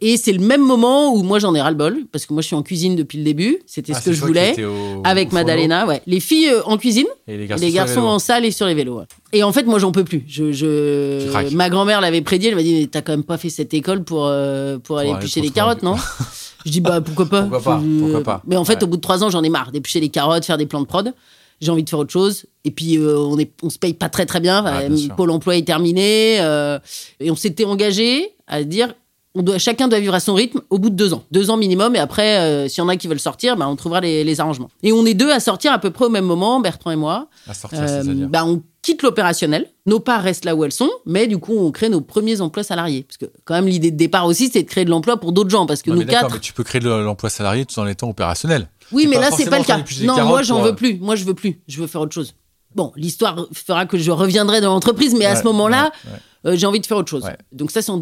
Et 0.00 0.16
c'est 0.16 0.32
le 0.32 0.38
même 0.40 0.60
moment 0.64 1.12
où 1.14 1.22
moi 1.22 1.38
j'en 1.38 1.54
ai 1.54 1.60
ras-le-bol, 1.60 2.04
parce 2.12 2.26
que 2.26 2.32
moi 2.32 2.42
je 2.42 2.46
suis 2.48 2.56
en 2.56 2.62
cuisine 2.62 2.96
depuis 2.96 3.18
le 3.18 3.24
début, 3.24 3.58
c'était 3.66 3.92
Ah, 3.94 4.00
ce 4.00 4.06
que 4.06 4.12
je 4.12 4.20
voulais, 4.24 4.54
au- 4.64 5.02
avec 5.04 5.30
au 5.32 5.34
Madalena, 5.34 5.86
ouais. 5.86 6.00
Les 6.06 6.20
filles 6.20 6.48
euh, 6.48 6.62
en 6.64 6.76
cuisine, 6.78 7.06
Et 7.26 7.36
les 7.36 7.44
et 7.44 7.70
garçons, 7.72 8.00
les 8.02 8.06
en 8.06 8.18
salle 8.18 8.44
et 8.44 8.50
sur 8.50 8.66
les 8.66 8.74
vélos. 8.74 8.98
ouais. 8.98 9.04
Et 9.32 9.42
en 9.42 9.52
fait, 9.52 9.64
moi, 9.64 9.78
j'en 9.78 9.92
peux 9.92 10.04
plus. 10.04 10.24
Je. 10.28 11.54
Ma 11.54 11.68
grand-mère 11.70 12.00
l'avait 12.00 12.22
prédit. 12.22 12.46
Elle 12.48 12.54
m'a 12.56 12.62
dit, 12.62 12.80
mais 12.80 12.86
t'as 12.86 13.02
quand 13.02 13.12
même 13.12 13.24
pas 13.24 13.38
fait 13.38 13.50
cette 13.50 13.74
école 13.74 14.04
pour, 14.04 14.26
euh, 14.26 14.78
pour, 14.78 14.98
aller 14.98 15.10
éplucher 15.10 15.40
les 15.40 15.50
te 15.50 15.54
carottes, 15.54 15.82
non? 15.82 15.96
Je 16.66 16.70
dis, 16.72 16.80
bah, 16.80 17.00
pourquoi 17.00 17.26
pas 17.26 17.42
Pourquoi 17.42 17.60
pas, 17.62 17.80
Je- 17.82 18.00
pourquoi 18.00 18.22
pas. 18.22 18.42
Mais 18.46 18.56
en 18.56 18.64
fait, 18.64 18.74
Ouais. 18.74 18.84
au 18.84 18.86
bout 18.88 18.96
de 18.96 19.00
trois 19.02 19.22
ans, 19.22 19.30
j'en 19.30 19.42
ai 19.42 19.48
marre 19.48 19.70
d'éplucher 19.72 20.00
les 20.00 20.08
carottes, 20.08 20.44
faire 20.44 20.58
des 20.58 20.66
plans 20.66 20.80
de 20.80 20.86
prod. 20.86 21.12
j'ai 21.60 21.70
envie 21.72 21.82
de 21.82 21.88
faire 21.90 21.98
autre 21.98 22.12
chose. 22.12 22.46
Et 22.64 22.70
puis, 22.70 22.96
euh, 22.98 23.18
on, 23.18 23.36
est, 23.38 23.50
on 23.64 23.68
se 23.70 23.78
paye 23.80 23.92
pas 23.94 24.08
très 24.08 24.26
très 24.26 24.38
bien. 24.40 24.62
Ouais, 24.64 24.70
Enfin, 24.70 24.88
bien. 24.90 25.08
Pôle 25.16 25.30
emploi 25.32 25.56
est 25.56 25.62
terminé. 25.66 26.36
euh, 26.40 26.78
et 27.20 27.30
on 27.32 27.36
s'était 27.36 27.64
engagé 27.64 28.28
à 28.46 28.62
dire 28.62 28.94
on 29.34 29.42
doit, 29.42 29.58
chacun 29.58 29.88
doit 29.88 30.00
vivre 30.00 30.14
à 30.14 30.20
son 30.20 30.34
rythme 30.34 30.60
au 30.70 30.78
bout 30.78 30.90
de 30.90 30.96
deux 30.96 31.12
ans. 31.14 31.22
Deux 31.30 31.50
ans 31.50 31.56
minimum. 31.56 31.94
Et 31.94 31.98
après, 31.98 32.38
euh, 32.38 32.68
s'il 32.68 32.78
y 32.78 32.80
en 32.84 32.88
a 32.88 32.96
qui 32.96 33.08
veulent 33.08 33.20
sortir, 33.20 33.56
bah, 33.56 33.68
on 33.68 33.76
trouvera 33.76 34.00
les, 34.00 34.24
les 34.24 34.40
arrangements. 34.40 34.68
Et 34.82 34.92
on 34.92 35.04
est 35.06 35.14
deux 35.14 35.30
à 35.30 35.38
sortir 35.40 35.72
à 35.72 35.78
peu 35.78 35.90
près 35.90 36.06
au 36.06 36.08
même 36.08 36.24
moment, 36.24 36.60
Bertrand 36.60 36.90
et 36.90 36.96
moi. 36.96 37.28
À 37.46 37.54
sortir, 37.54 37.80
Euh, 37.82 38.02
bah, 38.28 38.44
on 38.44 38.62
quitte 38.82 39.02
l'opérationnel. 39.02 39.68
Nos 39.86 40.00
parts 40.00 40.22
restent 40.22 40.44
là 40.44 40.54
où 40.56 40.64
elles 40.64 40.72
sont, 40.72 40.90
mais 41.06 41.26
du 41.26 41.38
coup, 41.38 41.54
on 41.56 41.70
crée 41.70 41.88
nos 41.88 42.00
premiers 42.00 42.40
emplois 42.40 42.62
salariés. 42.64 43.02
Parce 43.04 43.16
que, 43.18 43.26
quand 43.44 43.54
même, 43.54 43.66
l'idée 43.66 43.90
de 43.90 43.96
départ 43.96 44.26
aussi, 44.26 44.50
c'est 44.52 44.62
de 44.62 44.68
créer 44.68 44.84
de 44.84 44.90
l'emploi 44.90 45.18
pour 45.18 45.32
d'autres 45.32 45.50
gens. 45.50 45.66
Parce 45.66 45.82
que 45.82 45.90
Ouais, 45.90 45.96
nous 45.96 46.00
mais 46.00 46.06
d'accord, 46.06 46.22
quatre. 46.22 46.34
mais 46.34 46.40
tu 46.40 46.52
peux 46.52 46.64
créer 46.64 46.80
de 46.80 46.88
l'emploi 46.88 47.28
salarié 47.30 47.64
tout 47.64 47.78
en 47.78 47.86
étant 47.86 48.08
opérationnel. 48.08 48.68
Oui, 48.92 49.06
mais 49.08 49.18
là, 49.20 49.30
c'est 49.30 49.48
pas 49.50 49.58
le 49.58 49.64
cas. 49.64 49.84
Non, 50.02 50.24
moi, 50.24 50.42
j'en 50.42 50.56
pour, 50.56 50.64
veux 50.64 50.70
euh, 50.70 50.74
plus. 50.74 50.98
Moi, 50.98 51.14
je 51.16 51.24
veux 51.24 51.34
plus. 51.34 51.60
Je 51.68 51.78
veux 51.80 51.86
faire 51.86 52.00
autre 52.00 52.14
chose. 52.14 52.34
Bon, 52.74 52.92
l'histoire 52.96 53.46
fera 53.52 53.86
que 53.86 53.98
je 53.98 54.10
reviendrai 54.10 54.60
dans 54.60 54.72
l'entreprise, 54.72 55.14
mais 55.14 55.26
à 55.26 55.36
ce 55.36 55.44
moment-là, 55.44 55.92
ouais, 56.04 56.10
ouais. 56.50 56.52
euh, 56.52 56.56
j'ai 56.56 56.66
envie 56.66 56.80
de 56.80 56.86
faire 56.86 56.96
autre 56.96 57.10
chose. 57.10 57.24
Donc, 57.52 57.70
ça, 57.70 57.82
c'est 57.82 57.90
en 57.90 57.98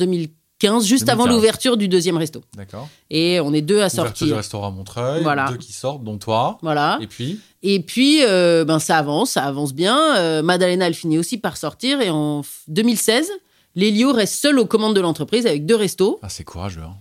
2015, 0.60 0.86
juste 0.86 1.08
avant 1.08 1.24
2015. 1.24 1.36
l'ouverture 1.36 1.76
du 1.76 1.88
deuxième 1.88 2.16
resto. 2.16 2.42
D'accord. 2.56 2.88
Et 3.10 3.40
on 3.40 3.52
est 3.52 3.60
deux 3.60 3.76
à 3.82 3.86
Ouverture 3.86 4.02
du 4.04 4.08
sortir. 4.18 4.36
restaurant 4.36 4.68
à 4.68 4.70
Montreuil, 4.70 5.22
Voilà. 5.22 5.48
deux 5.50 5.56
qui 5.58 5.72
sortent, 5.72 6.02
dont 6.02 6.18
toi. 6.18 6.58
Voilà. 6.62 6.98
Et 7.02 7.06
puis, 7.06 7.40
Et 7.62 7.80
puis, 7.80 8.24
euh, 8.24 8.64
ben, 8.64 8.78
ça 8.78 8.96
avance, 8.98 9.32
ça 9.32 9.44
avance 9.44 9.74
bien. 9.74 10.16
Euh, 10.16 10.42
Madalena, 10.42 10.86
elle 10.86 10.94
finit 10.94 11.18
aussi 11.18 11.36
par 11.38 11.56
sortir. 11.56 12.00
Et 12.00 12.10
en 12.10 12.40
f- 12.42 12.46
2016, 12.68 13.28
Lélio 13.74 14.12
reste 14.12 14.34
seul 14.40 14.58
aux 14.58 14.66
commandes 14.66 14.94
de 14.96 15.00
l'entreprise 15.00 15.46
avec 15.46 15.66
deux 15.66 15.76
restos. 15.76 16.18
ah, 16.22 16.28
c'est 16.30 16.44
courageux. 16.44 16.82
Hein. 16.82 16.94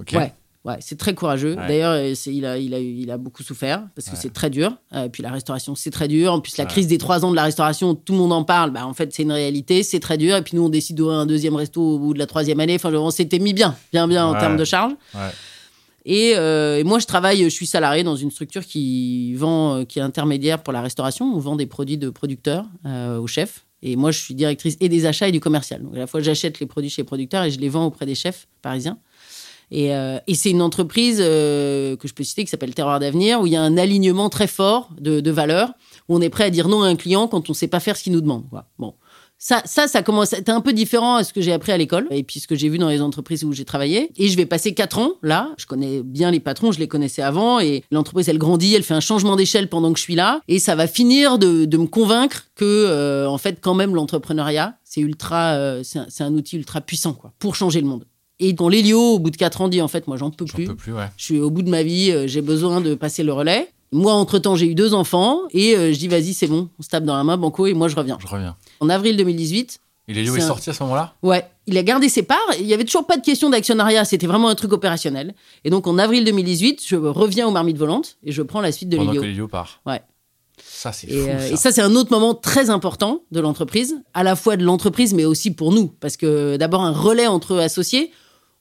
Ok. 0.00 0.12
Ouais, 0.14 0.32
ouais, 0.66 0.76
c'est 0.80 0.98
très 0.98 1.14
courageux. 1.14 1.54
Ouais. 1.56 1.66
D'ailleurs, 1.68 1.92
euh, 1.92 2.12
il 2.26 2.44
a, 2.44 2.58
il, 2.58 2.74
a, 2.74 2.80
eu- 2.80 2.96
il 2.98 3.10
a 3.10 3.16
beaucoup 3.16 3.42
souffert 3.42 3.84
parce 3.94 4.06
que 4.08 4.12
Ouais. 4.12 4.18
c'est 4.20 4.32
très 4.32 4.50
dur. 4.50 4.76
Euh, 4.94 5.08
puis 5.08 5.22
la 5.22 5.30
restauration, 5.30 5.74
c'est 5.74 5.90
très 5.90 6.08
dur. 6.08 6.32
En 6.32 6.40
plus, 6.40 6.56
la 6.58 6.64
Ouais. 6.64 6.70
crise 6.70 6.86
des 6.86 6.98
trois 6.98 7.24
ans 7.24 7.30
de 7.30 7.36
la 7.36 7.44
restauration, 7.44 7.94
tout 7.94 8.12
le 8.12 8.18
monde 8.18 8.32
en 8.32 8.44
parle. 8.44 8.70
Bah, 8.72 8.86
en 8.86 8.92
fait, 8.94 9.12
c'est 9.14 9.22
une 9.22 9.32
réalité, 9.32 9.82
c'est 9.82 10.00
très 10.00 10.18
dur. 10.18 10.36
Et 10.36 10.42
puis 10.42 10.56
nous, 10.56 10.64
on 10.64 10.68
décide 10.68 10.96
d'ouvrir 10.96 11.18
un 11.18 11.26
deuxième 11.26 11.54
resto 11.56 11.80
au 11.80 11.98
bout 11.98 12.14
de 12.14 12.18
la 12.18 12.26
troisième 12.26 12.60
année. 12.60 12.74
Enfin, 12.74 12.92
on 12.92 13.10
s'était 13.10 13.38
mis 13.38 13.54
bien, 13.54 13.76
bien, 13.92 14.06
bien 14.08 14.26
en 14.26 14.38
termes 14.38 14.56
de 14.56 14.64
charge. 14.64 14.92
Ouais. 15.14 15.20
Et, 16.08 16.34
euh, 16.36 16.78
et 16.78 16.84
moi, 16.84 17.00
je 17.00 17.06
travaille, 17.06 17.42
je 17.42 17.48
suis 17.48 17.66
salarié 17.66 18.04
dans 18.04 18.14
une 18.14 18.30
structure 18.30 18.64
qui 18.64 19.34
vend, 19.34 19.84
qui 19.84 19.98
est 19.98 20.02
intermédiaire 20.02 20.62
pour 20.62 20.72
la 20.72 20.80
restauration. 20.80 21.24
On 21.34 21.38
vend 21.40 21.56
des 21.56 21.66
produits 21.66 21.98
de 21.98 22.10
producteurs 22.10 22.64
euh, 22.86 23.18
aux 23.18 23.26
chefs. 23.26 23.64
Et 23.82 23.96
moi, 23.96 24.10
je 24.12 24.18
suis 24.20 24.34
directrice 24.34 24.76
et 24.80 24.88
des 24.88 25.04
achats 25.04 25.28
et 25.28 25.32
du 25.32 25.40
commercial. 25.40 25.82
Donc, 25.82 25.94
à 25.96 25.98
la 25.98 26.06
fois, 26.06 26.20
j'achète 26.20 26.60
les 26.60 26.66
produits 26.66 26.90
chez 26.90 27.02
les 27.02 27.06
producteurs 27.06 27.42
et 27.44 27.50
je 27.50 27.58
les 27.58 27.68
vends 27.68 27.84
auprès 27.86 28.06
des 28.06 28.14
chefs 28.14 28.46
parisiens. 28.62 28.98
Et, 29.70 29.94
euh, 29.94 30.18
et 30.26 30.34
c'est 30.34 30.50
une 30.50 30.62
entreprise 30.62 31.18
euh, 31.20 31.96
que 31.96 32.06
je 32.08 32.14
peux 32.14 32.24
citer 32.24 32.44
qui 32.44 32.50
s'appelle 32.50 32.74
Terroir 32.74 33.00
d'avenir, 33.00 33.40
où 33.40 33.46
il 33.46 33.52
y 33.52 33.56
a 33.56 33.62
un 33.62 33.76
alignement 33.76 34.28
très 34.28 34.46
fort 34.46 34.90
de, 35.00 35.20
de 35.20 35.30
valeurs, 35.30 35.70
où 36.08 36.16
on 36.16 36.20
est 36.20 36.30
prêt 36.30 36.44
à 36.44 36.50
dire 36.50 36.68
non 36.68 36.82
à 36.82 36.86
un 36.88 36.96
client 36.96 37.28
quand 37.28 37.48
on 37.48 37.52
ne 37.52 37.56
sait 37.56 37.68
pas 37.68 37.80
faire 37.80 37.96
ce 37.96 38.04
qu'il 38.04 38.12
nous 38.12 38.20
demande. 38.20 38.48
quoi. 38.48 38.66
Bon. 38.78 38.94
Ça, 39.38 39.60
ça, 39.66 39.86
ça 39.86 40.02
commence 40.02 40.32
à 40.32 40.38
un 40.46 40.62
peu 40.62 40.72
différent 40.72 41.16
à 41.16 41.24
ce 41.24 41.34
que 41.34 41.42
j'ai 41.42 41.52
appris 41.52 41.70
à 41.70 41.76
l'école 41.76 42.06
et 42.10 42.22
puis 42.22 42.40
ce 42.40 42.46
que 42.46 42.54
j'ai 42.54 42.70
vu 42.70 42.78
dans 42.78 42.88
les 42.88 43.02
entreprises 43.02 43.44
où 43.44 43.52
j'ai 43.52 43.66
travaillé. 43.66 44.10
Et 44.16 44.28
je 44.28 44.36
vais 44.36 44.46
passer 44.46 44.72
quatre 44.72 44.98
ans 44.98 45.12
là. 45.22 45.50
Je 45.58 45.66
connais 45.66 46.02
bien 46.02 46.30
les 46.30 46.40
patrons, 46.40 46.72
je 46.72 46.78
les 46.78 46.88
connaissais 46.88 47.20
avant 47.20 47.60
et 47.60 47.84
l'entreprise 47.90 48.30
elle 48.30 48.38
grandit, 48.38 48.74
elle 48.74 48.82
fait 48.82 48.94
un 48.94 49.00
changement 49.00 49.36
d'échelle 49.36 49.68
pendant 49.68 49.92
que 49.92 49.98
je 49.98 50.04
suis 50.04 50.14
là 50.14 50.40
et 50.48 50.58
ça 50.58 50.74
va 50.74 50.86
finir 50.86 51.38
de, 51.38 51.66
de 51.66 51.76
me 51.76 51.86
convaincre 51.86 52.46
que 52.54 52.64
euh, 52.64 53.28
en 53.28 53.36
fait 53.36 53.58
quand 53.60 53.74
même 53.74 53.94
l'entrepreneuriat 53.94 54.78
c'est 54.84 55.02
ultra, 55.02 55.52
euh, 55.52 55.82
c'est 55.84 55.98
un, 55.98 56.26
un 56.26 56.34
outil 56.34 56.56
ultra 56.56 56.80
puissant 56.80 57.12
quoi 57.12 57.34
pour 57.38 57.56
changer 57.56 57.82
le 57.82 57.88
monde. 57.88 58.06
Et 58.40 58.54
quand 58.54 58.68
Lélio 58.68 59.00
au 59.14 59.18
bout 59.18 59.30
de 59.30 59.36
quatre 59.36 59.60
ans 59.62 59.68
dit 59.68 59.80
en 59.80 59.88
fait 59.88 60.06
moi 60.08 60.16
j'en 60.18 60.30
peux 60.30 60.44
plus, 60.44 60.66
peux 60.66 60.74
plus, 60.74 60.92
ouais. 60.92 61.06
je 61.16 61.24
suis 61.24 61.38
au 61.40 61.50
bout 61.50 61.62
de 61.62 61.70
ma 61.70 61.82
vie, 61.82 62.10
euh, 62.10 62.26
j'ai 62.26 62.42
besoin 62.42 62.80
de 62.80 62.94
passer 62.94 63.22
le 63.22 63.32
relais. 63.32 63.70
Moi, 63.92 64.12
entre-temps, 64.12 64.56
j'ai 64.56 64.66
eu 64.66 64.74
deux 64.74 64.94
enfants 64.94 65.42
et 65.52 65.76
euh, 65.76 65.92
je 65.92 65.98
dis, 65.98 66.08
vas-y, 66.08 66.34
c'est 66.34 66.48
bon, 66.48 66.68
on 66.78 66.82
se 66.82 66.88
tape 66.88 67.04
dans 67.04 67.16
la 67.16 67.22
main, 67.22 67.36
banco, 67.36 67.66
et 67.66 67.72
moi, 67.72 67.86
je 67.88 67.94
reviens. 67.94 68.18
Je 68.20 68.26
reviens. 68.26 68.56
En 68.80 68.88
avril 68.90 69.16
2018, 69.16 69.78
Et 70.08 70.12
Lélio 70.12 70.32
C'est 70.34 70.40
est 70.40 70.42
un- 70.42 70.46
sorti 70.48 70.70
à 70.70 70.72
ce 70.72 70.82
moment-là? 70.82 71.14
Ouais, 71.22 71.46
il 71.68 71.78
a 71.78 71.84
gardé 71.84 72.08
ses 72.08 72.24
parts. 72.24 72.36
Il 72.58 72.66
y 72.66 72.74
avait 72.74 72.84
toujours 72.84 73.06
pas 73.06 73.16
de 73.16 73.22
question 73.24 73.48
d'actionnariat, 73.48 74.04
c'était 74.04 74.26
vraiment 74.26 74.48
un 74.48 74.56
truc 74.56 74.72
opérationnel. 74.72 75.34
Et 75.64 75.70
donc, 75.70 75.86
en 75.86 75.98
avril 75.98 76.24
2018, 76.24 76.82
je 76.84 76.96
reviens 76.96 77.46
aux 77.46 77.52
marmites 77.52 77.78
volantes 77.78 78.18
et 78.24 78.32
je 78.32 78.42
prends 78.42 78.60
la 78.60 78.72
suite 78.72 78.88
de 78.88 78.96
Pendant 78.96 79.12
Lélio. 79.12 79.22
que 79.22 79.26
Lélio 79.28 79.48
part. 79.48 79.80
Ouais. 79.86 80.02
Ça, 80.62 80.90
c'est 80.92 81.06
Et, 81.08 81.12
fou. 81.20 81.28
euh, 81.28 81.38
ça. 81.38 81.48
et 81.52 81.56
ça, 81.56 81.70
c'est 81.72 81.80
un 81.82 81.94
autre 81.94 82.10
moment 82.10 82.34
très 82.34 82.70
important 82.70 83.20
de 83.30 83.38
l'entreprise, 83.40 83.94
à 84.14 84.24
la 84.24 84.34
fois 84.34 84.56
de 84.56 84.64
l'entreprise, 84.64 85.14
mais 85.14 85.24
aussi 85.24 85.52
pour 85.52 85.70
nous. 85.72 85.86
Parce 86.00 86.16
que 86.16 86.56
d'abord, 86.56 86.82
un 86.82 86.92
relais 86.92 87.28
entre 87.28 87.56
associés. 87.58 88.10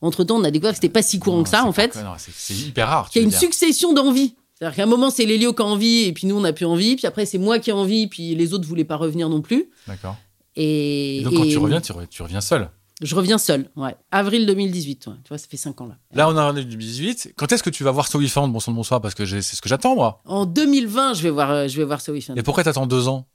Entre-temps, 0.05 0.35
on 0.37 0.43
a 0.43 0.51
découvert 0.51 0.71
que 0.71 0.77
c'était 0.77 0.89
pas 0.89 1.01
si 1.01 1.19
courant 1.19 1.37
Non, 1.37 1.43
que 1.43 1.49
ça, 1.49 1.65
en 1.65 1.71
fait. 1.73 1.97
c'est- 2.17 2.53
hyper 2.53 2.87
rare. 2.87 3.09
qu'il 3.09 3.21
y 3.21 3.23
a 3.23 3.25
une 3.25 3.29
dire. 3.31 3.39
succession 3.39 3.93
d'envies. 3.93 4.35
C'est-à-dire 4.57 4.75
qu'à 4.77 4.83
un 4.83 4.87
moment, 4.87 5.09
c'est 5.09 5.25
Lélio 5.25 5.53
qui 5.53 5.61
a 5.61 5.65
envie, 5.65 6.03
et 6.05 6.13
puis 6.13 6.27
nous, 6.27 6.35
on 6.37 6.41
n'a 6.41 6.53
plus 6.53 6.65
envie. 6.65 6.95
Puis 6.95 7.05
après, 7.07 7.25
c'est 7.25 7.37
moi 7.37 7.59
qui 7.59 7.71
ai 7.71 7.73
envie, 7.73 8.07
puis 8.07 8.35
les 8.35 8.53
autres 8.53 8.65
voulaient 8.67 8.85
pas 8.85 8.95
revenir 8.95 9.27
non 9.27 9.41
plus. 9.41 9.65
D'accord. 9.87 10.15
Et, 10.55 11.17
Et 11.17 11.21
donc, 11.23 11.33
quand 11.33 11.43
et 11.43 11.49
tu 11.49 11.57
reviens, 11.57 11.81
tu, 11.81 11.91
re- 11.91 12.07
tu 12.07 12.21
reviens 12.21 12.39
seul. 12.41 12.69
Je 13.01 13.13
reviens 13.13 13.37
seul, 13.37 13.69
ouais. 13.75 13.93
Avril 14.11 14.45
2018, 14.45 15.07
ouais. 15.07 15.13
tu 15.25 15.27
vois, 15.27 15.37
ça 15.37 15.47
fait 15.49 15.57
5 15.57 15.81
ans 15.81 15.87
là. 15.87 15.97
Là, 16.13 16.29
on 16.29 16.37
est 16.37 16.39
en 16.39 16.53
2018. 16.53 17.33
Quand 17.35 17.51
est-ce 17.51 17.61
que 17.61 17.69
tu 17.69 17.83
vas 17.83 17.91
voir 17.91 18.07
So 18.07 18.19
We 18.19 18.31
Found, 18.31 18.53
bon 18.53 18.61
sang 18.61 18.71
de 18.71 18.77
bonsoir, 18.77 19.01
parce 19.01 19.13
que 19.13 19.25
c'est 19.25 19.41
ce 19.41 19.61
que 19.61 19.67
j'attends, 19.67 19.95
moi. 19.95 20.21
En 20.23 20.45
2020, 20.45 21.13
je 21.15 21.23
vais 21.23 21.29
voir, 21.29 21.51
euh, 21.51 21.67
je 21.67 21.75
vais 21.75 21.83
voir. 21.83 21.99
Et 22.37 22.41
pourquoi 22.43 22.63
t'attends 22.63 22.87
deux 22.87 23.09
ans? 23.09 23.27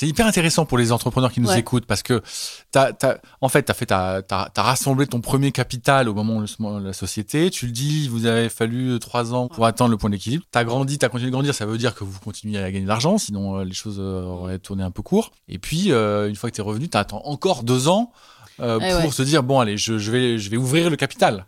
C'est 0.00 0.06
hyper 0.06 0.26
intéressant 0.28 0.64
pour 0.64 0.78
les 0.78 0.92
entrepreneurs 0.92 1.32
qui 1.32 1.40
nous 1.40 1.48
Ouais. 1.48 1.58
écoutent 1.58 1.84
parce 1.84 2.04
que 2.04 2.22
t'as, 2.70 2.92
t'as, 2.92 3.16
en 3.40 3.48
fait, 3.48 3.64
t'as 3.64 3.74
fait, 3.74 3.86
ta- 3.86 4.22
t'as, 4.22 4.48
t'as 4.48 4.62
rassemblé 4.62 5.08
ton 5.08 5.20
premier 5.20 5.50
capital 5.50 6.08
au 6.08 6.14
moment 6.14 6.38
le- 6.40 6.78
la 6.84 6.92
société. 6.92 7.50
Tu 7.50 7.66
le 7.66 7.72
dis, 7.72 8.06
vous 8.06 8.24
avez 8.26 8.48
fallu 8.48 8.90
euh, 8.92 8.98
trois 9.00 9.34
ans 9.34 9.48
pour 9.48 9.66
atteindre 9.66 9.90
le 9.90 9.96
point 9.96 10.08
d'équilibre. 10.08 10.44
T'as 10.52 10.62
grandi, 10.62 10.98
t'as 10.98 11.08
continué 11.08 11.30
de 11.30 11.32
grandir. 11.34 11.52
Ça 11.52 11.66
veut 11.66 11.78
dire 11.78 11.96
que 11.96 12.04
vous 12.04 12.20
continuez 12.20 12.58
à 12.58 12.70
gagner 12.70 12.84
de 12.84 12.88
l'argent, 12.88 13.18
sinon 13.18 13.58
euh, 13.58 13.64
les 13.64 13.74
choses 13.74 13.96
euh, 13.98 14.22
auraient 14.22 14.60
tourné 14.60 14.84
un 14.84 14.92
peu 14.92 15.02
court. 15.02 15.32
Et 15.48 15.58
puis, 15.58 15.90
euh, 15.90 16.28
une 16.28 16.36
fois 16.36 16.48
que 16.48 16.54
t'es 16.54 16.62
revenu, 16.62 16.88
t'attends 16.88 17.22
encore 17.24 17.64
deux 17.64 17.88
ans 17.88 18.12
euh, 18.60 18.78
Eh 18.80 18.92
pour 18.92 19.06
ouais. 19.06 19.10
se 19.10 19.22
dire 19.24 19.42
bon, 19.42 19.58
allez, 19.58 19.76
je, 19.76 19.98
je 19.98 20.12
vais, 20.12 20.38
je 20.38 20.48
vais 20.48 20.56
ouvrir 20.56 20.90
le 20.90 20.96
capital. 20.96 21.44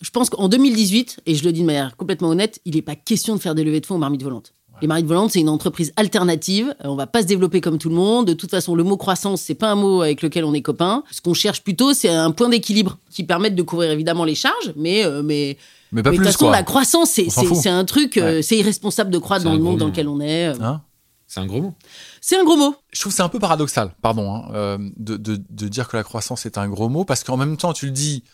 Je 0.00 0.08
pense 0.10 0.30
qu'en 0.30 0.48
2018, 0.48 1.20
et 1.26 1.34
je 1.34 1.44
le 1.44 1.52
dis 1.52 1.60
de 1.60 1.66
manière 1.66 1.98
complètement 1.98 2.30
honnête, 2.30 2.60
il 2.64 2.76
n'est 2.76 2.82
pas 2.82 2.96
question 2.96 3.36
de 3.36 3.40
faire 3.42 3.54
des 3.54 3.62
levées 3.64 3.80
de 3.80 3.86
fonds 3.86 3.96
aux 3.96 3.98
marmites 3.98 4.22
volantes. 4.22 4.54
Les 4.80 4.86
marmites 4.86 5.06
volantes, 5.06 5.30
c'est 5.32 5.40
une 5.40 5.48
entreprise 5.48 5.92
alternative. 5.96 6.74
Euh, 6.84 6.88
On 6.88 6.94
va 6.96 7.06
pas 7.06 7.22
se 7.22 7.26
développer 7.26 7.60
comme 7.60 7.78
tout 7.78 7.88
le 7.88 7.94
monde. 7.94 8.26
De 8.26 8.32
toute 8.34 8.50
façon, 8.50 8.74
le 8.74 8.82
mot 8.84 8.96
croissance, 8.96 9.42
c'est 9.42 9.54
pas 9.54 9.70
un 9.70 9.74
mot 9.74 10.02
avec 10.02 10.22
lequel 10.22 10.44
on 10.44 10.54
est 10.54 10.62
copain. 10.62 11.02
Ce 11.10 11.20
qu'on 11.20 11.34
cherche 11.34 11.62
plutôt, 11.62 11.92
c'est 11.94 12.08
un 12.08 12.30
point 12.30 12.48
d'équilibre 12.48 12.98
qui 13.10 13.24
permette 13.24 13.54
de 13.54 13.62
couvrir 13.62 13.90
évidemment 13.90 14.24
les 14.24 14.34
charges, 14.34 14.72
mais 14.76 15.04
euh, 15.04 15.22
mais 15.22 15.56
Mais 15.92 16.02
pas 16.02 16.10
mais 16.10 16.16
de 16.16 16.20
plus, 16.22 16.26
toute 16.26 16.32
façon, 16.34 16.46
quoi. 16.46 16.56
la 16.56 16.62
croissance, 16.62 17.10
c'est 17.10 17.68
un 17.68 17.84
truc, 17.84 18.16
euh, 18.16 18.42
c'est 18.42 18.56
irresponsable 18.56 19.10
de 19.10 19.18
croître 19.18 19.44
dans 19.44 19.52
le 19.54 19.60
monde 19.60 19.78
dans 19.78 19.86
lequel 19.88 20.08
on 20.08 20.20
est. 20.20 20.48
euh. 20.48 20.54
Hein 20.62 20.82
C'est 21.26 21.40
un 21.40 21.46
gros 21.46 21.60
mot. 21.62 21.74
C'est 22.20 22.38
un 22.38 22.44
gros 22.44 22.56
mot. 22.56 22.74
Je 22.92 23.00
trouve 23.00 23.12
que 23.12 23.16
c'est 23.16 23.22
un 23.22 23.28
peu 23.28 23.38
paradoxal, 23.38 23.92
pardon, 24.02 24.30
hein, 24.52 24.78
de, 24.96 25.16
de, 25.16 25.40
de 25.48 25.68
dire 25.68 25.88
que 25.88 25.96
la 25.96 26.02
croissance 26.04 26.46
est 26.46 26.58
un 26.58 26.68
gros 26.68 26.88
mot, 26.88 27.04
parce 27.04 27.22
qu'en 27.24 27.36
même 27.36 27.56
temps, 27.56 27.72
tu 27.72 27.86
le 27.86 27.92
dis, 27.92 28.24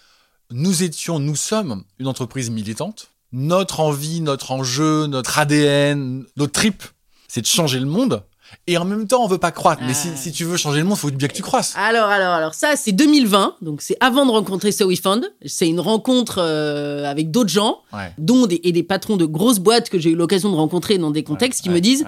nous 0.52 0.82
étions, 0.82 1.18
nous 1.18 1.36
sommes 1.36 1.82
une 1.98 2.06
entreprise 2.06 2.50
militante. 2.50 3.08
Notre 3.38 3.80
envie, 3.80 4.22
notre 4.22 4.50
enjeu, 4.50 5.06
notre 5.08 5.38
ADN, 5.38 6.24
notre 6.38 6.52
trip, 6.52 6.82
c'est 7.28 7.42
de 7.42 7.46
changer 7.46 7.78
le 7.78 7.84
monde. 7.84 8.22
Et 8.66 8.78
en 8.78 8.86
même 8.86 9.06
temps, 9.06 9.22
on 9.22 9.26
veut 9.28 9.36
pas 9.36 9.50
croître. 9.50 9.82
Mais 9.84 9.92
si, 9.92 10.08
Ah. 10.10 10.16
si 10.16 10.32
tu 10.32 10.44
veux 10.44 10.56
changer 10.56 10.78
le 10.78 10.84
monde, 10.86 10.96
faut 10.96 11.10
bien 11.10 11.28
que 11.28 11.34
tu 11.34 11.42
croisses. 11.42 11.74
Alors, 11.76 12.08
alors, 12.08 12.32
alors, 12.32 12.54
ça, 12.54 12.76
c'est 12.76 12.92
2020. 12.92 13.56
Donc, 13.60 13.82
c'est 13.82 13.96
avant 14.00 14.24
de 14.24 14.30
rencontrer 14.30 14.72
So 14.72 14.86
We 14.86 14.98
Fund. 15.00 15.22
C'est 15.44 15.68
une 15.68 15.80
rencontre 15.80 16.38
euh, 16.40 17.04
avec 17.04 17.30
d'autres 17.30 17.50
gens, 17.50 17.80
Ouais. 17.92 18.10
dont 18.16 18.46
des, 18.46 18.60
et 18.64 18.72
des 18.72 18.82
patrons 18.84 19.18
de 19.18 19.26
grosses 19.26 19.58
boîtes 19.58 19.90
que 19.90 19.98
j'ai 19.98 20.10
eu 20.10 20.16
l'occasion 20.16 20.50
de 20.50 20.56
rencontrer 20.56 20.96
dans 20.96 21.10
des 21.10 21.22
contextes 21.22 21.60
qui 21.62 21.68
Ouais, 21.68 21.74
me 21.74 21.80
disent. 21.80 22.06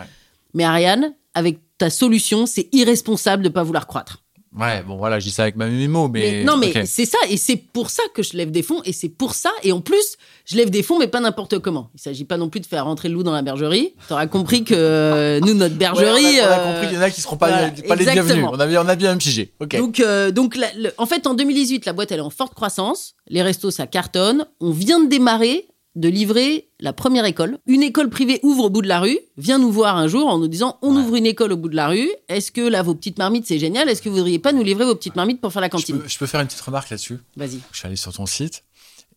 Mais 0.55 0.65
Ariane, 0.65 1.13
avec 1.35 1.59
ta 1.77 1.91
solution, 1.91 2.47
c'est 2.47 2.69
irresponsable 2.73 3.43
de 3.43 3.49
pas 3.51 3.63
vouloir 3.65 3.87
croître. 3.87 4.23
Ouais, 4.59 4.83
bon 4.83 4.97
voilà, 4.97 5.21
je 5.21 5.25
dis 5.27 5.31
ça 5.31 5.43
avec 5.43 5.57
ma 5.57 5.67
mots, 5.69 6.09
mais. 6.09 6.21
Mais- 6.39 6.45
non, 6.45 6.57
mais 6.57 6.73
c'est 6.87 7.05
ça, 7.05 7.19
et 7.31 7.37
c'est 7.37 7.57
pour 7.57 7.91
ça 7.91 8.03
que 8.15 8.23
je 8.23 8.37
lève 8.37 8.51
des 8.51 8.63
fonds, 8.63 8.81
et 8.85 8.93
c'est 8.93 9.09
pour 9.09 9.35
ça, 9.35 9.51
et 9.63 9.71
en 9.73 9.81
plus, 9.81 10.17
je 10.47 10.57
lève 10.57 10.69
des 10.71 10.83
fonds, 10.83 10.99
mais 10.99 11.07
pas 11.07 11.21
n'importe 11.21 11.59
comment. 11.61 11.91
Il 11.95 12.01
s'agit 12.01 12.25
pas 12.25 12.37
non 12.37 12.49
plus 12.49 12.61
de 12.61 12.67
faire 12.67 12.85
rentrer 12.85 13.09
le 13.09 13.15
loup 13.15 13.23
dans 13.23 13.33
la 13.33 13.43
bergerie. 13.43 13.95
T'auras 14.09 14.27
compris 14.27 14.65
que 14.65 14.75
euh, 14.75 15.39
nous, 15.41 15.55
notre 15.55 15.75
Ouais, 15.75 15.79
bergerie. 15.79 16.41
on, 16.41 16.45
a, 16.45 16.49
on 16.49 16.51
a 16.51 16.59
euh, 16.59 16.73
compris, 16.75 16.87
il 16.91 16.95
y 16.97 16.99
en 16.99 17.03
a 17.03 17.11
qui 17.11 17.21
seront 17.21 17.37
pas, 17.37 17.49
voilà, 17.49 17.71
pas 17.87 17.95
les 17.97 18.05
bienvenus. 18.05 18.45
On 18.51 18.59
a, 18.59 18.67
bien- 18.67 18.85
on 18.85 18.89
a 18.89 18.97
bien 18.97 19.17
pigé. 19.17 19.53
Ok. 19.61 19.77
Donc, 19.77 20.01
euh, 20.01 20.31
donc 20.33 20.57
la- 20.57 20.73
le- 20.77 20.93
en 20.99 21.07
fait, 21.07 21.27
en 21.27 21.35
2018, 21.35 21.87
la 21.87 21.93
boîte, 21.93 22.11
elle 22.13 22.19
est 22.19 22.23
en 22.23 22.31
forte 22.31 22.55
croissance. 22.55 23.15
Les 23.29 23.43
restos, 23.43 23.71
ça 23.71 23.87
cartonne. 23.87 24.45
On 24.61 24.71
vient 24.73 24.99
de 25.03 25.09
démarrer 25.09 25.69
de 25.99 26.09
livrer 26.09 26.69
la 26.81 26.93
première 26.93 27.25
école. 27.25 27.59
Une 27.67 27.83
école 27.83 28.09
privée 28.11 28.41
ouvre 28.43 28.65
au 28.65 28.71
bout 28.71 28.83
de 28.83 28.89
la 28.89 29.01
rue, 29.01 29.19
vient 29.37 29.59
nous 29.59 29.71
voir 29.73 29.97
un 29.97 30.07
jour 30.09 30.27
en 30.29 30.39
nous 30.39 30.49
disant 30.49 30.79
on 30.83 30.95
Ouais. 30.95 31.03
ouvre 31.03 31.17
une 31.17 31.27
école 31.27 31.53
au 31.53 31.57
bout 31.57 31.69
de 31.69 31.77
la 31.77 31.89
rue. 31.89 32.09
Est-ce 32.29 32.53
que 32.53 32.61
là, 32.61 32.83
vos 32.83 32.95
petites 32.95 33.19
marmites, 33.19 33.47
c'est 33.47 33.59
génial? 33.59 33.89
Est-ce 33.89 34.01
que 34.03 34.09
vous 34.09 34.17
voudriez 34.17 34.39
pas 34.39 34.53
nous 34.53 34.63
livrer 34.63 34.85
vos 34.85 34.95
petites 34.95 35.17
marmites 35.17 35.41
pour 35.41 35.53
faire 35.53 35.63
la 35.63 35.67
je, 35.69 35.73
cantine? 35.73 35.99
peux, 36.01 36.09
je 36.09 36.19
peux 36.19 36.27
faire 36.27 36.41
une 36.41 36.47
petite 36.47 36.61
remarque 36.61 36.91
là-dessus 36.91 37.19
Vas-y. 37.37 37.61
Je 37.73 37.79
suis 37.79 37.87
allé 37.87 37.97
sur 37.97 38.13
ton 38.13 38.27
site 38.27 38.65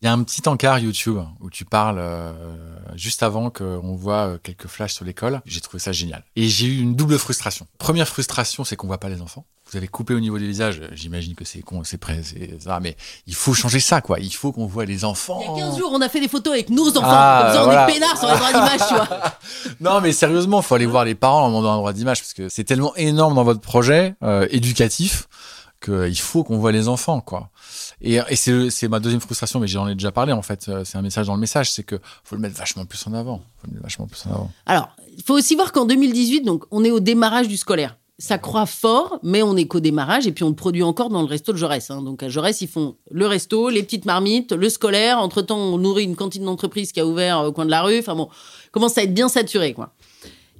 Il 0.02 0.06
y 0.06 0.08
a 0.08 0.12
un 0.12 0.22
petit 0.24 0.42
encart 0.48 0.80
YouTube 0.80 1.18
où 1.40 1.50
tu 1.50 1.64
parles 1.64 1.98
euh, 2.00 2.32
juste 2.96 3.22
avant 3.22 3.50
qu'on 3.50 3.94
voit 3.94 4.26
euh, 4.34 4.38
quelques 4.42 4.66
flashs 4.66 4.94
sur 4.94 5.04
l'école. 5.04 5.40
J'ai 5.46 5.60
trouvé 5.60 5.78
ça 5.78 5.92
génial. 5.92 6.24
Et 6.36 6.48
j'ai 6.48 6.66
eu 6.66 6.80
une 6.80 6.94
double 6.96 7.18
frustration. 7.18 7.66
Première 7.78 8.08
frustration, 8.08 8.64
c'est 8.64 8.74
qu'on 8.76 8.88
voit 8.88 8.98
pas 8.98 9.08
les 9.08 9.20
enfants. 9.22 9.46
Vous 9.72 9.78
avez 9.78 9.88
coupé 9.88 10.12
au 10.12 10.20
niveau 10.20 10.38
des 10.38 10.46
visages. 10.46 10.82
J'imagine 10.92 11.34
que 11.34 11.46
c'est 11.46 11.62
con, 11.62 11.82
c'est 11.82 11.96
prêt, 11.96 12.20
c'est 12.22 12.60
ça, 12.62 12.78
mais 12.78 12.94
il 13.26 13.34
faut 13.34 13.54
changer 13.54 13.80
ça, 13.80 14.02
quoi. 14.02 14.20
Il 14.20 14.30
faut 14.34 14.52
qu'on 14.52 14.66
voit 14.66 14.84
les 14.84 15.02
enfants. 15.06 15.40
Il 15.56 15.58
y 15.58 15.62
a 15.62 15.64
15 15.66 15.78
jours, 15.78 15.90
on 15.94 16.00
a 16.02 16.10
fait 16.10 16.20
des 16.20 16.28
photos 16.28 16.52
avec 16.52 16.68
nos 16.68 16.90
enfants. 16.90 17.00
Ah, 17.04 17.42
comme 17.46 17.54
ça, 17.54 17.62
on 17.62 17.64
voilà. 17.64 17.88
est 17.88 17.92
peinards 17.94 18.18
sur 18.18 18.28
les 18.28 18.34
droits 18.36 18.52
d'image, 18.52 18.88
tu 18.88 18.94
vois. 18.94 19.08
non, 19.80 20.00
mais 20.02 20.12
sérieusement, 20.12 20.60
faut 20.60 20.74
aller 20.74 20.84
voir 20.84 21.06
les 21.06 21.14
parents 21.14 21.44
en 21.44 21.48
demandant 21.48 21.72
un 21.72 21.76
droit 21.78 21.92
d'image 21.94 22.20
parce 22.20 22.34
que 22.34 22.50
c'est 22.50 22.64
tellement 22.64 22.94
énorme 22.96 23.34
dans 23.34 23.44
votre 23.44 23.62
projet 23.62 24.14
euh, 24.22 24.46
éducatif 24.50 25.26
qu'il 25.82 26.20
faut 26.20 26.44
qu'on 26.44 26.58
voit 26.58 26.70
les 26.70 26.88
enfants, 26.88 27.20
quoi. 27.22 27.48
Et, 28.02 28.20
et 28.28 28.36
c'est 28.36 28.68
c'est 28.68 28.88
ma 28.88 29.00
deuxième 29.00 29.20
frustration, 29.22 29.58
mais 29.58 29.66
j'en 29.68 29.88
ai 29.88 29.94
déjà 29.94 30.12
parlé 30.12 30.32
en 30.32 30.42
fait. 30.42 30.66
Euh, 30.68 30.84
C'est 30.84 30.98
un 30.98 31.02
message 31.02 31.26
dans 31.28 31.34
le 31.34 31.40
message, 31.40 31.72
c'est 31.72 31.82
que 31.82 31.98
faut 32.24 32.36
le 32.36 32.42
mettre 32.42 32.56
vachement 32.56 32.84
plus 32.84 33.04
en 33.06 33.14
avant. 33.14 33.38
Faut 33.60 33.68
le 33.68 33.72
mettre 33.72 33.84
vachement 33.84 34.06
plus 34.06 34.22
en 34.26 34.34
avant. 34.34 34.50
Alors, 34.66 34.90
il 35.16 35.24
faut 35.24 35.34
aussi 35.34 35.56
voir 35.56 35.72
qu'en 35.72 35.86
2018, 35.86 36.42
donc, 36.42 36.64
on 36.70 36.84
est 36.84 36.90
au 36.90 37.00
démarrage 37.00 37.48
du 37.48 37.56
scolaire. 37.56 37.96
Ça 38.24 38.38
croît 38.38 38.66
fort, 38.66 39.18
mais 39.24 39.42
on 39.42 39.56
est 39.56 39.64
qu'au 39.66 39.80
démarrage 39.80 40.28
et 40.28 40.32
puis 40.32 40.44
on 40.44 40.48
le 40.50 40.54
produit 40.54 40.84
encore 40.84 41.08
dans 41.08 41.22
le 41.22 41.26
resto 41.26 41.52
de 41.52 41.56
Jaurès. 41.58 41.90
hein. 41.90 42.02
Donc 42.02 42.22
à 42.22 42.28
Jaurès, 42.28 42.60
ils 42.60 42.68
font 42.68 42.94
le 43.10 43.26
resto, 43.26 43.68
les 43.68 43.82
petites 43.82 44.04
marmites, 44.04 44.52
le 44.52 44.68
scolaire. 44.68 45.18
Entre-temps, 45.18 45.58
on 45.58 45.76
nourrit 45.76 46.04
une 46.04 46.14
cantine 46.14 46.44
d'entreprise 46.44 46.92
qui 46.92 47.00
a 47.00 47.06
ouvert 47.06 47.40
au 47.40 47.50
coin 47.50 47.64
de 47.66 47.70
la 47.72 47.82
rue. 47.82 47.98
Enfin 47.98 48.14
bon, 48.14 48.28
commence 48.70 48.96
à 48.96 49.02
être 49.02 49.12
bien 49.12 49.28
saturé, 49.28 49.72
quoi. 49.74 49.92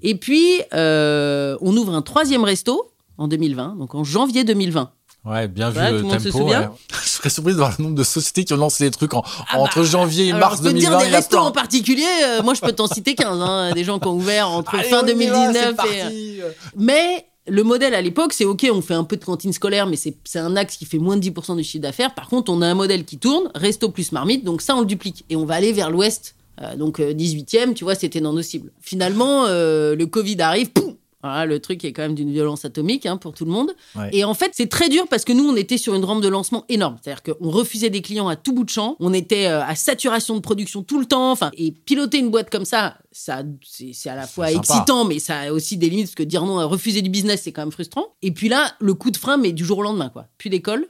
Et 0.03 0.17
puis, 0.17 0.61
euh, 0.75 1.57
on 1.61 1.77
ouvre 1.77 1.95
un 1.95 2.03
troisième 2.03 2.43
resto 2.43 2.91
en 3.17 3.29
2020, 3.29 3.77
donc 3.79 3.95
en 3.95 4.03
janvier 4.03 4.43
2020. 4.43 4.91
Ouais, 5.25 5.47
bien 5.47 5.71
vu 5.71 5.79
le 5.79 5.87
tout 5.91 5.95
le 5.99 6.03
monde 6.03 6.19
se 6.19 6.29
tempo. 6.31 6.39
souvient 6.39 6.61
ouais. 6.63 6.69
Je 7.05 7.09
serais 7.09 7.31
surpris 7.31 7.53
de 7.53 7.59
voir 7.59 7.73
le 7.79 7.85
nombre 7.85 7.95
de 7.95 8.03
sociétés 8.03 8.45
qui 8.45 8.53
ont 8.55 8.57
lancé 8.57 8.83
des 8.83 8.91
trucs 8.91 9.15
en- 9.15 9.23
Ah 9.49 9.61
entre 9.61 9.79
bah, 9.79 9.85
janvier 9.85 10.27
et 10.27 10.33
Alors, 10.33 10.49
mars 10.49 10.59
je 10.59 10.63
peux 10.65 10.69
te 10.71 10.75
2020. 10.75 10.99
dire 10.99 11.09
des 11.11 11.15
restos 11.15 11.39
en 11.39 11.53
particulier. 11.53 12.03
euh, 12.25 12.43
moi, 12.43 12.55
je 12.55 12.61
peux 12.61 12.73
t'en 12.73 12.89
citer 12.89 13.15
15. 13.15 13.41
hein, 13.41 13.71
des 13.73 13.85
gens 13.85 14.01
qui 14.01 14.09
ont 14.09 14.15
ouvert 14.17 14.49
entre 14.51 14.75
Allez, 14.81 14.89
fin 14.89 15.03
on 15.05 15.07
y 15.07 15.13
va, 15.27 15.53
2019 15.53 15.55
c'est 15.55 15.61
et. 15.61 15.71
euh, 15.71 15.75
parti. 15.77 16.41
Mais 16.77 17.25
le 17.49 17.64
modèle 17.64 17.95
à 17.95 18.01
l'époque, 18.01 18.32
c'est 18.32 18.45
OK, 18.45 18.66
on 18.72 18.82
fait 18.82 18.95
un 18.95 19.05
peu 19.05 19.16
de 19.16 19.24
cantine 19.24 19.53
scolaire, 19.53 19.86
mais 19.86 19.97
c'est 19.97 20.38
un 20.38 20.57
axe 20.57 20.76
qui 20.76 20.84
fait 20.84 20.99
moins 20.99 21.16
de 21.16 21.28
10% 21.28 21.57
du 21.57 21.64
chiffre 21.64 21.82
d'affaires. 21.82 22.14
Par 22.14 22.28
contre, 22.28 22.53
on 22.53 22.62
a 22.62 22.66
un 22.66 22.74
modèle 22.74 23.05
qui 23.05 23.18
tourne, 23.18 23.51
resto 23.55 23.88
plus 23.88 24.12
marmite, 24.12 24.45
donc 24.45 24.62
ça, 24.62 24.76
on 24.76 24.80
le 24.80 24.86
duplique. 24.86 25.24
Et 25.28 25.36
on 25.36 25.45
va 25.45 25.55
aller 25.55 25.72
vers 25.72 25.90
l'ouest, 25.90 26.36
euh, 26.61 26.76
donc 26.76 27.01
euh, 27.01 27.12
18e, 27.12 27.74
tu 27.74 27.84
vois, 27.84 27.95
c'était 27.95 28.20
dans 28.20 28.32
nos 28.32 28.43
cibles. 28.43 28.70
Finalement, 28.80 29.47
euh, 29.47 29.97
le 29.97 30.07
Covid 30.07 30.40
arrive, 30.40 30.70
poum 30.70 30.91
voilà, 31.23 31.47
le 31.47 31.61
truc 31.61 31.85
est 31.85 31.93
quand 31.93 32.03
même 32.03 32.14
d'une 32.14 32.31
violence 32.33 32.64
atomique 32.64 33.07
hein, 33.07 33.16
pour 33.16 33.33
tout 33.35 33.45
le 33.45 33.51
monde. 33.51 33.73
Ouais. 33.97 34.11
Et 34.12 34.25
en 34.25 34.35
fait, 34.35 34.51
c'est 34.55 34.68
très 34.68 34.89
dur 34.89 35.07
parce 35.09 35.25
que 35.25 35.33
nous, 35.33 35.49
on 35.49 35.55
était 35.57 35.79
sur 35.79 35.95
une 35.95 36.05
rampe 36.05 36.20
de 36.23 36.29
lancement 36.29 36.64
énorme. 36.68 36.97
C'est-à-dire 37.03 37.23
qu'on 37.23 37.49
refusait 37.51 37.91
des 37.91 38.03
clients 38.03 38.29
à 38.29 38.37
tout 38.37 38.53
bout 38.53 38.64
de 38.64 38.70
champ. 38.70 38.97
On 39.01 39.12
était 39.12 39.47
euh, 39.47 39.62
à 39.64 39.75
saturation 39.75 40.35
de 40.35 40.41
production 40.41 40.83
tout 40.83 40.99
le 40.99 41.07
temps. 41.07 41.31
Enfin, 41.33 41.51
et 41.57 41.70
piloter 41.73 42.18
une 42.18 42.31
boîte 42.31 42.51
comme 42.51 42.64
ça, 42.64 42.97
ça, 43.12 43.43
c'est 43.62 44.11
à 44.11 44.16
la 44.16 44.27
fois 44.27 44.51
excitant, 44.51 45.05
mais 45.05 45.18
ça 45.18 45.39
a 45.41 45.53
aussi 45.53 45.77
des 45.77 45.89
limites 45.91 46.07
parce 46.07 46.14
que 46.16 46.23
dire 46.25 46.45
non 46.45 46.59
à 46.59 46.64
refuser 46.64 47.03
du 47.03 47.11
business, 47.11 47.43
c'est 47.45 47.53
quand 47.53 47.62
même 47.62 47.73
frustrant. 47.73 48.07
Et 48.23 48.31
puis 48.33 48.49
là, 48.49 48.73
le 48.81 48.95
coup 48.95 49.11
de 49.11 49.16
frein, 49.16 49.37
mais 49.37 49.53
du 49.53 49.64
jour 49.64 49.79
au 49.79 49.83
lendemain, 49.83 50.09
quoi. 50.09 50.27
Plus 50.39 50.51
d'école, 50.51 50.87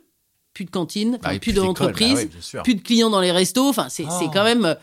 plus 0.55 0.64
de 0.64 0.70
cantine, 0.70 1.18
Bah, 1.22 1.30
plus 1.30 1.39
puis 1.41 1.53
l'école, 1.53 1.66
d'entreprise, 1.68 2.28
bah 2.55 2.62
plus 2.62 2.74
de 2.74 2.80
clients 2.83 3.11
dans 3.11 3.20
les 3.20 3.33
restos. 3.33 3.68
Enfin, 3.68 3.89
c'est 3.89 4.05
Ah. 4.09 4.20
quand 4.33 4.45
même. 4.45 4.64
euh, 4.64 4.74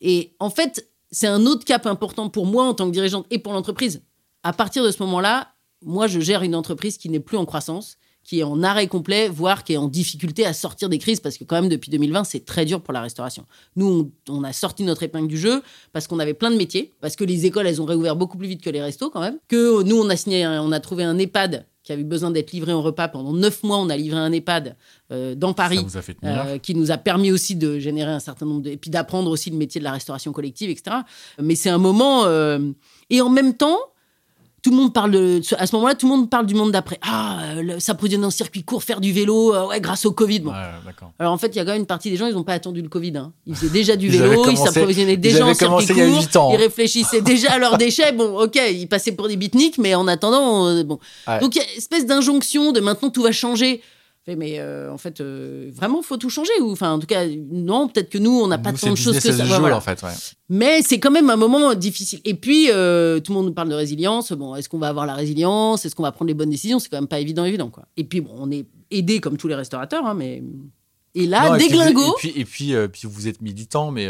Et 0.00 0.34
en 0.40 0.50
fait, 0.50 0.88
c'est 1.10 1.26
un 1.28 1.46
autre 1.46 1.64
cap 1.64 1.86
important 1.86 2.28
pour 2.28 2.46
moi 2.46 2.64
en 2.64 2.74
tant 2.74 2.86
que 2.86 2.92
dirigeante 2.92 3.24
et 3.30 3.38
pour 3.38 3.52
l'entreprise. 3.52 4.02
À 4.44 4.52
partir 4.52 4.84
de 4.84 4.90
ce 4.90 5.02
moment-là, 5.02 5.48
moi, 5.84 6.06
je 6.06 6.20
gère 6.20 6.42
une 6.42 6.54
entreprise 6.54 6.96
qui 6.98 7.08
n'est 7.08 7.18
plus 7.20 7.36
en 7.36 7.44
croissance, 7.46 7.96
qui 8.22 8.40
est 8.40 8.42
en 8.42 8.62
arrêt 8.62 8.86
complet, 8.86 9.28
voire 9.28 9.64
qui 9.64 9.74
est 9.74 9.76
en 9.76 9.88
difficulté 9.88 10.46
à 10.46 10.52
sortir 10.54 10.88
des 10.88 10.98
crises, 10.98 11.20
parce 11.20 11.36
que 11.36 11.44
quand 11.44 11.56
même, 11.56 11.68
depuis 11.68 11.90
2020, 11.90 12.24
c'est 12.24 12.44
très 12.44 12.64
dur 12.64 12.80
pour 12.80 12.94
la 12.94 13.02
restauration. 13.02 13.44
Nous, 13.76 14.10
on, 14.28 14.34
on 14.40 14.44
a 14.44 14.52
sorti 14.52 14.82
notre 14.82 15.02
épingle 15.02 15.28
du 15.28 15.36
jeu 15.36 15.62
parce 15.92 16.06
qu'on 16.06 16.18
avait 16.18 16.32
plein 16.32 16.50
de 16.50 16.56
métiers, 16.56 16.92
parce 17.02 17.16
que 17.16 17.24
les 17.24 17.44
écoles, 17.44 17.66
elles 17.66 17.82
ont 17.82 17.84
réouvert 17.84 18.16
beaucoup 18.16 18.38
plus 18.38 18.48
vite 18.48 18.62
que 18.62 18.70
les 18.70 18.80
restos 18.80 19.10
quand 19.10 19.20
même, 19.20 19.38
que 19.48 19.82
nous, 19.82 19.96
on 19.96 20.08
a 20.08 20.16
signé, 20.16 20.46
on 20.46 20.72
a 20.72 20.80
trouvé 20.80 21.04
un 21.04 21.18
EHPAD 21.18 21.66
qui 21.82 21.92
avait 21.92 22.02
besoin 22.04 22.30
d'être 22.30 22.52
livré 22.52 22.72
en 22.72 22.80
repas. 22.80 23.08
Pendant 23.08 23.34
neuf 23.34 23.62
mois, 23.62 23.76
on 23.76 23.90
a 23.90 23.96
livré 23.98 24.18
un 24.18 24.32
EHPAD 24.32 24.74
euh, 25.12 25.34
dans 25.34 25.52
Paris. 25.52 25.76
Euh, 26.24 26.56
qui 26.58 26.74
nous 26.74 26.90
a 26.90 26.96
permis 26.96 27.30
aussi 27.30 27.56
de 27.56 27.78
générer 27.78 28.10
un 28.10 28.20
certain 28.20 28.46
nombre 28.46 28.62
de... 28.62 28.70
Et 28.70 28.78
puis 28.78 28.88
d'apprendre 28.90 29.30
aussi 29.30 29.50
le 29.50 29.58
métier 29.58 29.80
de 29.80 29.84
la 29.84 29.92
restauration 29.92 30.32
collective, 30.32 30.70
etc. 30.70 30.96
Mais 31.42 31.56
c'est 31.56 31.68
un 31.68 31.76
moment... 31.76 32.24
euh, 32.24 32.58
Et 33.10 33.20
en 33.20 33.28
même 33.28 33.52
temps, 33.52 33.78
tout 34.64 34.70
le 34.70 34.76
monde 34.76 34.94
parle 34.94 35.10
de... 35.10 35.42
À 35.58 35.66
ce 35.66 35.76
moment-là, 35.76 35.94
tout 35.94 36.08
le 36.08 36.16
monde 36.16 36.30
parle 36.30 36.46
du 36.46 36.54
monde 36.54 36.72
d'après. 36.72 36.98
Ah, 37.02 37.40
euh, 37.56 37.78
s'approvisionner 37.78 38.24
en 38.24 38.30
circuit 38.30 38.64
court, 38.64 38.82
faire 38.82 39.02
du 39.02 39.12
vélo, 39.12 39.54
euh, 39.54 39.66
ouais, 39.66 39.78
grâce 39.78 40.06
au 40.06 40.12
Covid. 40.12 40.40
Bon. 40.40 40.52
Ouais. 40.52 40.56
Alors 41.18 41.34
en 41.34 41.36
fait, 41.36 41.48
il 41.48 41.56
y 41.56 41.60
a 41.60 41.66
quand 41.66 41.72
même 41.72 41.82
une 41.82 41.86
partie 41.86 42.10
des 42.10 42.16
gens, 42.16 42.26
ils 42.26 42.34
n'ont 42.34 42.44
pas 42.44 42.54
attendu 42.54 42.80
le 42.80 42.88
Covid. 42.88 43.14
Hein. 43.18 43.32
Ils 43.46 43.54
faisaient 43.54 43.70
déjà 43.70 43.94
du 43.94 44.08
vélo, 44.08 44.48
ils 44.50 44.56
s'approvisionnaient 44.56 45.18
déjà 45.18 45.44
en 45.44 45.52
circuit 45.52 45.66
commencé 45.66 45.92
il 45.92 45.98
y 45.98 46.00
a 46.00 46.08
court, 46.08 46.42
ans. 46.42 46.50
ils 46.54 46.56
réfléchissaient 46.56 47.20
déjà 47.20 47.52
à 47.52 47.58
leurs 47.58 47.76
déchets. 47.76 48.12
Bon, 48.12 48.38
ok, 48.40 48.58
ils 48.72 48.88
passaient 48.88 49.12
pour 49.12 49.28
des 49.28 49.36
beatniks, 49.36 49.76
mais 49.76 49.94
en 49.94 50.08
attendant, 50.08 50.66
euh, 50.68 50.82
bon. 50.82 50.98
Ouais. 51.28 51.40
Donc 51.40 51.54
il 51.56 51.58
y 51.58 51.62
a 51.62 51.70
une 51.70 51.78
espèce 51.78 52.06
d'injonction 52.06 52.72
de 52.72 52.80
maintenant 52.80 53.10
tout 53.10 53.22
va 53.22 53.32
changer. 53.32 53.82
Fait, 54.24 54.36
Mais 54.36 54.58
euh, 54.58 54.90
en 54.90 54.96
fait, 54.96 55.20
euh, 55.20 55.70
vraiment, 55.74 56.00
faut 56.00 56.16
tout 56.16 56.30
changer 56.30 56.52
ou 56.62 56.72
enfin, 56.72 56.92
en 56.92 56.98
tout 56.98 57.06
cas, 57.06 57.26
non, 57.26 57.88
peut-être 57.88 58.08
que 58.08 58.16
nous, 58.16 58.30
on 58.30 58.46
n'a 58.46 58.56
pas 58.56 58.72
tant 58.72 58.90
de 58.92 58.94
choses 58.96 59.16
que 59.16 59.20
ça. 59.22 59.28
as 59.28 59.36
Ouais, 59.36 59.44
usual, 59.44 59.60
voilà. 59.60 59.76
en 59.76 59.80
fait, 59.82 60.02
ouais. 60.02 60.12
Mais 60.48 60.80
c'est 60.80 60.98
quand 60.98 61.10
même 61.10 61.28
un 61.28 61.36
moment 61.36 61.74
difficile. 61.74 62.20
Et 62.24 62.32
puis, 62.34 62.70
euh, 62.70 63.20
tout 63.20 63.32
le 63.32 63.36
monde 63.38 63.46
nous 63.46 63.52
parle 63.52 63.68
de 63.68 63.74
résilience. 63.74 64.32
Bon, 64.32 64.54
est-ce 64.54 64.68
qu'on 64.70 64.78
va 64.78 64.88
avoir 64.88 65.04
la 65.04 65.12
résilience? 65.14 65.84
Est-ce 65.84 65.94
qu'on 65.94 66.04
va 66.04 66.12
prendre 66.12 66.28
les 66.28 66.34
bonnes 66.34 66.48
décisions? 66.48 66.78
C'est 66.78 66.88
quand 66.88 66.96
même 66.96 67.06
pas 67.08 67.20
évident, 67.20 67.44
évident, 67.44 67.68
quoi. 67.68 67.84
Et 67.98 68.04
puis, 68.04 68.22
bon, 68.22 68.32
on 68.38 68.50
est 68.50 68.64
aidé 68.90 69.20
comme 69.20 69.36
tous 69.36 69.48
les 69.48 69.54
restaurateurs, 69.56 70.06
hein, 70.06 70.14
mais. 70.14 70.42
Et 71.14 71.26
là, 71.26 71.50
Non, 71.50 71.54
et 71.56 71.58
puis 71.58 71.66
vous- 71.68 71.72
déglingo. 71.84 72.00
Et 72.02 72.14
puis, 72.18 72.32
et 72.34 72.44
puis, 72.46 72.74
euh, 72.74 72.88
puis 72.88 73.02
vous 73.04 73.28
êtes 73.28 73.42
militant, 73.42 73.90
mais 73.90 74.06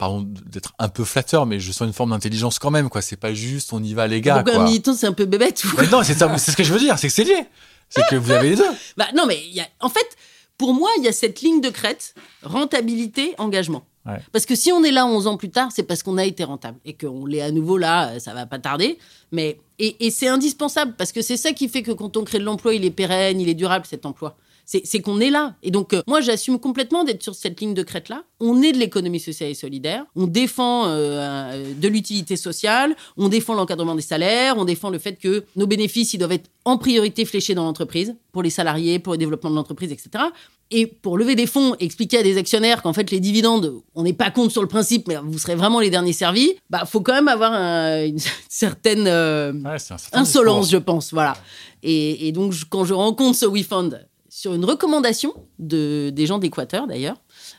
pardon 0.00 0.26
d'être 0.26 0.72
un 0.78 0.88
peu 0.88 1.04
flatteur, 1.04 1.44
mais 1.44 1.60
je 1.60 1.72
sens 1.72 1.86
une 1.86 1.92
forme 1.92 2.10
d'intelligence 2.10 2.58
quand 2.58 2.70
même, 2.70 2.88
quoi. 2.88 3.02
C'est 3.02 3.16
pas 3.16 3.34
juste, 3.34 3.74
on 3.74 3.82
y 3.82 3.92
va, 3.92 4.06
les 4.06 4.22
gars. 4.22 4.36
Pourquoi 4.36 4.54
quoi. 4.54 4.62
un 4.62 4.64
militant, 4.64 4.94
c'est 4.94 5.06
un 5.06 5.12
peu 5.12 5.26
bébête 5.26 5.62
ou... 5.62 5.82
Non, 5.92 6.02
c'est 6.02 6.14
ce 6.14 6.56
que 6.56 6.64
je 6.64 6.72
veux 6.72 6.78
dire, 6.78 6.98
c'est 6.98 7.08
que 7.08 7.12
c'est 7.12 7.24
lié. 7.24 7.44
C'est 7.90 8.06
que 8.08 8.16
vous 8.16 8.30
avez 8.30 8.50
les 8.50 8.56
deux. 8.56 8.64
Bah, 8.96 9.08
non, 9.14 9.26
mais 9.26 9.38
y 9.48 9.60
a... 9.60 9.66
en 9.80 9.90
fait, 9.90 10.16
pour 10.56 10.72
moi, 10.72 10.88
il 10.96 11.04
y 11.04 11.08
a 11.08 11.12
cette 11.12 11.42
ligne 11.42 11.60
de 11.60 11.68
crête 11.68 12.14
rentabilité, 12.42 13.34
engagement. 13.36 13.84
Ouais. 14.06 14.16
Parce 14.32 14.46
que 14.46 14.54
si 14.54 14.72
on 14.72 14.82
est 14.84 14.90
là 14.90 15.04
11 15.04 15.26
ans 15.26 15.36
plus 15.36 15.50
tard, 15.50 15.68
c'est 15.70 15.82
parce 15.82 16.02
qu'on 16.02 16.16
a 16.16 16.24
été 16.24 16.44
rentable 16.44 16.78
et 16.86 16.94
qu'on 16.94 17.26
l'est 17.26 17.42
à 17.42 17.50
nouveau 17.50 17.76
là, 17.76 18.12
euh, 18.12 18.18
ça 18.20 18.32
va 18.32 18.46
pas 18.46 18.58
tarder. 18.58 18.98
Mais 19.32 19.58
et, 19.78 20.06
et 20.06 20.10
c'est 20.10 20.28
indispensable 20.28 20.94
parce 20.96 21.12
que 21.12 21.20
c'est 21.20 21.36
ça 21.36 21.52
qui 21.52 21.68
fait 21.68 21.82
que 21.82 21.90
quand 21.90 22.16
on 22.16 22.24
crée 22.24 22.38
de 22.38 22.44
l'emploi, 22.44 22.74
il 22.74 22.86
est 22.86 22.90
pérenne, 22.90 23.38
il 23.38 23.50
est 23.50 23.54
durable 23.54 23.84
cet 23.84 24.06
emploi. 24.06 24.38
C'est 24.66 25.00
qu'on 25.00 25.18
est 25.20 25.30
là. 25.30 25.54
Et 25.64 25.70
donc, 25.72 25.92
euh, 25.94 26.02
moi, 26.06 26.20
j'assume 26.20 26.58
complètement 26.60 27.02
d'être 27.02 27.22
sur 27.24 27.34
cette 27.34 27.60
ligne 27.60 27.74
de 27.74 27.82
crête-là. 27.82 28.22
On 28.38 28.62
est 28.62 28.70
de 28.72 28.78
l'économie 28.78 29.18
sociale 29.18 29.50
et 29.50 29.54
solidaire. 29.54 30.04
On 30.14 30.26
défend 30.28 30.86
euh, 30.86 30.90
euh, 30.90 31.74
de 31.76 31.88
l'utilité 31.88 32.36
sociale. 32.36 32.94
On 33.16 33.28
défend 33.28 33.54
l'encadrement 33.54 33.96
des 33.96 34.02
salaires. 34.02 34.54
On 34.58 34.64
défend 34.64 34.90
le 34.90 34.98
fait 35.00 35.14
que 35.16 35.44
nos 35.56 35.66
bénéfices, 35.66 36.14
ils 36.14 36.18
doivent 36.18 36.32
être 36.32 36.48
en 36.64 36.78
priorité 36.78 37.24
fléchés 37.24 37.54
dans 37.54 37.64
l'entreprise, 37.64 38.14
pour 38.32 38.42
les 38.44 38.50
salariés, 38.50 38.98
pour 39.00 39.14
le 39.14 39.18
développement 39.18 39.50
de 39.50 39.56
l'entreprise, 39.56 39.90
etc. 39.90 40.24
Et 40.70 40.86
pour 40.86 41.18
lever 41.18 41.34
des 41.34 41.46
fonds, 41.48 41.74
expliquer 41.80 42.18
à 42.18 42.22
des 42.22 42.36
actionnaires 42.38 42.80
qu'en 42.82 42.92
fait, 42.92 43.10
les 43.10 43.18
dividendes, 43.18 43.74
on 43.96 44.04
n'est 44.04 44.12
pas 44.12 44.30
contre 44.30 44.52
sur 44.52 44.62
le 44.62 44.68
principe, 44.68 45.08
mais 45.08 45.16
vous 45.16 45.38
serez 45.38 45.56
vraiment 45.56 45.80
les 45.80 45.90
derniers 45.90 46.12
servis, 46.12 46.52
bah, 46.68 46.84
faut 46.86 47.00
quand 47.00 47.14
même 47.14 47.26
avoir 47.26 47.52
un- 47.52 48.04
une 48.06 48.18
certaine 48.48 49.06
euh, 49.08 49.52
Ouais, 49.52 49.76
un 50.12 50.20
insolence, 50.20 50.70
je 50.70 50.76
pense. 50.76 51.12
Voilà. 51.12 51.34
Et, 51.82 52.28
et 52.28 52.32
donc, 52.32 52.52
je- 52.52 52.64
quand 52.66 52.84
je 52.84 52.94
rencontre 52.94 53.36
ce 53.36 53.46
WeFund 53.46 54.06
sur 54.30 54.54
une 54.54 54.64
recommandation 54.64 55.34
de, 55.58 56.10
des 56.10 56.24
gens 56.26 56.38
d'Équateur, 56.38 56.86
d'ailleurs, 56.86 57.16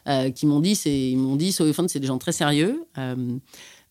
euh, 0.08 0.32
qui 0.32 0.46
m'ont 0.48 0.60
dit, 0.62 0.76
c'est, 0.76 1.10
ils 1.12 1.18
m'ont 1.18 1.36
dit, 1.36 1.52
c'est 1.52 2.00
des 2.00 2.08
gens 2.08 2.18
très 2.18 2.32
sérieux. 2.32 2.84
Euh, 2.98 3.16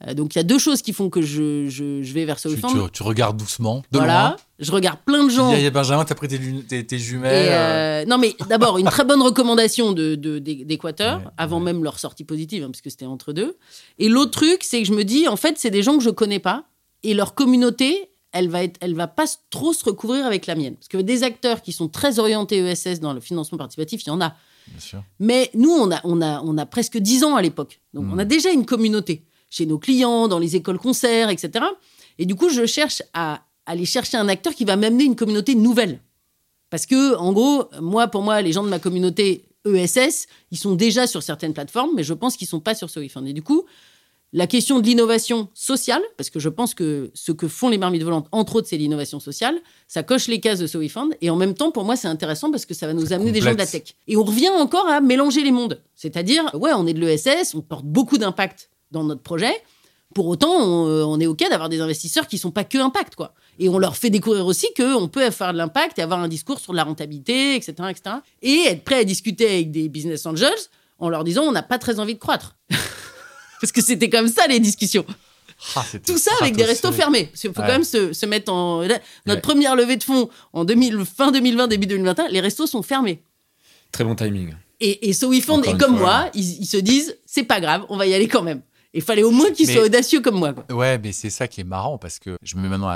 euh, 0.09 0.14
donc, 0.14 0.35
il 0.35 0.39
y 0.39 0.41
a 0.41 0.45
deux 0.45 0.59
choses 0.59 0.81
qui 0.81 0.95
font 0.95 1.11
que 1.11 1.20
je, 1.20 1.68
je, 1.68 2.03
je 2.03 2.12
vais 2.14 2.24
vers 2.24 2.39
ce 2.39 2.49
Tu, 2.49 2.55
tu- 2.57 2.62
tu 2.91 3.03
regardes 3.03 3.37
doucement, 3.37 3.83
de 3.93 3.99
voilà. 3.99 4.28
loin. 4.31 4.37
Je 4.59 4.72
regarde 4.72 4.99
plein 5.05 5.24
de 5.24 5.28
gens. 5.31 5.55
dis, 5.55 5.66
Ah, 5.66 5.70
Benjamin, 5.70 6.05
t'as 6.07 6.14
pris 6.14 6.26
tes, 6.26 6.87
tes, 6.87 6.99
jumelles. 6.99 7.49
euh, 7.51 8.05
non, 8.07 8.16
mais 8.16 8.35
d'abord, 8.49 8.78
une 8.78 8.87
très 8.87 9.05
bonne 9.05 9.20
recommandation 9.20 9.93
de, 9.93 10.14
de- 10.14 10.39
d'É- 10.39 10.64
d'Équateur, 10.64 11.18
Ouais, 11.18 11.24
avant 11.37 11.59
ouais. 11.59 11.64
même 11.64 11.85
leur 11.85 11.99
sortie 11.99 12.24
positive, 12.24 12.64
hein, 12.64 12.68
parce 12.70 12.81
que 12.81 12.89
c'était 12.89 13.05
entre 13.05 13.35
deux. 13.35 13.59
Et 13.99 14.09
l'autre 14.09 14.31
truc, 14.31 14.61
c'est 14.64 14.81
que 14.81 14.89
je 14.89 14.95
me 14.95 15.05
dis, 15.05 15.28
en 15.28 15.37
fait, 15.37 15.57
c'est 15.59 15.70
des 15.70 15.83
gens 15.83 15.99
que 15.99 16.03
je 16.05 16.11
connais 16.11 16.39
pas, 16.41 16.64
et 17.03 17.12
leur 17.12 17.35
communauté, 17.35 18.11
elle 18.33 18.49
va, 18.49 18.64
être, 18.64 18.78
elle 18.81 18.95
va 18.95 19.09
pas 19.09 19.26
trop 19.51 19.72
se 19.72 19.85
recouvrir 19.85 20.24
avec 20.24 20.47
la 20.47 20.55
mienne. 20.55 20.74
Parce 20.76 20.89
que 20.89 20.99
des 20.99 21.22
acteurs 21.22 21.62
qui 21.62 21.72
sont 21.72 21.89
très 21.89 22.18
orientés 22.18 22.59
ESS 22.59 23.01
dans 23.01 23.12
le 23.12 23.20
financement 23.20 23.59
participatif, 23.59 24.03
il 24.05 24.09
y 24.09 24.11
en 24.11 24.20
a. 24.20 24.35
Bien 24.68 24.81
sûr. 24.81 25.03
Mais 25.18 25.51
nous, 25.55 25.70
on 25.70 25.91
a, 25.91 26.01
on 26.05 26.22
a, 26.22 26.41
on 26.43 26.57
a 26.59 26.66
presque 26.66 26.99
10 26.99 27.24
ans 27.24 27.37
à 27.37 27.43
l'époque. 27.43 27.81
Donc, 27.93 28.07
on 28.12 28.18
a 28.18 28.24
déjà 28.24 28.51
une 28.51 28.66
communauté 28.66 29.24
chez 29.49 29.66
nos 29.66 29.78
clients, 29.78 30.28
dans 30.28 30.39
les 30.39 30.55
écoles 30.55 30.78
concerts, 30.78 31.28
etc. 31.28 31.64
Et 32.18 32.26
du 32.26 32.37
coup, 32.37 32.51
je 32.51 32.66
cherche 32.66 33.03
à 33.14 33.43
aller 33.66 33.85
chercher 33.85 34.16
un 34.16 34.28
acteur 34.28 34.55
qui 34.55 34.64
va 34.64 34.76
m'amener 34.76 35.05
une 35.05 35.16
communauté 35.16 35.55
nouvelle. 35.55 36.01
Parce 36.70 36.87
que, 36.87 37.16
en 37.16 37.33
gros, 37.33 37.64
moi, 37.81 38.07
pour 38.07 38.22
moi, 38.22 38.41
les 38.43 38.53
gens 38.53 38.62
de 38.62 38.68
ma 38.68 38.78
communauté 38.78 39.45
ESS, 39.66 40.26
ils 40.53 40.59
sont 40.59 40.74
déjà 40.74 41.07
sur 41.07 41.22
certaines 41.22 41.53
plateformes, 41.53 41.91
mais 41.95 42.05
je 42.05 42.14
pense 42.14 42.37
qu'ils 42.37 42.47
sont 42.47 42.61
pas 42.61 42.74
sur 42.74 42.89
ce. 42.89 43.01
Et 43.01 43.33
du 43.33 43.43
coup, 43.43 43.64
la 44.33 44.47
question 44.47 44.78
de 44.78 44.87
l'innovation 44.87 45.49
sociale, 45.55 46.03
parce 46.16 46.31
que 46.31 46.39
je 46.39 46.49
pense 46.49 46.74
que 46.74 47.11
ce 47.14 47.33
que 47.33 47.49
font 47.49 47.68
les 47.68 47.78
marmites 47.78 48.05
volantes, 48.05 48.28
entre 48.31 48.57
autres, 48.57 48.68
c'est 48.68 48.76
l'innovation 48.76 49.18
sociale. 49.18 49.57
Ça 49.89 50.05
coche 50.05 50.28
les 50.28 50.39
cases 50.39 50.61
de 50.61 50.68
SoWeFund. 50.68 51.16
Et 51.20 51.31
en 51.31 51.37
même 51.37 51.55
temps, 51.55 51.72
pour 51.72 51.85
moi, 51.85 51.97
c'est 51.97 52.07
intéressant 52.07 52.51
parce 52.53 52.64
que 52.64 52.72
ça 52.72 52.87
va 52.87 52.93
nous 52.93 53.12
amener 53.12 53.33
des 53.33 53.41
gens 53.41 53.53
de 53.53 53.59
la 53.59 53.66
tech. 53.66 53.95
Et 54.07 54.16
on 54.16 54.22
revient 54.22 54.51
encore 54.51 54.87
à 54.87 55.01
mélanger 55.01 55.43
les 55.43 55.51
mondes. 55.51 55.83
C'est-à-dire, 55.97 56.49
ouais, 56.55 56.70
on 56.74 56.87
est 56.87 56.95
de 56.95 57.01
l'ESS, 57.01 57.55
on 57.55 57.61
porte 57.61 57.85
beaucoup 57.85 58.18
d'impact 58.18 58.70
dans 58.93 59.03
notre 59.03 59.22
projet. 59.22 59.53
Pour 60.14 60.26
autant, 60.26 60.53
on, 60.53 61.20
est 61.20 61.26
OK 61.26 61.45
d'avoir 61.49 61.68
des 61.68 61.81
investisseurs 61.81 62.26
qui 62.26 62.39
sont 62.39 62.51
pas 62.51 62.64
que 62.64 62.78
impact, 62.78 63.14
quoi. 63.16 63.33
Et 63.59 63.68
on 63.68 63.78
leur 63.78 63.97
fait 63.97 64.11
découvrir 64.11 64.47
aussi 64.47 64.68
qu'on 64.76 65.09
peut 65.09 65.28
faire 65.31 65.53
de 65.53 65.59
l'impact 65.59 65.99
et 65.99 66.03
avoir 66.03 66.20
un 66.20 66.28
discours 66.28 66.59
sur 66.59 66.72
la 66.72 66.85
rentabilité, 66.85 67.55
etc., 67.55 67.74
etc. 67.91 68.16
Et 68.43 68.64
être 68.66 68.85
prêt 68.85 69.01
à 69.01 69.05
discuter 69.05 69.47
avec 69.47 69.70
des 69.70 69.89
business 69.89 70.26
angels 70.26 70.51
en 70.99 71.09
leur 71.09 71.22
disant 71.24 71.43
on 71.45 71.53
n'a 71.53 71.62
pas 71.62 71.78
très 71.78 72.01
envie 72.01 72.14
de 72.14 72.18
croître. 72.18 72.57
Parce 73.61 73.73
que 73.73 73.83
c'était 73.83 74.09
comme 74.09 74.29
ça 74.29 74.47
les 74.47 74.61
discussions. 74.61 75.05
Ah, 75.77 75.85
Tout 76.07 76.19
ça 76.19 76.31
avec 76.41 76.57
des 76.57 76.65
restos 76.65 76.91
fermés. 76.93 77.31
Il 77.35 77.53
faut 77.53 77.53
quand 77.53 77.67
même 77.67 77.85
se, 77.85 78.27
mettre 78.27 78.53
en. 78.53 78.83
Notre 79.27 79.43
première 79.43 79.77
levée 79.77 79.97
de 79.97 80.05
fonds 80.05 80.31
en 80.53 80.65
2000, 80.65 81.05
fin 81.05 81.31
2020, 81.31 81.69
début 81.69 81.87
2021, 81.87 82.29
les 82.29 82.41
restos 82.41 82.67
sont 82.67 82.83
fermés. 82.83 83.23
Très 83.93 84.05
bon 84.05 84.15
timing. 84.15 84.55
Et, 84.81 85.11
et 85.11 85.13
SoWeFund 85.13 85.67
est 85.67 85.77
comme 85.79 85.99
moi, 85.99 86.31
ils, 86.35 86.65
se 86.65 86.79
disent 86.79 87.19
c'est 87.27 87.43
pas 87.43 87.61
grave, 87.61 87.85
on 87.91 87.97
va 87.97 88.07
y 88.07 88.15
aller 88.15 88.29
quand 88.29 88.43
même. 88.43 88.63
Il 88.95 89.03
fallait 89.03 89.23
au 89.23 89.31
moins 89.31 89.51
qu'ils 89.51 89.71
soient 89.71 89.85
audacieux 89.85 90.21
comme 90.21 90.37
moi. 90.37 90.55
Ouais, 90.71 90.99
mais 90.99 91.13
c'est 91.13 91.31
ça 91.31 91.47
qui 91.47 91.61
est 91.61 91.65
marrant 91.65 91.99
parce 91.99 92.19
que 92.19 92.37
je 92.43 92.57
me 92.57 92.63
mets 92.63 92.69
maintenant 92.69 92.91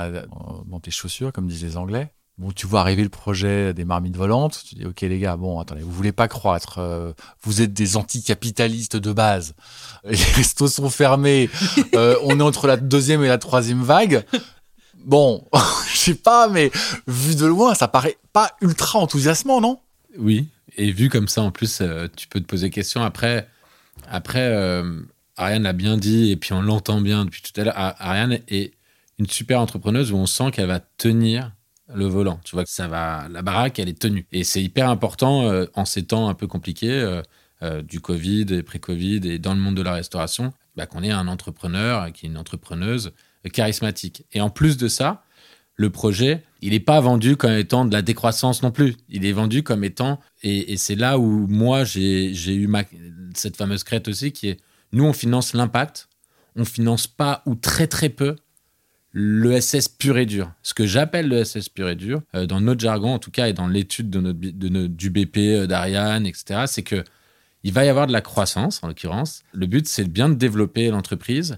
dans 0.65 0.79
tes 0.79 0.91
chaussures, 0.91 1.31
comme 1.31 1.47
disent 1.47 1.63
les 1.63 1.77
Anglais. 1.77 2.11
Bon, 2.37 2.51
tu 2.51 2.67
vois 2.67 2.81
arriver 2.81 3.03
le 3.03 3.09
projet 3.09 3.73
des 3.73 3.85
marmites 3.85 4.17
volantes, 4.17 4.61
tu 4.67 4.75
dis 4.75 4.85
ok 4.85 5.01
les 5.01 5.19
gars, 5.19 5.37
bon 5.37 5.57
attendez, 5.57 5.81
vous 5.81 5.91
voulez 5.91 6.11
pas 6.11 6.27
croître, 6.27 6.79
euh, 6.79 7.13
vous 7.43 7.61
êtes 7.61 7.71
des 7.71 7.95
anticapitalistes 7.95 8.97
de 8.97 9.13
base, 9.13 9.55
les 10.03 10.17
restos 10.17 10.67
sont 10.67 10.89
fermés, 10.89 11.49
euh, 11.93 12.17
on 12.23 12.37
est 12.37 12.43
entre 12.43 12.67
la 12.67 12.75
deuxième 12.75 13.23
et 13.23 13.29
la 13.29 13.37
troisième 13.37 13.83
vague. 13.83 14.25
Bon, 15.05 15.47
je 15.93 15.97
sais 15.97 16.15
pas, 16.15 16.49
mais 16.49 16.71
vu 17.07 17.35
de 17.35 17.45
loin, 17.45 17.73
ça 17.73 17.87
paraît 17.87 18.17
pas 18.33 18.51
ultra 18.59 18.99
enthousiasmant, 18.99 19.61
non? 19.61 19.79
Oui, 20.17 20.49
et 20.75 20.91
vu 20.91 21.07
comme 21.07 21.29
ça 21.29 21.41
en 21.41 21.51
plus, 21.51 21.79
euh, 21.79 22.07
tu 22.17 22.27
peux 22.27 22.41
te 22.41 22.45
poser 22.45 22.69
question 22.69 23.01
après. 23.01 23.47
Après, 24.09 24.53
Ariane 25.37 25.63
l'a 25.63 25.71
bien 25.71 25.95
dit, 25.95 26.31
et 26.31 26.35
puis 26.35 26.51
on 26.51 26.61
l'entend 26.61 26.99
bien 26.99 27.23
depuis 27.23 27.41
tout 27.41 27.59
à 27.61 27.63
l'heure. 27.63 27.73
Ariane 27.77 28.39
est 28.49 28.73
une 29.19 29.27
super 29.27 29.61
entrepreneuse 29.61 30.11
où 30.11 30.17
on 30.17 30.25
sent 30.25 30.51
qu'elle 30.51 30.67
va 30.67 30.81
tenir 30.81 31.53
le 31.93 32.05
volant. 32.05 32.39
Tu 32.43 32.55
vois 32.55 32.63
que 32.63 32.71
ça 32.71 32.87
va, 32.87 33.27
la 33.29 33.41
baraque, 33.41 33.79
elle 33.79 33.89
est 33.89 33.99
tenue. 33.99 34.27
Et 34.31 34.43
c'est 34.43 34.61
hyper 34.61 34.89
important 34.89 35.49
euh, 35.49 35.65
en 35.73 35.85
ces 35.85 36.03
temps 36.03 36.29
un 36.29 36.33
peu 36.33 36.47
compliqués 36.47 36.91
euh, 36.91 37.21
euh, 37.61 37.81
du 37.81 37.99
Covid 37.99 38.45
et 38.51 38.63
pré-Covid 38.63 39.21
et 39.25 39.39
dans 39.39 39.53
le 39.53 39.59
monde 39.59 39.75
de 39.75 39.81
la 39.81 39.93
restauration, 39.93 40.53
bah, 40.75 40.85
qu'on 40.85 41.03
ait 41.03 41.11
un 41.11 41.27
entrepreneur 41.27 42.11
qui 42.11 42.25
est 42.25 42.29
une 42.29 42.37
entrepreneuse 42.37 43.11
charismatique. 43.53 44.25
Et 44.33 44.41
en 44.41 44.49
plus 44.49 44.77
de 44.77 44.87
ça, 44.87 45.23
le 45.75 45.89
projet, 45.89 46.43
il 46.61 46.71
n'est 46.71 46.79
pas 46.79 46.99
vendu 47.01 47.35
comme 47.35 47.51
étant 47.51 47.85
de 47.85 47.93
la 47.93 48.01
décroissance 48.01 48.63
non 48.63 48.71
plus. 48.71 48.95
Il 49.09 49.25
est 49.25 49.33
vendu 49.33 49.61
comme 49.61 49.83
étant, 49.83 50.19
et, 50.41 50.77
c'est 50.77 50.95
là 50.95 51.19
où 51.19 51.47
moi 51.47 51.83
j'ai 51.83 52.31
eu 52.31 52.69
cette 53.35 53.57
fameuse 53.57 53.83
crête 53.83 54.07
aussi 54.07 54.31
qui 54.31 54.49
est, 54.49 54.59
nous 54.93 55.03
on 55.03 55.13
finance 55.13 55.53
l'impact, 55.53 56.07
on 56.55 56.63
finance 56.63 57.07
pas 57.07 57.43
ou 57.45 57.55
très 57.55 57.87
très 57.87 58.09
peu 58.09 58.37
l'ESS 59.15 59.87
pur 59.87 60.17
et 60.17 60.25
dur. 60.25 60.51
Ce 60.61 60.73
que 60.73 60.85
j'appelle 60.85 61.29
l'ESS 61.29 61.69
pur 61.69 61.87
et 61.89 61.95
dur, 61.95 62.21
euh, 62.35 62.45
dans 62.45 62.59
notre 62.59 62.81
jargon 62.81 63.13
en 63.13 63.19
tout 63.19 63.31
cas 63.31 63.47
et 63.47 63.53
dans 63.53 63.67
l'étude 63.67 64.09
de 64.09 64.87
du 64.87 65.09
BP, 65.09 65.37
euh, 65.37 65.67
d'Ariane, 65.67 66.27
etc., 66.27 66.65
c'est 66.67 66.83
que 66.83 67.03
il 67.63 67.73
va 67.73 67.83
y 67.83 67.89
avoir 67.89 68.05
de 68.05 68.11
la 68.11 68.21
croissance 68.21 68.83
en 68.83 68.87
l'occurrence. 68.87 69.41
Le 69.51 69.65
but, 69.65 69.87
c'est 69.87 70.07
bien 70.07 70.29
de 70.29 70.35
développer 70.35 70.91
l'entreprise 70.91 71.57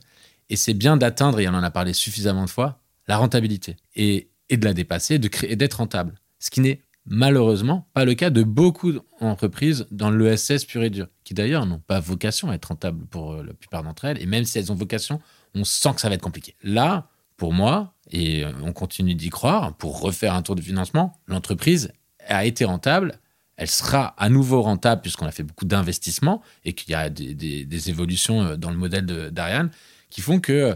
et 0.50 0.56
c'est 0.56 0.74
bien 0.74 0.96
d'atteindre, 0.96 1.42
et 1.42 1.50
on 1.50 1.54
en 1.54 1.64
a 1.64 1.72
parlé 1.72 1.92
suffisamment 1.92 2.46
de 2.46 2.50
fois, 2.50 2.80
la 3.10 3.18
rentabilité 3.18 3.76
et, 3.98 4.30
de 4.50 4.64
la 4.64 4.74
dépasser 4.74 5.20
de 5.20 5.28
créer, 5.28 5.52
et 5.52 5.56
d'être 5.58 5.76
rentable. 5.76 6.14
Ce 6.40 6.50
qui 6.50 6.62
n'est 6.62 6.82
malheureusement 7.06 7.90
pas 7.94 8.06
le 8.06 8.14
cas 8.14 8.30
de 8.30 8.44
beaucoup 8.44 8.94
d'entreprises 9.20 9.86
dans 9.92 10.10
l'ESS 10.10 10.64
pur 10.64 10.84
et 10.84 10.90
dur, 10.90 11.08
qui 11.26 11.34
d'ailleurs 11.34 11.66
n'ont 11.66 11.80
pas 11.80 12.00
vocation 12.00 12.52
à 12.52 12.56
être 12.56 12.66
rentables 12.66 13.06
pour 13.08 13.34
euh, 13.34 13.44
la 13.44 13.54
plupart 13.54 13.84
d'entre 13.84 14.06
elles. 14.06 14.22
Et 14.22 14.28
même 14.28 14.46
si 14.46 14.60
elles 14.60 14.72
ont 14.72 14.76
vocation, 14.76 15.20
on 15.56 15.66
sent 15.66 15.90
que 15.96 16.02
ça 16.02 16.08
va 16.08 16.16
être 16.16 16.22
compliqué. 16.22 16.56
Là, 16.64 17.10
pour 17.38 17.54
moi, 17.54 17.94
et 18.12 18.44
on 18.64 18.74
continue 18.74 19.16
d'y 19.16 19.30
croire, 19.30 19.76
pour 19.78 20.02
refaire 20.02 20.34
un 20.34 20.42
tour 20.42 20.56
de 20.56 20.62
financement, 20.62 21.20
l'entreprise 21.28 21.92
a 22.28 22.46
été 22.46 22.66
rentable, 22.66 23.20
elle 23.58 23.70
sera 23.70 24.08
à 24.18 24.30
nouveau 24.30 24.62
rentable 24.62 25.02
puisqu'on 25.02 25.26
a 25.26 25.32
fait 25.32 25.44
beaucoup 25.44 25.66
d'investissements 25.66 26.42
et 26.64 26.74
qu'il 26.74 26.92
y 26.92 26.96
a 26.96 27.10
des, 27.10 27.90
évolutions 27.90 28.44
euh, 28.44 28.56
dans 28.56 28.70
le 28.70 28.78
modèle 28.78 29.06
d'Ariane 29.06 29.72
qui 30.10 30.22
font 30.22 30.40
que, 30.40 30.76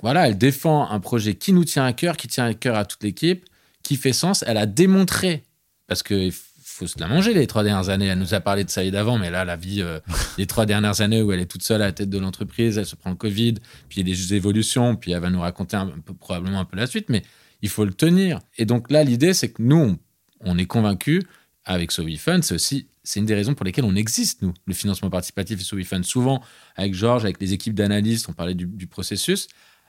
voilà, 0.00 0.26
elle 0.26 0.38
défend 0.38 0.90
un 0.90 0.98
projet 0.98 1.34
qui 1.34 1.52
nous 1.52 1.64
tient 1.64 1.84
à 1.84 1.92
cœur, 1.92 2.16
qui 2.16 2.26
tient 2.26 2.46
à 2.46 2.54
cœur 2.54 2.76
à 2.76 2.84
toute 2.84 3.02
l'équipe, 3.02 3.44
qui 3.82 3.96
fait 3.96 4.12
sens. 4.12 4.42
Elle 4.46 4.56
a 4.56 4.66
démontré, 4.66 5.44
parce 5.86 6.02
que 6.02 6.30
faut 6.72 6.86
se 6.86 6.98
la 6.98 7.06
manger 7.06 7.34
les 7.34 7.46
trois 7.46 7.62
dernières 7.62 7.88
années. 7.88 8.06
Elle 8.06 8.18
nous 8.18 8.34
a 8.34 8.40
parlé 8.40 8.64
de 8.64 8.70
ça 8.70 8.82
et 8.82 8.90
d'avant, 8.90 9.18
mais 9.18 9.30
là, 9.30 9.44
la 9.44 9.56
vie, 9.56 9.82
euh, 9.82 10.00
les 10.38 10.46
trois 10.46 10.66
dernières 10.66 11.00
années 11.00 11.22
où 11.22 11.32
elle 11.32 11.40
est 11.40 11.50
toute 11.50 11.62
seule 11.62 11.82
à 11.82 11.86
la 11.86 11.92
tête 11.92 12.10
de 12.10 12.18
l'entreprise, 12.18 12.78
elle 12.78 12.86
se 12.86 12.96
prend 12.96 13.10
le 13.10 13.16
Covid, 13.16 13.54
puis 13.88 14.00
il 14.00 14.08
y 14.08 14.12
a 14.12 14.14
des 14.14 14.34
évolutions, 14.34 14.96
puis 14.96 15.12
elle 15.12 15.20
va 15.20 15.30
nous 15.30 15.40
raconter 15.40 15.76
un 15.76 15.86
peu, 16.04 16.14
probablement 16.14 16.60
un 16.60 16.64
peu 16.64 16.76
la 16.76 16.86
suite, 16.86 17.08
mais 17.08 17.22
il 17.60 17.68
faut 17.68 17.84
le 17.84 17.92
tenir. 17.92 18.40
Et 18.58 18.64
donc 18.64 18.90
là, 18.90 19.04
l'idée, 19.04 19.34
c'est 19.34 19.50
que 19.50 19.62
nous, 19.62 19.96
on, 20.40 20.58
est 20.58 20.66
convaincus 20.66 21.22
avec 21.64 21.92
SoWeFund, 21.92 22.42
c'est 22.42 22.54
aussi 22.54 22.88
c'est 23.04 23.18
une 23.18 23.26
des 23.26 23.34
raisons 23.34 23.54
pour 23.54 23.64
lesquelles 23.64 23.84
on 23.84 23.96
existe, 23.96 24.42
nous, 24.42 24.54
le 24.64 24.74
financement 24.74 25.10
participatif 25.10 25.60
et 25.60 25.64
SoWeFund. 25.64 26.04
Souvent, 26.04 26.40
avec 26.76 26.94
Georges, 26.94 27.24
avec 27.24 27.40
les 27.40 27.52
équipes 27.52 27.74
d'analystes, 27.74 28.28
on 28.28 28.32
parlait 28.32 28.54
du, 28.54 28.86
processus. 28.86 29.48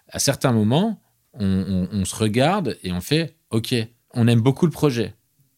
À 0.09 0.17
certains 0.17 0.51
moments, 0.51 0.99
on 1.33 2.05
se 2.05 2.15
regarde 2.15 2.77
et 2.81 2.91
on 2.91 3.01
fait 3.01 3.35
OK, 3.51 3.75
on 4.15 4.27
aime 4.27 4.41
beaucoup 4.41 4.65
le 4.65 4.71
projet 4.71 5.13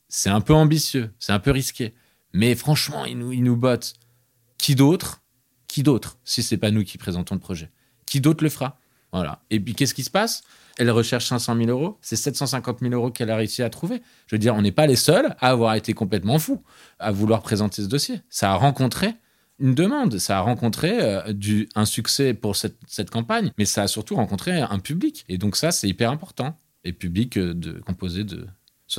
c'est 0.07 0.29
un 0.29 0.41
peu 0.41 0.53
ambitieux, 0.53 1.13
c'est 1.19 1.33
un 1.33 1.39
peu 1.39 1.51
risqué. 1.51 1.93
Mais 2.33 2.55
franchement, 2.55 3.05
ils 3.05 3.17
nous, 3.17 3.31
ils 3.31 3.43
nous 3.43 3.55
bottent. 3.57 3.93
Qui 4.57 4.75
d'autre? 4.75 5.21
Qui 5.67 5.83
d'autre? 5.83 6.17
Si 6.23 6.43
c'est 6.43 6.57
pas 6.57 6.71
nous 6.71 6.83
qui 6.83 6.97
présentons 6.97 7.35
le 7.35 7.41
projet. 7.41 7.71
Qui 8.05 8.21
d'autre 8.21 8.43
le 8.43 8.49
fera? 8.49 8.77
Voilà. 9.11 9.41
Et 9.49 9.59
puis 9.59 9.73
qu'est-ce 9.73 9.93
qui 9.93 10.03
se 10.03 10.09
passe? 10.09 10.43
Elle 10.77 10.91
recherche 10.91 11.25
500 11.27 11.55
000 11.55 11.69
euros. 11.69 11.97
C'est 12.01 12.17
750 12.17 12.79
000 12.81 12.93
euros 12.93 13.11
qu'elle 13.11 13.29
a 13.29 13.37
réussi 13.37 13.63
à 13.63 13.69
trouver. 13.69 14.01
Je 14.27 14.35
veux 14.35 14.39
dire, 14.39 14.53
on 14.55 14.61
n'est 14.61 14.73
pas 14.73 14.87
les 14.87 14.97
seuls 14.97 15.35
à 15.39 15.51
avoir 15.51 15.75
été 15.75 15.93
complètement 15.93 16.37
fous 16.37 16.61
à 16.99 17.11
vouloir 17.11 17.41
présenter 17.41 17.81
ce 17.81 17.87
dossier. 17.87 18.19
Ça 18.29 18.51
a 18.51 18.55
rencontré 18.55 19.15
une 19.59 19.73
demande, 19.73 20.17
ça 20.17 20.39
a 20.39 20.41
rencontré 20.41 21.01
euh, 21.01 21.31
du, 21.31 21.69
un 21.75 21.85
succès 21.85 22.33
pour 22.33 22.57
cette, 22.57 22.75
cette, 22.87 23.09
campagne, 23.09 23.53
mais 23.57 23.63
ça 23.63 23.83
a 23.83 23.87
surtout 23.87 24.15
rencontré 24.15 24.59
un 24.59 24.79
public. 24.79 25.23
Et 25.29 25.37
donc 25.37 25.55
ça, 25.55 25.71
c'est 25.71 25.87
hyper 25.87 26.11
important. 26.11 26.57
Et 26.83 26.91
public 26.91 27.37
euh, 27.37 27.53
de, 27.53 27.79
composé 27.79 28.25
de 28.25 28.45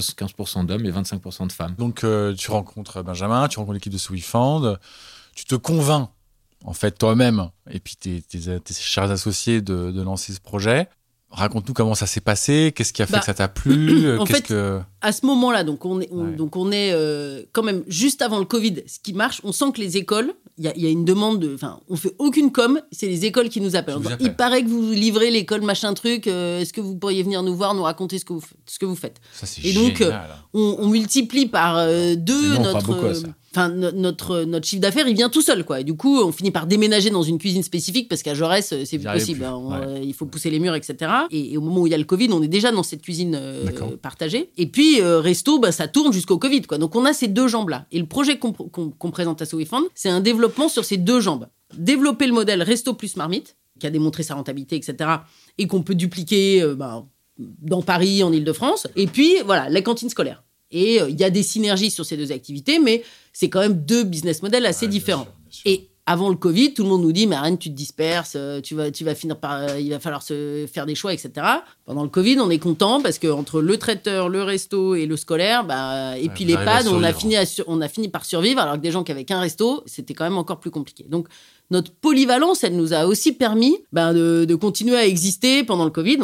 75% 0.01 0.66
d'hommes 0.66 0.84
et 0.84 0.90
25% 0.90 1.47
de 1.47 1.53
femmes. 1.53 1.74
Donc 1.76 2.05
euh, 2.05 2.34
tu 2.34 2.51
rencontres 2.51 3.03
Benjamin, 3.03 3.49
tu 3.49 3.59
rencontres 3.59 3.74
l'équipe 3.74 3.92
de 3.92 3.99
Sweetfund, 3.99 4.78
tu 5.34 5.44
te 5.44 5.55
convaincs 5.55 6.09
en 6.64 6.72
fait 6.72 6.92
toi-même 6.92 7.51
et 7.70 7.80
puis 7.80 7.97
tes, 7.97 8.22
chers 8.72 9.11
associés 9.11 9.61
de, 9.61 10.03
lancer 10.03 10.32
ce 10.32 10.40
projet. 10.40 10.88
Raconte-nous 11.30 11.74
comment 11.74 11.94
ça 11.94 12.06
s'est 12.06 12.20
passé, 12.20 12.72
qu'est-ce 12.74 12.92
qui 12.92 13.02
a 13.02 13.06
fait 13.06 13.14
bah, 13.14 13.18
que 13.18 13.24
ça 13.24 13.34
t'a 13.34 13.48
plu, 13.48 14.16
en 14.18 14.26
fait, 14.26 14.54
à 15.00 15.12
ce 15.12 15.26
moment-là, 15.26 15.64
donc 15.64 15.84
on 15.84 16.00
est, 16.00 16.10
donc 16.36 16.56
on 16.56 16.70
est 16.70 16.92
euh, 16.92 17.42
quand 17.52 17.64
même 17.64 17.82
juste 17.88 18.22
avant 18.22 18.38
le 18.38 18.44
Covid, 18.44 18.76
ce 18.86 19.00
qui 19.00 19.12
marche, 19.12 19.40
on 19.44 19.52
sent 19.52 19.72
que 19.74 19.80
les 19.80 19.96
écoles, 19.96 20.34
il 20.56 20.64
y, 20.64 20.86
a 20.86 20.88
une 20.88 21.04
demande 21.04 21.40
de, 21.40 21.54
enfin, 21.54 21.80
on 21.90 21.96
fait 21.96 22.14
aucune 22.18 22.50
com, 22.50 22.80
c'est 22.90 23.08
les 23.08 23.26
écoles 23.26 23.50
qui 23.50 23.60
nous 23.60 23.76
appellent. 23.76 23.98
il 24.20 24.34
paraît 24.34 24.62
que 24.62 24.68
vous 24.68 24.92
livrez 24.92 25.30
l'école 25.30 25.62
machin 25.62 25.92
truc, 25.94 26.28
euh, 26.28 26.60
est-ce 26.60 26.72
que 26.72 26.80
vous 26.80 26.96
pourriez 26.96 27.22
venir 27.22 27.42
nous 27.42 27.54
voir, 27.54 27.74
nous 27.74 27.82
raconter 27.82 28.18
ce 28.18 28.24
que 28.24 28.32
vous, 28.32 28.42
ce 28.64 28.78
que 28.78 28.86
vous 28.86 28.96
faites? 28.96 29.20
Ça, 29.34 29.46
Et 29.62 29.74
donc, 29.74 30.00
euh, 30.00 30.12
on, 30.54 30.88
multiplie 30.88 31.46
par 31.46 31.86
deux 32.16 32.56
notre 32.58 32.94
enfin 33.57 33.70
notre 33.70 34.42
notre 34.42 34.66
chiffre 34.66 34.82
d'affaires 34.82 35.09
il 35.09 35.14
vient 35.14 35.28
tout 35.28 35.40
seul 35.40 35.64
quoi. 35.64 35.80
Et 35.80 35.84
du 35.84 35.94
coup 35.94 36.20
on 36.20 36.32
finit 36.32 36.50
par 36.50 36.66
déménager 36.66 37.11
dans 37.11 37.22
une 37.22 37.38
cuisine 37.38 37.62
spécifique 37.62 38.09
parce 38.09 38.22
qu'à 38.22 38.34
Jaurès 38.34 38.72
euh, 38.72 38.84
c'est 38.84 38.98
possible 38.98 39.44
hein. 39.44 39.80
euh, 39.82 40.00
il 40.02 40.12
faut 40.14 40.26
pousser 40.26 40.50
les 40.50 40.59
murs 40.59 40.74
etc 40.74 41.11
et, 41.30 41.57
au 41.57 41.61
moment 41.61 41.80
où 41.82 41.86
il 41.86 41.90
y 41.90 41.94
a 41.94 41.98
le 41.98 42.04
Covid 42.04 42.28
on 42.32 42.42
est 42.42 42.48
déjà 42.48 42.70
dans 42.70 42.82
cette 42.82 43.02
cuisine 43.02 43.34
euh, 43.34 43.64
partagée. 44.00 44.50
Et 44.59 44.66
puis 44.66 45.00
resto 45.00 45.59
bah, 45.59 45.72
ça 45.72 45.88
tourne 45.88 46.12
jusqu'au 46.12 46.38
Covid 46.38 46.62
quoi. 46.62 46.78
Donc 46.78 46.94
on 46.94 47.04
a 47.04 47.12
ces 47.12 47.28
deux 47.28 47.48
jambes 47.48 47.70
là 47.70 47.86
et 47.90 47.98
le 47.98 48.07
projet 48.07 48.38
qu'on 48.38 49.11
présente 49.11 49.40
à 49.42 49.46
SoWeFund 49.46 49.86
c'est 49.94 50.11
un 50.11 50.20
développement 50.20 50.68
sur 50.68 50.84
ces 50.84 50.98
deux 50.98 51.20
jambes. 51.20 51.48
Développer 51.76 52.26
le 52.26 52.32
modèle 52.32 52.62
resto 52.62 52.94
plus 52.94 53.16
marmite 53.16 53.57
qui 53.80 53.86
a 53.86 53.90
démontré 53.90 54.22
sa 54.22 54.34
rentabilité 54.34 54.76
etc 54.76 55.11
et 55.59 55.66
qu'on 55.66 55.82
peut 55.82 55.94
dupliquer 55.94 56.64
bah, 56.76 57.07
dans 57.38 57.82
Paris 57.82 58.22
en 58.22 58.32
Ile-de-France 58.32 58.86
et 58.96 59.07
puis 59.07 59.34
voilà 59.44 59.68
la 59.68 59.82
cantine 59.82 60.09
scolaire 60.09 60.45
et 60.70 61.00
il 61.08 61.18
y 61.18 61.24
a 61.24 61.30
des 61.30 61.42
synergies 61.42 61.90
sur 61.90 62.04
ces 62.04 62.16
deux 62.16 62.32
activités, 62.32 62.78
mais 62.78 63.02
c'est 63.32 63.48
quand 63.48 63.60
même 63.60 63.84
deux 63.84 64.04
business 64.04 64.42
models 64.42 64.66
assez 64.66 64.88
différents. 64.88 65.28
Et 65.64 65.88
avant 66.08 66.28
le 66.28 66.36
Covid, 66.36 66.72
tout 66.72 66.84
le 66.84 66.88
monde 66.88 67.02
nous 67.02 67.12
dit, 67.12 67.26
mais 67.26 67.34
Arène, 67.34 67.58
tu 67.58 67.68
te 67.68 67.74
disperses, 67.74 68.34
euh, 68.36 68.60
tu 68.60 68.76
vas, 68.76 68.92
tu 68.92 69.02
vas 69.02 69.16
finir 69.16 69.36
par, 69.36 69.60
euh, 69.60 69.80
il 69.80 69.90
va 69.90 69.98
falloir 69.98 70.22
se 70.22 70.66
faire 70.72 70.86
des 70.86 70.94
choix, 70.94 71.12
etc. 71.12 71.32
Pendant 71.84 72.04
le 72.04 72.08
Covid, 72.08 72.38
on 72.38 72.48
est 72.48 72.60
content 72.60 73.02
parce 73.02 73.18
que 73.18 73.26
entre 73.26 73.60
le 73.60 73.76
traiteur, 73.76 74.28
le 74.28 74.44
resto 74.44 74.94
et 74.94 75.06
le 75.06 75.16
scolaire, 75.16 75.64
bah, 75.64 76.16
et 76.16 76.22
Ouais, 76.22 76.28
puis 76.32 76.44
les 76.44 76.54
pads, 76.54 76.86
on 76.86 77.02
a 77.02 77.12
fini, 77.12 77.36
à 77.36 77.42
on 77.66 77.80
a 77.80 77.88
fini 77.88 78.08
par 78.08 78.24
survivre, 78.24 78.60
alors 78.60 78.74
que 78.74 78.80
des 78.80 78.92
gens 78.92 79.02
qui 79.02 79.10
avaient 79.10 79.24
qu'un 79.24 79.40
resto, 79.40 79.82
c'était 79.86 80.14
quand 80.14 80.24
même 80.24 80.38
encore 80.38 80.60
plus 80.60 80.70
compliqué. 80.70 81.04
Donc 81.08 81.26
notre 81.72 81.90
polyvalence, 81.90 82.62
elle 82.62 82.76
nous 82.76 82.92
a 82.92 83.06
aussi 83.06 83.32
permis 83.32 83.76
de, 83.92 84.44
de 84.44 84.54
continuer 84.54 84.96
à 84.96 85.06
exister 85.06 85.64
pendant 85.64 85.84
le 85.84 85.90
Covid. 85.90 86.18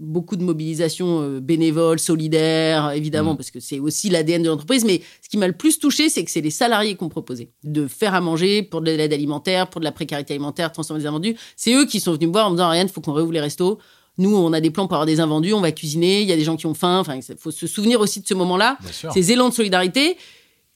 Beaucoup 0.00 0.36
de 0.36 0.42
mobilisation 0.42 1.20
euh, 1.22 1.40
bénévole, 1.40 1.98
solidaire, 1.98 2.92
évidemment, 2.92 3.34
Mm. 3.34 3.36
parce 3.36 3.50
que 3.50 3.60
c'est 3.60 3.78
aussi 3.80 4.08
l'ADN 4.10 4.42
de 4.42 4.48
l'entreprise. 4.48 4.84
Mais 4.84 5.00
ce 5.22 5.28
qui 5.28 5.36
m'a 5.36 5.46
le 5.46 5.52
plus 5.52 5.78
touché, 5.78 6.08
c'est 6.08 6.24
que 6.24 6.30
c'est 6.30 6.40
les 6.40 6.50
salariés 6.50 6.94
qu'on 6.94 7.08
proposait 7.08 7.50
de 7.64 7.86
faire 7.86 8.14
à 8.14 8.20
manger 8.20 8.62
pour 8.62 8.80
de 8.80 8.90
l'aide 8.90 9.12
alimentaire, 9.12 9.68
pour 9.68 9.80
de 9.80 9.84
la 9.84 9.92
précarité 9.92 10.34
alimentaire, 10.34 10.70
transformer 10.72 11.02
des 11.02 11.08
invendus. 11.08 11.36
C'est 11.56 11.74
eux 11.74 11.84
qui 11.86 12.00
sont 12.00 12.12
venus 12.12 12.28
me 12.28 12.32
voir 12.32 12.46
en 12.46 12.50
me 12.50 12.56
disant 12.56 12.66
Ariane, 12.66 12.86
il 12.86 12.92
faut 12.92 13.00
qu'on 13.00 13.12
réouvre 13.12 13.32
les 13.32 13.40
restos. 13.40 13.78
Nous, 14.18 14.34
on 14.36 14.52
a 14.52 14.60
des 14.60 14.70
plans 14.70 14.86
pour 14.88 14.94
avoir 14.96 15.06
des 15.06 15.20
invendus, 15.20 15.52
on 15.52 15.60
va 15.60 15.70
cuisiner, 15.70 16.22
il 16.22 16.28
y 16.28 16.32
a 16.32 16.36
des 16.36 16.42
gens 16.42 16.56
qui 16.56 16.66
ont 16.66 16.74
faim. 16.74 16.98
Enfin, 16.98 17.14
il 17.16 17.36
faut 17.38 17.52
se 17.52 17.68
souvenir 17.68 18.00
aussi 18.00 18.20
de 18.20 18.26
ce 18.26 18.34
moment-là 18.34 18.76
ces 19.12 19.30
élans 19.32 19.48
de 19.48 19.54
solidarité. 19.54 20.16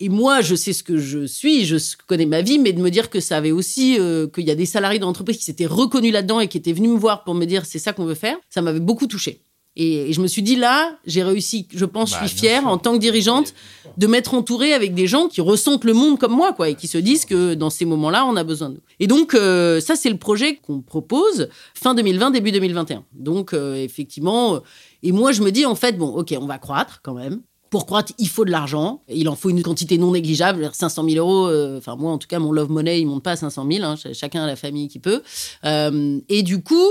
Et 0.04 0.08
moi, 0.08 0.40
je 0.40 0.56
sais 0.56 0.72
ce 0.72 0.82
que 0.82 0.96
je 0.98 1.24
suis, 1.26 1.64
je 1.64 1.76
connais 2.08 2.26
ma 2.26 2.40
vie, 2.42 2.58
mais 2.58 2.72
de 2.72 2.80
me 2.82 2.90
dire 2.90 3.08
que 3.08 3.20
ça 3.20 3.36
avait 3.36 3.52
aussi, 3.52 3.98
euh, 4.00 4.26
qu'il 4.26 4.44
y 4.44 4.50
a 4.50 4.56
des 4.56 4.66
salariés 4.66 4.98
de 4.98 5.04
l'entreprise 5.04 5.36
qui 5.38 5.44
s'étaient 5.44 5.64
reconnus 5.66 6.12
là-dedans 6.12 6.40
et 6.40 6.48
qui 6.48 6.58
étaient 6.58 6.72
venus 6.72 6.90
me 6.90 6.98
voir 6.98 7.22
pour 7.22 7.34
me 7.34 7.44
dire 7.44 7.64
c'est 7.66 7.78
ça 7.78 7.92
qu'on 7.92 8.04
veut 8.04 8.16
faire, 8.16 8.36
ça 8.50 8.62
m'avait 8.62 8.80
beaucoup 8.80 9.06
touché. 9.06 9.42
Et, 9.76 10.10
et 10.10 10.12
je 10.12 10.20
me 10.20 10.26
suis 10.26 10.42
dit 10.42 10.56
là, 10.56 10.98
j'ai 11.06 11.22
réussi, 11.22 11.68
je 11.72 11.84
pense, 11.84 12.10
Bah, 12.10 12.18
je 12.22 12.26
suis 12.28 12.36
fière 12.36 12.62
sûr. 12.62 12.68
en 12.68 12.78
tant 12.78 12.94
que 12.94 12.98
dirigeante 12.98 13.54
de 13.96 14.06
m'être 14.08 14.34
entourée 14.34 14.74
avec 14.74 14.92
des 14.92 15.06
gens 15.06 15.28
qui 15.28 15.40
ressentent 15.40 15.84
le 15.84 15.94
monde 15.94 16.18
comme 16.18 16.32
moi, 16.34 16.52
quoi, 16.52 16.68
et 16.68 16.74
qui 16.74 16.88
se 16.88 16.98
disent 16.98 17.24
que 17.24 17.54
dans 17.54 17.70
ces 17.70 17.84
moments-là, 17.84 18.26
on 18.26 18.34
a 18.36 18.42
besoin 18.44 18.70
d'eux. 18.70 18.82
Et 19.00 19.06
donc, 19.06 19.34
euh, 19.34 19.80
ça, 19.80 19.94
c'est 19.96 20.10
le 20.10 20.18
projet 20.18 20.56
qu'on 20.56 20.80
propose 20.82 21.48
fin 21.74 21.94
2020, 21.94 22.32
début 22.32 22.50
2021. 22.52 23.04
Donc, 23.14 23.54
euh, 23.54 23.76
effectivement, 23.76 24.60
et 25.04 25.12
moi, 25.12 25.30
je 25.32 25.42
me 25.42 25.50
dis 25.50 25.64
en 25.64 25.74
fait, 25.76 25.96
bon, 25.96 26.08
ok, 26.08 26.34
on 26.40 26.46
va 26.46 26.58
croître 26.58 27.00
quand 27.02 27.14
même. 27.14 27.40
Pour 27.72 27.86
croître, 27.86 28.12
il 28.18 28.28
faut 28.28 28.44
de 28.44 28.50
l'argent. 28.50 29.02
Il 29.08 29.30
en 29.30 29.34
faut 29.34 29.48
une 29.48 29.62
quantité 29.62 29.96
non 29.96 30.10
négligeable. 30.12 30.70
500 30.74 31.08
000 31.08 31.16
euros. 31.26 31.46
euh, 31.48 31.78
Enfin, 31.78 31.96
moi, 31.96 32.12
en 32.12 32.18
tout 32.18 32.28
cas, 32.28 32.38
mon 32.38 32.52
love 32.52 32.70
money, 32.70 33.00
il 33.00 33.06
monte 33.06 33.22
pas 33.22 33.30
à 33.32 33.36
500 33.36 33.66
000. 33.68 33.82
hein, 33.84 33.96
ch- 33.96 34.14
chacun 34.14 34.42
a 34.42 34.46
la 34.46 34.56
famille 34.56 34.88
qui 34.88 34.98
peut. 34.98 35.22
Euh, 35.64 36.20
et 36.28 36.42
du 36.42 36.62
coup, 36.62 36.86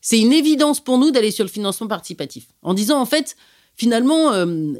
c'est 0.00 0.18
une 0.18 0.32
évidence 0.32 0.80
pour 0.80 0.96
nous 0.96 1.10
d'aller 1.10 1.30
sur 1.30 1.44
le 1.44 1.50
financement 1.50 1.86
participatif. 1.86 2.46
En 2.62 2.72
disant, 2.72 2.98
en 2.98 3.04
fait, 3.04 3.36
finalement, 3.76 4.32
euh, 4.32 4.72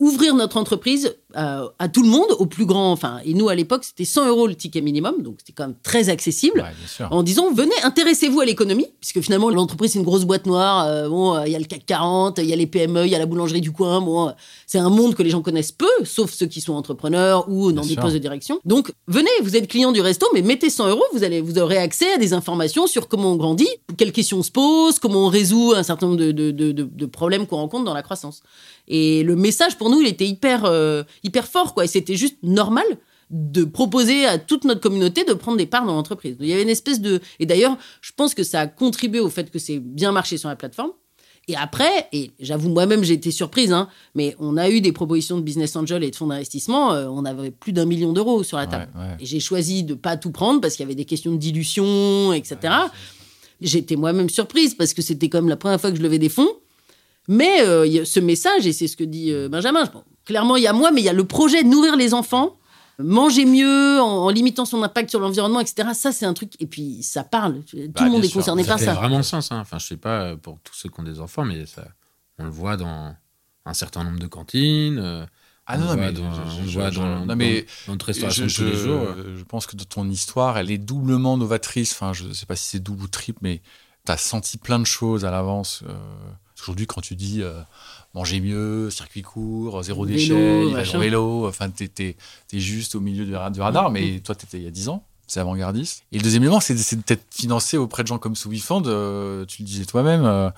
ouvrir 0.00 0.34
notre 0.34 0.56
entreprise 0.56 1.14
à, 1.34 1.64
à 1.78 1.88
tout 1.88 2.02
le 2.02 2.08
monde, 2.08 2.28
au 2.38 2.46
plus 2.46 2.66
grand. 2.66 2.92
Enfin, 2.92 3.20
et 3.24 3.34
nous, 3.34 3.48
à 3.48 3.54
l'époque, 3.54 3.84
c'était 3.84 4.04
100 4.04 4.28
euros 4.28 4.46
le 4.46 4.54
ticket 4.54 4.80
minimum. 4.80 5.22
Donc, 5.22 5.36
c'était 5.38 5.52
quand 5.52 5.66
même 5.68 5.76
très 5.82 6.08
accessible 6.08 6.60
Ouais, 6.62 7.06
en 7.10 7.22
disant 7.22 7.52
venez 7.52 7.72
intéressez-vous 7.82 8.40
à 8.40 8.44
l'économie 8.44 8.86
puisque 9.00 9.20
finalement 9.20 9.50
l'entreprise 9.50 9.92
c'est 9.92 9.98
une 9.98 10.04
grosse 10.04 10.24
boîte 10.24 10.46
noire 10.46 10.86
euh, 10.86 11.08
bon 11.08 11.34
euh, 11.34 11.42
il 11.46 11.52
y 11.52 11.56
a 11.56 11.58
le 11.58 11.64
CAC 11.64 11.84
40 11.86 12.38
il 12.38 12.46
y 12.46 12.52
a 12.52 12.56
les 12.56 12.66
PME 12.66 13.04
il 13.06 13.10
y 13.10 13.14
a 13.14 13.18
la 13.18 13.26
boulangerie 13.26 13.60
du 13.60 13.72
coin 13.72 14.00
bon 14.00 14.28
euh, 14.28 14.32
c'est 14.66 14.78
un 14.78 14.88
monde 14.90 15.14
que 15.14 15.22
les 15.22 15.30
gens 15.30 15.40
connaissent 15.42 15.72
peu 15.72 15.88
sauf 16.04 16.32
ceux 16.32 16.46
qui 16.46 16.60
sont 16.60 16.74
entrepreneurs 16.74 17.48
ou 17.48 17.72
dans 17.72 17.80
Bien 17.82 17.88
des 17.88 17.94
sûr. 17.94 18.02
postes 18.02 18.14
de 18.14 18.18
direction 18.20 18.60
donc 18.64 18.92
venez 19.08 19.30
vous 19.42 19.56
êtes 19.56 19.68
client 19.68 19.92
du 19.92 20.00
resto 20.00 20.26
mais 20.34 20.42
mettez 20.42 20.70
100 20.70 20.88
euros 20.88 21.02
vous 21.12 21.24
allez 21.24 21.40
vous 21.40 21.58
aurez 21.58 21.78
accès 21.78 22.12
à 22.12 22.18
des 22.18 22.32
informations 22.32 22.86
sur 22.86 23.08
comment 23.08 23.32
on 23.32 23.36
grandit 23.36 23.68
quelles 23.96 24.12
questions 24.12 24.38
on 24.38 24.42
se 24.42 24.50
pose 24.50 24.98
comment 24.98 25.24
on 25.26 25.28
résout 25.28 25.72
un 25.74 25.82
certain 25.82 26.06
nombre 26.06 26.18
de, 26.18 26.32
de, 26.32 26.50
de- 26.50 26.72
de- 26.72 26.88
de 26.92 27.06
problèmes 27.06 27.46
qu'on 27.46 27.56
rencontre 27.56 27.84
dans 27.84 27.94
la 27.94 28.02
croissance 28.02 28.42
et 28.92 29.24
le 29.24 29.34
message 29.34 29.76
pour 29.78 29.90
nous 29.90 30.00
il 30.00 30.06
était 30.06 30.26
hyper 30.26 30.64
euh, 30.64 31.02
hyper 31.24 31.48
fort 31.48 31.74
quoi 31.74 31.84
et 31.84 31.88
c'était 31.88 32.16
juste 32.16 32.36
normal 32.42 32.84
de 33.30 33.64
proposer 33.64 34.26
à 34.26 34.38
toute 34.38 34.64
notre 34.64 34.80
communauté 34.80 35.24
de 35.24 35.32
prendre 35.32 35.56
des 35.56 35.66
parts 35.66 35.86
dans 35.86 35.94
l'entreprise. 35.94 36.36
Il 36.38 36.46
y 36.46 36.52
avait 36.52 36.62
une 36.62 36.68
espèce 36.68 37.00
de... 37.00 37.18
Et 37.40 37.46
d'ailleurs, 37.46 37.78
je 38.02 38.12
pense 38.14 38.34
que 38.34 38.44
ça 38.44 38.60
a 38.60 38.66
contribué 38.66 39.20
au 39.20 39.30
fait 39.30 39.50
que 39.50 39.58
c'est 39.58 39.78
bien 39.78 40.12
marché 40.12 40.36
sur 40.36 40.50
la 40.50 40.56
plateforme. 40.56 40.90
Et 41.48 41.56
après, 41.56 42.08
et 42.12 42.30
j'avoue 42.38 42.68
moi-même 42.68 43.02
j'ai 43.02 43.14
été 43.14 43.32
surprise, 43.32 43.72
hein, 43.72 43.88
mais 44.14 44.36
on 44.38 44.56
a 44.56 44.70
eu 44.70 44.80
des 44.80 44.92
propositions 44.92 45.38
de 45.38 45.42
business 45.42 45.74
angel 45.74 46.04
et 46.04 46.10
de 46.10 46.14
fonds 46.14 46.28
d'investissement, 46.28 46.92
euh, 46.92 47.08
on 47.08 47.24
avait 47.24 47.50
plus 47.50 47.72
d'un 47.72 47.84
million 47.84 48.12
d'euros 48.12 48.44
sur 48.44 48.58
la 48.58 48.68
table. 48.68 48.88
Ouais, 48.94 49.00
ouais. 49.00 49.16
Et 49.18 49.26
j'ai 49.26 49.40
choisi 49.40 49.82
de 49.82 49.94
pas 49.94 50.16
tout 50.16 50.30
prendre 50.30 50.60
parce 50.60 50.76
qu'il 50.76 50.84
y 50.84 50.86
avait 50.86 50.94
des 50.94 51.04
questions 51.04 51.32
de 51.32 51.38
dilution, 51.38 52.32
etc. 52.32 52.74
J'étais 53.60 53.96
moi-même 53.96 54.30
surprise 54.30 54.74
parce 54.74 54.94
que 54.94 55.02
c'était 55.02 55.28
comme 55.28 55.48
la 55.48 55.56
première 55.56 55.80
fois 55.80 55.90
que 55.90 55.96
je 55.96 56.02
levais 56.02 56.20
des 56.20 56.28
fonds. 56.28 56.50
Mais 57.28 57.60
euh, 57.62 57.86
il 57.86 57.92
y 57.92 58.00
a 58.00 58.04
ce 58.04 58.20
message, 58.20 58.66
et 58.66 58.72
c'est 58.72 58.88
ce 58.88 58.96
que 58.96 59.04
dit 59.04 59.30
euh, 59.32 59.48
Benjamin, 59.48 59.84
bon, 59.84 60.02
clairement 60.24 60.56
il 60.56 60.62
y 60.62 60.66
a 60.66 60.72
moi, 60.72 60.90
mais 60.90 61.00
il 61.00 61.04
y 61.04 61.08
a 61.08 61.12
le 61.12 61.24
projet 61.24 61.62
de 61.62 61.68
nourrir 61.68 61.96
les 61.96 62.14
enfants, 62.14 62.56
manger 62.98 63.44
mieux 63.44 64.00
en, 64.00 64.24
en 64.26 64.28
limitant 64.30 64.64
son 64.64 64.82
impact 64.82 65.10
sur 65.10 65.20
l'environnement, 65.20 65.60
etc. 65.60 65.90
Ça, 65.94 66.10
c'est 66.12 66.26
un 66.26 66.34
truc, 66.34 66.52
et 66.60 66.66
puis 66.66 67.02
ça 67.02 67.22
parle. 67.24 67.62
Tout 67.64 67.76
Bah, 67.90 68.04
le 68.04 68.10
monde 68.10 68.20
bien 68.20 68.28
est 68.28 68.32
sûr. 68.32 68.40
concerné 68.40 68.62
Ça 68.64 68.68
par 68.70 68.78
fait 68.80 68.84
ça. 68.86 68.94
vraiment 68.94 69.22
sens. 69.22 69.52
hein. 69.52 69.60
Enfin, 69.60 69.78
je 69.78 69.86
sais 69.86 69.96
pas 69.96 70.22
euh, 70.22 70.36
pour 70.36 70.58
tous 70.64 70.74
ceux 70.74 70.88
qui 70.88 71.00
ont 71.00 71.04
des 71.04 71.20
enfants, 71.20 71.44
mais 71.44 71.64
ça, 71.66 71.84
on 72.38 72.44
le 72.44 72.50
voit 72.50 72.76
dans 72.76 73.14
un 73.64 73.74
certain 73.74 74.02
nombre 74.04 74.18
de 74.18 74.26
cantines. 74.26 74.98
euh, 74.98 75.24
Ah 75.66 75.76
on 75.76 75.78
non, 75.78 75.84
le 75.84 75.90
non, 75.90 75.94
voit 75.94 76.90
mais 76.90 76.98
on 77.22 77.36
mais 77.36 77.66
notre 77.86 78.06
restauration 78.06 78.48
je, 78.48 78.50
de 78.50 78.54
tous 78.56 78.64
les 78.72 78.76
je- 78.76 78.84
jours. 78.84 79.06
je 79.36 79.44
pense 79.44 79.66
que 79.66 79.76
ton 79.76 80.08
histoire, 80.10 80.58
elle 80.58 80.72
est 80.72 80.78
doublement 80.78 81.36
novatrice. 81.36 81.92
Enfin, 81.92 82.12
je 82.12 82.24
ne 82.24 82.32
sais 82.32 82.46
pas 82.46 82.56
si 82.56 82.64
c'est 82.66 82.80
double 82.80 83.04
ou 83.04 83.08
triple, 83.08 83.38
mais 83.42 83.62
tu 84.04 84.10
as 84.10 84.16
senti 84.16 84.58
plein 84.58 84.80
de 84.80 84.86
choses 84.86 85.24
à 85.24 85.30
l'avance. 85.30 85.82
euh, 85.88 85.94
Aujourd'hui, 86.62 86.86
quand 86.86 87.00
tu 87.00 87.16
dis 87.16 87.42
euh, 87.42 87.60
manger 88.14 88.40
mieux, 88.40 88.88
circuit 88.90 89.22
court, 89.22 89.82
zéro 89.82 90.04
Vélo, 90.04 90.16
déchet, 90.16 90.70
vélo, 91.00 91.48
enfin, 91.48 91.68
tu 91.70 91.90
es, 91.98 92.16
juste 92.60 92.94
au 92.94 93.00
milieu 93.00 93.24
du, 93.24 93.34
ra- 93.34 93.50
du 93.50 93.60
radar, 93.60 93.90
mais 93.90 94.20
toi, 94.20 94.34
tu 94.36 94.46
étais 94.46 94.58
il 94.58 94.64
y 94.64 94.66
a 94.68 94.70
10 94.70 94.88
ans. 94.88 95.04
C'est 95.32 95.40
avant-gardiste. 95.40 96.04
Et 96.12 96.18
le 96.18 96.24
deuxième 96.24 96.42
élément, 96.42 96.60
c'est 96.60 96.74
d'être 97.06 97.24
financé 97.30 97.78
auprès 97.78 98.02
de 98.02 98.08
gens 98.08 98.18
comme 98.18 98.36
Souvifund. 98.36 98.86
Euh, 98.86 99.46
tu 99.46 99.62
le 99.62 99.66
disais 99.66 99.86
toi-même, 99.86 100.26
euh, 100.26 100.50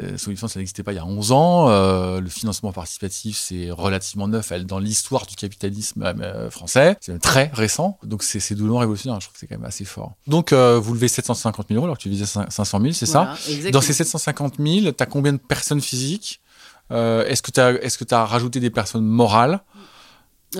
euh, 0.00 0.16
ça 0.16 0.30
n'existait 0.58 0.82
pas 0.82 0.92
il 0.92 0.94
y 0.94 0.98
a 0.98 1.04
11 1.04 1.32
ans. 1.32 1.68
Euh, 1.68 2.22
le 2.22 2.30
financement 2.30 2.72
participatif, 2.72 3.36
c'est 3.36 3.70
relativement 3.70 4.26
neuf 4.26 4.50
dans 4.62 4.78
l'histoire 4.78 5.26
du 5.26 5.36
capitalisme 5.36 6.02
euh, 6.02 6.48
français. 6.48 6.96
C'est 7.02 7.12
même 7.12 7.20
très 7.20 7.50
récent. 7.52 7.98
Donc, 8.02 8.22
c'est 8.22 8.54
doublement 8.54 8.78
révolutionnaire. 8.78 9.20
Je 9.20 9.26
trouve 9.26 9.34
que 9.34 9.40
c'est 9.40 9.46
quand 9.46 9.58
même 9.58 9.66
assez 9.68 9.84
fort. 9.84 10.14
Donc, 10.26 10.54
vous 10.54 10.94
levez 10.94 11.08
750 11.08 11.66
000 11.68 11.76
euros 11.76 11.84
alors 11.84 11.98
que 11.98 12.02
tu 12.02 12.08
visais 12.08 12.24
500 12.24 12.80
000, 12.80 12.92
c'est 12.94 13.04
ça? 13.04 13.34
Exactement. 13.46 13.72
Dans 13.72 13.80
ces 13.82 13.92
750 13.92 14.54
000, 14.58 14.92
tu 14.92 15.02
as 15.02 15.04
combien 15.04 15.34
de 15.34 15.38
personnes 15.38 15.82
physiques? 15.82 16.40
Est-ce 16.90 17.42
que 17.42 17.50
tu 17.50 17.60
as, 17.60 17.72
est 17.72 18.12
as 18.14 18.24
rajouté 18.24 18.58
des 18.58 18.70
personnes 18.70 19.04
morales? 19.04 19.60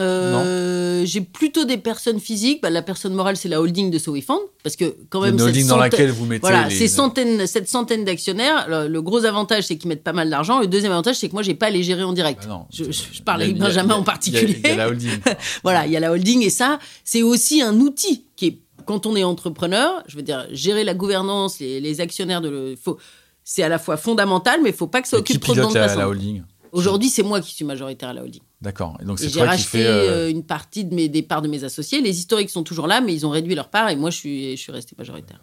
Euh, 0.01 1.03
J'ai 1.05 1.20
plutôt 1.20 1.64
des 1.64 1.76
personnes 1.78 2.20
physiques. 2.20 2.62
Bah, 2.62 2.70
la 2.70 2.82
personne 2.82 3.14
morale, 3.14 3.36
c'est 3.36 3.49
la 3.49 3.61
holding 3.61 3.90
de 3.90 3.99
SoWeFund. 3.99 4.38
Parce 4.62 4.76
que 4.76 4.95
quand 5.11 5.20
même, 5.20 5.34
Une 5.34 5.38
cette 5.38 5.49
holding 5.49 5.62
dans 5.66 5.74
centaine- 5.76 5.90
laquelle 5.90 6.11
vous 6.11 6.24
mettez 6.26 6.40
Voilà, 6.40 6.68
les... 6.68 6.74
ces 6.74 6.88
centaines, 6.88 7.47
cette 7.47 7.68
centaine 7.68 8.05
d'actionnaires, 8.05 8.66
le, 8.68 8.88
le 8.88 9.03
gros 9.03 9.24
avantage, 9.24 9.64
c'est 9.64 9.76
qu'ils 9.76 9.88
mettent 9.88 10.03
pas 10.05 10.12
mal 10.12 10.30
d'argent. 10.30 10.61
Le 10.61 10.66
deuxième 10.66 10.92
avantage, 10.92 11.16
c'est 11.16 11.28
que 11.28 11.32
moi, 11.34 11.42
j'ai 11.42 11.55
pas 11.55 11.66
à 11.66 11.70
les 11.70 11.82
gérer 11.82 12.03
en 12.03 12.12
direct. 12.12 12.45
Bah 12.45 12.49
non. 12.55 12.66
Je- 12.72 12.84
je- 12.84 13.03
je 13.12 13.22
parle 13.22 13.42
a- 13.42 13.45
avec 13.45 13.59
Benjamin 13.59 13.95
a- 13.95 13.99
en 13.99 14.03
particulier. 14.03 14.61
Il 14.64 14.66
y 14.66 14.70
a, 14.70 14.72
il 14.72 14.76
y 14.76 14.80
a 14.80 14.84
la 14.84 14.88
holding. 14.88 15.11
Voilà, 15.62 15.86
il 15.86 15.92
y 15.92 15.97
a 15.97 16.01
la 16.01 16.11
holding 16.12 16.42
et 16.42 16.51
ça, 16.51 16.78
c'est 17.05 17.22
aussi 17.22 17.61
un 17.62 17.78
outil 17.80 18.24
qui 18.36 18.47
est, 18.47 18.59
quand 18.86 19.07
on 19.07 19.16
est 19.16 19.24
entrepreneur, 19.24 20.03
je 20.07 20.16
veux 20.16 20.22
dire, 20.22 20.47
gérer 20.51 20.84
la 20.84 20.95
gouvernance, 20.95 21.59
les, 21.61 21.80
les 21.80 22.01
actionnaires 22.01 22.40
de 22.40 22.49
le, 22.49 22.76
faut, 22.82 22.99
c'est 23.45 23.62
à 23.62 23.68
la 23.68 23.78
fois 23.78 23.97
fondamental, 23.97 24.61
mais 24.62 24.70
il 24.70 24.74
faut 24.76 24.86
pas 24.86 25.03
que 25.03 25.09
ça 25.09 25.18
Et 25.18 25.22
qui 25.22 25.32
occupe 25.32 25.42
trop 25.45 25.55
de 25.55 25.61
temps 25.62 25.68
de 25.70 25.74
la, 25.74 25.86
passant. 25.86 25.99
la 25.99 26.09
holding? 26.09 26.42
Aujourd'hui, 26.72 27.09
c'est 27.09 27.22
moi 27.22 27.40
qui 27.40 27.55
suis 27.55 27.64
majoritaire 27.64 28.09
à 28.09 28.12
la 28.14 28.22
holding. 28.22 28.40
D'accord. 28.64 28.98
Et 29.00 29.04
donc 29.04 29.18
c'est 29.20 29.30
toi 29.30 29.54
qui 29.54 29.62
fais. 29.62 29.84
euh, 29.86 30.26
euh, 30.26 30.30
une 30.30 30.42
partie 30.42 30.84
de 30.84 30.94
mes, 30.94 31.08
des 31.08 31.22
parts 31.22 31.42
de 31.42 31.48
mes 31.48 31.62
associés. 31.64 32.00
Les 32.00 32.18
historiques 32.18 32.50
sont 32.50 32.64
toujours 32.64 32.86
là, 32.88 33.00
mais 33.00 33.14
ils 33.14 33.24
ont 33.26 33.30
réduit 33.30 33.54
leur 33.54 33.68
part 33.68 33.90
et 33.90 33.96
moi, 33.96 34.10
je 34.10 34.16
suis, 34.16 34.56
je 34.56 34.60
suis 34.62 34.72
resté 34.72 34.94
majoritaire. 34.98 35.38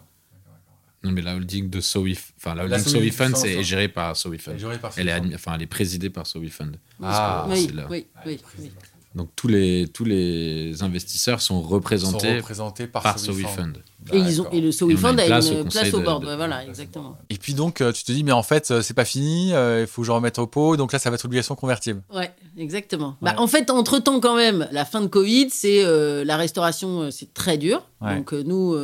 Non, 1.04 1.10
mais 1.12 1.22
la 1.22 1.34
holding 1.34 1.68
de 1.70 1.80
SoWif, 1.80 2.32
enfin 2.36 2.54
la 2.54 2.66
La 2.66 2.76
holding 2.76 2.92
Sowi- 2.92 2.98
SoWifund, 2.98 3.34
Sowi- 3.34 3.40
c'est 3.40 3.62
gérée 3.64 3.88
par 3.88 4.16
SoWifund. 4.16 4.58
géré 4.58 4.78
par 4.78 4.92
Elle 4.96 5.08
est, 5.08 5.12
Sowi- 5.12 5.20
admi- 5.30 5.34
enfin, 5.34 5.52
elle 5.56 5.62
est 5.62 5.66
présidée 5.66 6.10
par 6.10 6.26
SoWifund. 6.26 6.76
Ah, 7.02 7.44
Parce 7.48 7.60
que 7.60 7.66
oui, 7.70 7.72
là. 7.76 7.86
oui, 7.90 8.06
oui, 8.26 8.40
oui. 8.60 8.70
Donc 9.14 9.30
tous 9.36 9.48
les 9.48 9.88
tous 9.92 10.04
les 10.04 10.82
investisseurs 10.82 11.40
sont 11.40 11.60
sont 11.62 11.68
représentés 11.68 12.86
par, 12.86 13.02
par. 13.02 13.18
SoWifund. 13.18 13.78
Et, 14.12 14.18
ils 14.18 14.40
ont, 14.42 14.50
et 14.50 14.60
le 14.60 14.70
une 14.82 14.96
a 15.06 15.12
place 15.14 15.50
une 15.50 15.60
au 15.60 15.64
place 15.64 15.94
au 15.94 16.00
board. 16.00 16.22
de- 16.26 16.34
voilà, 16.34 16.64
exactement. 16.64 17.16
Et 17.30 17.36
puis 17.36 17.54
donc 17.54 17.80
euh, 17.80 17.92
tu 17.92 18.04
te 18.04 18.12
dis 18.12 18.24
mais 18.24 18.32
en 18.32 18.42
fait 18.42 18.70
euh, 18.70 18.82
c'est 18.82 18.94
pas 18.94 19.04
fini, 19.04 19.52
euh, 19.52 19.82
il 19.82 19.86
faut 19.86 20.02
que 20.02 20.06
je 20.06 20.12
remette 20.12 20.38
au 20.38 20.46
pot, 20.46 20.76
donc 20.76 20.92
là 20.92 20.98
ça 20.98 21.10
va 21.10 21.14
être 21.14 21.24
obligation 21.24 21.54
convertible. 21.54 22.02
Ouais, 22.12 22.32
exactement. 22.56 23.16
Ouais. 23.22 23.32
Bah, 23.32 23.34
en 23.38 23.46
fait, 23.46 23.70
entre 23.70 23.98
temps, 23.98 24.18
quand 24.20 24.34
même, 24.36 24.68
la 24.72 24.84
fin 24.84 25.00
de 25.00 25.06
Covid, 25.06 25.50
c'est 25.50 25.84
euh, 25.84 26.24
la 26.24 26.36
restauration, 26.36 27.10
c'est 27.10 27.32
très 27.32 27.58
dur. 27.58 27.82
Ouais. 28.00 28.16
Donc, 28.16 28.32
nous, 28.32 28.76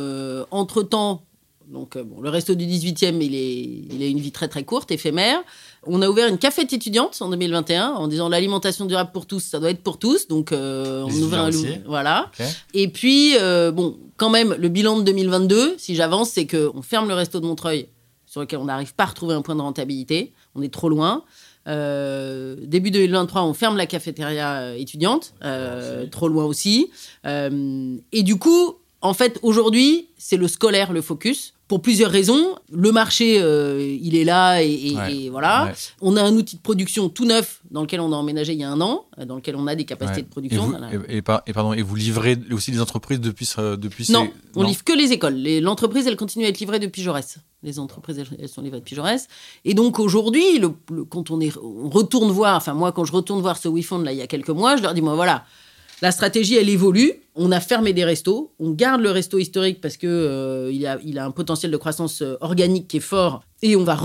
entre 0.51 0.83
temps, 0.83 1.23
donc, 1.71 1.95
euh, 1.95 2.03
bon, 2.03 2.19
le 2.19 2.29
resto 2.29 2.55
du 2.55 2.65
18e, 2.65 3.21
il, 3.21 3.35
est, 3.35 3.95
il 3.95 4.01
a 4.01 4.07
une 4.07 4.19
vie 4.19 4.31
très 4.31 4.47
très 4.47 4.63
courte, 4.63 4.89
éphémère. 4.89 5.39
On 5.83 6.01
a 6.01 6.09
ouvert 6.09 6.27
une 6.27 6.39
cafette 6.39 6.73
étudiante 6.73 7.21
en 7.21 7.29
2021 7.29 7.89
en 7.89 8.07
disant 8.07 8.27
l'alimentation 8.27 8.85
durable 8.85 9.11
pour 9.13 9.27
tous, 9.27 9.39
ça 9.41 9.59
doit 9.59 9.69
être 9.69 9.83
pour 9.83 9.99
tous. 9.99 10.27
Donc, 10.27 10.51
euh, 10.51 11.03
on 11.05 11.11
ouvre 11.11 11.37
un 11.37 11.51
loup. 11.51 11.63
Voilà. 11.85 12.31
Et 12.73 12.87
puis, 12.87 13.35
euh, 13.37 13.71
bon, 13.71 13.97
quand 14.17 14.31
même, 14.31 14.55
le 14.57 14.67
bilan 14.69 14.97
de 14.97 15.03
2022, 15.03 15.75
si 15.77 15.95
j'avance, 15.95 16.31
c'est 16.31 16.47
qu'on 16.47 16.81
ferme 16.81 17.07
le 17.07 17.13
resto 17.13 17.39
de 17.39 17.45
Montreuil, 17.45 17.87
sur 18.25 18.41
lequel 18.41 18.59
on 18.59 18.65
n'arrive 18.65 18.95
pas 18.95 19.03
à 19.03 19.07
retrouver 19.07 19.35
un 19.35 19.43
point 19.43 19.55
de 19.55 19.61
rentabilité. 19.61 20.33
On 20.55 20.63
est 20.63 20.73
trop 20.73 20.89
loin. 20.89 21.23
Euh, 21.67 22.55
début 22.63 22.89
2023, 22.89 23.43
on 23.43 23.53
ferme 23.53 23.77
la 23.77 23.85
cafétéria 23.85 24.75
étudiante, 24.75 25.35
trop 26.09 26.29
loin 26.29 26.45
aussi. 26.45 26.89
Et 27.25 28.23
du 28.23 28.37
coup, 28.37 28.75
En 29.01 29.13
fait, 29.13 29.39
aujourd'hui, 29.43 30.09
c'est 30.17 30.35
le 30.35 30.49
scolaire 30.49 30.91
le 30.91 31.01
focus. 31.01 31.53
Pour 31.69 31.81
plusieurs 31.81 32.11
raisons. 32.11 32.55
Le 32.71 32.91
marché, 32.91 33.39
euh, 33.39 33.97
il 34.01 34.15
est 34.15 34.23
là 34.25 34.61
et, 34.61 34.71
et- 34.87 34.95
Ouais. 34.97 35.15
et 35.15 35.29
voilà. 35.29 35.65
Ouais. 35.65 35.71
On 36.01 36.17
a 36.17 36.21
un 36.23 36.33
outil 36.35 36.57
de 36.57 36.61
production 36.61 37.07
tout 37.09 37.25
neuf 37.25 37.61
dans 37.71 37.81
lequel 37.81 38.01
on 38.01 38.11
a 38.11 38.15
emménagé 38.15 38.53
il 38.53 38.59
y 38.59 38.63
a 38.63 38.69
un 38.71 38.81
an, 38.81 39.05
euh, 39.19 39.25
dans 39.25 39.35
lequel 39.35 39.55
on 39.55 39.67
a 39.67 39.75
des 39.75 39.85
capacités 39.85 40.17
Ouais. 40.21 40.23
de 40.25 40.29
production. 40.29 40.63
Et 40.63 40.65
vous, 40.65 40.71
Voilà. 40.71 40.89
et, 41.07 41.17
et 41.17 41.21
par- 41.21 41.43
et 41.47 41.53
pardon, 41.53 41.71
et 41.73 41.81
vous 41.83 41.95
livrez 41.95 42.37
aussi 42.51 42.71
des 42.71 42.81
entreprises 42.81 43.21
depuis, 43.21 43.45
ce- 43.45 43.75
depuis 43.75 44.11
Non, 44.11 44.25
ces- 44.25 44.59
on 44.59 44.63
livre 44.63 44.83
que 44.83 44.93
les 44.93 45.11
écoles. 45.13 45.35
Les- 45.35 45.61
L'entreprise, 45.61 46.07
elle 46.07 46.17
continue 46.17 46.45
à 46.45 46.49
être 46.49 46.59
livrée 46.59 46.79
depuis 46.79 47.01
Jaurès. 47.03 47.37
Les 47.61 47.77
entreprises, 47.77 48.17
elles, 48.17 48.27
elles 48.41 48.49
sont 48.49 48.61
livrées 48.63 48.79
depuis 48.79 48.95
Jaurès. 48.95 49.27
Et 49.63 49.75
donc 49.75 49.99
aujourd'hui, 49.99 50.57
le- 50.57 50.73
le- 50.91 51.03
quand 51.05 51.29
on, 51.29 51.39
est, 51.39 51.55
on 51.57 51.89
retourne 51.89 52.31
voir, 52.31 52.57
enfin 52.57 52.73
moi, 52.73 52.91
quand 52.91 53.05
je 53.05 53.11
retourne 53.13 53.41
voir 53.41 53.57
ce 53.57 53.67
WeFund 53.69 54.03
là 54.03 54.11
il 54.11 54.17
y 54.17 54.21
a 54.23 54.27
quelques 54.27 54.49
mois, 54.49 54.75
je 54.75 54.81
leur 54.81 54.95
dis, 54.95 55.01
moi 55.03 55.13
voilà, 55.13 55.45
la 56.01 56.11
stratégie, 56.11 56.55
elle 56.55 56.69
évolue. 56.69 57.13
On 57.35 57.51
a 57.51 57.59
fermé 57.59 57.93
des 57.93 58.05
restos. 58.05 58.53
On 58.59 58.71
garde 58.71 59.01
le 59.01 59.11
resto 59.11 59.37
historique 59.37 59.81
parce 59.81 59.97
que 59.97 60.07
euh, 60.07 60.71
il, 60.71 61.17
a, 61.17 61.25
un 61.25 61.31
potentiel 61.31 61.71
de 61.71 61.77
croissance 61.77 62.21
euh, 62.21 62.35
organique 62.41 62.87
qui 62.87 62.97
est 62.97 63.01
fort. 63.01 63.41
Et 63.61 63.75
on 63.75 63.83
va, 63.83 63.97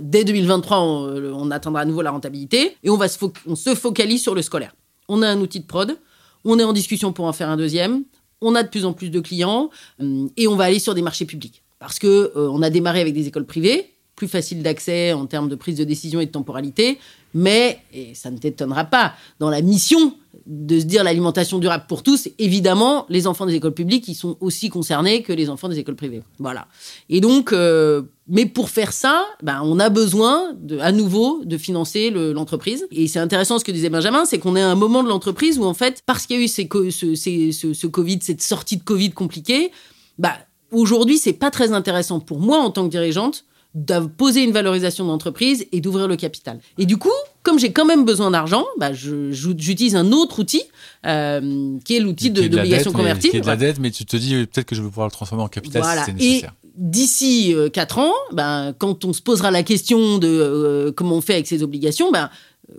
dès 0.00 0.24
2023, 0.24 0.80
on, 0.80 1.06
euh, 1.08 1.32
on 1.34 1.50
atteindra 1.50 1.82
à 1.82 1.84
nouveau 1.84 2.02
la 2.02 2.10
rentabilité. 2.10 2.76
Et 2.82 2.90
on, 2.90 2.96
va 2.96 3.08
se, 3.08 3.18
on 3.46 3.56
se 3.56 3.74
focalise 3.74 4.22
sur 4.22 4.34
le 4.34 4.42
scolaire. 4.42 4.74
On 5.08 5.22
a 5.22 5.28
un 5.28 5.40
outil 5.40 5.60
de 5.60 5.66
prod. 5.66 5.96
On 6.44 6.58
est 6.58 6.64
en 6.64 6.72
discussion 6.72 7.12
pour 7.12 7.24
en 7.24 7.32
faire 7.32 7.48
un 7.48 7.56
deuxième. 7.56 8.04
On 8.40 8.54
a 8.54 8.62
de 8.62 8.68
plus 8.68 8.84
en 8.84 8.92
plus 8.92 9.10
de 9.10 9.20
clients. 9.20 9.70
hum, 10.00 10.28
et 10.36 10.48
on 10.48 10.56
va 10.56 10.64
aller 10.64 10.80
sur 10.80 10.94
des 10.94 11.02
marchés 11.02 11.24
publics. 11.24 11.62
Parce 11.78 11.98
que 11.98 12.32
euh, 12.36 12.62
a 12.62 12.70
démarré 12.70 13.00
avec 13.00 13.14
des 13.14 13.26
écoles 13.26 13.46
privées, 13.46 13.92
plus 14.22 14.28
facile 14.28 14.62
d'accès 14.62 15.12
en 15.12 15.26
termes 15.26 15.48
de 15.48 15.56
prise 15.56 15.76
de 15.76 15.82
décision 15.82 16.20
et 16.20 16.26
de 16.26 16.30
temporalité. 16.30 16.98
Mais, 17.34 17.80
et 17.92 18.14
ça 18.14 18.30
ne 18.30 18.38
t'étonnera 18.38 18.84
pas, 18.84 19.14
dans 19.40 19.50
la 19.50 19.62
mission 19.62 20.14
de 20.46 20.78
se 20.78 20.84
dire 20.84 21.02
l'alimentation 21.02 21.58
durable 21.58 21.86
pour 21.88 22.04
tous, 22.04 22.28
évidemment, 22.38 23.04
les 23.08 23.26
enfants 23.26 23.46
des 23.46 23.54
écoles 23.54 23.74
publiques, 23.74 24.06
ils 24.06 24.14
sont 24.14 24.36
aussi 24.40 24.68
concernés 24.68 25.22
que 25.22 25.32
les 25.32 25.48
enfants 25.50 25.68
des 25.68 25.78
écoles 25.80 25.96
privées. 25.96 26.22
Voilà. 26.38 26.68
Et 27.08 27.20
donc, 27.20 27.52
euh, 27.52 28.02
mais 28.28 28.46
pour 28.46 28.68
faire 28.68 28.92
ça, 28.92 29.24
ben, 29.42 29.60
on 29.64 29.80
a 29.80 29.88
besoin, 29.88 30.52
de, 30.60 30.78
à 30.78 30.92
nouveau, 30.92 31.42
de 31.44 31.56
financer 31.58 32.10
le- 32.10 32.32
l'entreprise. 32.32 32.86
Et 32.92 33.08
c'est 33.08 33.18
intéressant 33.18 33.58
ce 33.58 33.64
que 33.64 33.72
disait 33.72 33.90
Benjamin, 33.90 34.24
c'est 34.24 34.38
qu'on 34.38 34.54
est 34.54 34.62
à 34.62 34.68
un 34.70 34.76
moment 34.76 35.02
de 35.02 35.08
l'entreprise 35.08 35.58
où, 35.58 35.64
en 35.64 35.74
fait, 35.74 36.02
parce 36.06 36.26
qu'il 36.26 36.36
y 36.36 36.40
a 36.40 36.44
eu 36.44 36.48
ce, 36.48 37.14
ces- 37.16 37.50
ce- 37.50 37.72
ce 37.74 37.86
Covid, 37.88 38.18
cette 38.22 38.42
sortie 38.42 38.76
de 38.76 38.84
Covid 38.84 39.10
compliquée, 39.10 39.72
bah, 40.18 40.34
aujourd'hui, 40.70 41.18
c'est 41.18 41.32
pas 41.32 41.50
très 41.50 41.72
intéressant 41.72 42.20
pour 42.20 42.38
moi 42.40 42.58
en 42.58 42.70
tant 42.70 42.84
que 42.84 42.90
dirigeante 42.90 43.44
de 43.74 44.00
poser 44.00 44.42
une 44.44 44.52
valorisation 44.52 45.06
d'entreprise 45.06 45.66
et 45.72 45.80
d'ouvrir 45.80 46.06
le 46.08 46.16
capital. 46.16 46.58
Et 46.78 46.84
du 46.86 46.98
coup, 46.98 47.08
comme 47.42 47.58
j'ai 47.58 47.72
quand 47.72 47.86
même 47.86 48.04
besoin 48.04 48.30
d'argent, 48.30 48.66
bah, 48.78 48.92
j'utilise 48.92 49.96
un 49.96 50.12
autre 50.12 50.40
outil 50.40 50.62
euh, 51.06 51.78
qui 51.84 51.96
est 51.96 52.00
l'outil 52.00 52.30
de- 52.30 52.42
de 52.42 52.48
d'obligation 52.48 52.90
mais- 52.92 52.98
convertible. 52.98 53.30
Qui 53.30 53.36
est 53.38 53.40
de 53.40 53.46
la 53.46 53.56
dette, 53.56 53.78
mais 53.78 53.90
tu 53.90 54.04
te 54.04 54.16
dis 54.16 54.34
euh, 54.34 54.46
peut-être 54.46 54.66
que 54.66 54.74
je 54.74 54.82
vais 54.82 54.88
pouvoir 54.88 55.06
le 55.06 55.12
transformer 55.12 55.42
en 55.44 55.48
capital 55.48 55.82
Voilà. 55.82 56.04
si 56.04 56.10
c'est 56.18 56.22
Et 56.24 56.28
nécessaire. 56.28 56.54
d'ici 56.76 57.54
4 57.72 57.98
ans, 57.98 58.12
ben, 58.32 58.74
quand 58.78 59.04
on 59.04 59.12
se 59.12 59.22
posera 59.22 59.50
la 59.50 59.62
question 59.62 60.18
de 60.18 60.28
euh, 60.28 60.92
comment 60.92 61.16
on 61.16 61.20
fait 61.20 61.34
avec 61.34 61.46
ces 61.46 61.62
obligations, 61.62 62.10
ben, 62.12 62.24
euh, 62.24 62.28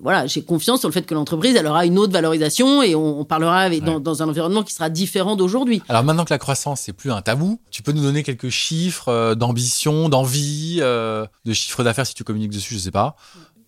voilà, 0.02 0.26
j'ai 0.28 0.42
confiance 0.44 0.80
sur 0.80 0.90
le 0.90 0.94
fait 0.94 1.04
que 1.06 1.14
l'entreprise 1.14 1.56
elle 1.56 1.68
aura 1.68 1.86
une 1.86 2.00
autre 2.00 2.14
valorisation 2.14 2.82
et 2.82 2.96
on, 2.96 3.20
on 3.20 3.26
parlera 3.26 3.60
avec- 3.60 3.84
dans, 3.84 3.96
Ouais. 3.96 4.02
dans 4.02 4.24
un 4.24 4.30
environnement 4.30 4.64
qui 4.64 4.74
sera 4.74 4.90
différent 4.90 5.36
d'aujourd'hui. 5.36 5.82
Alors 5.90 6.04
maintenant 6.04 6.26
que 6.26 6.34
la 6.34 6.40
croissance 6.40 6.82
c'est 6.82 6.94
plus 6.94 7.12
un 7.12 7.22
tabou, 7.22 7.60
tu 7.70 7.84
peux 7.84 7.92
nous 7.92 8.02
donner 8.02 8.24
quelques 8.24 8.50
chiffres 8.50 9.10
euh, 9.10 9.36
d'ambition, 9.36 10.10
d'envie, 10.10 10.78
euh, 10.82 11.26
de 11.46 11.54
chiffre 11.54 11.84
d'affaires 11.84 12.08
si 12.08 12.14
tu 12.14 12.24
communiques 12.24 12.52
dessus, 12.54 12.74
je 12.76 12.80
sais 12.80 12.92
pas. 12.92 13.16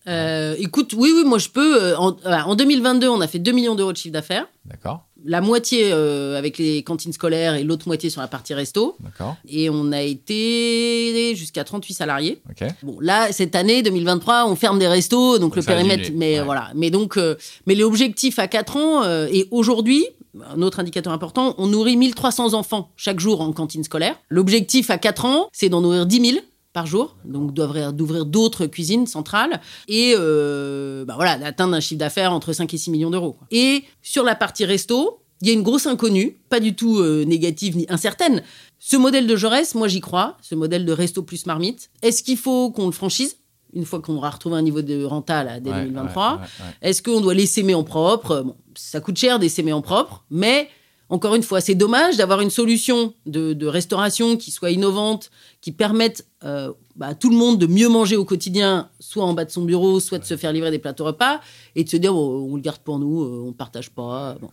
Euh, 0.08 0.56
écoute, 0.60 0.94
oui, 0.96 1.12
oui, 1.16 1.24
moi 1.26 1.40
je 1.40 1.50
peux. 1.50 1.96
En, 1.98 2.16
en 2.26 2.56
2022, 2.56 3.10
on 3.10 3.22
a 3.22 3.28
fait 3.28 3.40
2 3.40 3.52
millions 3.52 3.74
d'euros 3.74 3.92
de 3.92 3.98
chiffre 3.98 4.14
d'affaires. 4.14 4.46
D'accord, 4.66 5.08
La 5.28 5.42
moitié 5.42 5.90
euh, 5.92 6.38
avec 6.38 6.58
les 6.60 6.84
cantines 6.84 7.12
scolaires 7.14 7.56
et 7.56 7.64
l'autre 7.64 7.88
moitié 7.88 8.10
sur 8.10 8.22
la 8.22 8.28
partie 8.28 8.54
resto. 8.54 8.96
d'accord, 9.00 9.36
Et 9.48 9.70
on 9.70 9.92
a 9.92 10.02
été 10.02 11.34
jusqu'à 11.36 11.64
38 11.64 11.94
salariés. 11.94 12.42
ok. 12.50 12.68
Bon, 12.84 12.98
là, 13.00 13.32
cette 13.32 13.56
année, 13.56 13.82
2023, 13.82 14.46
on 14.48 14.56
ferme 14.56 14.78
des 14.80 14.88
restos, 14.88 15.40
donc 15.40 15.56
le 15.56 15.64
périmètre. 15.64 16.12
Mais 16.14 16.40
ouais. 16.40 16.46
voilà. 16.46 16.70
Mais 16.76 16.90
donc, 16.92 17.18
euh, 17.18 17.36
mais 17.66 17.76
l'objectif 17.76 18.38
à 18.40 18.48
4 18.48 18.78
ans, 18.78 19.04
euh, 19.04 19.28
et 19.32 19.48
aujourd'hui, 19.52 20.06
un 20.54 20.62
autre 20.62 20.80
indicateur 20.80 21.12
important, 21.14 21.56
on 21.58 21.68
nourrit 21.68 21.98
1300 21.98 22.54
enfants 22.54 22.92
chaque 22.96 23.20
jour 23.20 23.42
en 23.42 23.52
cantine 23.54 23.84
scolaire. 23.84 24.16
L'objectif 24.30 24.90
à 24.90 24.98
4 24.98 25.26
ans, 25.26 25.50
c'est 25.54 25.70
d'en 25.70 25.82
nourrir 25.82 26.06
10 26.06 26.32
000 26.32 26.46
par 26.76 26.86
jour, 26.86 27.16
donc 27.24 27.54
d'ouvrir 27.54 28.26
d'autres 28.26 28.66
cuisines 28.66 29.08
centrales 29.08 29.62
et 29.88 30.14
euh, 30.18 31.06
bah 31.06 31.14
voilà, 31.16 31.38
d'atteindre 31.38 31.74
un 31.74 31.80
chiffre 31.80 32.00
d'affaires 32.00 32.34
entre 32.34 32.52
5 32.52 32.72
et 32.74 32.78
6 32.78 32.92
millions 32.92 33.10
d'euros. 33.10 33.38
Et 33.50 33.86
sur 34.02 34.26
la 34.26 34.36
partie 34.36 34.66
resto, 34.66 35.22
il 35.42 35.48
y 35.48 35.52
a 35.52 35.54
une 35.54 35.64
grosse 35.64 35.88
inconnue, 35.88 36.38
pas 36.50 36.60
du 36.60 36.76
tout 36.76 37.00
euh, 37.00 37.24
négative 37.24 37.78
ni 37.78 37.86
incertaine. 37.88 38.44
Ce 38.78 38.98
modèle 38.98 39.26
de 39.26 39.38
Jaurès, 39.38 39.74
moi 39.74 39.88
j'y 39.88 40.02
crois, 40.02 40.36
ce 40.42 40.54
modèle 40.54 40.86
de 40.86 40.92
resto 40.92 41.24
plus 41.24 41.46
marmite. 41.46 41.92
Est-ce 42.02 42.22
qu'il 42.24 42.38
faut 42.38 42.72
qu'on 42.72 42.88
le 42.88 42.92
franchise 42.92 43.38
une 43.74 43.86
fois 43.86 44.02
qu'on 44.02 44.16
aura 44.16 44.30
retrouvé 44.30 44.58
un 44.58 44.62
niveau 44.62 44.82
de 44.82 45.04
renta 45.06 45.44
là, 45.46 45.60
dès 45.62 45.70
Ouais, 45.70 45.84
2023 45.86 46.24
ouais, 46.24 46.38
ouais, 46.40 46.40
ouais. 46.42 46.74
Est-ce 46.90 47.02
qu'on 47.02 47.22
doit 47.22 47.34
les 47.34 47.46
s'aimer 47.46 47.74
en 47.74 47.84
propre? 47.84 48.42
Bon, 48.42 48.56
Ça 48.76 49.00
coûte 49.00 49.18
cher 49.18 49.40
des 49.40 49.50
s'aimer 49.50 49.74
en 49.74 49.82
propre, 49.82 50.26
mais 50.30 50.70
encore 51.10 51.36
une 51.36 51.44
fois, 51.44 51.62
c'est 51.62 51.76
dommage 51.76 52.18
d'avoir 52.18 52.42
une 52.42 52.50
solution 52.50 53.14
de, 53.26 53.54
de 53.54 53.68
restauration 53.68 54.38
qui 54.38 54.50
soit 54.52 54.72
innovante, 54.72 55.30
qui 55.62 55.72
permette 55.72 56.26
euh, 56.44 56.72
bah, 56.96 57.08
à 57.08 57.16
tout 57.16 57.30
le 57.30 57.36
monde 57.36 57.60
de 57.60 57.68
mieux 57.68 57.90
manger 57.90 58.16
au 58.16 58.26
quotidien, 58.26 58.90
soit 59.00 59.24
en 59.24 59.34
bas 59.34 59.46
de 59.46 59.52
son 59.52 59.64
bureau, 59.64 60.00
soit 60.00 60.18
de 60.20 60.26
se 60.26 60.36
faire 60.36 60.52
livrer 60.52 60.72
des 60.72 60.80
plateaux 60.80 61.06
repas, 61.06 61.42
et 61.76 61.84
de 61.84 61.90
se 61.90 61.98
dire 61.98 62.12
bon, 62.14 62.48
on 62.52 62.56
le 62.56 62.62
garde 62.62 62.80
pour 62.80 62.98
nous, 63.00 63.24
euh, 63.24 63.46
on 63.48 63.54
partage 63.54 63.92
pas. 63.92 64.36
bon. 64.42 64.50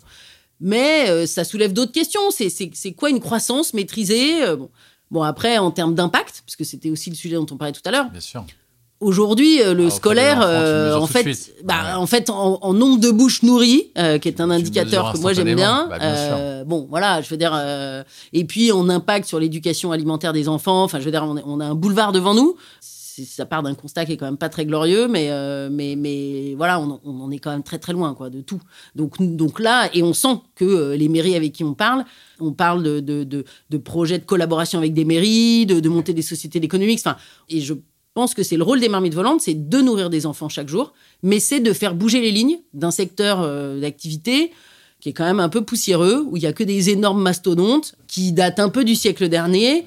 Mais 0.61 1.09
euh, 1.09 1.27
ça 1.27 1.45
soulève 1.45 1.73
d'autres 1.73 1.93
questions. 1.93 2.21
C'est- 2.31 2.93
quoi 2.95 3.11
une 3.11 3.21
croissance 3.21 3.73
maîtrisée? 3.75 4.45
Bon. 4.57 4.69
bon, 5.11 5.23
après, 5.23 5.59
en 5.59 5.71
termes 5.71 5.95
d'impact, 5.95 6.43
puisque 6.47 6.65
c'était 6.65 6.91
aussi 6.91 7.11
le 7.11 7.17
sujet 7.17 7.35
dont 7.37 7.47
on 7.51 7.57
parlait 7.57 7.73
tout 7.73 7.81
à 7.85 7.91
l'heure, 7.91 8.11
Bien 8.11 8.21
sûr. 8.21 8.45
Aujourd'hui, 9.03 9.61
euh, 9.61 9.75
le 9.75 9.87
Ah, 9.87 9.91
scolaire, 9.91 10.41
euh, 10.43 10.95
en 10.97 11.07
fait, 11.07 11.25
bah, 11.65 11.75
Ouais. 11.85 11.93
en 11.95 12.07
fait, 12.07 12.31
en, 12.31 12.59
en 12.63 12.73
nombre 12.73 13.01
de 13.01 13.11
bouches 13.11 13.43
nourries, 13.43 13.91
euh, 13.99 14.19
qui 14.19 14.29
est 14.29 14.41
un 14.41 14.47
Tu 14.49 14.53
indicateur 14.55 15.13
que 15.13 15.19
moi 15.19 15.33
j'aime 15.33 15.55
bien. 15.55 15.89
Bah, 15.91 15.99
bien 15.99 16.09
euh, 16.09 16.65
bon, 16.65 16.87
voilà, 16.89 17.21
je 17.21 17.29
veux 17.29 17.37
dire, 17.37 17.53
euh, 17.55 18.03
et 18.33 18.45
puis 18.45 18.71
on 18.73 18.89
impact 18.89 19.27
sur 19.27 19.41
l'éducation 19.41 19.91
alimentaire 19.93 20.33
des 20.33 20.49
enfants. 20.49 20.85
Enfin, 20.85 21.01
je 21.01 21.05
veux 21.05 21.11
dire, 21.11 21.25
on, 21.25 21.37
on 21.45 21.61
a 21.61 21.67
un 21.67 21.75
boulevard 21.75 22.13
devant 22.13 22.35
nous. 22.35 22.57
Ça 22.81 23.45
part 23.45 23.63
d'un 23.63 23.75
constat 23.75 24.07
qui 24.07 24.13
est 24.13 24.17
quand 24.17 24.25
même 24.25 24.39
pas 24.39 24.49
très 24.49 24.65
glorieux, 24.65 25.07
mais 25.07 25.27
euh, 25.31 25.69
mais 25.71 25.97
mais 25.99 26.55
voilà, 26.57 26.81
on, 26.81 26.99
on 27.05 27.21
en 27.21 27.31
est 27.31 27.39
quand 27.41 27.51
même 27.51 27.63
très 27.63 27.79
très 27.79 27.93
loin 27.93 28.15
quoi 28.15 28.31
de 28.31 28.41
tout. 28.41 28.59
Donc 28.97 29.17
donc 29.21 29.61
là, 29.61 29.91
et 29.93 30.03
on 30.03 30.15
sent 30.15 30.39
que 30.55 30.95
les 30.95 31.11
mairies 31.11 31.37
avec 31.37 31.53
qui 31.53 31.63
on 31.63 31.75
parle, 31.75 32.07
on 32.41 32.53
parle 32.53 32.83
de 32.83 33.01
de, 33.01 33.25
de, 33.25 33.45
de 33.69 33.77
projets 33.77 34.19
de 34.19 34.25
collaboration 34.25 34.79
avec 34.79 34.95
des 34.95 35.05
mairies, 35.05 35.67
de, 35.67 35.79
de 35.81 35.89
monter 35.91 36.15
des 36.15 36.23
sociétés 36.23 36.59
d'économiques. 36.59 37.01
Enfin, 37.05 37.17
et 37.51 37.61
je 37.61 37.75
pense 38.15 38.35
que 38.35 38.43
c'est 38.43 38.57
le 38.57 38.63
rôle 38.63 38.81
des 38.81 38.89
marmites 38.89 39.15
volantes, 39.15 39.41
c'est 39.41 39.69
de 39.69 39.81
nourrir 39.81 40.11
des 40.11 40.27
enfants 40.27 40.49
chaque 40.49 40.69
jour, 40.69 40.93
mais 41.23 41.41
c'est 41.41 41.61
de 41.61 41.73
faire 41.73 41.95
bouger 41.95 42.21
les 42.21 42.31
lignes 42.31 42.59
d'un 42.75 42.91
secteur 42.91 43.41
euh, 43.41 43.81
d'activité 43.81 44.53
qui 45.01 45.09
est 45.09 45.13
quand 45.13 45.25
même 45.25 45.41
un 45.41 45.49
peu 45.49 45.65
poussiéreux, 45.65 46.25
où 46.31 46.37
il 46.37 46.43
y 46.45 46.47
a 46.47 46.53
que 46.53 46.63
des 46.63 46.91
énormes 46.91 47.21
mastodontes 47.21 47.97
qui 48.07 48.31
datent 48.33 48.61
un 48.61 48.69
peu 48.69 48.85
du 48.85 48.95
siècle 48.95 49.29
dernier, 49.29 49.85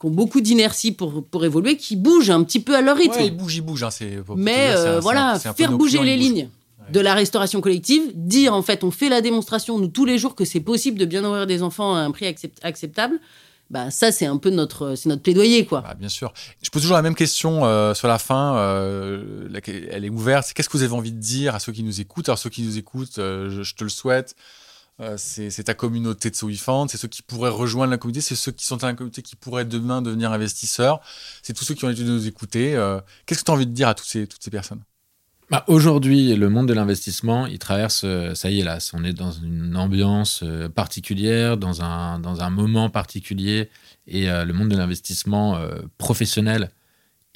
qui 0.00 0.06
ont 0.06 0.10
beaucoup 0.10 0.40
d'inertie 0.40 0.90
pour, 0.92 1.22
pour 1.22 1.44
évoluer, 1.44 1.76
qui 1.76 1.96
bougent 1.96 2.30
un 2.30 2.42
petit 2.44 2.60
peu 2.60 2.74
à 2.74 2.80
leur 2.80 2.96
rythme. 2.96 3.16
Ouais, 3.18 3.26
il 3.26 3.36
bouge, 3.36 3.56
il 3.56 3.60
bouge. 3.60 3.82
Hein, 3.82 3.90
Mais 4.36 4.68
dire, 4.68 4.78
euh, 4.78 5.00
voilà, 5.00 5.32
un 5.32 5.38
faire 5.38 5.72
bouger 5.72 5.98
clients, 5.98 6.02
les 6.04 6.14
ils 6.14 6.18
bougent. 6.18 6.26
lignes 6.36 6.48
de 6.92 7.00
la 7.00 7.14
restauration 7.14 7.60
collective, 7.60 8.02
dire 8.14 8.54
en 8.54 8.62
fait, 8.62 8.84
on 8.84 8.90
fait 8.90 9.08
la 9.08 9.20
démonstration, 9.20 9.78
nous, 9.78 9.88
tous 9.88 10.04
les 10.04 10.18
jours, 10.18 10.34
que 10.34 10.44
c'est 10.44 10.60
possible 10.60 10.98
de 10.98 11.06
bien 11.06 11.22
nourrir 11.22 11.46
des 11.46 11.62
enfants 11.62 11.94
à 11.94 12.00
un 12.00 12.10
prix 12.10 12.26
accept- 12.26 12.58
acceptable, 12.62 13.20
bah, 13.70 13.90
ça, 13.90 14.12
c'est 14.12 14.26
un 14.26 14.36
peu 14.36 14.50
notre, 14.50 14.94
c'est 14.94 15.08
notre 15.08 15.22
plaidoyer, 15.22 15.66
quoi. 15.66 15.80
Bah, 15.80 15.94
bien 15.94 16.08
sûr. 16.08 16.32
Je 16.62 16.70
pose 16.70 16.82
toujours 16.82 16.96
la 16.96 17.02
même 17.02 17.14
question 17.14 17.64
euh, 17.64 17.94
sur 17.94 18.08
la 18.08 18.18
fin. 18.18 18.56
euh, 18.56 19.48
elle 19.66 20.04
est 20.04 20.10
ouverte. 20.10 20.52
Qu'est-ce 20.52 20.68
que 20.68 20.76
vous 20.76 20.82
avez 20.82 20.92
envie 20.92 21.12
de 21.12 21.18
dire 21.18 21.54
à 21.54 21.60
ceux 21.60 21.72
qui 21.72 21.82
nous 21.82 22.00
écoutent? 22.00 22.28
Alors 22.28 22.38
ceux 22.38 22.50
qui 22.50 22.62
nous 22.62 22.78
écoutent, 22.78 23.18
euh, 23.18 23.62
je, 23.62 23.74
te 23.74 23.84
le 23.84 23.90
souhaite. 23.90 24.36
Euh, 25.00 25.16
c'est 25.16 25.64
ta 25.64 25.74
communauté 25.74 26.30
de 26.30 26.36
Soifant, 26.36 26.86
c'est 26.86 26.98
ceux 26.98 27.08
qui 27.08 27.22
pourraient 27.22 27.50
rejoindre 27.50 27.90
la 27.90 27.98
communauté, 27.98 28.20
c'est 28.20 28.36
ceux 28.36 28.52
qui 28.52 28.64
sont 28.64 28.76
dans 28.76 28.86
la 28.86 28.94
communauté 28.94 29.22
qui 29.22 29.34
pourraient 29.34 29.64
demain 29.64 30.02
devenir 30.02 30.30
investisseurs, 30.30 31.00
c'est 31.42 31.52
tous 31.52 31.64
ceux 31.64 31.74
qui 31.74 31.84
ont 31.84 31.90
été 31.90 32.04
de 32.04 32.10
nous 32.10 32.28
écouter. 32.28 32.76
Euh, 32.76 33.00
Qu'est-ce 33.26 33.40
que 33.40 33.44
tu 33.44 33.50
as 33.50 33.54
envie 33.54 33.66
de 33.66 33.72
dire 33.72 33.88
à 33.88 33.94
toutes 33.94 34.06
ces, 34.06 34.28
toutes 34.28 34.42
ces 34.44 34.52
personnes? 34.52 34.82
Bah, 35.54 35.62
Aujourd'hui, 35.68 36.34
le 36.34 36.48
monde 36.48 36.66
de 36.66 36.74
l'investissement, 36.74 37.46
il 37.46 37.60
traverse, 37.60 38.02
euh, 38.02 38.34
ça 38.34 38.50
y 38.50 38.58
est 38.58 38.64
là, 38.64 38.78
on 38.92 39.04
est 39.04 39.12
dans 39.12 39.30
une 39.30 39.76
ambiance 39.76 40.40
euh, 40.42 40.68
particulière, 40.68 41.56
dans 41.56 41.80
un, 41.80 42.18
dans 42.18 42.40
un 42.40 42.50
moment 42.50 42.90
particulier, 42.90 43.70
et 44.08 44.28
euh, 44.28 44.44
le 44.44 44.52
monde 44.52 44.70
de 44.70 44.76
l'investissement 44.76 45.56
professionnel 45.96 46.70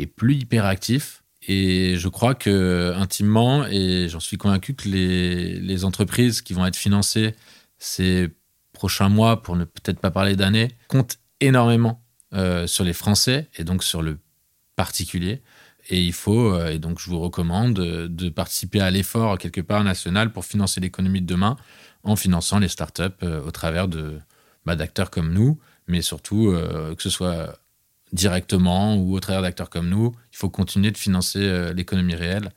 est 0.01 0.09
plus 0.09 0.35
hyperactif. 0.35 1.23
Et 1.47 1.95
je 1.97 2.09
crois 2.09 2.35
que 2.35 2.93
intimement, 2.97 3.65
et 3.67 4.09
j'en 4.09 4.19
suis 4.19 4.37
convaincu 4.37 4.75
que 4.75 4.89
les, 4.89 5.61
les 5.61 5.85
entreprises 5.85 6.43
qui 6.43 6.55
vont 6.55 6.67
être 6.67 6.75
financées 6.75 7.37
ces 7.79 8.31
prochains 8.73 9.11
mois, 9.11 9.43
pour 9.43 9.55
ne 9.55 9.63
peut-être 9.63 10.01
pas 10.01 10.11
parler 10.11 10.35
d'années, 10.35 10.73
comptent 10.89 11.21
énormément 11.39 12.03
sur 12.67 12.83
les 12.83 12.93
Français 12.95 13.49
et 13.57 13.63
donc 13.63 13.85
sur 13.85 14.03
le 14.03 14.19
particulier. 14.75 15.41
Et 15.91 16.03
il 16.03 16.13
faut, 16.13 16.53
euh, 16.53 16.71
et 16.73 16.79
donc 16.79 16.99
je 16.99 17.09
vous 17.09 17.19
recommande 17.19 17.79
euh, 17.79 18.09
de 18.09 18.29
participer 18.29 18.81
à 18.81 18.91
l'effort 18.91 19.39
quelque 19.39 19.63
part 19.63 19.85
national 19.85 20.33
pour 20.33 20.45
financer 20.45 20.81
l'économie 20.81 21.23
de 21.23 21.27
demain 21.27 21.57
en 22.05 22.15
finançant 22.17 22.59
les 22.59 22.69
startups 22.69 23.05
euh, 23.23 23.43
au 23.43 23.51
travers 23.51 23.89
de, 23.89 24.19
bah, 24.67 24.77
d'acteurs 24.77 25.11
comme 25.11 25.33
nous, 25.33 25.59
mais 25.87 26.03
surtout 26.03 26.49
euh, 26.49 26.95
que 26.95 27.03
ce 27.03 27.11
soit 27.11 27.59
directement 28.13 28.97
ou 28.97 29.15
au 29.15 29.21
travers 29.21 29.43
d'acteurs 29.43 29.71
comme 29.71 29.89
nous, 29.89 30.15
il 30.33 30.37
faut 30.37 30.51
continuer 30.51 30.91
de 30.91 30.99
financer 30.99 31.41
euh, 31.43 31.73
l'économie 31.73 32.15
réelle 32.15 32.53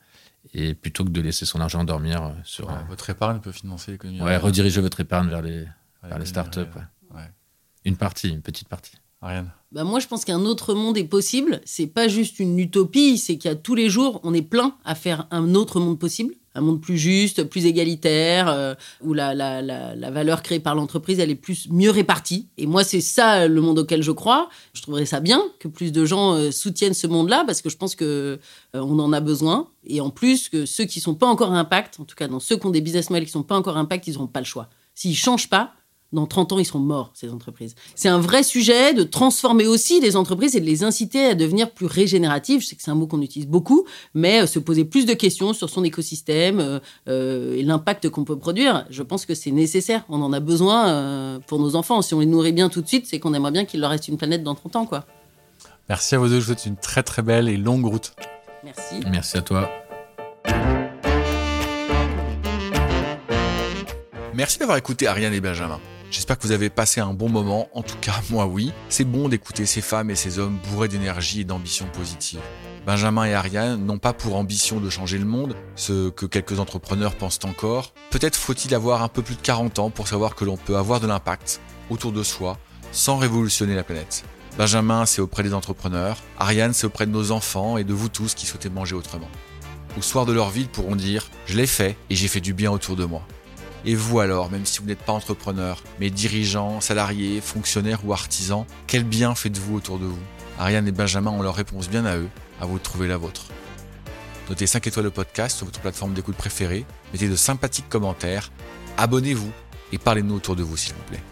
et 0.54 0.74
plutôt 0.74 1.04
que 1.04 1.10
de 1.10 1.20
laisser 1.20 1.46
son 1.46 1.60
argent 1.60 1.84
dormir 1.84 2.34
sur. 2.44 2.68
Ouais, 2.68 2.74
euh, 2.74 2.84
votre 2.88 3.08
épargne 3.10 3.40
peut 3.40 3.52
financer 3.52 3.92
l'économie. 3.92 4.20
ouais, 4.20 4.28
réelle. 4.28 4.40
rediriger 4.42 4.80
votre 4.80 5.00
épargne 5.00 5.28
vers 5.28 5.42
les, 5.42 5.66
vers 6.02 6.26
startups. 6.26 6.60
réelle. 6.60 6.70
ouais. 7.10 7.16
Ouais. 7.16 7.30
Une 7.84 7.96
partie, 7.96 8.28
une 8.28 8.42
petite 8.42 8.68
partie. 8.68 8.96
Ariane. 9.22 9.50
Bah 9.70 9.84
moi, 9.84 10.00
je 10.00 10.06
pense 10.06 10.24
qu'un 10.26 10.44
autre 10.44 10.74
monde 10.74 10.98
est 10.98 11.04
possible. 11.04 11.62
C'est 11.64 11.86
pas 11.86 12.06
juste 12.06 12.38
une 12.38 12.58
utopie, 12.58 13.16
c'est 13.16 13.46
a 13.46 13.54
tous 13.54 13.74
les 13.74 13.88
jours, 13.88 14.20
on 14.22 14.34
est 14.34 14.42
plein 14.42 14.76
à 14.84 14.94
faire 14.94 15.26
un 15.30 15.54
autre 15.54 15.80
monde 15.80 15.98
possible. 15.98 16.34
Un 16.54 16.60
monde 16.60 16.82
plus 16.82 16.98
juste, 16.98 17.44
plus 17.44 17.64
égalitaire, 17.64 18.48
euh, 18.48 18.74
où 19.00 19.14
la, 19.14 19.32
la, 19.32 19.62
la, 19.62 19.94
la 19.96 20.10
valeur 20.10 20.42
créée 20.42 20.60
par 20.60 20.74
l'entreprise, 20.74 21.18
elle 21.18 21.30
est 21.30 21.34
plus 21.34 21.70
mieux 21.70 21.90
répartie. 21.90 22.48
Et 22.58 22.66
moi, 22.66 22.84
c'est 22.84 23.00
ça 23.00 23.48
le 23.48 23.60
monde 23.62 23.78
auquel 23.78 24.02
je 24.02 24.10
crois. 24.12 24.50
Je 24.74 24.82
trouverais 24.82 25.06
ça 25.06 25.20
bien 25.20 25.42
que 25.60 25.68
plus 25.68 25.92
de 25.92 26.04
gens 26.04 26.34
euh, 26.34 26.50
soutiennent 26.50 26.92
ce 26.92 27.06
monde-là, 27.06 27.44
parce 27.46 27.62
que 27.62 27.70
je 27.70 27.78
pense 27.78 27.94
que 27.94 28.04
euh, 28.04 28.38
on 28.80 28.98
en 28.98 29.14
a 29.14 29.20
besoin. 29.20 29.68
Et 29.86 30.02
en 30.02 30.10
plus, 30.10 30.50
que 30.50 30.66
ceux 30.66 30.84
qui 30.84 31.00
sont 31.00 31.14
pas 31.14 31.26
encore 31.26 31.52
impact, 31.54 31.98
en 32.00 32.04
tout 32.04 32.16
cas 32.16 32.28
dans 32.28 32.40
ceux 32.40 32.58
qui 32.58 32.66
ont 32.66 32.70
des 32.70 32.82
business 32.82 33.08
models 33.08 33.24
qui 33.24 33.32
sont 33.32 33.42
pas 33.42 33.56
encore 33.56 33.78
impact, 33.78 34.06
ils 34.06 34.12
n'auront 34.12 34.26
pas 34.26 34.40
le 34.40 34.44
choix. 34.44 34.68
S'ils 34.94 35.16
changent 35.16 35.48
pas, 35.48 35.72
dans 36.12 36.26
30 36.26 36.52
ans, 36.52 36.58
ils 36.58 36.64
seront 36.64 36.78
morts, 36.78 37.10
ces 37.14 37.30
entreprises. 37.30 37.74
C'est 37.94 38.08
un 38.08 38.18
vrai 38.18 38.42
sujet 38.42 38.94
de 38.94 39.02
transformer 39.02 39.66
aussi 39.66 40.00
les 40.00 40.16
entreprises 40.16 40.56
et 40.56 40.60
de 40.60 40.66
les 40.66 40.84
inciter 40.84 41.26
à 41.26 41.34
devenir 41.34 41.70
plus 41.70 41.86
régénératives. 41.86 42.60
Je 42.60 42.66
sais 42.66 42.76
que 42.76 42.82
c'est 42.82 42.90
un 42.90 42.94
mot 42.94 43.06
qu'on 43.06 43.22
utilise 43.22 43.48
beaucoup, 43.48 43.86
mais 44.14 44.42
euh, 44.42 44.46
se 44.46 44.58
poser 44.58 44.84
plus 44.84 45.06
de 45.06 45.14
questions 45.14 45.52
sur 45.52 45.70
son 45.70 45.84
écosystème 45.84 46.60
euh, 46.60 46.78
euh, 47.08 47.56
et 47.56 47.62
l'impact 47.62 48.08
qu'on 48.10 48.24
peut 48.24 48.38
produire. 48.38 48.86
Je 48.90 49.02
pense 49.02 49.26
que 49.26 49.34
c'est 49.34 49.50
nécessaire. 49.50 50.04
On 50.08 50.22
en 50.22 50.32
a 50.32 50.40
besoin 50.40 50.88
euh, 50.88 51.38
pour 51.46 51.58
nos 51.58 51.76
enfants. 51.76 52.02
Si 52.02 52.14
on 52.14 52.20
les 52.20 52.26
nourrit 52.26 52.52
bien 52.52 52.68
tout 52.68 52.82
de 52.82 52.88
suite, 52.88 53.06
c'est 53.06 53.18
qu'on 53.18 53.34
aimerait 53.34 53.52
bien 53.52 53.64
qu'il 53.64 53.80
leur 53.80 53.90
reste 53.90 54.08
une 54.08 54.16
planète 54.18 54.42
dans 54.42 54.54
30 54.54 54.76
ans, 54.76 54.86
quoi. 54.86 55.04
Merci 55.88 56.14
à 56.14 56.18
vous 56.18 56.28
deux. 56.28 56.34
Je 56.34 56.40
vous 56.40 56.46
souhaite 56.46 56.66
une 56.66 56.76
très 56.76 57.02
très 57.02 57.22
belle 57.22 57.48
et 57.48 57.56
longue 57.56 57.86
route. 57.86 58.14
Merci. 58.64 59.00
Merci 59.10 59.38
à 59.38 59.42
toi. 59.42 59.68
Merci 64.34 64.58
d'avoir 64.58 64.78
écouté 64.78 65.06
Ariane 65.06 65.34
et 65.34 65.40
Benjamin. 65.40 65.80
J'espère 66.12 66.36
que 66.36 66.46
vous 66.46 66.52
avez 66.52 66.68
passé 66.68 67.00
un 67.00 67.14
bon 67.14 67.30
moment, 67.30 67.70
en 67.72 67.82
tout 67.82 67.96
cas 67.98 68.20
moi 68.28 68.44
oui. 68.44 68.70
C'est 68.90 69.06
bon 69.06 69.30
d'écouter 69.30 69.64
ces 69.64 69.80
femmes 69.80 70.10
et 70.10 70.14
ces 70.14 70.38
hommes 70.38 70.58
bourrés 70.68 70.88
d'énergie 70.88 71.40
et 71.40 71.44
d'ambition 71.44 71.86
positive. 71.90 72.40
Benjamin 72.84 73.24
et 73.24 73.32
Ariane 73.32 73.82
n'ont 73.82 73.96
pas 73.96 74.12
pour 74.12 74.36
ambition 74.36 74.78
de 74.78 74.90
changer 74.90 75.16
le 75.16 75.24
monde, 75.24 75.56
ce 75.74 76.10
que 76.10 76.26
quelques 76.26 76.60
entrepreneurs 76.60 77.14
pensent 77.14 77.40
encore. 77.44 77.94
Peut-être 78.10 78.36
faut-il 78.36 78.74
avoir 78.74 79.02
un 79.02 79.08
peu 79.08 79.22
plus 79.22 79.36
de 79.36 79.40
40 79.40 79.78
ans 79.78 79.88
pour 79.88 80.06
savoir 80.06 80.34
que 80.34 80.44
l'on 80.44 80.58
peut 80.58 80.76
avoir 80.76 81.00
de 81.00 81.06
l'impact 81.06 81.62
autour 81.88 82.12
de 82.12 82.22
soi 82.22 82.58
sans 82.90 83.16
révolutionner 83.16 83.74
la 83.74 83.82
planète. 83.82 84.22
Benjamin, 84.58 85.06
c'est 85.06 85.22
auprès 85.22 85.42
des 85.42 85.54
entrepreneurs. 85.54 86.18
Ariane, 86.38 86.74
c'est 86.74 86.86
auprès 86.86 87.06
de 87.06 87.10
nos 87.10 87.30
enfants 87.30 87.78
et 87.78 87.84
de 87.84 87.94
vous 87.94 88.10
tous 88.10 88.34
qui 88.34 88.44
souhaitez 88.44 88.68
manger 88.68 88.94
autrement. 88.94 89.30
Au 89.96 90.02
soir 90.02 90.26
de 90.26 90.34
leur 90.34 90.50
vie, 90.50 90.62
ils 90.62 90.68
pourront 90.68 90.94
dire 90.94 91.30
«Je 91.46 91.56
l'ai 91.56 91.66
fait 91.66 91.96
et 92.10 92.16
j'ai 92.16 92.28
fait 92.28 92.42
du 92.42 92.52
bien 92.52 92.70
autour 92.70 92.96
de 92.96 93.06
moi». 93.06 93.22
Et 93.84 93.96
vous 93.96 94.20
alors, 94.20 94.50
même 94.50 94.64
si 94.64 94.78
vous 94.78 94.86
n'êtes 94.86 95.02
pas 95.02 95.12
entrepreneur, 95.12 95.82
mais 95.98 96.08
dirigeant, 96.08 96.80
salarié, 96.80 97.40
fonctionnaire 97.40 98.00
ou 98.04 98.12
artisan, 98.12 98.64
quel 98.86 99.02
bien 99.02 99.34
faites-vous 99.34 99.76
autour 99.76 99.98
de 99.98 100.06
vous? 100.06 100.22
Ariane 100.58 100.86
et 100.86 100.92
Benjamin 100.92 101.32
ont 101.32 101.42
leur 101.42 101.56
réponse 101.56 101.88
bien 101.88 102.04
à 102.04 102.16
eux, 102.16 102.28
à 102.60 102.66
vous 102.66 102.78
de 102.78 102.82
trouver 102.82 103.08
la 103.08 103.16
vôtre. 103.16 103.46
Notez 104.48 104.68
5 104.68 104.86
étoiles 104.86 105.06
le 105.06 105.10
podcast 105.10 105.56
sur 105.56 105.66
votre 105.66 105.80
plateforme 105.80 106.14
d'écoute 106.14 106.36
préférée, 106.36 106.84
mettez 107.12 107.28
de 107.28 107.34
sympathiques 107.34 107.88
commentaires, 107.88 108.52
abonnez-vous 108.98 109.50
et 109.92 109.98
parlez-nous 109.98 110.36
autour 110.36 110.54
de 110.54 110.62
vous 110.62 110.76
s'il 110.76 110.94
vous 110.94 111.02
plaît. 111.08 111.22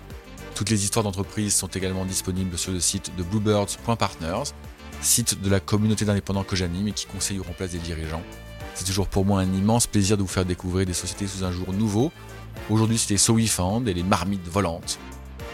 Toutes 0.56 0.70
les 0.70 0.82
histoires 0.82 1.04
d'entreprise 1.04 1.54
sont 1.54 1.68
également 1.68 2.04
disponibles 2.04 2.58
sur 2.58 2.72
le 2.72 2.80
site 2.80 3.12
de 3.16 3.22
bluebirds.partners, 3.22 4.52
site 5.00 5.40
de 5.40 5.50
la 5.50 5.60
communauté 5.60 6.04
d'indépendants 6.04 6.44
que 6.44 6.56
j'anime 6.56 6.88
et 6.88 6.92
qui 6.92 7.06
conseille 7.06 7.38
ou 7.38 7.44
remplace 7.44 7.70
des 7.70 7.78
dirigeants. 7.78 8.22
C'est 8.74 8.84
toujours 8.84 9.08
pour 9.08 9.24
moi 9.24 9.40
un 9.40 9.52
immense 9.52 9.86
plaisir 9.86 10.16
de 10.16 10.22
vous 10.22 10.28
faire 10.28 10.44
découvrir 10.44 10.86
des 10.86 10.94
sociétés 10.94 11.26
sous 11.26 11.44
un 11.44 11.52
jour 11.52 11.72
nouveau. 11.72 12.12
Aujourd'hui, 12.68 12.98
c'était 12.98 13.16
SoWeFound 13.16 13.88
et 13.88 13.94
les 13.94 14.02
marmites 14.02 14.46
volantes. 14.46 14.98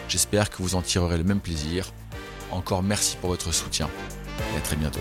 J'espère 0.09 0.51
que 0.51 0.63
vous 0.63 0.75
en 0.75 0.83
tirerez 0.83 1.19
le 1.19 1.25
même 1.25 1.41
plaisir. 1.41 1.93
Encore 2.51 2.83
merci 2.83 3.17
pour 3.21 3.31
votre 3.31 3.53
soutien 3.53 3.89
et 4.55 4.59
à 4.59 4.61
très 4.61 4.77
bientôt. 4.77 5.01